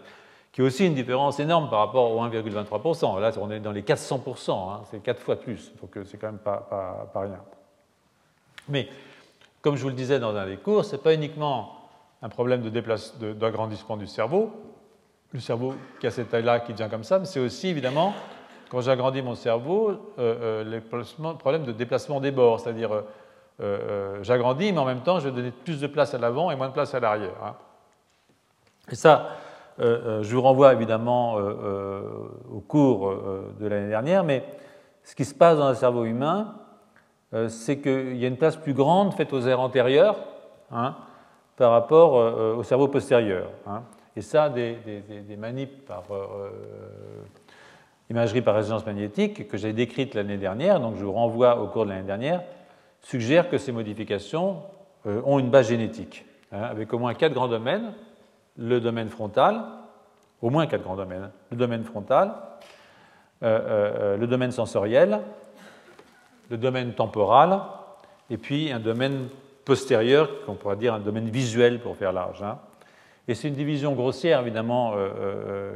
qui 0.56 0.62
est 0.62 0.64
aussi 0.64 0.86
une 0.86 0.94
différence 0.94 1.38
énorme 1.38 1.68
par 1.68 1.80
rapport 1.80 2.10
au 2.10 2.24
1,23%. 2.24 3.20
Là, 3.20 3.30
on 3.38 3.50
est 3.50 3.60
dans 3.60 3.72
les 3.72 3.82
400%, 3.82 4.50
hein, 4.50 4.80
c'est 4.90 5.02
quatre 5.02 5.20
fois 5.20 5.36
plus, 5.36 5.70
donc 5.82 5.94
euh, 5.94 6.04
c'est 6.06 6.16
quand 6.16 6.28
même 6.28 6.38
pas, 6.38 7.06
rien. 7.14 7.42
Mais, 8.66 8.88
comme 9.60 9.76
je 9.76 9.82
vous 9.82 9.90
le 9.90 9.94
disais 9.94 10.18
dans 10.18 10.34
un 10.34 10.46
des 10.46 10.56
cours, 10.56 10.82
ce 10.86 10.96
n'est 10.96 11.02
pas 11.02 11.12
uniquement 11.12 11.74
un 12.22 12.30
problème 12.30 12.62
d'agrandissement 13.34 13.98
du 13.98 14.06
cerveau, 14.06 14.50
le 15.32 15.40
cerveau 15.40 15.74
qui 16.00 16.06
a 16.06 16.10
cette 16.10 16.30
taille-là 16.30 16.60
qui 16.60 16.72
devient 16.72 16.88
comme 16.90 17.04
ça, 17.04 17.18
mais 17.18 17.26
c'est 17.26 17.40
aussi 17.40 17.68
évidemment, 17.68 18.14
quand 18.70 18.80
j'agrandis 18.80 19.22
mon 19.22 19.34
cerveau, 19.34 19.90
euh, 19.90 19.94
euh, 20.18 20.64
le 20.64 21.34
problème 21.34 21.64
de 21.64 21.72
déplacement 21.72 22.20
des 22.20 22.30
bords, 22.30 22.60
c'est-à-dire 22.60 23.02
j'agrandis, 24.22 24.72
mais 24.72 24.78
en 24.78 24.84
même 24.84 25.00
temps, 25.00 25.18
je 25.18 25.28
vais 25.28 25.34
donner 25.34 25.50
plus 25.50 25.80
de 25.80 25.86
place 25.86 26.12
à 26.12 26.18
l'avant 26.18 26.50
et 26.50 26.56
moins 26.56 26.68
de 26.68 26.74
place 26.74 26.94
à 26.94 27.00
l'arrière. 27.00 27.42
Hein. 27.42 27.54
Et 28.90 28.94
ça, 28.94 29.30
euh, 29.78 30.20
euh, 30.20 30.22
je 30.22 30.34
vous 30.34 30.42
renvoie 30.42 30.72
évidemment 30.72 31.36
euh, 31.38 32.00
au 32.52 32.60
cours 32.60 33.14
de 33.58 33.66
l'année 33.66 33.88
dernière, 33.88 34.24
mais 34.24 34.44
ce 35.04 35.14
qui 35.14 35.24
se 35.24 35.34
passe 35.34 35.58
dans 35.58 35.68
le 35.68 35.74
cerveau 35.74 36.04
humain, 36.04 36.54
c'est 37.48 37.80
qu'il 37.80 38.16
y 38.16 38.24
a 38.24 38.28
une 38.28 38.38
place 38.38 38.56
plus 38.56 38.72
grande 38.72 39.12
faite 39.12 39.32
aux 39.32 39.42
aires 39.42 39.60
antérieures 39.60 40.16
hein, 40.72 40.94
par 41.56 41.72
rapport 41.72 42.12
au 42.56 42.62
cerveau 42.62 42.88
postérieur. 42.88 43.50
Hein. 43.66 43.82
Et 44.14 44.22
ça, 44.22 44.48
des, 44.48 44.76
des, 44.76 45.36
manips 45.36 45.84
par 45.84 46.04
imagerie 48.10 48.42
par 48.42 48.54
résonance 48.54 48.86
magnétique 48.86 49.48
que 49.48 49.56
j'ai 49.56 49.72
décrites 49.72 50.14
l'année 50.14 50.36
dernière, 50.36 50.80
donc 50.80 50.96
je 50.96 51.04
vous 51.04 51.12
renvoie 51.12 51.60
au 51.60 51.68
cours 51.68 51.84
de 51.84 51.90
l'année 51.90 52.06
dernière, 52.06 52.42
suggèrent 53.02 53.48
que 53.48 53.58
ces 53.58 53.72
modifications 53.72 54.62
ont 55.04 55.38
une 55.38 55.50
base 55.50 55.68
génétique, 55.68 56.24
hein, 56.52 56.62
avec 56.62 56.92
au 56.92 56.98
moins 56.98 57.14
quatre 57.14 57.34
grands 57.34 57.48
domaines 57.48 57.92
le 58.58 58.80
domaine 58.80 59.08
frontal, 59.08 59.62
au 60.42 60.50
moins 60.50 60.66
quatre 60.66 60.82
grands 60.82 60.96
domaines, 60.96 61.30
le 61.50 61.56
domaine 61.56 61.84
frontal, 61.84 62.34
euh, 63.42 63.46
euh, 63.46 63.92
euh, 63.98 64.16
le 64.16 64.26
domaine 64.26 64.50
sensoriel, 64.50 65.20
le 66.50 66.56
domaine 66.56 66.92
temporal, 66.92 67.60
et 68.30 68.38
puis 68.38 68.72
un 68.72 68.80
domaine 68.80 69.28
postérieur, 69.64 70.44
qu'on 70.44 70.54
pourrait 70.54 70.76
dire 70.76 70.94
un 70.94 71.00
domaine 71.00 71.28
visuel 71.28 71.80
pour 71.80 71.96
faire 71.96 72.12
large. 72.12 72.42
Hein. 72.42 72.58
Et 73.28 73.34
c'est 73.34 73.48
une 73.48 73.54
division 73.54 73.92
grossière, 73.94 74.40
évidemment, 74.40 74.94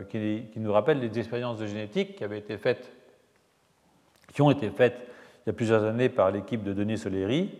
qui, 0.09 0.49
nous 0.57 0.73
rappelle 0.73 1.01
les 1.01 1.19
expériences 1.19 1.59
de 1.59 1.67
génétique 1.67 2.17
qui 2.17 2.25
avaient 2.25 2.39
été 2.39 2.57
faites, 2.59 2.93
qui 4.33 4.41
ont 4.43 4.51
été 4.51 4.71
faites 4.71 5.11
il 5.45 5.49
y 5.49 5.51
a 5.51 5.53
plusieurs 5.53 5.85
années 5.85 6.09
par 6.09 6.31
l'équipe 6.31 6.63
de 6.63 6.73
Denis 6.73 6.99
Soleri, 6.99 7.51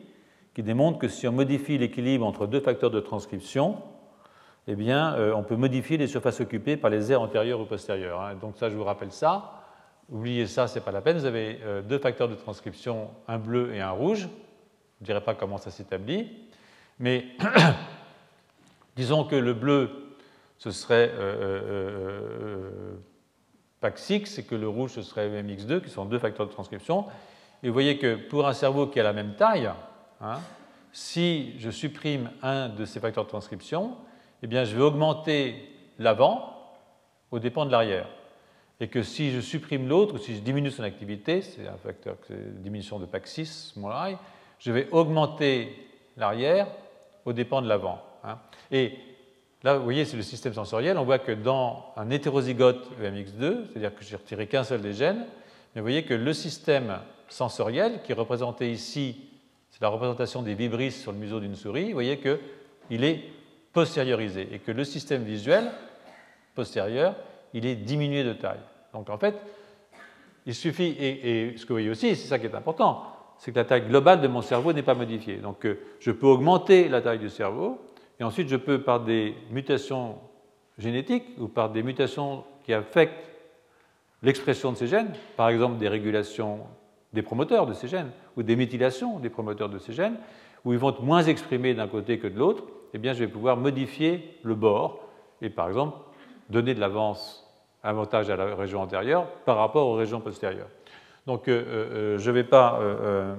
qui 0.55 0.63
démontrent 0.63 0.99
que 0.99 1.09
si 1.09 1.27
on 1.27 1.33
modifie 1.33 1.79
l'équilibre 1.79 2.27
entre 2.27 2.47
deux 2.47 2.61
facteurs 2.61 2.91
de 2.91 3.01
transcription, 3.01 3.79
eh 4.67 4.77
bien, 4.77 5.15
euh, 5.15 5.33
on 5.35 5.43
peut 5.43 5.57
modifier 5.57 5.97
les 5.97 6.07
surfaces 6.07 6.41
occupées 6.41 6.77
par 6.77 6.91
les 6.91 7.11
aires 7.11 7.23
antérieures 7.23 7.61
ou 7.61 7.65
postérieures. 7.65 8.21
Hein. 8.21 8.35
Donc 8.41 8.57
ça, 8.57 8.69
je 8.69 8.77
vous 8.77 8.85
rappelle 8.85 9.13
ça. 9.13 9.53
Oubliez 10.11 10.47
ça, 10.47 10.67
ce 10.67 10.79
n'est 10.79 10.85
pas 10.85 10.93
la 10.93 11.01
peine. 11.01 11.17
Vous 11.17 11.25
avez 11.25 11.61
euh, 11.65 11.83
deux 11.83 11.99
facteurs 11.99 12.29
de 12.29 12.35
transcription, 12.35 13.09
un 13.27 13.39
bleu 13.39 13.75
et 13.75 13.81
un 13.81 13.91
rouge. 13.91 14.29
Je 14.99 15.03
ne 15.03 15.07
dirai 15.07 15.21
pas 15.23 15.35
comment 15.35 15.57
ça 15.57 15.71
s'établit. 15.71 16.29
Mais 16.99 17.25
disons 19.01 19.25
que 19.25 19.35
le 19.35 19.55
bleu, 19.55 19.91
ce 20.59 20.71
serait 20.71 21.11
euh, 21.15 22.71
PAX6 23.83 24.41
et 24.41 24.43
que 24.43 24.55
le 24.55 24.69
rouge, 24.69 24.91
ce 24.91 25.01
serait 25.01 25.43
MX2, 25.43 25.81
qui 25.81 25.89
sont 25.89 26.05
deux 26.05 26.19
facteurs 26.19 26.47
de 26.47 26.53
transcription. 26.53 27.07
Et 27.63 27.69
vous 27.69 27.73
voyez 27.73 27.97
que 27.97 28.17
pour 28.17 28.47
un 28.47 28.53
cerveau 28.53 28.89
qui 28.89 29.01
a 29.01 29.03
la 29.03 29.15
même 29.15 29.37
taille, 29.37 29.71
hein, 30.21 30.39
si 30.93 31.59
je 31.59 31.71
supprime 31.71 32.31
un 32.43 32.69
de 32.69 32.85
ces 32.85 33.01
facteurs 33.01 33.25
de 33.25 33.31
transcription, 33.31 33.97
eh 34.43 34.47
bien, 34.47 34.65
je 34.65 34.77
vais 34.77 34.83
augmenter 34.83 35.55
l'avant 35.99 36.55
au 37.31 37.39
dépend 37.39 37.65
de 37.65 37.71
l'arrière. 37.71 38.09
Et 38.81 38.89
que 38.89 39.03
si 39.03 39.31
je 39.31 39.41
supprime 39.41 39.89
l'autre, 39.89 40.17
ou 40.17 40.19
si 40.19 40.37
je 40.37 40.41
diminue 40.41 40.71
son 40.71 40.83
activité, 40.83 41.41
c'est 41.41 41.67
un 41.67 41.79
facteur, 41.79 42.17
diminution 42.29 42.99
de 42.99 43.07
PAC6, 43.07 43.73
small 43.73 44.13
i, 44.13 44.17
je 44.59 44.73
vais 44.73 44.91
augmenter 44.91 45.75
l'arrière 46.19 46.67
au 47.25 47.33
dépend 47.33 47.63
de 47.63 47.69
l'avant. 47.69 48.03
Et 48.71 48.95
là, 49.63 49.77
vous 49.77 49.85
voyez, 49.85 50.05
c'est 50.05 50.17
le 50.17 50.23
système 50.23 50.55
sensoriel. 50.55 50.99
On 50.99 51.05
voit 51.05 51.19
que 51.19 51.33
dans 51.33 51.93
un 51.97 52.11
hétérozygote 52.11 52.91
EMX2, 53.03 53.67
c'est-à-dire 53.67 53.95
que 53.95 54.05
j'ai 54.05 54.17
retiré 54.17 54.47
qu'un 54.47 54.65
seul 54.65 54.81
des 54.81 54.93
gènes, 54.93 55.27
mais 55.75 55.81
vous 55.81 55.85
voyez 55.87 56.05
que 56.05 56.15
le 56.15 56.33
système 56.33 56.99
sensoriel, 57.29 58.01
qui 58.03 58.13
est 58.13 58.15
représenté 58.15 58.71
ici, 58.71 59.29
c'est 59.71 59.83
la 59.83 59.89
représentation 59.89 60.43
des 60.43 60.55
vibrisses 60.55 61.01
sur 61.01 61.13
le 61.13 61.19
museau 61.19 61.41
d'une 61.41 61.55
souris, 61.55 61.87
vous 61.87 61.95
voyez 61.95 62.19
qu'il 62.19 63.05
est 63.05 63.23
postériorisé 63.73 64.49
et 64.53 64.59
que 64.59 64.73
le 64.73 64.85
système 64.85 65.23
visuel 65.23 65.71
postérieur, 66.55 67.15
il 67.55 67.67
est 67.67 67.77
diminué 67.77 68.25
de 68.25 68.33
taille. 68.33 68.61
Donc 68.93 69.09
en 69.11 69.19
fait, 69.19 69.37
il 70.47 70.55
suffit, 70.55 70.97
et, 70.99 71.55
ce 71.57 71.63
que 71.63 71.69
vous 71.69 71.75
voyez 71.75 71.91
aussi, 71.91 72.17
c'est 72.17 72.29
ça 72.29 72.39
qui 72.39 72.47
est 72.47 72.55
important, 72.55 73.05
c'est 73.39 73.53
que 73.53 73.57
la 73.57 73.65
taille 73.65 73.87
globale 73.87 74.21
de 74.21 74.29
mon 74.29 74.43
cerveau 74.43 74.73
n'est 74.73 74.83
pas 74.83 74.95
modifiée. 74.95 75.37
Donc 75.37 75.65
euh, 75.65 75.79
je 76.01 76.11
peux 76.11 76.27
augmenter 76.27 76.89
la 76.89 77.01
taille 77.01 77.19
du 77.19 77.31
cerveau, 77.31 77.81
et 78.21 78.25
ensuite 78.25 78.49
je 78.49 78.57
peux, 78.57 78.83
par 78.83 79.01
des 79.01 79.35
mutations 79.51 80.19
génétiques 80.79 81.25
ou 81.39 81.49
par 81.49 81.71
des 81.71 81.83
mutations 81.83 82.45
qui 82.65 82.73
affectent 82.73 83.31
l'expression 84.23 84.73
de 84.73 84.77
ces 84.77 84.87
gènes, 84.87 85.13
par 85.37 85.49
exemple 85.49 85.79
des 85.79 85.89
régulations 85.89 86.61
des 87.13 87.23
promoteurs 87.23 87.67
de 87.67 87.73
ces 87.73 87.89
gènes, 87.89 88.11
ou 88.37 88.43
des 88.43 88.55
méthylations 88.57 89.19
des 89.19 89.31
promoteurs 89.31 89.69
de 89.69 89.79
ces 89.79 89.93
gènes, 89.93 90.17
où 90.65 90.73
ils 90.73 90.79
vont 90.79 90.91
être 90.91 91.03
moins 91.03 91.25
exprimés 91.25 91.75
d'un 91.75 91.89
côté 91.89 92.19
que 92.19 92.29
de 92.29 92.39
l'autre, 92.39 92.65
eh 92.93 92.99
bien, 92.99 93.13
je 93.13 93.21
vais 93.21 93.29
pouvoir 93.29 93.57
modifier 93.57 94.39
le 94.43 94.55
bord 94.55 95.01
et, 95.43 95.51
par 95.51 95.69
exemple, 95.69 95.97
donner 96.49 96.75
de 96.75 96.81
l'avance, 96.81 97.49
avantage 97.83 98.29
à 98.31 98.37
la 98.37 98.55
région 98.55 98.83
antérieure 98.83 99.27
par 99.45 99.57
rapport 99.57 99.87
aux 99.87 99.95
régions 99.95 100.21
postérieures. 100.21 100.69
Donc, 101.27 101.49
euh, 101.49 101.65
euh, 101.67 102.19
je 102.19 102.31
ne 102.31 102.35
vais 102.35 102.45
pas 102.45 102.79
euh, 102.81 103.35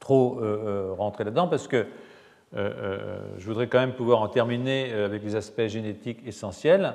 trop 0.00 0.40
rentrer 0.98 1.24
là-dedans 1.24 1.48
parce 1.48 1.66
que 1.66 1.86
je 2.54 3.44
voudrais 3.44 3.66
quand 3.66 3.80
même 3.80 3.94
pouvoir 3.94 4.20
en 4.20 4.28
terminer 4.28 4.92
avec 4.92 5.22
les 5.22 5.36
aspects 5.36 5.66
génétiques 5.66 6.20
essentiels, 6.26 6.94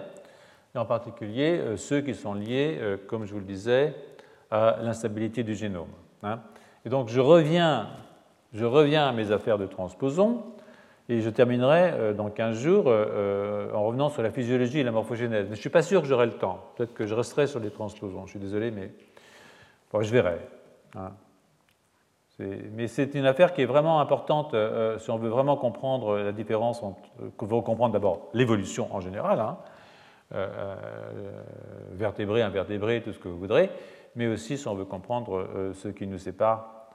et 0.75 0.77
en 0.77 0.85
particulier 0.85 1.61
ceux 1.75 2.01
qui 2.01 2.13
sont 2.13 2.33
liés, 2.33 2.79
comme 3.07 3.25
je 3.25 3.33
vous 3.33 3.39
le 3.39 3.45
disais, 3.45 3.93
à 4.51 4.77
l'instabilité 4.81 5.43
du 5.43 5.55
génome. 5.55 5.89
Hein. 6.23 6.39
Et 6.85 6.89
donc, 6.89 7.09
je 7.09 7.19
reviens, 7.19 7.89
je 8.53 8.65
reviens 8.65 9.07
à 9.07 9.11
mes 9.11 9.31
affaires 9.31 9.57
de 9.57 9.65
transposons. 9.65 10.43
Et 11.11 11.21
je 11.21 11.29
terminerai 11.29 11.91
euh, 11.93 12.13
dans 12.13 12.29
15 12.29 12.57
jours 12.57 12.87
euh, 12.87 13.05
euh, 13.09 13.73
en 13.73 13.83
revenant 13.83 14.09
sur 14.09 14.21
la 14.21 14.29
physiologie 14.29 14.79
et 14.79 14.83
la 14.83 14.91
morphogénèse. 14.91 15.45
Mais 15.45 15.55
je 15.55 15.59
ne 15.59 15.61
suis 15.61 15.69
pas 15.69 15.81
sûr 15.81 16.01
que 16.01 16.07
j'aurai 16.07 16.27
le 16.27 16.33
temps. 16.33 16.63
Peut-être 16.75 16.93
que 16.93 17.07
je 17.07 17.15
resterai 17.15 17.47
sur 17.47 17.59
les 17.59 17.71
transposons. 17.71 18.25
Je 18.25 18.31
suis 18.31 18.39
désolé, 18.39 18.69
mais 18.69 18.91
je 19.99 20.11
verrai. 20.11 20.37
Mais 22.39 22.87
c'est 22.87 23.15
une 23.15 23.25
affaire 23.25 23.53
qui 23.53 23.61
est 23.61 23.65
vraiment 23.65 23.99
importante 23.99 24.55
si 24.97 25.09
on 25.11 25.17
veut 25.17 25.29
vraiment 25.29 25.57
comprendre 25.57 26.17
la 26.17 26.31
différence 26.31 26.81
entre. 26.81 27.01
veut 27.19 27.61
comprendre 27.61 27.93
d'abord 27.93 28.29
l'évolution 28.33 28.87
en 28.95 29.01
général, 29.01 29.39
hein, 29.41 29.57
vertébré, 31.91 32.41
invertébré, 32.41 33.01
tout 33.01 33.11
ce 33.11 33.19
que 33.19 33.27
vous 33.27 33.37
voudrez, 33.37 33.69
mais 34.15 34.27
aussi 34.27 34.57
si 34.57 34.67
on 34.67 34.75
veut 34.75 34.85
comprendre 34.85 35.73
ce 35.73 35.89
qui 35.89 36.07
nous 36.07 36.17
sépare 36.17 36.87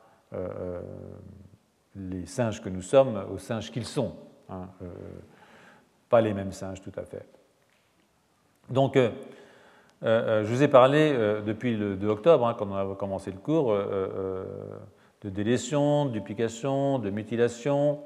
les 1.96 2.26
singes 2.26 2.62
que 2.62 2.68
nous 2.68 2.82
sommes 2.82 3.22
aux 3.32 3.38
singes 3.38 3.70
qu'ils 3.70 3.86
sont. 3.86 4.14
Hein, 4.48 4.68
euh, 4.82 4.86
pas 6.08 6.20
les 6.20 6.34
mêmes 6.34 6.52
singes 6.52 6.82
tout 6.82 6.92
à 6.96 7.04
fait. 7.04 7.26
Donc, 8.68 8.96
euh, 8.96 9.10
euh, 10.02 10.44
je 10.44 10.52
vous 10.52 10.62
ai 10.62 10.68
parlé 10.68 11.12
depuis 11.46 11.76
le 11.76 11.96
2 11.96 12.08
octobre, 12.08 12.46
hein, 12.46 12.54
quand 12.58 12.68
on 12.70 12.92
a 12.92 12.94
commencé 12.94 13.30
le 13.30 13.38
cours, 13.38 13.74
de 15.24 15.30
délétion, 15.30 16.06
de 16.06 16.12
duplication, 16.12 16.98
de 16.98 17.10
mutilation. 17.10 17.98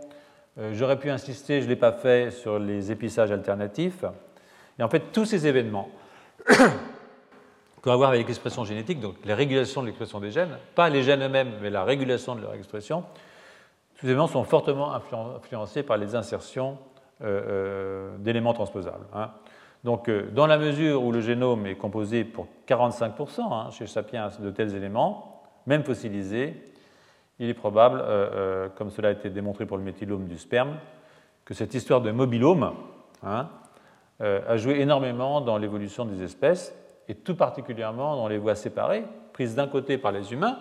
J'aurais 0.72 0.98
pu 0.98 1.10
insister, 1.10 1.60
je 1.60 1.66
ne 1.66 1.70
l'ai 1.70 1.76
pas 1.76 1.92
fait, 1.92 2.30
sur 2.30 2.58
les 2.58 2.90
épissages 2.90 3.30
alternatifs. 3.30 4.04
Et 4.78 4.82
en 4.82 4.88
fait, 4.88 5.12
tous 5.12 5.24
ces 5.24 5.46
événements 5.46 5.88
qu'on 7.82 7.90
va 7.90 7.96
voir 7.96 8.10
avec 8.10 8.26
l'expression 8.26 8.64
génétique, 8.64 9.00
donc 9.00 9.16
la 9.24 9.34
régulation 9.34 9.82
de 9.82 9.86
l'expression 9.86 10.20
des 10.20 10.30
gènes, 10.30 10.56
pas 10.74 10.88
les 10.88 11.02
gènes 11.02 11.22
eux-mêmes, 11.22 11.52
mais 11.60 11.70
la 11.70 11.84
régulation 11.84 12.34
de 12.34 12.40
leur 12.40 12.54
expression, 12.54 13.02
tous 13.94 14.02
ces 14.02 14.08
éléments 14.08 14.26
sont 14.26 14.44
fortement 14.44 14.92
influencés 14.94 15.82
par 15.82 15.96
les 15.96 16.14
insertions 16.14 16.78
euh, 17.22 17.42
euh, 18.14 18.18
d'éléments 18.18 18.52
transposables. 18.52 19.06
Hein. 19.14 19.30
Donc, 19.84 20.08
euh, 20.08 20.28
dans 20.32 20.46
la 20.46 20.58
mesure 20.58 21.02
où 21.02 21.12
le 21.12 21.20
génome 21.20 21.66
est 21.66 21.76
composé 21.76 22.24
pour 22.24 22.46
45% 22.68 23.40
hein, 23.40 23.70
chez 23.70 23.86
Sapiens 23.86 24.28
de 24.38 24.50
tels 24.50 24.74
éléments, 24.74 25.42
même 25.66 25.84
fossilisés, 25.84 26.54
il 27.38 27.48
est 27.48 27.54
probable, 27.54 28.02
comme 28.76 28.90
cela 28.90 29.08
a 29.08 29.12
été 29.12 29.30
démontré 29.30 29.64
pour 29.66 29.76
le 29.76 29.84
méthylome 29.84 30.26
du 30.26 30.38
sperme, 30.38 30.76
que 31.44 31.54
cette 31.54 31.72
histoire 31.74 32.00
de 32.00 32.10
mobilome 32.10 32.72
hein, 33.22 33.48
a 34.20 34.56
joué 34.56 34.80
énormément 34.80 35.40
dans 35.40 35.56
l'évolution 35.56 36.04
des 36.04 36.22
espèces 36.22 36.74
et 37.08 37.14
tout 37.14 37.34
particulièrement 37.34 38.16
dans 38.16 38.28
les 38.28 38.38
voies 38.38 38.54
séparées, 38.54 39.04
prises 39.32 39.54
d'un 39.54 39.66
côté 39.66 39.98
par 39.98 40.12
les 40.12 40.32
humains 40.32 40.58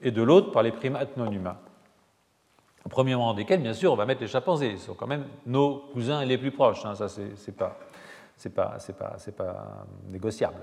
et 0.00 0.10
de 0.10 0.22
l'autre 0.22 0.50
par 0.52 0.62
les 0.62 0.72
primates 0.72 1.16
non 1.16 1.30
humains. 1.30 1.56
Au 2.84 2.88
premier 2.90 3.14
moment 3.14 3.32
desquels, 3.32 3.62
bien 3.62 3.72
sûr, 3.72 3.92
on 3.92 3.96
va 3.96 4.04
mettre 4.04 4.20
les 4.20 4.26
chimpanzés. 4.26 4.68
Ils 4.72 4.78
sont 4.78 4.94
quand 4.94 5.06
même 5.06 5.24
nos 5.46 5.78
cousins 5.92 6.22
les 6.24 6.36
plus 6.36 6.50
proches. 6.50 6.84
Hein, 6.84 6.94
ça, 6.94 7.08
c'est 7.08 7.56
pas, 7.56 7.78
pas, 9.36 9.56
négociable. 10.10 10.60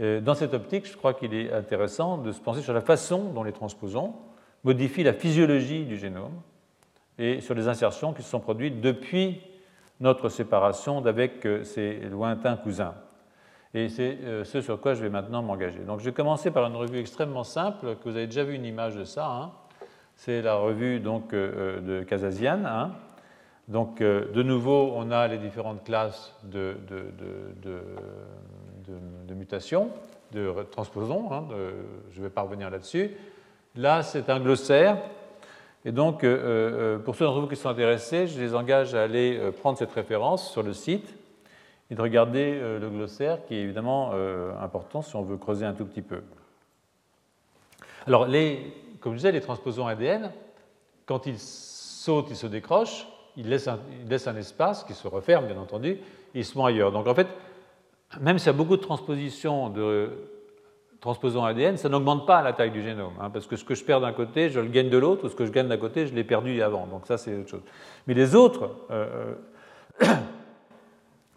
Euh, 0.00 0.20
dans 0.22 0.34
cette 0.34 0.54
optique, 0.54 0.86
je 0.86 0.96
crois 0.96 1.12
qu'il 1.12 1.34
est 1.34 1.52
intéressant 1.52 2.16
de 2.16 2.32
se 2.32 2.40
penser 2.40 2.62
sur 2.62 2.72
la 2.72 2.80
façon 2.80 3.32
dont 3.34 3.42
les 3.42 3.52
transposons 3.52 4.14
modifient 4.66 5.04
la 5.04 5.12
physiologie 5.12 5.84
du 5.84 5.96
génome 5.96 6.42
et 7.18 7.40
sur 7.40 7.54
les 7.54 7.68
insertions 7.68 8.12
qui 8.12 8.24
se 8.24 8.28
sont 8.28 8.40
produites 8.40 8.80
depuis 8.80 9.40
notre 10.00 10.28
séparation 10.28 11.00
d'avec 11.00 11.46
euh, 11.46 11.62
ces 11.62 12.00
lointains 12.00 12.56
cousins. 12.56 12.94
Et 13.74 13.88
c'est 13.88 14.18
euh, 14.24 14.42
ce 14.42 14.60
sur 14.60 14.80
quoi 14.80 14.94
je 14.94 15.02
vais 15.02 15.08
maintenant 15.08 15.40
m'engager. 15.40 15.78
Donc 15.78 16.00
je 16.00 16.06
vais 16.06 16.12
commencer 16.12 16.50
par 16.50 16.66
une 16.66 16.74
revue 16.74 16.98
extrêmement 16.98 17.44
simple, 17.44 17.94
que 17.94 18.08
vous 18.08 18.16
avez 18.16 18.26
déjà 18.26 18.42
vu 18.42 18.54
une 18.54 18.64
image 18.64 18.96
de 18.96 19.04
ça. 19.04 19.30
Hein. 19.30 19.52
C'est 20.16 20.42
la 20.42 20.56
revue 20.56 20.98
donc, 20.98 21.32
euh, 21.32 21.80
de 21.80 22.02
Kazazian. 22.02 22.64
Hein. 22.64 22.90
Donc 23.68 24.00
de 24.00 24.42
nouveau, 24.42 24.92
on 24.94 25.10
a 25.10 25.26
les 25.26 25.38
différentes 25.38 25.82
classes 25.82 26.36
de, 26.44 26.76
de, 26.88 27.80
mutations, 29.34 29.90
de 30.32 30.52
transposons. 30.70 31.32
Hein, 31.32 31.48
je 32.12 32.18
ne 32.18 32.24
vais 32.24 32.30
pas 32.30 32.42
revenir 32.42 32.70
là-dessus. 32.70 33.10
Là, 33.76 34.02
c'est 34.02 34.30
un 34.30 34.40
glossaire. 34.40 34.96
Et 35.84 35.92
donc, 35.92 36.24
euh, 36.24 36.98
pour 36.98 37.14
ceux 37.14 37.26
d'entre 37.26 37.40
vous 37.40 37.46
qui 37.46 37.56
sont 37.56 37.68
intéressés, 37.68 38.26
je 38.26 38.40
les 38.40 38.54
engage 38.54 38.94
à 38.94 39.02
aller 39.02 39.38
prendre 39.60 39.76
cette 39.76 39.92
référence 39.92 40.50
sur 40.50 40.62
le 40.62 40.72
site 40.72 41.14
et 41.90 41.94
de 41.94 42.00
regarder 42.00 42.54
euh, 42.54 42.78
le 42.78 42.88
glossaire 42.88 43.44
qui 43.46 43.54
est 43.54 43.60
évidemment 43.60 44.10
euh, 44.14 44.52
important 44.60 45.02
si 45.02 45.14
on 45.14 45.22
veut 45.22 45.36
creuser 45.36 45.66
un 45.66 45.74
tout 45.74 45.84
petit 45.84 46.02
peu. 46.02 46.22
Alors, 48.06 48.26
comme 49.00 49.12
je 49.12 49.16
disais, 49.18 49.32
les 49.32 49.40
transposons 49.40 49.86
ADN, 49.86 50.32
quand 51.04 51.26
ils 51.26 51.38
sautent, 51.38 52.30
ils 52.30 52.36
se 52.36 52.46
décrochent, 52.46 53.06
ils 53.36 53.48
laissent 53.48 53.68
un, 53.68 53.78
un 54.26 54.36
espace 54.36 54.84
qui 54.84 54.94
se 54.94 55.06
referme, 55.06 55.46
bien 55.46 55.58
entendu, 55.58 55.90
et 55.90 56.00
ils 56.34 56.44
se 56.44 56.56
mettent 56.56 56.68
ailleurs. 56.68 56.92
Donc, 56.92 57.06
en 57.06 57.14
fait, 57.14 57.28
même 58.20 58.38
s'il 58.38 58.46
y 58.46 58.50
a 58.50 58.54
beaucoup 58.54 58.76
de 58.76 58.82
transpositions 58.82 59.68
de 59.68 60.10
transposons 61.00 61.44
ADN, 61.44 61.76
ça 61.76 61.88
n'augmente 61.88 62.26
pas 62.26 62.42
la 62.42 62.52
taille 62.52 62.70
du 62.70 62.82
génome, 62.82 63.12
hein, 63.20 63.30
parce 63.30 63.46
que 63.46 63.56
ce 63.56 63.64
que 63.64 63.74
je 63.74 63.84
perds 63.84 64.00
d'un 64.00 64.12
côté, 64.12 64.50
je 64.50 64.60
le 64.60 64.68
gagne 64.68 64.88
de 64.88 64.98
l'autre, 64.98 65.26
ou 65.26 65.28
ce 65.28 65.34
que 65.36 65.46
je 65.46 65.52
gagne 65.52 65.68
d'un 65.68 65.76
côté, 65.76 66.06
je 66.06 66.14
l'ai 66.14 66.24
perdu 66.24 66.60
avant. 66.62 66.86
Donc 66.86 67.06
ça, 67.06 67.18
c'est 67.18 67.34
autre 67.36 67.50
chose. 67.50 67.62
Mais 68.06 68.14
les 68.14 68.34
autres, 68.34 68.70
euh, 68.90 69.34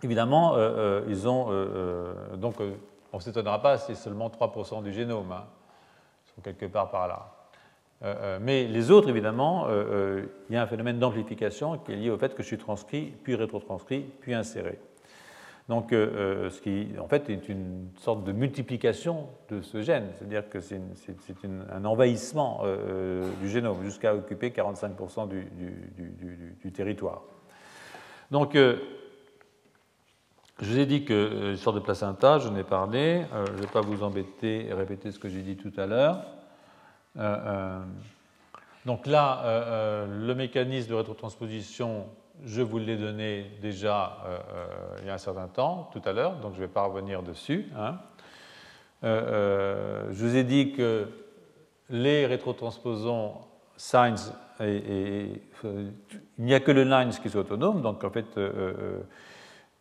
évidemment, 0.03 0.55
euh, 0.55 0.57
euh, 0.57 1.01
ils 1.07 1.27
ont. 1.27 1.47
Euh, 1.49 2.35
donc, 2.35 2.55
on 3.11 3.17
ne 3.17 3.21
s'étonnera 3.21 3.61
pas, 3.61 3.77
c'est 3.77 3.95
seulement 3.95 4.29
3% 4.29 4.83
du 4.83 4.93
génome. 4.93 5.31
Hein. 5.31 5.45
Ils 6.25 6.35
sont 6.35 6.41
quelque 6.41 6.65
part 6.65 6.91
par 6.91 7.07
là. 7.07 8.39
mais 8.39 8.65
les 8.65 8.91
autres, 8.91 9.09
évidemment, 9.09 9.67
il 9.69 10.53
y 10.53 10.57
a 10.57 10.61
un 10.61 10.67
phénomène 10.67 10.99
d'amplification 10.99 11.79
qui 11.79 11.93
est 11.93 11.95
lié 11.95 12.09
au 12.11 12.17
fait 12.17 12.35
que 12.35 12.43
je 12.43 12.47
suis 12.47 12.57
transcrit, 12.57 13.13
puis 13.23 13.35
rétrotranscrit, 13.35 14.01
puis 14.21 14.33
inséré. 14.33 14.79
Donc, 15.69 15.91
ce 15.91 16.61
qui, 16.61 16.87
en 16.99 17.07
fait, 17.07 17.29
est 17.29 17.47
une 17.47 17.89
sorte 17.99 18.23
de 18.23 18.31
multiplication 18.31 19.27
de 19.49 19.61
ce 19.61 19.81
gène, 19.81 20.07
c'est-à-dire 20.17 20.49
que 20.49 20.59
c'est 20.59 20.81
un 21.71 21.85
envahissement 21.85 22.63
du 23.39 23.47
génome 23.47 23.83
jusqu'à 23.83 24.15
occuper 24.15 24.49
45% 24.49 25.29
du, 25.29 26.71
territoire. 26.73 27.21
Donc, 28.31 28.57
je 30.61 30.65
vous 30.65 30.79
ai 30.79 30.85
dit 30.85 31.05
que 31.05 31.13
euh, 31.13 31.51
l'histoire 31.51 31.73
de 31.73 31.79
placenta, 31.79 32.37
je 32.37 32.49
n'ai 32.49 32.65
parlé. 32.65 33.23
Euh, 33.33 33.45
je 33.47 33.51
ne 33.53 33.57
vais 33.59 33.67
pas 33.67 33.79
vous 33.79 34.03
embêter 34.03 34.65
et 34.65 34.73
répéter 34.73 35.11
ce 35.11 35.17
que 35.17 35.29
j'ai 35.29 35.41
dit 35.41 35.55
tout 35.55 35.71
à 35.77 35.85
l'heure. 35.85 36.25
Euh, 37.17 37.79
donc 38.85 39.07
là, 39.07 40.05
le 40.07 40.33
mécanisme 40.33 40.89
de 40.89 40.95
rétrotransposition, 40.95 42.07
je 42.45 42.61
vous 42.61 42.77
l'ai 42.77 42.97
donné 42.97 43.45
déjà 43.61 44.17
il 45.01 45.07
y 45.07 45.09
a 45.09 45.13
un 45.13 45.17
certain 45.17 45.47
temps, 45.47 45.89
tout 45.91 46.01
à 46.05 46.13
l'heure, 46.13 46.35
donc 46.37 46.53
je 46.53 46.61
ne 46.61 46.65
vais 46.65 46.71
pas 46.71 46.83
revenir 46.83 47.23
dessus. 47.23 47.67
Hein. 47.77 47.99
je 49.03 50.13
vous 50.13 50.35
ai 50.35 50.43
dit 50.43 50.71
que 50.73 51.07
les 51.89 52.25
rétrotransposons 52.25 53.33
et, 54.61 55.41
il 55.63 56.45
n'y 56.45 56.53
a 56.53 56.59
que 56.59 56.71
le 56.71 56.83
LINES 56.83 57.11
qui 57.21 57.27
est 57.27 57.35
autonome, 57.35 57.81
donc 57.81 58.03
en 58.03 58.09
fait, 58.09 58.37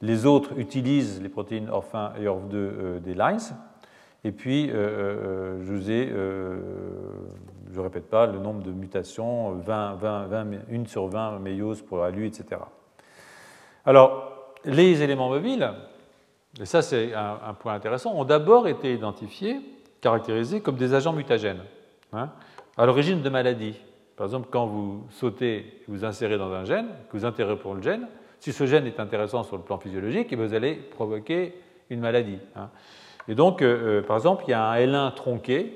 les 0.00 0.26
autres 0.26 0.58
utilisent 0.58 1.20
les 1.20 1.28
protéines 1.28 1.68
ORF1 1.68 2.20
et 2.20 2.26
ORF2 2.26 2.54
euh, 2.54 3.00
des 3.00 3.14
lines. 3.14 3.38
Et 4.24 4.32
puis, 4.32 4.70
euh, 4.70 4.74
euh, 4.74 5.64
je 5.64 5.72
vous 5.72 5.90
ai, 5.90 6.12
je 7.70 7.78
ne 7.78 7.84
répète 7.84 8.08
pas, 8.08 8.26
le 8.26 8.38
nombre 8.38 8.62
de 8.62 8.70
mutations, 8.70 9.52
20, 9.52 9.94
20, 9.94 10.26
20, 10.26 10.46
1 10.72 10.86
sur 10.86 11.06
20 11.06 11.38
méioses 11.38 11.82
pour 11.82 12.06
etc. 12.06 12.44
Alors, 13.84 14.52
les 14.64 15.02
éléments 15.02 15.28
mobiles, 15.28 15.70
et 16.60 16.64
ça 16.64 16.82
c'est 16.82 17.14
un, 17.14 17.54
point 17.54 17.74
intéressant, 17.74 18.14
ont 18.14 18.24
d'abord 18.24 18.68
été 18.68 18.92
identifiés, 18.92 19.60
caractérisés 20.00 20.60
comme 20.60 20.76
des 20.76 20.94
agents 20.94 21.12
mutagènes, 21.12 21.62
hein, 22.12 22.30
à 22.76 22.86
l'origine 22.86 23.22
de 23.22 23.28
maladies. 23.28 23.78
Par 24.16 24.26
exemple, 24.26 24.48
quand 24.50 24.66
vous 24.66 25.06
sautez, 25.10 25.82
vous 25.86 26.04
insérez 26.04 26.38
dans 26.38 26.52
un 26.52 26.64
gène, 26.64 26.88
que 27.08 27.16
vous 27.16 27.24
interrompez 27.24 27.74
le 27.74 27.82
gène, 27.82 28.08
si 28.40 28.52
ce 28.52 28.66
gène 28.66 28.86
est 28.86 29.00
intéressant 29.00 29.42
sur 29.42 29.56
le 29.56 29.62
plan 29.62 29.78
physiologique, 29.78 30.32
vous 30.34 30.54
allez 30.54 30.74
provoquer 30.74 31.54
une 31.90 32.00
maladie. 32.00 32.38
Hein. 32.56 32.70
Et 33.28 33.34
donc, 33.34 33.62
euh, 33.62 34.00
euh, 34.00 34.02
par 34.02 34.16
exemple, 34.16 34.44
il 34.46 34.50
y 34.50 34.54
a 34.54 34.64
un 34.64 34.76
L1 34.76 35.14
tronqué 35.14 35.72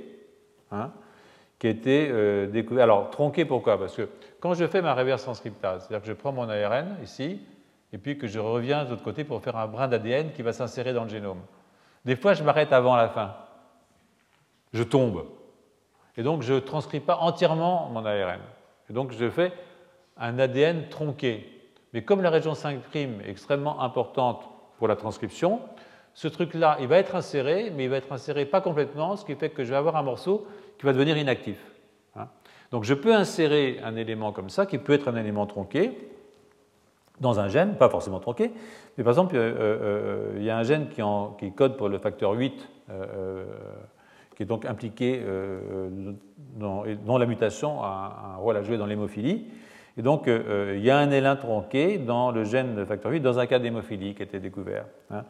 hein, 0.70 0.90
qui 1.62 1.68
été 1.68 2.09
euh, 2.10 2.48
découvert. 2.48 2.82
Alors, 2.82 3.10
tronqué 3.10 3.44
pourquoi? 3.44 3.78
Parce 3.78 3.94
que 3.94 4.09
quand 4.40 4.52
je 4.52 4.66
fais 4.66 4.82
ma 4.82 4.97
reverse 4.97 5.22
transcriptase, 5.22 5.82
c'est-à-dire 5.86 6.02
que 6.02 6.09
je 6.09 6.12
prends 6.12 6.32
mon 6.32 6.48
ARN 6.48 6.97
ici, 7.05 7.40
et 7.93 7.98
puis 7.98 8.18
que 8.18 8.26
je 8.26 8.40
reviens 8.40 8.84
de 8.84 8.90
l'autre 8.90 9.05
côté 9.05 9.22
pour 9.22 9.40
faire 9.40 9.56
un 9.56 9.68
brin 9.68 9.86
d'ADN 9.86 10.32
qui 10.32 10.43
va 10.43 10.52
s'insérer 10.52 10.93
dans 10.93 11.05
le 11.05 11.09
génome. 11.09 11.39
Des 12.05 12.16
fois, 12.16 12.34
je 12.34 12.43
m'arrête 12.43 12.72
avant 12.72 12.97
la 12.97 13.09
fin. 13.09 13.36
Je 14.72 14.82
tombe. 14.82 15.24
Et 16.16 16.24
donc, 16.24 16.43
je 16.43 16.55
ne 16.55 16.59
transcris 16.59 16.98
pas 16.98 17.18
entièrement 17.18 17.90
mon 17.93 18.05
ARN. 18.05 18.40
Et 18.90 18.93
donc, 18.93 19.12
je 19.12 19.30
fais 19.30 19.52
un 20.16 20.40
ADN 20.40 20.89
tronqué. 20.89 21.47
Mais 21.93 22.02
comme 22.02 22.22
la 22.22 22.30
région 22.30 22.55
5' 22.55 22.80
est 22.97 23.09
extrêmement 23.28 23.80
importante 23.82 24.48
pour 24.78 24.89
la 24.89 24.97
transcription, 24.97 25.60
ce 26.12 26.26
truc-là, 26.26 26.78
il 26.80 26.89
va 26.89 26.98
être 26.98 27.14
inséré, 27.14 27.70
mais 27.70 27.84
il 27.84 27.90
va 27.90 27.98
être 27.98 28.12
inséré 28.12 28.47
pas 28.47 28.60
complètement, 28.60 29.14
ce 29.16 29.24
qui 29.24 29.36
fait 29.36 29.51
que 29.51 29.62
je 29.62 29.70
vais 29.70 29.76
avoir 29.76 29.94
un 29.94 30.02
morceau 30.02 30.44
qui 30.83 30.87
va 30.87 30.93
devenir 30.93 31.17
inactif. 31.17 31.65
Hein. 32.17 32.27
Donc 32.73 32.83
je 32.83 32.93
peux 32.93 33.15
insérer 33.15 33.79
un 33.85 33.95
élément 33.95 34.33
comme 34.33 34.51
ça, 34.51 34.67
qui 34.67 34.79
peut 34.79 34.95
être 34.95 35.07
un 35.07 35.15
élément 35.15 35.47
tronqué, 35.47 35.93
dans 37.21 37.39
un 37.39 37.47
gène, 37.47 37.77
pas 37.77 37.89
forcément 37.89 38.19
tronqué, 38.19 38.51
mais 38.99 39.05
par 39.05 39.13
exemple, 39.13 39.37
euh, 39.37 39.55
euh, 39.61 40.33
il 40.39 40.43
y 40.43 40.51
a 40.51 40.59
un 40.59 40.65
gène 40.65 40.89
qui, 40.89 41.53
code 41.53 41.77
pour 41.77 41.89
le 41.89 41.99
facteur 41.99 42.33
8, 42.33 42.69
euh, 42.91 43.45
qui 44.35 44.43
est 44.43 44.47
donc 44.47 44.65
impliqué, 44.65 45.23
dans, 46.57 46.83
dont 47.07 47.17
la 47.17 47.27
mutation 47.27 47.81
a 47.81 48.35
un 48.35 48.37
rôle 48.39 48.57
à 48.57 48.65
jouer 48.65 48.77
dans 48.77 48.87
l'hémophilie. 48.87 49.47
Et 49.99 50.03
donc, 50.03 50.27
euh, 50.27 50.43
euh, 50.49 50.75
il 50.77 50.85
y 50.85 50.91
a 50.91 50.99
un 50.99 51.11
élin 51.11 51.37
tronqué 51.37 51.99
dans 51.99 52.31
le 52.31 52.45
gène 52.45 52.75
de 52.75 52.85
facteur 52.85 53.13
8 53.13 53.21
dans 53.21 53.39
un 53.39 53.47
cas 53.47 53.59
d'hémophilie 53.59 54.15
qui 54.15 54.23
a 54.23 54.25
été 54.25 54.41
découvert. 54.41 54.87
Hein. 55.11 55.25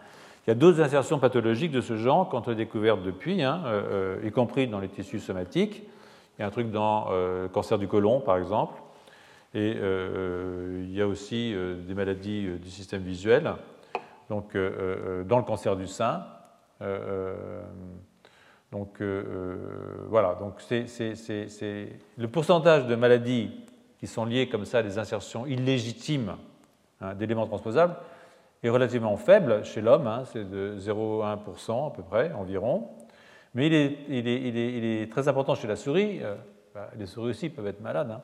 Il 0.47 0.51
y 0.51 0.53
a 0.53 0.55
d'autres 0.55 0.81
insertions 0.81 1.19
pathologiques 1.19 1.71
de 1.71 1.81
ce 1.81 1.97
genre 1.97 2.33
ont 2.35 2.41
été 2.41 2.55
découvertes 2.55 3.03
depuis, 3.03 3.43
hein, 3.43 3.63
euh, 3.67 4.19
y 4.25 4.31
compris 4.33 4.67
dans 4.67 4.81
les 4.81 4.89
tissus 4.89 5.21
somatiques. 5.21 5.85
Il 6.39 6.43
y 6.43 6.45
a 6.45 6.47
un 6.49 6.51
truc 6.51 6.71
dans 6.71 7.11
le 7.11 7.49
cancer 7.49 7.79
du 7.79 7.87
côlon, 7.87 8.21
par 8.21 8.39
exemple. 8.39 8.81
Et 9.55 9.73
il 9.73 10.91
y 10.91 11.03
a 11.03 11.07
aussi 11.07 11.55
des 11.87 11.93
maladies 11.93 12.49
du 12.59 12.71
système 12.71 13.03
visuel. 13.03 13.53
Donc, 14.31 14.55
dans 14.55 15.37
le 15.37 15.45
cancer 15.45 15.77
du 15.77 15.87
sein, 15.87 16.25
Donc 18.73 19.03
voilà, 20.09 20.37
donc 20.37 20.55
le 20.71 22.27
pourcentage 22.29 22.87
de 22.87 22.97
maladies 22.97 23.51
qui 24.01 24.07
sont 24.07 24.25
liées 24.25 24.49
comme 24.49 24.65
ça 24.65 24.79
à 24.79 24.83
des 24.83 24.99
insertions 24.99 25.47
illégitimes 25.47 26.37
hein, 27.03 27.15
d'éléments 27.15 27.47
transposables 27.47 27.95
est 28.63 28.71
relativement 28.71 29.17
faible 29.17 29.65
chez 29.65 29.81
l'homme, 29.81 30.07
hein, 30.07 30.25
c'est 30.25 30.49
de 30.49 30.77
0,1% 30.79 31.89
à 31.89 31.91
peu 31.91 32.03
près 32.03 32.33
environ, 32.33 32.89
mais 33.55 33.67
il 33.67 33.75
est, 33.75 35.11
très 35.11 35.29
important 35.29 35.55
chez 35.55 35.67
la 35.67 35.77
souris, 35.77 36.21
bah, 36.75 36.89
les 36.97 37.07
souris 37.07 37.31
aussi 37.31 37.51
peuvent 37.51 37.67
être 37.67 37.81
malades, 37.81 38.11
hein, 38.11 38.23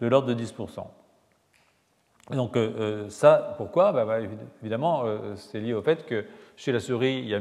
de 0.00 0.06
l'ordre 0.06 0.28
de 0.28 0.34
10%. 0.34 0.84
donc 2.32 2.56
euh, 2.56 2.72
euh, 2.78 3.08
ça, 3.08 3.54
pourquoi? 3.56 3.92
Bah, 3.92 4.04
bah, 4.04 4.18
Évidemment, 4.60 5.04
euh, 5.04 5.34
c'est 5.36 5.60
lié 5.60 5.72
au 5.72 5.82
fait 5.82 6.04
que 6.04 6.26
chez 6.56 6.72
la 6.72 6.80
souris, 6.80 7.18
il 7.18 7.28
y 7.28 7.34
a 7.34 7.40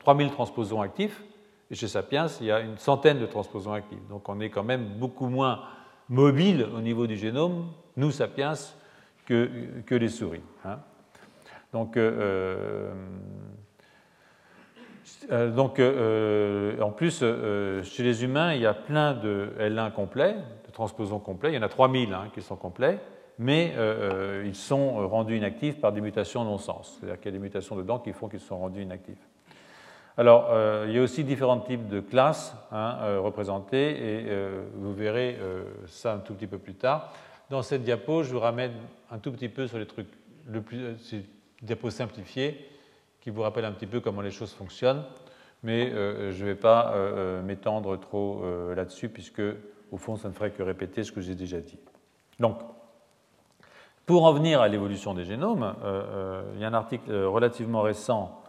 3000 0.00 0.30
transposons 0.32 0.80
actifs, 0.80 1.22
et 1.70 1.74
chez 1.74 1.86
Sapiens, 1.86 2.26
il 2.40 2.46
y 2.46 2.50
a 2.50 2.60
une 2.60 2.78
centaine 2.78 3.20
de 3.20 3.26
transposons 3.26 3.72
actifs. 3.72 4.06
Donc 4.08 4.28
on 4.28 4.40
est 4.40 4.50
quand 4.50 4.64
même 4.64 4.84
beaucoup 4.98 5.28
moins 5.28 5.60
mobile 6.08 6.66
au 6.74 6.80
niveau 6.80 7.06
du 7.06 7.16
génome, 7.16 7.66
nous, 7.96 8.10
Sapiens, 8.10 8.54
que, 9.26 9.50
que 9.86 9.94
les 9.94 10.08
souris. 10.08 10.42
Hein. 10.64 10.78
Donc, 11.72 11.96
euh, 15.30 15.50
donc, 15.50 15.78
euh, 15.78 16.76
euh, 16.78 16.82
en 16.82 16.90
plus, 16.90 17.24
chez 17.84 18.02
les 18.02 18.24
humains, 18.24 18.54
il 18.54 18.62
y 18.62 18.66
a 18.66 18.74
plein 18.74 19.14
de 19.14 19.52
L1 19.58 19.92
complets, 19.92 20.34
de 20.66 20.72
transposons 20.72 21.18
complets. 21.18 21.52
Il 21.52 21.54
y 21.54 21.58
en 21.58 21.62
a 21.62 21.68
3000 21.68 22.12
hein, 22.12 22.28
qui 22.34 22.42
sont 22.42 22.56
complets, 22.56 22.98
mais 23.38 23.74
ils 24.44 24.54
sont 24.54 25.08
rendus 25.08 25.36
inactifs 25.36 25.80
par 25.80 25.92
des 25.92 26.00
mutations 26.00 26.44
non-sens. 26.44 26.98
C'est-à-dire 26.98 27.20
qu'il 27.20 27.32
y 27.32 27.34
a 27.34 27.38
des 27.38 27.44
mutations 27.44 27.76
dedans 27.76 27.98
qui 27.98 28.12
font 28.12 28.28
qu'ils 28.28 28.40
sont 28.40 28.58
rendus 28.58 28.82
inactifs. 28.82 29.28
Alors, 30.16 30.50
il 30.86 30.92
y 30.92 30.98
a 30.98 31.02
aussi 31.02 31.22
différents 31.22 31.60
types 31.60 31.86
de 31.86 32.00
classes 32.00 32.56
hein, 32.72 33.18
représentées, 33.18 34.22
et 34.22 34.26
vous 34.74 34.92
verrez 34.92 35.38
ça 35.86 36.14
un 36.14 36.18
tout 36.18 36.34
petit 36.34 36.48
peu 36.48 36.58
plus 36.58 36.74
tard. 36.74 37.12
Dans 37.50 37.62
cette 37.62 37.84
diapo, 37.84 38.24
je 38.24 38.32
vous 38.32 38.40
ramène 38.40 38.72
un 39.10 39.18
tout 39.18 39.30
petit 39.30 39.48
peu 39.48 39.68
sur 39.68 39.78
les 39.78 39.86
trucs, 39.86 40.08
le 40.46 40.60
plus, 40.60 40.96
diapo 41.62 41.90
simplifiée 41.90 42.68
qui 43.20 43.30
vous 43.30 43.42
rappelle 43.42 43.64
un 43.64 43.72
petit 43.72 43.86
peu 43.86 44.00
comment 44.00 44.20
les 44.20 44.30
choses 44.30 44.52
fonctionnent, 44.52 45.04
mais 45.62 45.90
euh, 45.90 46.32
je 46.32 46.44
ne 46.44 46.50
vais 46.50 46.54
pas 46.54 46.92
euh, 46.92 47.40
euh, 47.40 47.42
m'étendre 47.42 47.98
trop 47.98 48.42
là-dessus, 48.74 49.08
puisque 49.08 49.42
au 49.90 49.96
fond, 49.96 50.16
ça 50.16 50.28
ne 50.28 50.34
ferait 50.34 50.50
que 50.50 50.62
répéter 50.62 51.04
ce 51.04 51.12
que 51.12 51.20
j'ai 51.20 51.34
déjà 51.34 51.60
dit. 51.60 51.78
Donc, 52.38 52.58
pour 54.06 54.24
en 54.24 54.32
venir 54.32 54.60
à 54.60 54.68
l'évolution 54.68 55.12
des 55.12 55.24
génomes, 55.24 55.74
il 56.54 56.60
y 56.60 56.64
a 56.64 56.68
un 56.68 56.74
article 56.74 57.12
relativement 57.12 57.82
récent 57.82 58.42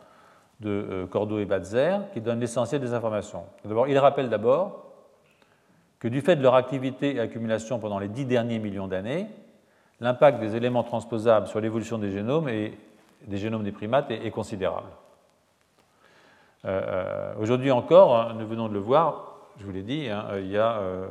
de 0.62 1.08
Cordo 1.12 1.40
et 1.40 1.46
Batzer 1.46 1.98
qui 2.14 2.22
donne 2.22 2.40
l'essentiel 2.40 2.80
des 2.80 2.94
informations. 2.94 3.44
D'abord, 3.66 3.88
il 3.88 3.98
rappelle 3.98 4.30
d'abord 4.30 4.86
que 6.00 6.08
du 6.08 6.22
fait 6.22 6.38
de 6.38 6.44
leur 6.44 6.56
activité 6.56 7.16
et 7.16 7.20
accumulation 7.20 7.80
pendant 7.80 8.00
les 8.00 8.08
dix 8.08 8.26
derniers 8.26 8.60
millions 8.60 8.88
d'années, 8.88 9.28
l'impact 10.00 10.40
des 10.40 10.56
éléments 10.56 10.84
transposables 10.84 11.48
sur 11.48 11.60
l'évolution 11.60 11.98
des 11.98 12.12
génomes 12.12 12.48
est 12.48 12.78
des 13.28 13.38
génomes 13.38 13.64
des 13.64 13.72
primates 13.72 14.12
est, 14.12 14.32
considérable. 14.32 14.90
Euh, 16.66 16.82
euh, 16.86 17.34
aujourd'hui 17.40 17.72
encore, 17.72 18.16
hein, 18.16 18.36
nous 18.38 18.48
venons 18.48 18.68
de 18.68 18.74
le 18.74 18.80
voir, 18.80 19.38
je 19.58 19.66
vous 19.66 19.72
l'ai 19.72 19.84
dit, 19.84 20.10
hein, 20.10 20.26
il 20.38 20.48
y 20.48 20.58
a, 20.58 20.78
euh, 20.80 21.08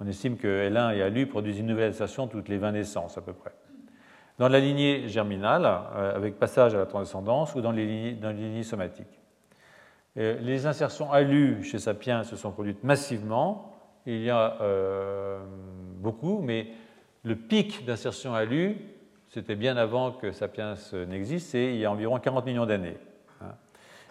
on 0.00 0.06
estime 0.06 0.36
que 0.36 0.68
L1 0.68 0.96
et 0.96 1.02
ALU 1.02 1.26
produisent 1.26 1.58
une 1.58 1.66
nouvelle 1.66 1.90
insertion 1.90 2.26
toutes 2.26 2.48
les 2.48 2.58
20 2.58 2.72
naissances 2.72 3.18
à 3.18 3.20
peu 3.20 3.32
près. 3.32 3.52
Dans 4.38 4.48
la 4.48 4.60
lignée 4.60 5.08
germinale, 5.08 5.64
avec 5.64 6.38
passage 6.38 6.74
à 6.74 6.78
la 6.78 6.84
transcendance, 6.84 7.54
ou 7.54 7.62
dans 7.62 7.72
les 7.72 7.86
lignées, 7.86 8.12
dans 8.12 8.36
les 8.36 8.62
somatiques. 8.64 9.18
les 10.14 10.66
insertions 10.66 11.10
ALU 11.10 11.62
chez 11.62 11.78
Sapiens 11.78 12.22
se 12.22 12.36
sont 12.36 12.50
produites 12.50 12.84
massivement. 12.84 13.72
Il 14.04 14.20
y 14.20 14.28
a 14.28 14.58
beaucoup, 16.00 16.42
mais 16.42 16.66
le 17.22 17.34
pic 17.34 17.86
d'insertion 17.86 18.34
ALU 18.34 18.76
c'était 19.36 19.54
bien 19.54 19.76
avant 19.76 20.12
que 20.12 20.32
Sapiens 20.32 20.76
n'existe, 20.94 21.50
c'est 21.50 21.74
il 21.74 21.76
y 21.76 21.84
a 21.84 21.90
environ 21.90 22.18
40 22.18 22.46
millions 22.46 22.64
d'années. 22.64 22.96
Hein. 23.42 23.52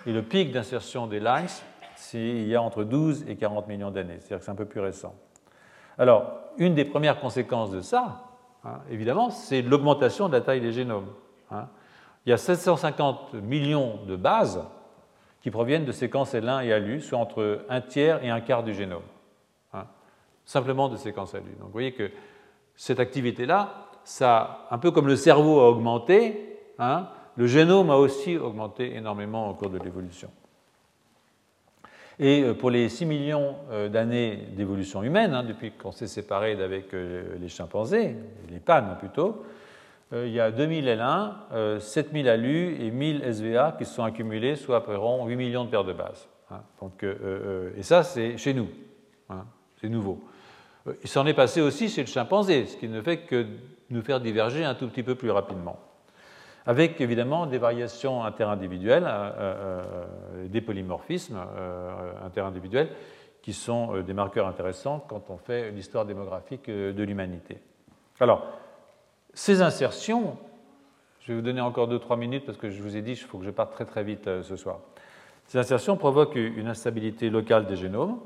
Et 0.06 0.14
le 0.14 0.22
pic 0.22 0.52
d'insertion 0.52 1.07
des 1.07 1.19
lines, 1.19 1.47
c'est 1.95 2.19
il 2.19 2.47
y 2.47 2.53
a 2.53 2.61
entre 2.61 2.84
12 2.84 3.27
et 3.27 3.35
40 3.35 3.68
millions 3.68 3.89
d'années, 3.89 4.18
c'est-à-dire 4.19 4.38
que 4.38 4.45
c'est 4.45 4.52
un 4.52 4.56
peu 4.56 4.65
plus 4.65 4.81
récent. 4.81 5.15
Alors, 5.97 6.31
une 6.60 6.76
des 6.76 6.85
premières 6.85 7.19
conséquences 7.19 7.72
de 7.72 7.81
ça, 7.81 8.22
hein, 8.64 8.81
évidemment, 8.91 9.31
c'est 9.31 9.64
l'augmentation 9.64 10.27
de 10.27 10.34
la 10.34 10.41
taille 10.41 10.61
des 10.61 10.72
génomes. 10.72 11.11
Hein. 11.49 11.69
Il 12.27 12.30
y 12.30 12.34
a 12.34 12.38
750 12.38 13.34
millions 13.34 14.06
de 14.06 14.15
bases 14.15 14.64
qui 15.41 15.49
proviennent 15.49 15.85
de 15.85 15.91
séquences 15.91 16.35
L1 16.35 16.65
et 16.65 16.72
ALU, 16.72 17.02
soit 17.02 17.18
entre 17.18 17.65
un 17.68 17.81
tiers 17.81 18.23
et 18.23 18.30
un 18.30 18.41
quart 18.41 18.61
du 18.61 18.76
génome. 18.76 19.02
Simplement 20.45 20.88
de 20.88 20.97
séquences 20.97 21.34
ALU. 21.34 21.49
Donc 21.57 21.69
vous 21.69 21.72
voyez 21.72 21.93
que 21.93 22.11
cette 22.76 22.99
activité-là, 22.99 23.85
ça, 24.06 24.68
un 24.72 24.77
peu 24.77 24.91
comme 24.91 25.07
le 25.07 25.15
cerveau 25.18 25.60
a 25.60 25.69
augmenté, 25.69 26.57
hein, 26.80 27.10
le 27.36 27.48
génome 27.48 27.90
a 27.90 27.98
aussi 27.98 28.38
augmenté 28.38 28.95
énormément 28.95 29.49
au 29.49 29.53
cours 29.56 29.69
de 29.69 29.80
l'évolution. 29.80 30.30
Et 32.19 32.44
euh, 32.44 32.53
pour 32.53 32.69
les 32.69 32.88
6 32.88 33.06
millions 33.06 33.56
euh, 33.72 33.90
d'années 33.90 34.38
d'évolution 34.56 35.03
humaine, 35.03 35.34
hein, 35.34 35.44
depuis 35.44 35.72
qu'on 35.72 35.91
s'est 35.91 36.07
séparé 36.07 36.56
d'avec 36.56 36.94
euh, 36.94 37.36
les 37.41 37.49
chimpanzés, 37.49 38.15
les 38.49 38.60
pannes 38.60 38.95
plutôt, 38.99 39.44
il 40.14 40.30
y 40.30 40.40
a 40.40 40.52
2000 40.52 40.86
L1, 40.86 41.80
7000 41.80 42.30
ALU 42.30 42.77
et 42.80 42.91
1000 42.91 43.23
SVA 43.34 43.76
qui 43.77 43.86
se 43.86 43.95
sont 43.95 44.03
accumulés, 44.03 44.56
soit 44.56 44.88
environ 44.88 45.26
8 45.26 45.36
millions 45.36 45.65
de 45.65 45.72
paires 45.72 45.84
de 45.84 45.94
bases. 45.94 46.30
Hein. 46.52 46.61
Donc, 46.80 47.03
et 47.03 47.82
ça, 47.82 48.03
c'est 48.03 48.38
chez 48.38 48.53
nous. 48.53 48.69
c'est 49.82 49.90
nouveau. 49.90 50.23
Il 51.03 51.10
s'en 51.10 51.26
est 51.26 51.34
passé 51.34 51.60
aussi 51.60 51.90
chez 51.90 52.02
le 52.02 52.07
chimpanzé, 52.07 52.68
ce 52.68 52.77
qui 52.77 52.88
ne 52.88 53.02
fait 53.02 53.22
que 53.22 53.48
nous 53.90 54.02
faire 54.02 54.20
diverger 54.20 54.64
un 54.64 54.76
tout 54.76 54.88
petit 54.88 55.03
peu 55.03 55.16
plus 55.16 55.32
rapidement. 55.32 55.80
Avec 56.68 56.99
évidemment 56.99 57.45
des 57.45 57.60
variations 57.60 58.24
interindividuelles, 58.24 59.06
euh, 59.06 59.32
euh, 59.38 59.84
euh, 60.38 60.48
des 60.48 60.62
polymorphismes 60.62 61.40
interindividuels 62.24 62.90
qui 63.41 63.53
sont 63.53 64.02
des 64.02 64.14
marqueurs 64.14 64.48
intéressants 64.48 65.06
quand 65.07 65.30
on 65.30 65.38
fait 65.38 65.70
l'histoire 65.70 66.06
démographique 66.06 66.68
de 66.68 67.03
l'humanité. 67.03 67.60
Alors, 68.20 68.48
ces 69.36 69.62
insertions, 69.62 70.36
je 71.20 71.28
vais 71.28 71.36
vous 71.36 71.45
donner 71.45 71.62
encore 71.62 71.88
2-3 71.88 72.18
minutes 72.18 72.45
parce 72.45 72.57
que 72.57 72.72
je 72.72 72.82
vous 72.82 72.98
ai 72.98 73.03
dit 73.03 73.14
qu'il 73.14 73.28
faut 73.28 73.38
que 73.38 73.45
je 73.45 73.52
parte 73.52 73.72
très 73.72 73.86
très 73.86 74.03
vite 74.03 74.41
ce 74.41 74.56
soir. 74.56 74.80
Ces 75.45 75.60
insertions 75.60 75.95
provoquent 75.95 76.38
une 76.38 76.68
instabilité 76.68 77.30
locale 77.30 77.68
des 77.68 77.76
génomes, 77.76 78.18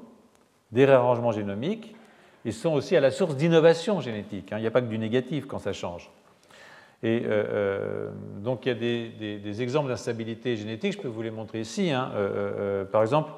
des 0.72 0.86
réarrangements 0.86 1.34
génomiques 1.34 1.98
ils 2.46 2.54
sont 2.54 2.74
aussi 2.74 2.96
à 2.96 3.02
la 3.02 3.12
source 3.12 3.36
d'innovation 3.36 4.00
génétique. 4.02 4.52
Hein. 4.52 4.58
Il 4.58 4.62
n'y 4.62 4.68
a 4.68 4.72
pas 4.72 4.82
que 4.82 4.88
du 4.88 4.98
négatif 4.98 5.46
quand 5.46 5.60
ça 5.60 5.74
change. 5.74 6.10
Et 7.02 7.24
euh, 7.26 7.46
euh, 7.50 8.10
donc 8.40 8.66
il 8.66 8.70
y 8.70 8.72
a 8.72 9.40
des, 9.40 9.62
exemples 9.62 9.88
d'instabilité 9.88 10.58
génétique, 10.58 10.94
je 10.94 11.00
peux 11.00 11.08
vous 11.08 11.22
les 11.22 11.32
montrer 11.32 11.62
ici. 11.62 11.92
Hein. 11.92 12.12
Euh, 12.16 12.84
par 12.86 13.02
exemple, 13.02 13.32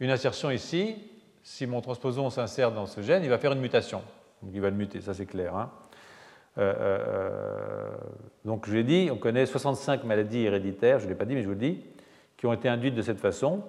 une 0.00 0.10
insertion 0.10 0.50
ici, 0.50 0.96
si 1.42 1.66
mon 1.66 1.80
transposon 1.80 2.28
s'insère 2.30 2.72
dans 2.72 2.86
ce 2.86 3.00
gène, 3.00 3.22
il 3.24 3.30
va 3.30 3.38
faire 3.38 3.52
une 3.52 3.60
mutation. 3.60 4.02
Donc 4.42 4.52
il 4.54 4.60
va 4.60 4.68
le 4.68 4.76
muter, 4.76 5.00
ça 5.00 5.14
c'est 5.14 5.26
clair. 5.26 5.54
Hein. 5.56 5.70
donc 8.44 8.68
je 8.68 8.74
l'ai 8.74 8.84
dit, 8.84 9.08
on 9.10 9.16
connaît 9.16 9.46
65 9.46 10.04
maladies 10.04 10.44
héréditaires, 10.44 10.98
je 10.98 11.04
ne 11.04 11.10
l'ai 11.10 11.16
pas 11.16 11.24
dit 11.24 11.34
mais 11.34 11.42
je 11.42 11.46
vous 11.46 11.54
le 11.54 11.58
dis, 11.58 11.80
qui 12.36 12.46
ont 12.46 12.52
été 12.52 12.68
induites 12.68 12.94
de 12.94 13.02
cette 13.02 13.18
façon, 13.18 13.62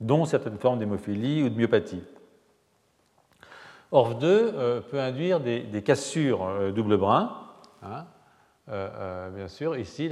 dont 0.00 0.24
certaines 0.24 0.58
formes 0.58 0.78
d'hémophilie 0.78 1.42
ou 1.42 1.48
de 1.48 1.56
myopathie. 1.56 2.02
ORF2 3.92 4.24
euh, 4.24 4.80
peut 4.80 5.00
induire 5.00 5.38
des, 5.40 5.82
cassures 5.84 6.44
euh, 6.44 6.72
double 6.72 6.96
brin, 6.96 7.36
hein, 7.82 8.06
euh, 8.70 9.28
bien 9.30 9.48
sûr, 9.48 9.76
ici, 9.76 10.10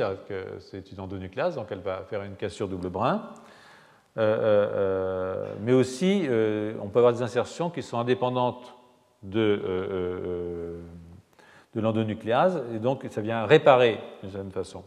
c'est 0.59 0.93
une 0.93 1.01
endonucléase, 1.01 1.55
donc 1.55 1.69
elle 1.71 1.81
va 1.81 2.03
faire 2.11 2.23
une 2.23 2.35
cassure 2.35 2.69
double 2.69 2.91
brin. 2.91 3.23
mais 4.17 5.73
aussi, 5.73 6.29
on 6.83 6.89
peut 6.89 6.99
avoir 6.99 7.13
des 7.15 7.23
insertions 7.23 7.71
qui 7.71 7.83
sont 7.83 7.99
indépendantes 7.99 8.75
de, 9.23 10.81
de 11.75 11.81
l'endonucléase, 11.81 12.63
et 12.75 12.81
donc 12.81 13.07
ça 13.09 13.21
vient 13.23 13.47
réparer 13.47 13.99
d'une 14.23 14.33
certaine 14.33 14.53
façon. 14.53 14.83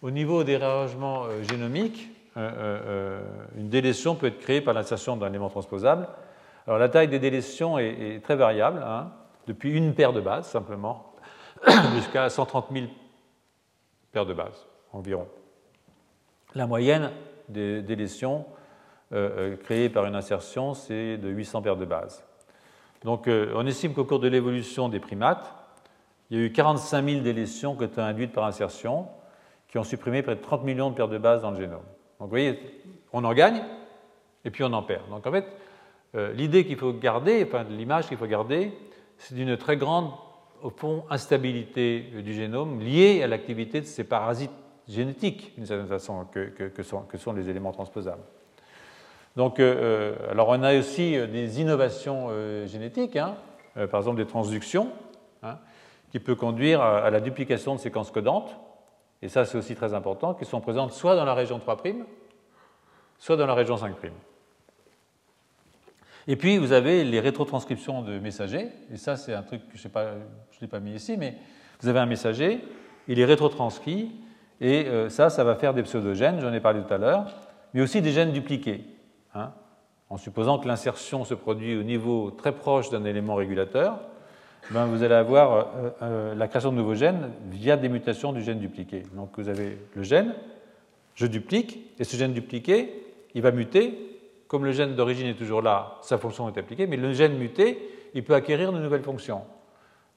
Au 0.00 0.10
niveau 0.10 0.44
des 0.44 0.56
réarrangements 0.56 1.24
génomiques, 1.50 2.08
une 2.36 3.68
délétion 3.68 4.14
peut 4.14 4.28
être 4.28 4.38
créée 4.38 4.60
par 4.60 4.72
l'insertion 4.72 5.16
d'un 5.16 5.28
élément 5.28 5.50
transposable 5.50 6.08
alors 6.68 6.78
la 6.78 6.90
taille 6.90 7.08
des 7.08 7.18
délétions 7.18 7.78
est, 7.78 8.22
très 8.22 8.36
variable, 8.36 8.82
hein, 8.84 9.10
depuis 9.46 9.72
une 9.72 9.94
paire 9.94 10.12
de 10.12 10.20
bases 10.20 10.46
simplement, 10.46 11.14
jusqu'à 11.94 12.28
130 12.28 12.66
000 12.70 12.86
paires 14.12 14.26
de 14.26 14.34
bases 14.34 14.66
environ. 14.92 15.26
La 16.54 16.66
moyenne 16.66 17.10
des 17.48 17.80
délétions 17.80 18.44
euh, 19.14 19.54
euh, 19.54 19.56
créées 19.56 19.88
par 19.88 20.04
une 20.04 20.14
insertion, 20.14 20.74
c'est 20.74 21.16
de 21.16 21.30
800 21.30 21.62
paires 21.62 21.78
de 21.78 21.86
bases. 21.86 22.22
Donc 23.02 23.28
euh, 23.28 23.50
on 23.56 23.66
estime 23.66 23.94
qu'au 23.94 24.04
cours 24.04 24.20
de 24.20 24.28
l'évolution 24.28 24.90
des 24.90 25.00
primates, 25.00 25.54
il 26.28 26.38
y 26.38 26.42
a 26.42 26.44
eu 26.44 26.52
45 26.52 27.02
000 27.02 27.20
délétions 27.22 27.76
qui 27.76 27.84
ont 27.84 27.86
été 27.86 28.02
induites 28.02 28.32
par 28.32 28.44
insertion, 28.44 29.08
qui 29.68 29.78
ont 29.78 29.84
supprimé 29.84 30.22
près 30.22 30.36
de 30.36 30.42
30 30.42 30.64
millions 30.64 30.90
de 30.90 30.96
paires 30.96 31.08
de 31.08 31.16
bases 31.16 31.40
dans 31.40 31.50
le 31.50 31.56
génome. 31.56 31.80
Donc 32.20 32.26
vous 32.26 32.28
voyez, 32.28 32.60
on 33.14 33.24
en 33.24 33.32
gagne, 33.32 33.62
et 34.44 34.50
puis 34.50 34.64
on 34.64 34.72
en 34.74 34.82
perd. 34.82 35.08
Donc 35.08 35.26
en 35.26 35.32
fait, 35.32 35.46
euh, 36.14 36.32
l'idée 36.32 36.64
qu'il 36.64 36.76
faut 36.76 36.92
garder, 36.92 37.44
enfin 37.46 37.64
l'image 37.64 38.08
qu'il 38.08 38.16
faut 38.16 38.26
garder, 38.26 38.72
c'est 39.18 39.34
d'une 39.34 39.56
très 39.56 39.76
grande, 39.76 40.10
au 40.62 40.70
fond, 40.70 41.04
instabilité 41.10 42.00
du 42.00 42.32
génome 42.32 42.80
liée 42.80 43.22
à 43.22 43.26
l'activité 43.26 43.80
de 43.80 43.86
ces 43.86 44.04
parasites 44.04 44.52
génétiques, 44.88 45.54
d'une 45.56 45.66
certaine 45.66 45.86
façon, 45.88 46.24
que, 46.32 46.82
sont, 46.82 47.32
les 47.32 47.50
éléments 47.50 47.72
transposables. 47.72 48.22
Donc, 49.36 49.60
euh, 49.60 50.14
euh, 50.14 50.30
alors 50.30 50.48
on 50.48 50.62
a 50.62 50.78
aussi 50.78 51.12
des 51.12 51.60
innovations 51.60 52.30
génétiques, 52.66 53.16
hein, 53.16 53.36
par 53.90 54.00
exemple 54.00 54.16
des 54.16 54.26
transductions, 54.26 54.90
hein, 55.42 55.58
qui 56.10 56.20
peuvent 56.20 56.36
conduire 56.36 56.80
à, 56.80 57.10
la 57.10 57.20
duplication 57.20 57.74
de 57.74 57.80
séquences 57.80 58.10
codantes, 58.10 58.56
et 59.20 59.28
ça 59.28 59.44
c'est 59.44 59.58
aussi 59.58 59.74
très 59.74 59.92
important, 59.92 60.32
qui 60.32 60.46
sont 60.46 60.60
présentes 60.60 60.92
soit 60.92 61.16
dans 61.16 61.26
la 61.26 61.34
région 61.34 61.58
3', 61.58 61.94
soit 63.18 63.36
dans 63.36 63.46
la 63.46 63.54
région 63.54 63.76
5'. 63.76 64.10
Et 66.30 66.36
puis, 66.36 66.58
vous 66.58 66.72
avez 66.72 67.04
les 67.04 67.20
rétrotranscriptions 67.20 68.02
de 68.02 68.18
messagers. 68.18 68.68
Et 68.92 68.98
ça, 68.98 69.16
c'est 69.16 69.32
un 69.32 69.42
truc 69.42 69.66
que 69.68 69.78
je 69.78 69.88
ne 69.88 70.60
l'ai 70.60 70.68
pas 70.68 70.78
mis 70.78 70.92
ici, 70.92 71.16
mais 71.16 71.34
vous 71.80 71.88
avez 71.88 71.98
un 72.00 72.06
messager, 72.06 72.60
il 73.08 73.18
est 73.18 73.24
rétrotranscrit, 73.24 74.10
et 74.60 74.86
euh, 74.86 75.08
ça, 75.08 75.30
ça 75.30 75.42
va 75.42 75.54
faire 75.54 75.72
des 75.72 75.82
pseudogènes, 75.82 76.40
j'en 76.40 76.52
ai 76.52 76.60
parlé 76.60 76.82
tout 76.82 76.92
à 76.92 76.98
l'heure, 76.98 77.26
mais 77.72 77.80
aussi 77.80 78.02
des 78.02 78.12
gènes 78.12 78.32
dupliqués. 78.32 78.84
Hein, 79.34 79.52
en 80.10 80.18
supposant 80.18 80.58
que 80.58 80.68
l'insertion 80.68 81.24
se 81.24 81.34
produit 81.34 81.76
au 81.76 81.82
niveau 81.82 82.30
très 82.30 82.52
proche 82.52 82.90
d'un 82.90 83.04
élément 83.04 83.34
régulateur, 83.34 84.00
ben 84.70 84.86
vous 84.86 85.02
allez 85.02 85.14
avoir 85.14 85.52
euh, 85.52 85.62
euh, 86.02 86.34
la 86.34 86.48
création 86.48 86.72
de 86.72 86.76
nouveaux 86.76 86.94
gènes 86.94 87.30
via 87.50 87.76
des 87.76 87.88
mutations 87.88 88.32
du 88.32 88.42
gène 88.42 88.58
dupliqué. 88.58 89.04
Donc 89.14 89.38
vous 89.38 89.48
avez 89.48 89.78
le 89.94 90.02
gène, 90.02 90.34
je 91.14 91.26
duplique, 91.26 91.78
et 91.98 92.04
ce 92.04 92.16
gène 92.16 92.32
dupliqué, 92.32 93.02
il 93.34 93.42
va 93.42 93.50
muter, 93.50 94.17
comme 94.48 94.64
le 94.64 94.72
gène 94.72 94.94
d'origine 94.94 95.28
est 95.28 95.34
toujours 95.34 95.62
là, 95.62 95.98
sa 96.00 96.18
fonction 96.18 96.48
est 96.48 96.58
appliquée, 96.58 96.86
mais 96.86 96.96
le 96.96 97.12
gène 97.12 97.36
muté, 97.36 97.78
il 98.14 98.24
peut 98.24 98.34
acquérir 98.34 98.72
de 98.72 98.78
nouvelles 98.78 99.02
fonctions. 99.02 99.42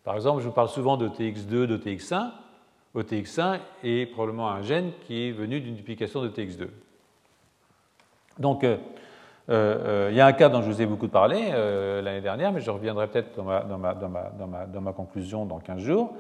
Par 0.04 0.16
exemple, 0.16 0.42
je 0.42 0.48
vous 0.48 0.54
parle 0.54 0.70
souvent 0.70 0.98
de 0.98 1.08
TX2, 1.08 1.66
de 1.66 1.78
TX1. 1.78 2.32
OTX1 2.96 3.60
est 3.84 4.06
probablement 4.08 4.50
un 4.50 4.62
gène 4.62 4.92
qui 5.06 5.28
est 5.28 5.32
venu 5.32 5.60
d'une 5.60 5.76
duplication 5.76 6.22
de 6.24 6.30
TX2. 6.30 6.68
Donc, 8.40 8.64
euh, 8.64 8.78
euh, 9.50 10.08
il 10.12 10.18
y 10.18 10.22
a 10.22 10.26
un 10.26 10.34
cas 10.34 10.50
dont 10.50 10.62
je 10.62 10.72
vous 10.72 10.82
ai 10.82 10.86
beaucoup 10.86 11.10
parlé 11.10 11.50
euh, 11.52 12.02
l'année 12.02 12.22
dernière, 12.22 12.52
mais 12.52 12.62
je 12.62 12.72
reviendrai 12.72 13.08
peut-être 13.08 13.36
dans 13.36 14.82
ma, 14.82 14.94
conclusion 14.94 15.46
dans 15.46 15.60
15 15.60 15.80
jours. 15.80 16.14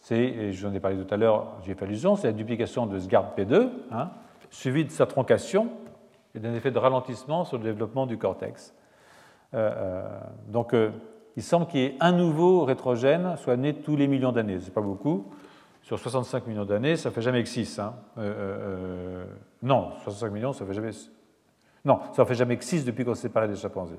C'est, 0.00 0.52
je 0.52 0.60
vous 0.60 0.72
en 0.72 0.74
ai 0.74 0.80
parlé 0.80 0.96
tout 0.96 1.12
à 1.12 1.16
l'heure, 1.16 1.48
j'ai 1.66 1.74
fait 1.74 1.84
allusion, 1.84 2.16
c'est 2.16 2.28
la 2.28 2.32
duplication 2.32 2.86
de 2.86 2.98
SGARD 2.98 3.36
P2, 3.36 3.68
hein, 3.90 4.10
suivie 4.50 4.84
de 4.84 4.90
sa 4.90 5.06
troncation 5.06 5.68
d'un 6.38 6.54
effet 6.54 6.70
de 6.70 6.78
ralentissement 6.78 7.44
sur 7.44 7.58
le 7.58 7.64
développement 7.64 8.06
du 8.06 8.18
cortex. 8.18 8.74
Euh, 9.54 9.72
euh, 9.76 10.02
donc, 10.48 10.74
euh, 10.74 10.90
il 11.36 11.42
semble 11.42 11.66
qu'il 11.66 11.80
y 11.80 11.84
ait 11.84 11.96
un 12.00 12.12
nouveau 12.12 12.64
rétrogène 12.64 13.36
soit 13.36 13.56
né 13.56 13.74
tous 13.74 13.96
les 13.96 14.08
millions 14.08 14.32
d'années. 14.32 14.60
Ce 14.60 14.66
n'est 14.66 14.72
pas 14.72 14.80
beaucoup. 14.80 15.26
Sur 15.82 15.98
65 15.98 16.46
millions 16.46 16.64
d'années, 16.64 16.96
ça 16.96 17.08
ne 17.08 17.14
fait 17.14 17.22
jamais 17.22 17.42
que 17.42 17.48
6. 17.48 17.78
Hein. 17.78 17.94
non, 19.62 19.92
65 20.02 20.32
millions, 20.32 20.52
ça 20.52 20.66
fait 20.66 20.74
jamais. 20.74 20.90
Non, 21.84 22.00
ça 22.12 22.22
ne 22.22 22.26
fait 22.26 22.34
jamais 22.34 22.56
que 22.56 22.64
6 22.64 22.84
depuis 22.84 23.04
qu'on 23.04 23.14
s'est 23.14 23.22
séparé 23.22 23.48
des 23.48 23.56
chimpanzés. 23.56 23.98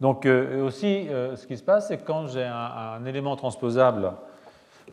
Donc, 0.00 0.26
aussi, 0.26 1.08
ce 1.08 1.46
qui 1.46 1.56
se 1.56 1.62
passe, 1.62 1.88
c'est 1.88 1.98
que 1.98 2.06
quand 2.06 2.28
j'ai 2.28 2.44
un, 2.44 2.54
un, 2.54 3.04
élément 3.04 3.34
transposable 3.34 4.12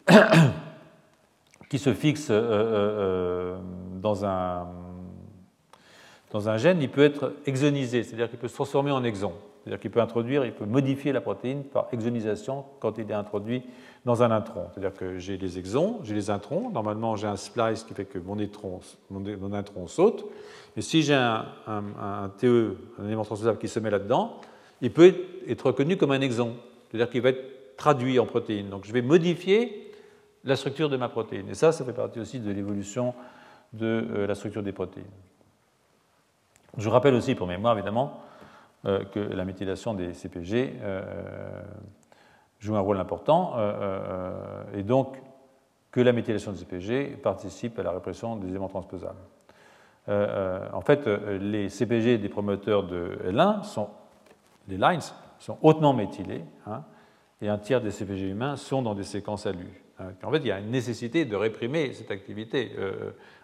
qui 1.70 1.78
se 1.78 1.94
fixe 1.94 2.32
dans 2.32 4.26
un 4.26 4.68
dans 6.32 6.50
un 6.50 6.58
gène, 6.58 6.82
il 6.82 6.90
peut 6.90 7.04
être 7.04 7.34
exonisé, 7.46 8.04
c'est-à-dire 8.04 8.30
qu'il 8.30 8.40
peut 8.40 8.48
se 8.48 8.56
transformer 8.56 8.92
en 8.92 9.04
exon. 9.04 9.34
C'est-à-dire 9.64 9.82
qu'il 9.82 9.92
peut 9.92 10.02
introduire, 10.02 10.46
il 10.46 10.54
peut 10.54 10.66
modifier 10.66 11.12
la 11.12 11.22
protéine 11.22 11.64
par 11.64 11.88
exonisation 11.92 12.64
quand 12.80 12.98
il 12.98 13.10
est 13.10 13.14
introduit 13.14 13.64
dans 14.06 14.24
un 14.24 14.32
intron. 14.32 14.68
C'est-à-dire 14.72 14.98
que 14.98 15.18
j'ai 15.18 15.38
les 15.38 15.60
exons, 15.60 16.00
j'ai 16.04 16.14
les 16.14 16.30
introns. 16.30 16.70
Normalement, 16.70 17.18
j'ai 17.18 17.28
un 17.28 17.36
splice 17.36 17.84
qui 17.84 17.94
fait 17.94 18.06
que 18.06 18.18
mon, 18.18 18.38
mon, 19.10 19.54
intron 19.54 19.88
saute. 19.88 20.26
Et 20.78 20.82
si 20.82 21.04
j'ai 21.04 21.16
un, 21.16 21.46
TE, 22.38 22.78
un 22.98 23.06
élément 23.06 23.26
transposable 23.26 23.58
qui 23.58 23.68
se 23.68 23.80
met 23.80 23.90
là-dedans, 23.90 24.40
il 24.82 24.92
peut 24.92 25.14
être 25.48 25.66
reconnu 25.66 25.98
comme 25.98 26.12
un 26.12 26.22
exon. 26.22 26.56
C'est-à-dire 26.90 27.10
qu'il 27.10 27.22
va 27.22 27.30
être 27.30 27.76
traduit 27.76 28.20
en 28.20 28.26
protéine. 28.26 28.70
Donc 28.70 28.86
je 28.86 28.94
vais 28.94 29.02
modifier 29.02 29.92
la 30.46 30.56
structure 30.56 30.90
de 30.90 30.96
ma 30.96 31.10
protéine. 31.10 31.50
Et 31.50 31.56
ça, 31.56 31.74
ça 31.74 31.84
fait 31.84 31.94
partie 31.94 32.20
aussi 32.20 32.40
de 32.40 32.52
l'évolution 32.52 33.14
de 33.74 33.86
euh, 33.86 34.28
la 34.28 34.36
structure 34.36 34.64
des 34.64 34.72
protéines. 34.72 35.06
Je 36.78 36.90
rappelle 36.90 37.16
aussi 37.16 37.34
pour 37.34 37.48
mémoire, 37.48 37.74
évidemment, 37.76 38.22
euh, 38.86 39.04
que 39.06 39.20
la 39.20 39.44
méthylation 39.44 39.96
des 39.96 40.14
CPG 40.14 40.76
euh, 40.82 41.02
joue 42.60 42.76
un 42.76 42.80
rôle 42.80 43.00
important 43.00 43.54
euh, 43.58 44.64
et 44.76 44.84
donc 44.84 45.18
que 45.90 46.00
la 46.00 46.14
méthylation 46.14 46.52
des 46.52 46.60
CPG 46.60 47.18
participe 47.18 47.80
à 47.80 47.84
la 47.84 47.92
répression 47.92 48.36
des 48.36 48.50
éléments 48.50 48.68
transposables. 48.68 49.18
en 50.08 50.82
fait, 50.82 51.08
les 51.08 51.70
CPG 51.70 52.20
des 52.20 52.30
promoteurs 52.30 52.84
de 52.84 53.18
L1 53.26 53.64
sont, 53.64 53.90
les 54.68 54.78
lines, 54.78 55.02
sont 55.40 55.58
hautement 55.64 55.94
méthylés 55.94 56.44
hein, 56.68 56.84
et 57.42 57.50
un 57.50 57.58
tiers 57.58 57.82
des 57.82 57.90
CPG 57.90 58.30
humains 58.30 58.58
sont 58.58 58.84
dans 58.84 58.94
des 58.94 59.04
séquences 59.04 59.48
ALU. 59.48 59.82
En 60.24 60.30
fait, 60.30 60.38
il 60.38 60.48
y 60.48 60.52
a 60.52 60.60
une 60.60 60.70
nécessité 60.70 61.26
de 61.26 61.36
réprimer 61.36 61.94
cette 61.94 62.12
activité. 62.12 62.76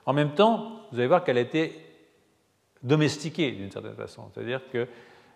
en 0.06 0.14
même 0.14 0.36
temps, 0.36 0.82
vous 0.92 1.00
allez 1.00 1.08
voir 1.08 1.24
qu'elle 1.24 1.40
a 1.40 1.42
été 1.42 1.93
domestiquée 2.84 3.52
d'une 3.52 3.72
certaine 3.72 3.96
façon, 3.96 4.30
c'est-à-dire 4.34 4.62
qu'elle 4.72 4.88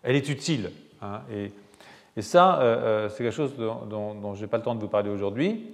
est 0.04 0.30
utile. 0.30 0.72
Hein, 1.02 1.22
et, 1.32 1.52
ça, 2.22 2.60
euh, 2.60 2.64
euh, 2.64 3.10
c'est 3.10 3.24
quelque 3.24 3.32
chose 3.32 3.56
dont, 3.56 4.34
je 4.34 4.42
n'ai 4.42 4.48
pas 4.48 4.58
le 4.58 4.64
temps 4.64 4.76
de 4.76 4.80
vous 4.80 4.88
parler 4.88 5.10
aujourd'hui, 5.10 5.74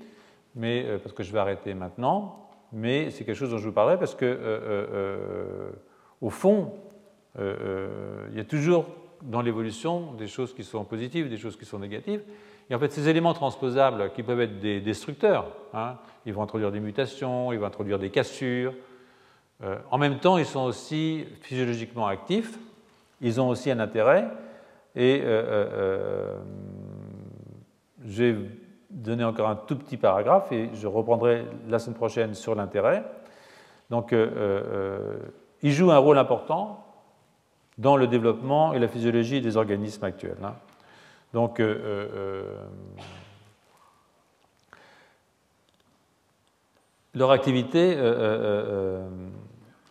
mais 0.56 0.84
euh, 0.86 0.98
parce 0.98 1.14
que 1.14 1.24
je 1.24 1.32
vais 1.32 1.40
arrêter 1.40 1.74
maintenant, 1.74 2.50
mais 2.74 3.12
c'est 3.12 3.24
quelque 3.24 3.38
chose 3.38 3.52
dont 3.52 3.58
je 3.58 3.68
vous 3.68 3.74
parlerai 3.74 3.98
parce 3.98 4.14
que, 4.16 5.72
au 6.22 6.30
fond, 6.30 6.74
il 7.38 8.36
y 8.36 8.40
a 8.40 8.44
toujours 8.44 8.88
dans 9.22 9.42
l'évolution 9.42 10.14
des 10.14 10.28
choses 10.28 10.54
qui 10.54 10.64
sont 10.64 10.84
positives, 10.84 11.30
des 11.30 11.38
choses 11.38 11.56
qui 11.56 11.66
sont 11.66 11.80
négatives. 11.80 12.22
Et 12.70 12.76
en 12.76 12.80
fait, 12.80 12.92
ces 12.92 13.08
éléments 13.08 13.34
transposables 13.34 14.12
qui 14.14 14.24
peuvent 14.24 14.42
être 14.42 14.60
des 14.60 14.82
destructeurs, 14.82 15.48
hein, 15.74 15.98
ils 16.26 16.34
vont 16.34 16.42
introduire 16.42 16.72
des 16.72 16.80
mutations, 16.80 17.54
ils 17.54 17.60
vont 17.60 17.68
introduire 17.68 18.00
des 18.00 18.10
cassures, 18.10 18.74
euh, 19.64 19.78
en 19.92 19.98
même 19.98 20.20
temps, 20.20 20.38
ils 20.38 20.46
sont 20.46 20.64
aussi 20.64 21.26
physiologiquement 21.42 22.08
actifs, 22.08 22.58
ils 23.22 23.40
ont 23.40 23.48
aussi 23.48 23.72
un 23.72 23.80
intérêt, 23.80 24.28
et 24.96 25.22
euh, 25.24 25.44
euh, 25.74 26.38
j'ai 28.06 28.36
donné 28.90 29.24
encore 29.24 29.48
un 29.48 29.56
tout 29.56 29.78
petit 29.78 29.98
paragraphe, 29.98 30.52
et 30.52 30.70
je 30.74 30.88
reprendrai 30.88 31.46
la 31.70 31.80
semaine 31.80 31.96
prochaine 31.96 32.34
sur 32.34 32.56
l'intérêt. 32.56 33.04
Donc, 33.90 34.14
ils 35.62 35.72
jouent 35.72 35.92
un 35.92 35.98
rôle 35.98 36.18
important 36.18 36.84
dans 37.78 37.96
le 37.96 38.08
développement 38.08 38.74
et 38.74 38.80
la 38.80 38.88
physiologie 38.88 39.40
des 39.42 39.56
organismes 39.56 40.04
actuels. 40.04 40.38
Hein. 40.44 40.54
Donc, 41.34 41.62
leur 47.14 47.32
activité 47.32 47.96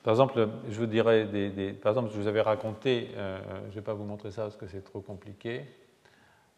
par 0.03 0.12
exemple, 0.12 0.49
je 0.69 0.79
vous 0.79 0.87
dirais, 0.87 1.29
par 1.81 1.93
exemple, 1.93 2.11
je 2.12 2.20
vous 2.20 2.27
avais 2.27 2.41
raconté, 2.41 3.11
euh, 3.16 3.39
je 3.65 3.69
ne 3.69 3.74
vais 3.74 3.83
pas 3.83 3.95
vous 3.95 4.05
montrer 4.05 4.33
ça 4.33 4.43
parce 4.43 4.57
que 4.57 4.66
c'est 4.66 4.83
trop 4.83 5.01
compliqué. 5.01 5.65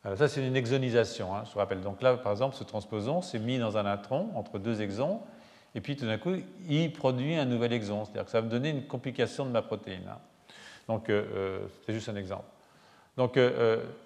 Euh, 0.07 0.17
ça, 0.17 0.29
c'est 0.29 0.47
une 0.47 0.57
exonisation, 0.57 1.35
hein, 1.35 1.43
je 1.47 1.53
vous 1.53 1.59
rappelle. 1.59 1.83
Donc 1.83 2.01
là, 2.01 2.17
par 2.17 2.33
exemple, 2.33 2.57
ce 2.57 2.65
transposon 2.65 3.21
s'est 3.21 3.39
mis 3.39 3.59
dans 3.59 3.77
un 3.77 3.85
intron 3.85 4.31
entre 4.35 4.59
deux 4.59 4.81
exons, 4.81 5.21
et 5.75 5.83
puis 5.83 5.95
tout 5.95 6.07
d'un 6.07 6.17
coup, 6.17 6.37
il 6.69 6.93
produit 6.93 7.35
un 7.35 7.45
nouvel 7.45 7.75
exon. 7.75 8.07
C'est-à-dire 8.07 8.25
que 8.25 8.31
ça 8.31 8.41
va 8.41 8.47
me 8.47 8.51
donner 8.51 8.71
une 8.71 8.87
complication 8.87 9.45
de 9.45 9.51
ma 9.51 9.61
protéine. 9.61 10.09
Hein. 10.09 10.19
Donc, 10.89 11.11
euh, 11.11 11.67
c'est 11.85 11.93
juste 11.93 12.09
un 12.09 12.17
exemple. 12.17 12.45
Donc, 13.17 13.39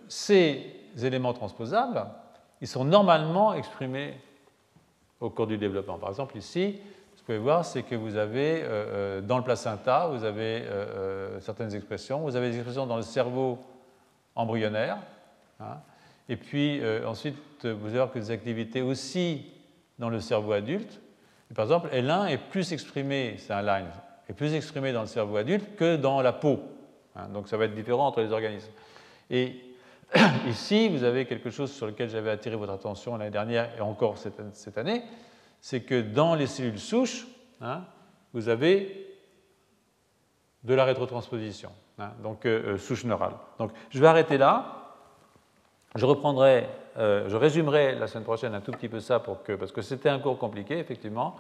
ces 0.09 0.67
éléments 1.01 1.33
transposables, 1.33 2.05
ils 2.61 2.69
sont 2.69 2.85
normalement 2.85 3.55
exprimés 3.55 4.21
au 5.19 5.31
cours 5.31 5.47
du 5.47 5.57
développement. 5.57 5.97
Par 5.97 6.11
exemple, 6.11 6.37
ici, 6.37 6.79
pouvez 7.29 7.39
voir, 7.39 7.63
c'est 7.63 7.83
que 7.83 7.95
vous 7.95 8.17
avez 8.17 8.63
euh, 8.63 8.69
euh, 8.69 9.21
dans 9.21 9.37
le 9.37 9.45
placenta, 9.45 10.07
vous 10.07 10.25
avez 10.25 10.63
euh, 10.63 11.39
certaines 11.41 11.75
expressions, 11.75 12.21
vous 12.21 12.37
avez 12.37 12.49
des 12.49 12.57
expressions 12.57 12.87
dans 12.87 12.97
le 12.97 13.03
cerveau 13.03 13.59
embryonnaire, 14.35 14.97
hein. 15.61 15.77
et 16.31 16.37
puis 16.37 16.81
ensuite 17.05 17.37
vous 17.67 17.89
allez 17.89 17.97
voir 17.97 18.11
que 18.11 18.19
des 18.19 18.31
activités 18.31 18.81
aussi 18.81 19.45
dans 19.99 20.09
le 20.09 20.21
cerveau 20.21 20.53
adulte. 20.53 21.03
par 21.55 21.67
exemple, 21.67 21.91
L1 21.93 22.29
est 22.29 22.39
plus 22.39 22.73
exprimé, 22.73 23.35
c'est 23.37 23.53
un 23.53 23.61
line, 23.61 23.91
est 24.31 24.33
plus 24.33 24.55
exprimé 24.55 24.95
dans 24.95 25.03
le 25.03 25.07
cerveau 25.07 25.37
adulte 25.37 25.77
que 25.77 25.97
dans 25.97 26.23
la 26.23 26.33
peau. 26.33 26.61
Hein. 27.15 27.29
donc 27.35 27.49
ça 27.49 27.59
va 27.59 27.67
être 27.67 27.75
différent 27.75 28.07
entre 28.07 28.23
les 28.23 28.33
organismes. 28.33 28.73
Et 29.29 29.55
ici, 30.49 30.89
vous 30.89 31.05
avez 31.05 31.27
quelque 31.27 31.51
chose 31.51 31.73
sur 31.73 31.89
lequel 31.89 32.09
j'avais 32.09 32.31
attiré 32.31 32.57
votre 32.57 32.73
attention 32.73 33.19
l'année 33.19 33.31
dernière 33.31 33.69
et 33.77 33.83
encore 33.83 34.17
cette 34.17 34.79
année, 34.79 35.03
c'est 35.61 35.81
que 35.81 36.01
dans 36.01 36.35
les 36.35 36.47
cellules 36.47 36.79
souches, 36.79 37.27
hein, 37.61 37.83
vous 38.33 38.49
avez 38.49 39.07
de 40.65 40.75
la 40.75 40.85
rétrotransposition. 40.85 41.71
hein, 41.99 42.13
donc 42.23 42.47
souche 42.79 43.05
neurale. 43.05 43.33
Donc 43.59 43.73
je 43.91 44.01
vais 44.01 44.07
arrêter 44.07 44.39
là. 44.39 44.95
Je 45.95 46.05
reprendrai, 46.05 46.69
je 46.97 47.35
résumerai 47.35 47.95
la 47.95 48.07
semaine 48.07 48.25
prochaine 48.25 48.55
un 48.55 48.61
tout 48.61 48.73
petit 48.73 48.89
peu 48.89 49.01
ça 49.01 49.21
pour 49.21 49.43
que, 49.43 49.53
parce 49.53 49.73
que 49.73 49.83
c'était 49.83 50.11
un 50.11 50.19
cours 50.19 50.39
compliqué, 50.39 50.79
effectivement. 50.79 51.37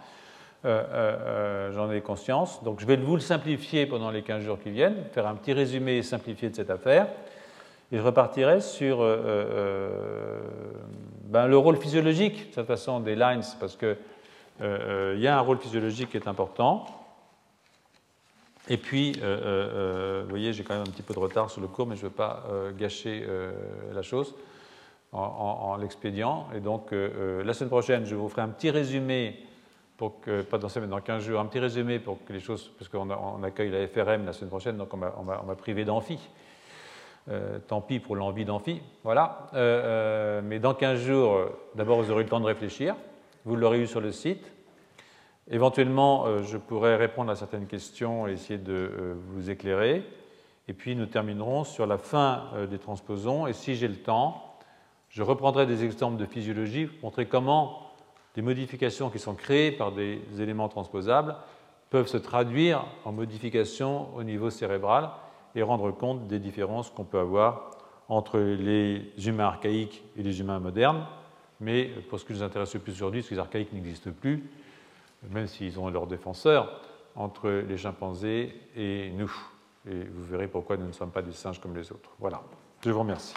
J'en 0.64 1.92
ai 1.92 2.00
conscience. 2.00 2.62
Donc 2.64 2.80
je 2.80 2.86
vais 2.86 2.96
vous 2.96 3.14
le 3.14 3.20
simplifier 3.20 3.86
pendant 3.86 4.10
les 4.10 4.22
15 4.22 4.42
jours 4.42 4.58
qui 4.58 4.70
viennent, 4.70 5.04
faire 5.12 5.26
un 5.26 5.34
petit 5.34 5.52
résumé 5.52 6.02
simplifié 6.02 6.48
de 6.48 6.56
cette 6.56 6.70
affaire. 6.70 7.08
Et 7.90 7.96
je 7.96 8.02
repartirai 8.02 8.60
sur 8.60 9.00
euh, 9.00 9.16
euh, 9.24 10.40
ben, 11.28 11.46
le 11.46 11.58
rôle 11.58 11.76
physiologique, 11.76 12.50
de 12.50 12.54
toute 12.54 12.66
façon, 12.66 13.00
des 13.00 13.14
lines, 13.14 13.42
parce 13.60 13.76
qu'il 13.76 13.96
euh, 14.62 15.16
y 15.18 15.26
a 15.26 15.36
un 15.36 15.40
rôle 15.40 15.58
physiologique 15.58 16.10
qui 16.10 16.16
est 16.16 16.26
important. 16.26 16.86
Et 18.70 18.78
puis, 18.78 19.12
vous 19.12 20.28
voyez, 20.28 20.52
j'ai 20.52 20.62
quand 20.62 20.74
même 20.74 20.82
un 20.82 20.90
petit 20.90 21.02
peu 21.02 21.14
de 21.14 21.18
retard 21.18 21.50
sur 21.50 21.60
le 21.60 21.68
cours, 21.68 21.86
mais 21.86 21.96
je 21.96 22.04
ne 22.04 22.08
veux 22.08 22.14
pas 22.14 22.44
gâcher 22.78 23.26
la 23.94 24.02
chose 24.02 24.34
en, 25.12 25.78
l'expédient. 25.80 26.46
Et 26.54 26.60
donc, 26.60 26.92
la 26.92 27.54
semaine 27.54 27.70
prochaine, 27.70 28.04
je 28.04 28.14
vous 28.14 28.28
ferai 28.28 28.42
un 28.42 28.48
petit 28.48 28.68
résumé, 28.68 29.42
pour 29.96 30.16
pas 30.50 30.58
dans 30.58 30.68
dans 30.86 31.00
15 31.00 31.22
jours, 31.24 31.40
un 31.40 31.46
petit 31.46 31.60
résumé 31.60 31.98
pour 31.98 32.22
que 32.26 32.32
les 32.34 32.40
choses, 32.40 32.70
parce 32.78 32.90
qu'on 32.90 33.42
accueille 33.42 33.70
la 33.70 33.88
FRM 33.88 34.26
la 34.26 34.34
semaine 34.34 34.50
prochaine, 34.50 34.76
donc 34.76 34.92
on 34.92 34.98
m'a 34.98 35.54
privé 35.56 35.86
d'amphi. 35.86 36.18
Euh, 37.30 37.58
tant 37.66 37.82
pis 37.82 38.00
pour 38.00 38.16
l'envie 38.16 38.46
d'amphi. 38.46 38.80
Voilà. 39.04 39.48
Euh, 39.52 39.82
euh, 39.84 40.40
mais 40.42 40.58
dans 40.58 40.72
15 40.72 40.98
jours, 40.98 41.40
d'abord, 41.74 42.00
vous 42.00 42.10
aurez 42.10 42.22
le 42.22 42.28
temps 42.28 42.40
de 42.40 42.46
réfléchir. 42.46 42.96
Vous 43.44 43.54
l'aurez 43.54 43.80
eu 43.80 43.86
sur 43.86 44.00
le 44.00 44.12
site. 44.12 44.50
Éventuellement, 45.50 46.42
je 46.42 46.56
pourrai 46.56 46.96
répondre 46.96 47.30
à 47.30 47.36
certaines 47.36 47.66
questions 47.66 48.28
et 48.28 48.32
essayer 48.32 48.58
de 48.58 49.16
vous 49.30 49.48
éclairer. 49.48 50.04
Et 50.68 50.74
puis, 50.74 50.94
nous 50.94 51.06
terminerons 51.06 51.64
sur 51.64 51.86
la 51.86 51.96
fin 51.96 52.44
des 52.70 52.78
transposons. 52.78 53.46
Et 53.46 53.54
si 53.54 53.74
j'ai 53.74 53.88
le 53.88 53.96
temps, 53.96 54.58
je 55.08 55.22
reprendrai 55.22 55.66
des 55.66 55.84
exemples 55.84 56.18
de 56.18 56.26
physiologie 56.26 56.86
pour 56.86 57.04
montrer 57.04 57.26
comment 57.26 57.92
des 58.34 58.42
modifications 58.42 59.08
qui 59.08 59.18
sont 59.18 59.34
créées 59.34 59.72
par 59.72 59.92
des 59.92 60.20
éléments 60.38 60.68
transposables 60.68 61.34
peuvent 61.88 62.08
se 62.08 62.18
traduire 62.18 62.84
en 63.06 63.12
modifications 63.12 64.14
au 64.14 64.22
niveau 64.22 64.50
cérébral 64.50 65.08
et 65.54 65.62
rendre 65.62 65.90
compte 65.90 66.26
des 66.26 66.38
différences 66.38 66.90
qu'on 66.90 67.04
peut 67.04 67.18
avoir 67.18 67.70
entre 68.08 68.38
les 68.38 69.12
humains 69.26 69.46
archaïques 69.46 70.02
et 70.16 70.22
les 70.22 70.40
humains 70.40 70.58
modernes. 70.58 71.06
Mais 71.60 71.86
pour 72.08 72.20
ce 72.20 72.24
qui 72.24 72.32
nous 72.32 72.42
intéresse 72.42 72.72
le 72.74 72.80
plus 72.80 72.92
aujourd'hui, 72.92 73.20
parce 73.20 73.30
que 73.30 73.34
les 73.34 73.40
archaïques 73.40 73.72
n'existent 73.72 74.12
plus, 74.12 74.48
même 75.30 75.46
s'ils 75.46 75.78
ont 75.78 75.90
leurs 75.90 76.06
défenseurs, 76.06 76.80
entre 77.16 77.50
les 77.50 77.76
chimpanzés 77.76 78.54
et 78.76 79.10
nous. 79.10 79.32
Et 79.90 80.04
vous 80.04 80.24
verrez 80.24 80.48
pourquoi 80.48 80.76
nous 80.76 80.86
ne 80.86 80.92
sommes 80.92 81.10
pas 81.10 81.22
des 81.22 81.32
singes 81.32 81.60
comme 81.60 81.76
les 81.76 81.90
autres. 81.90 82.10
Voilà. 82.18 82.42
Je 82.84 82.90
vous 82.90 83.00
remercie. 83.00 83.34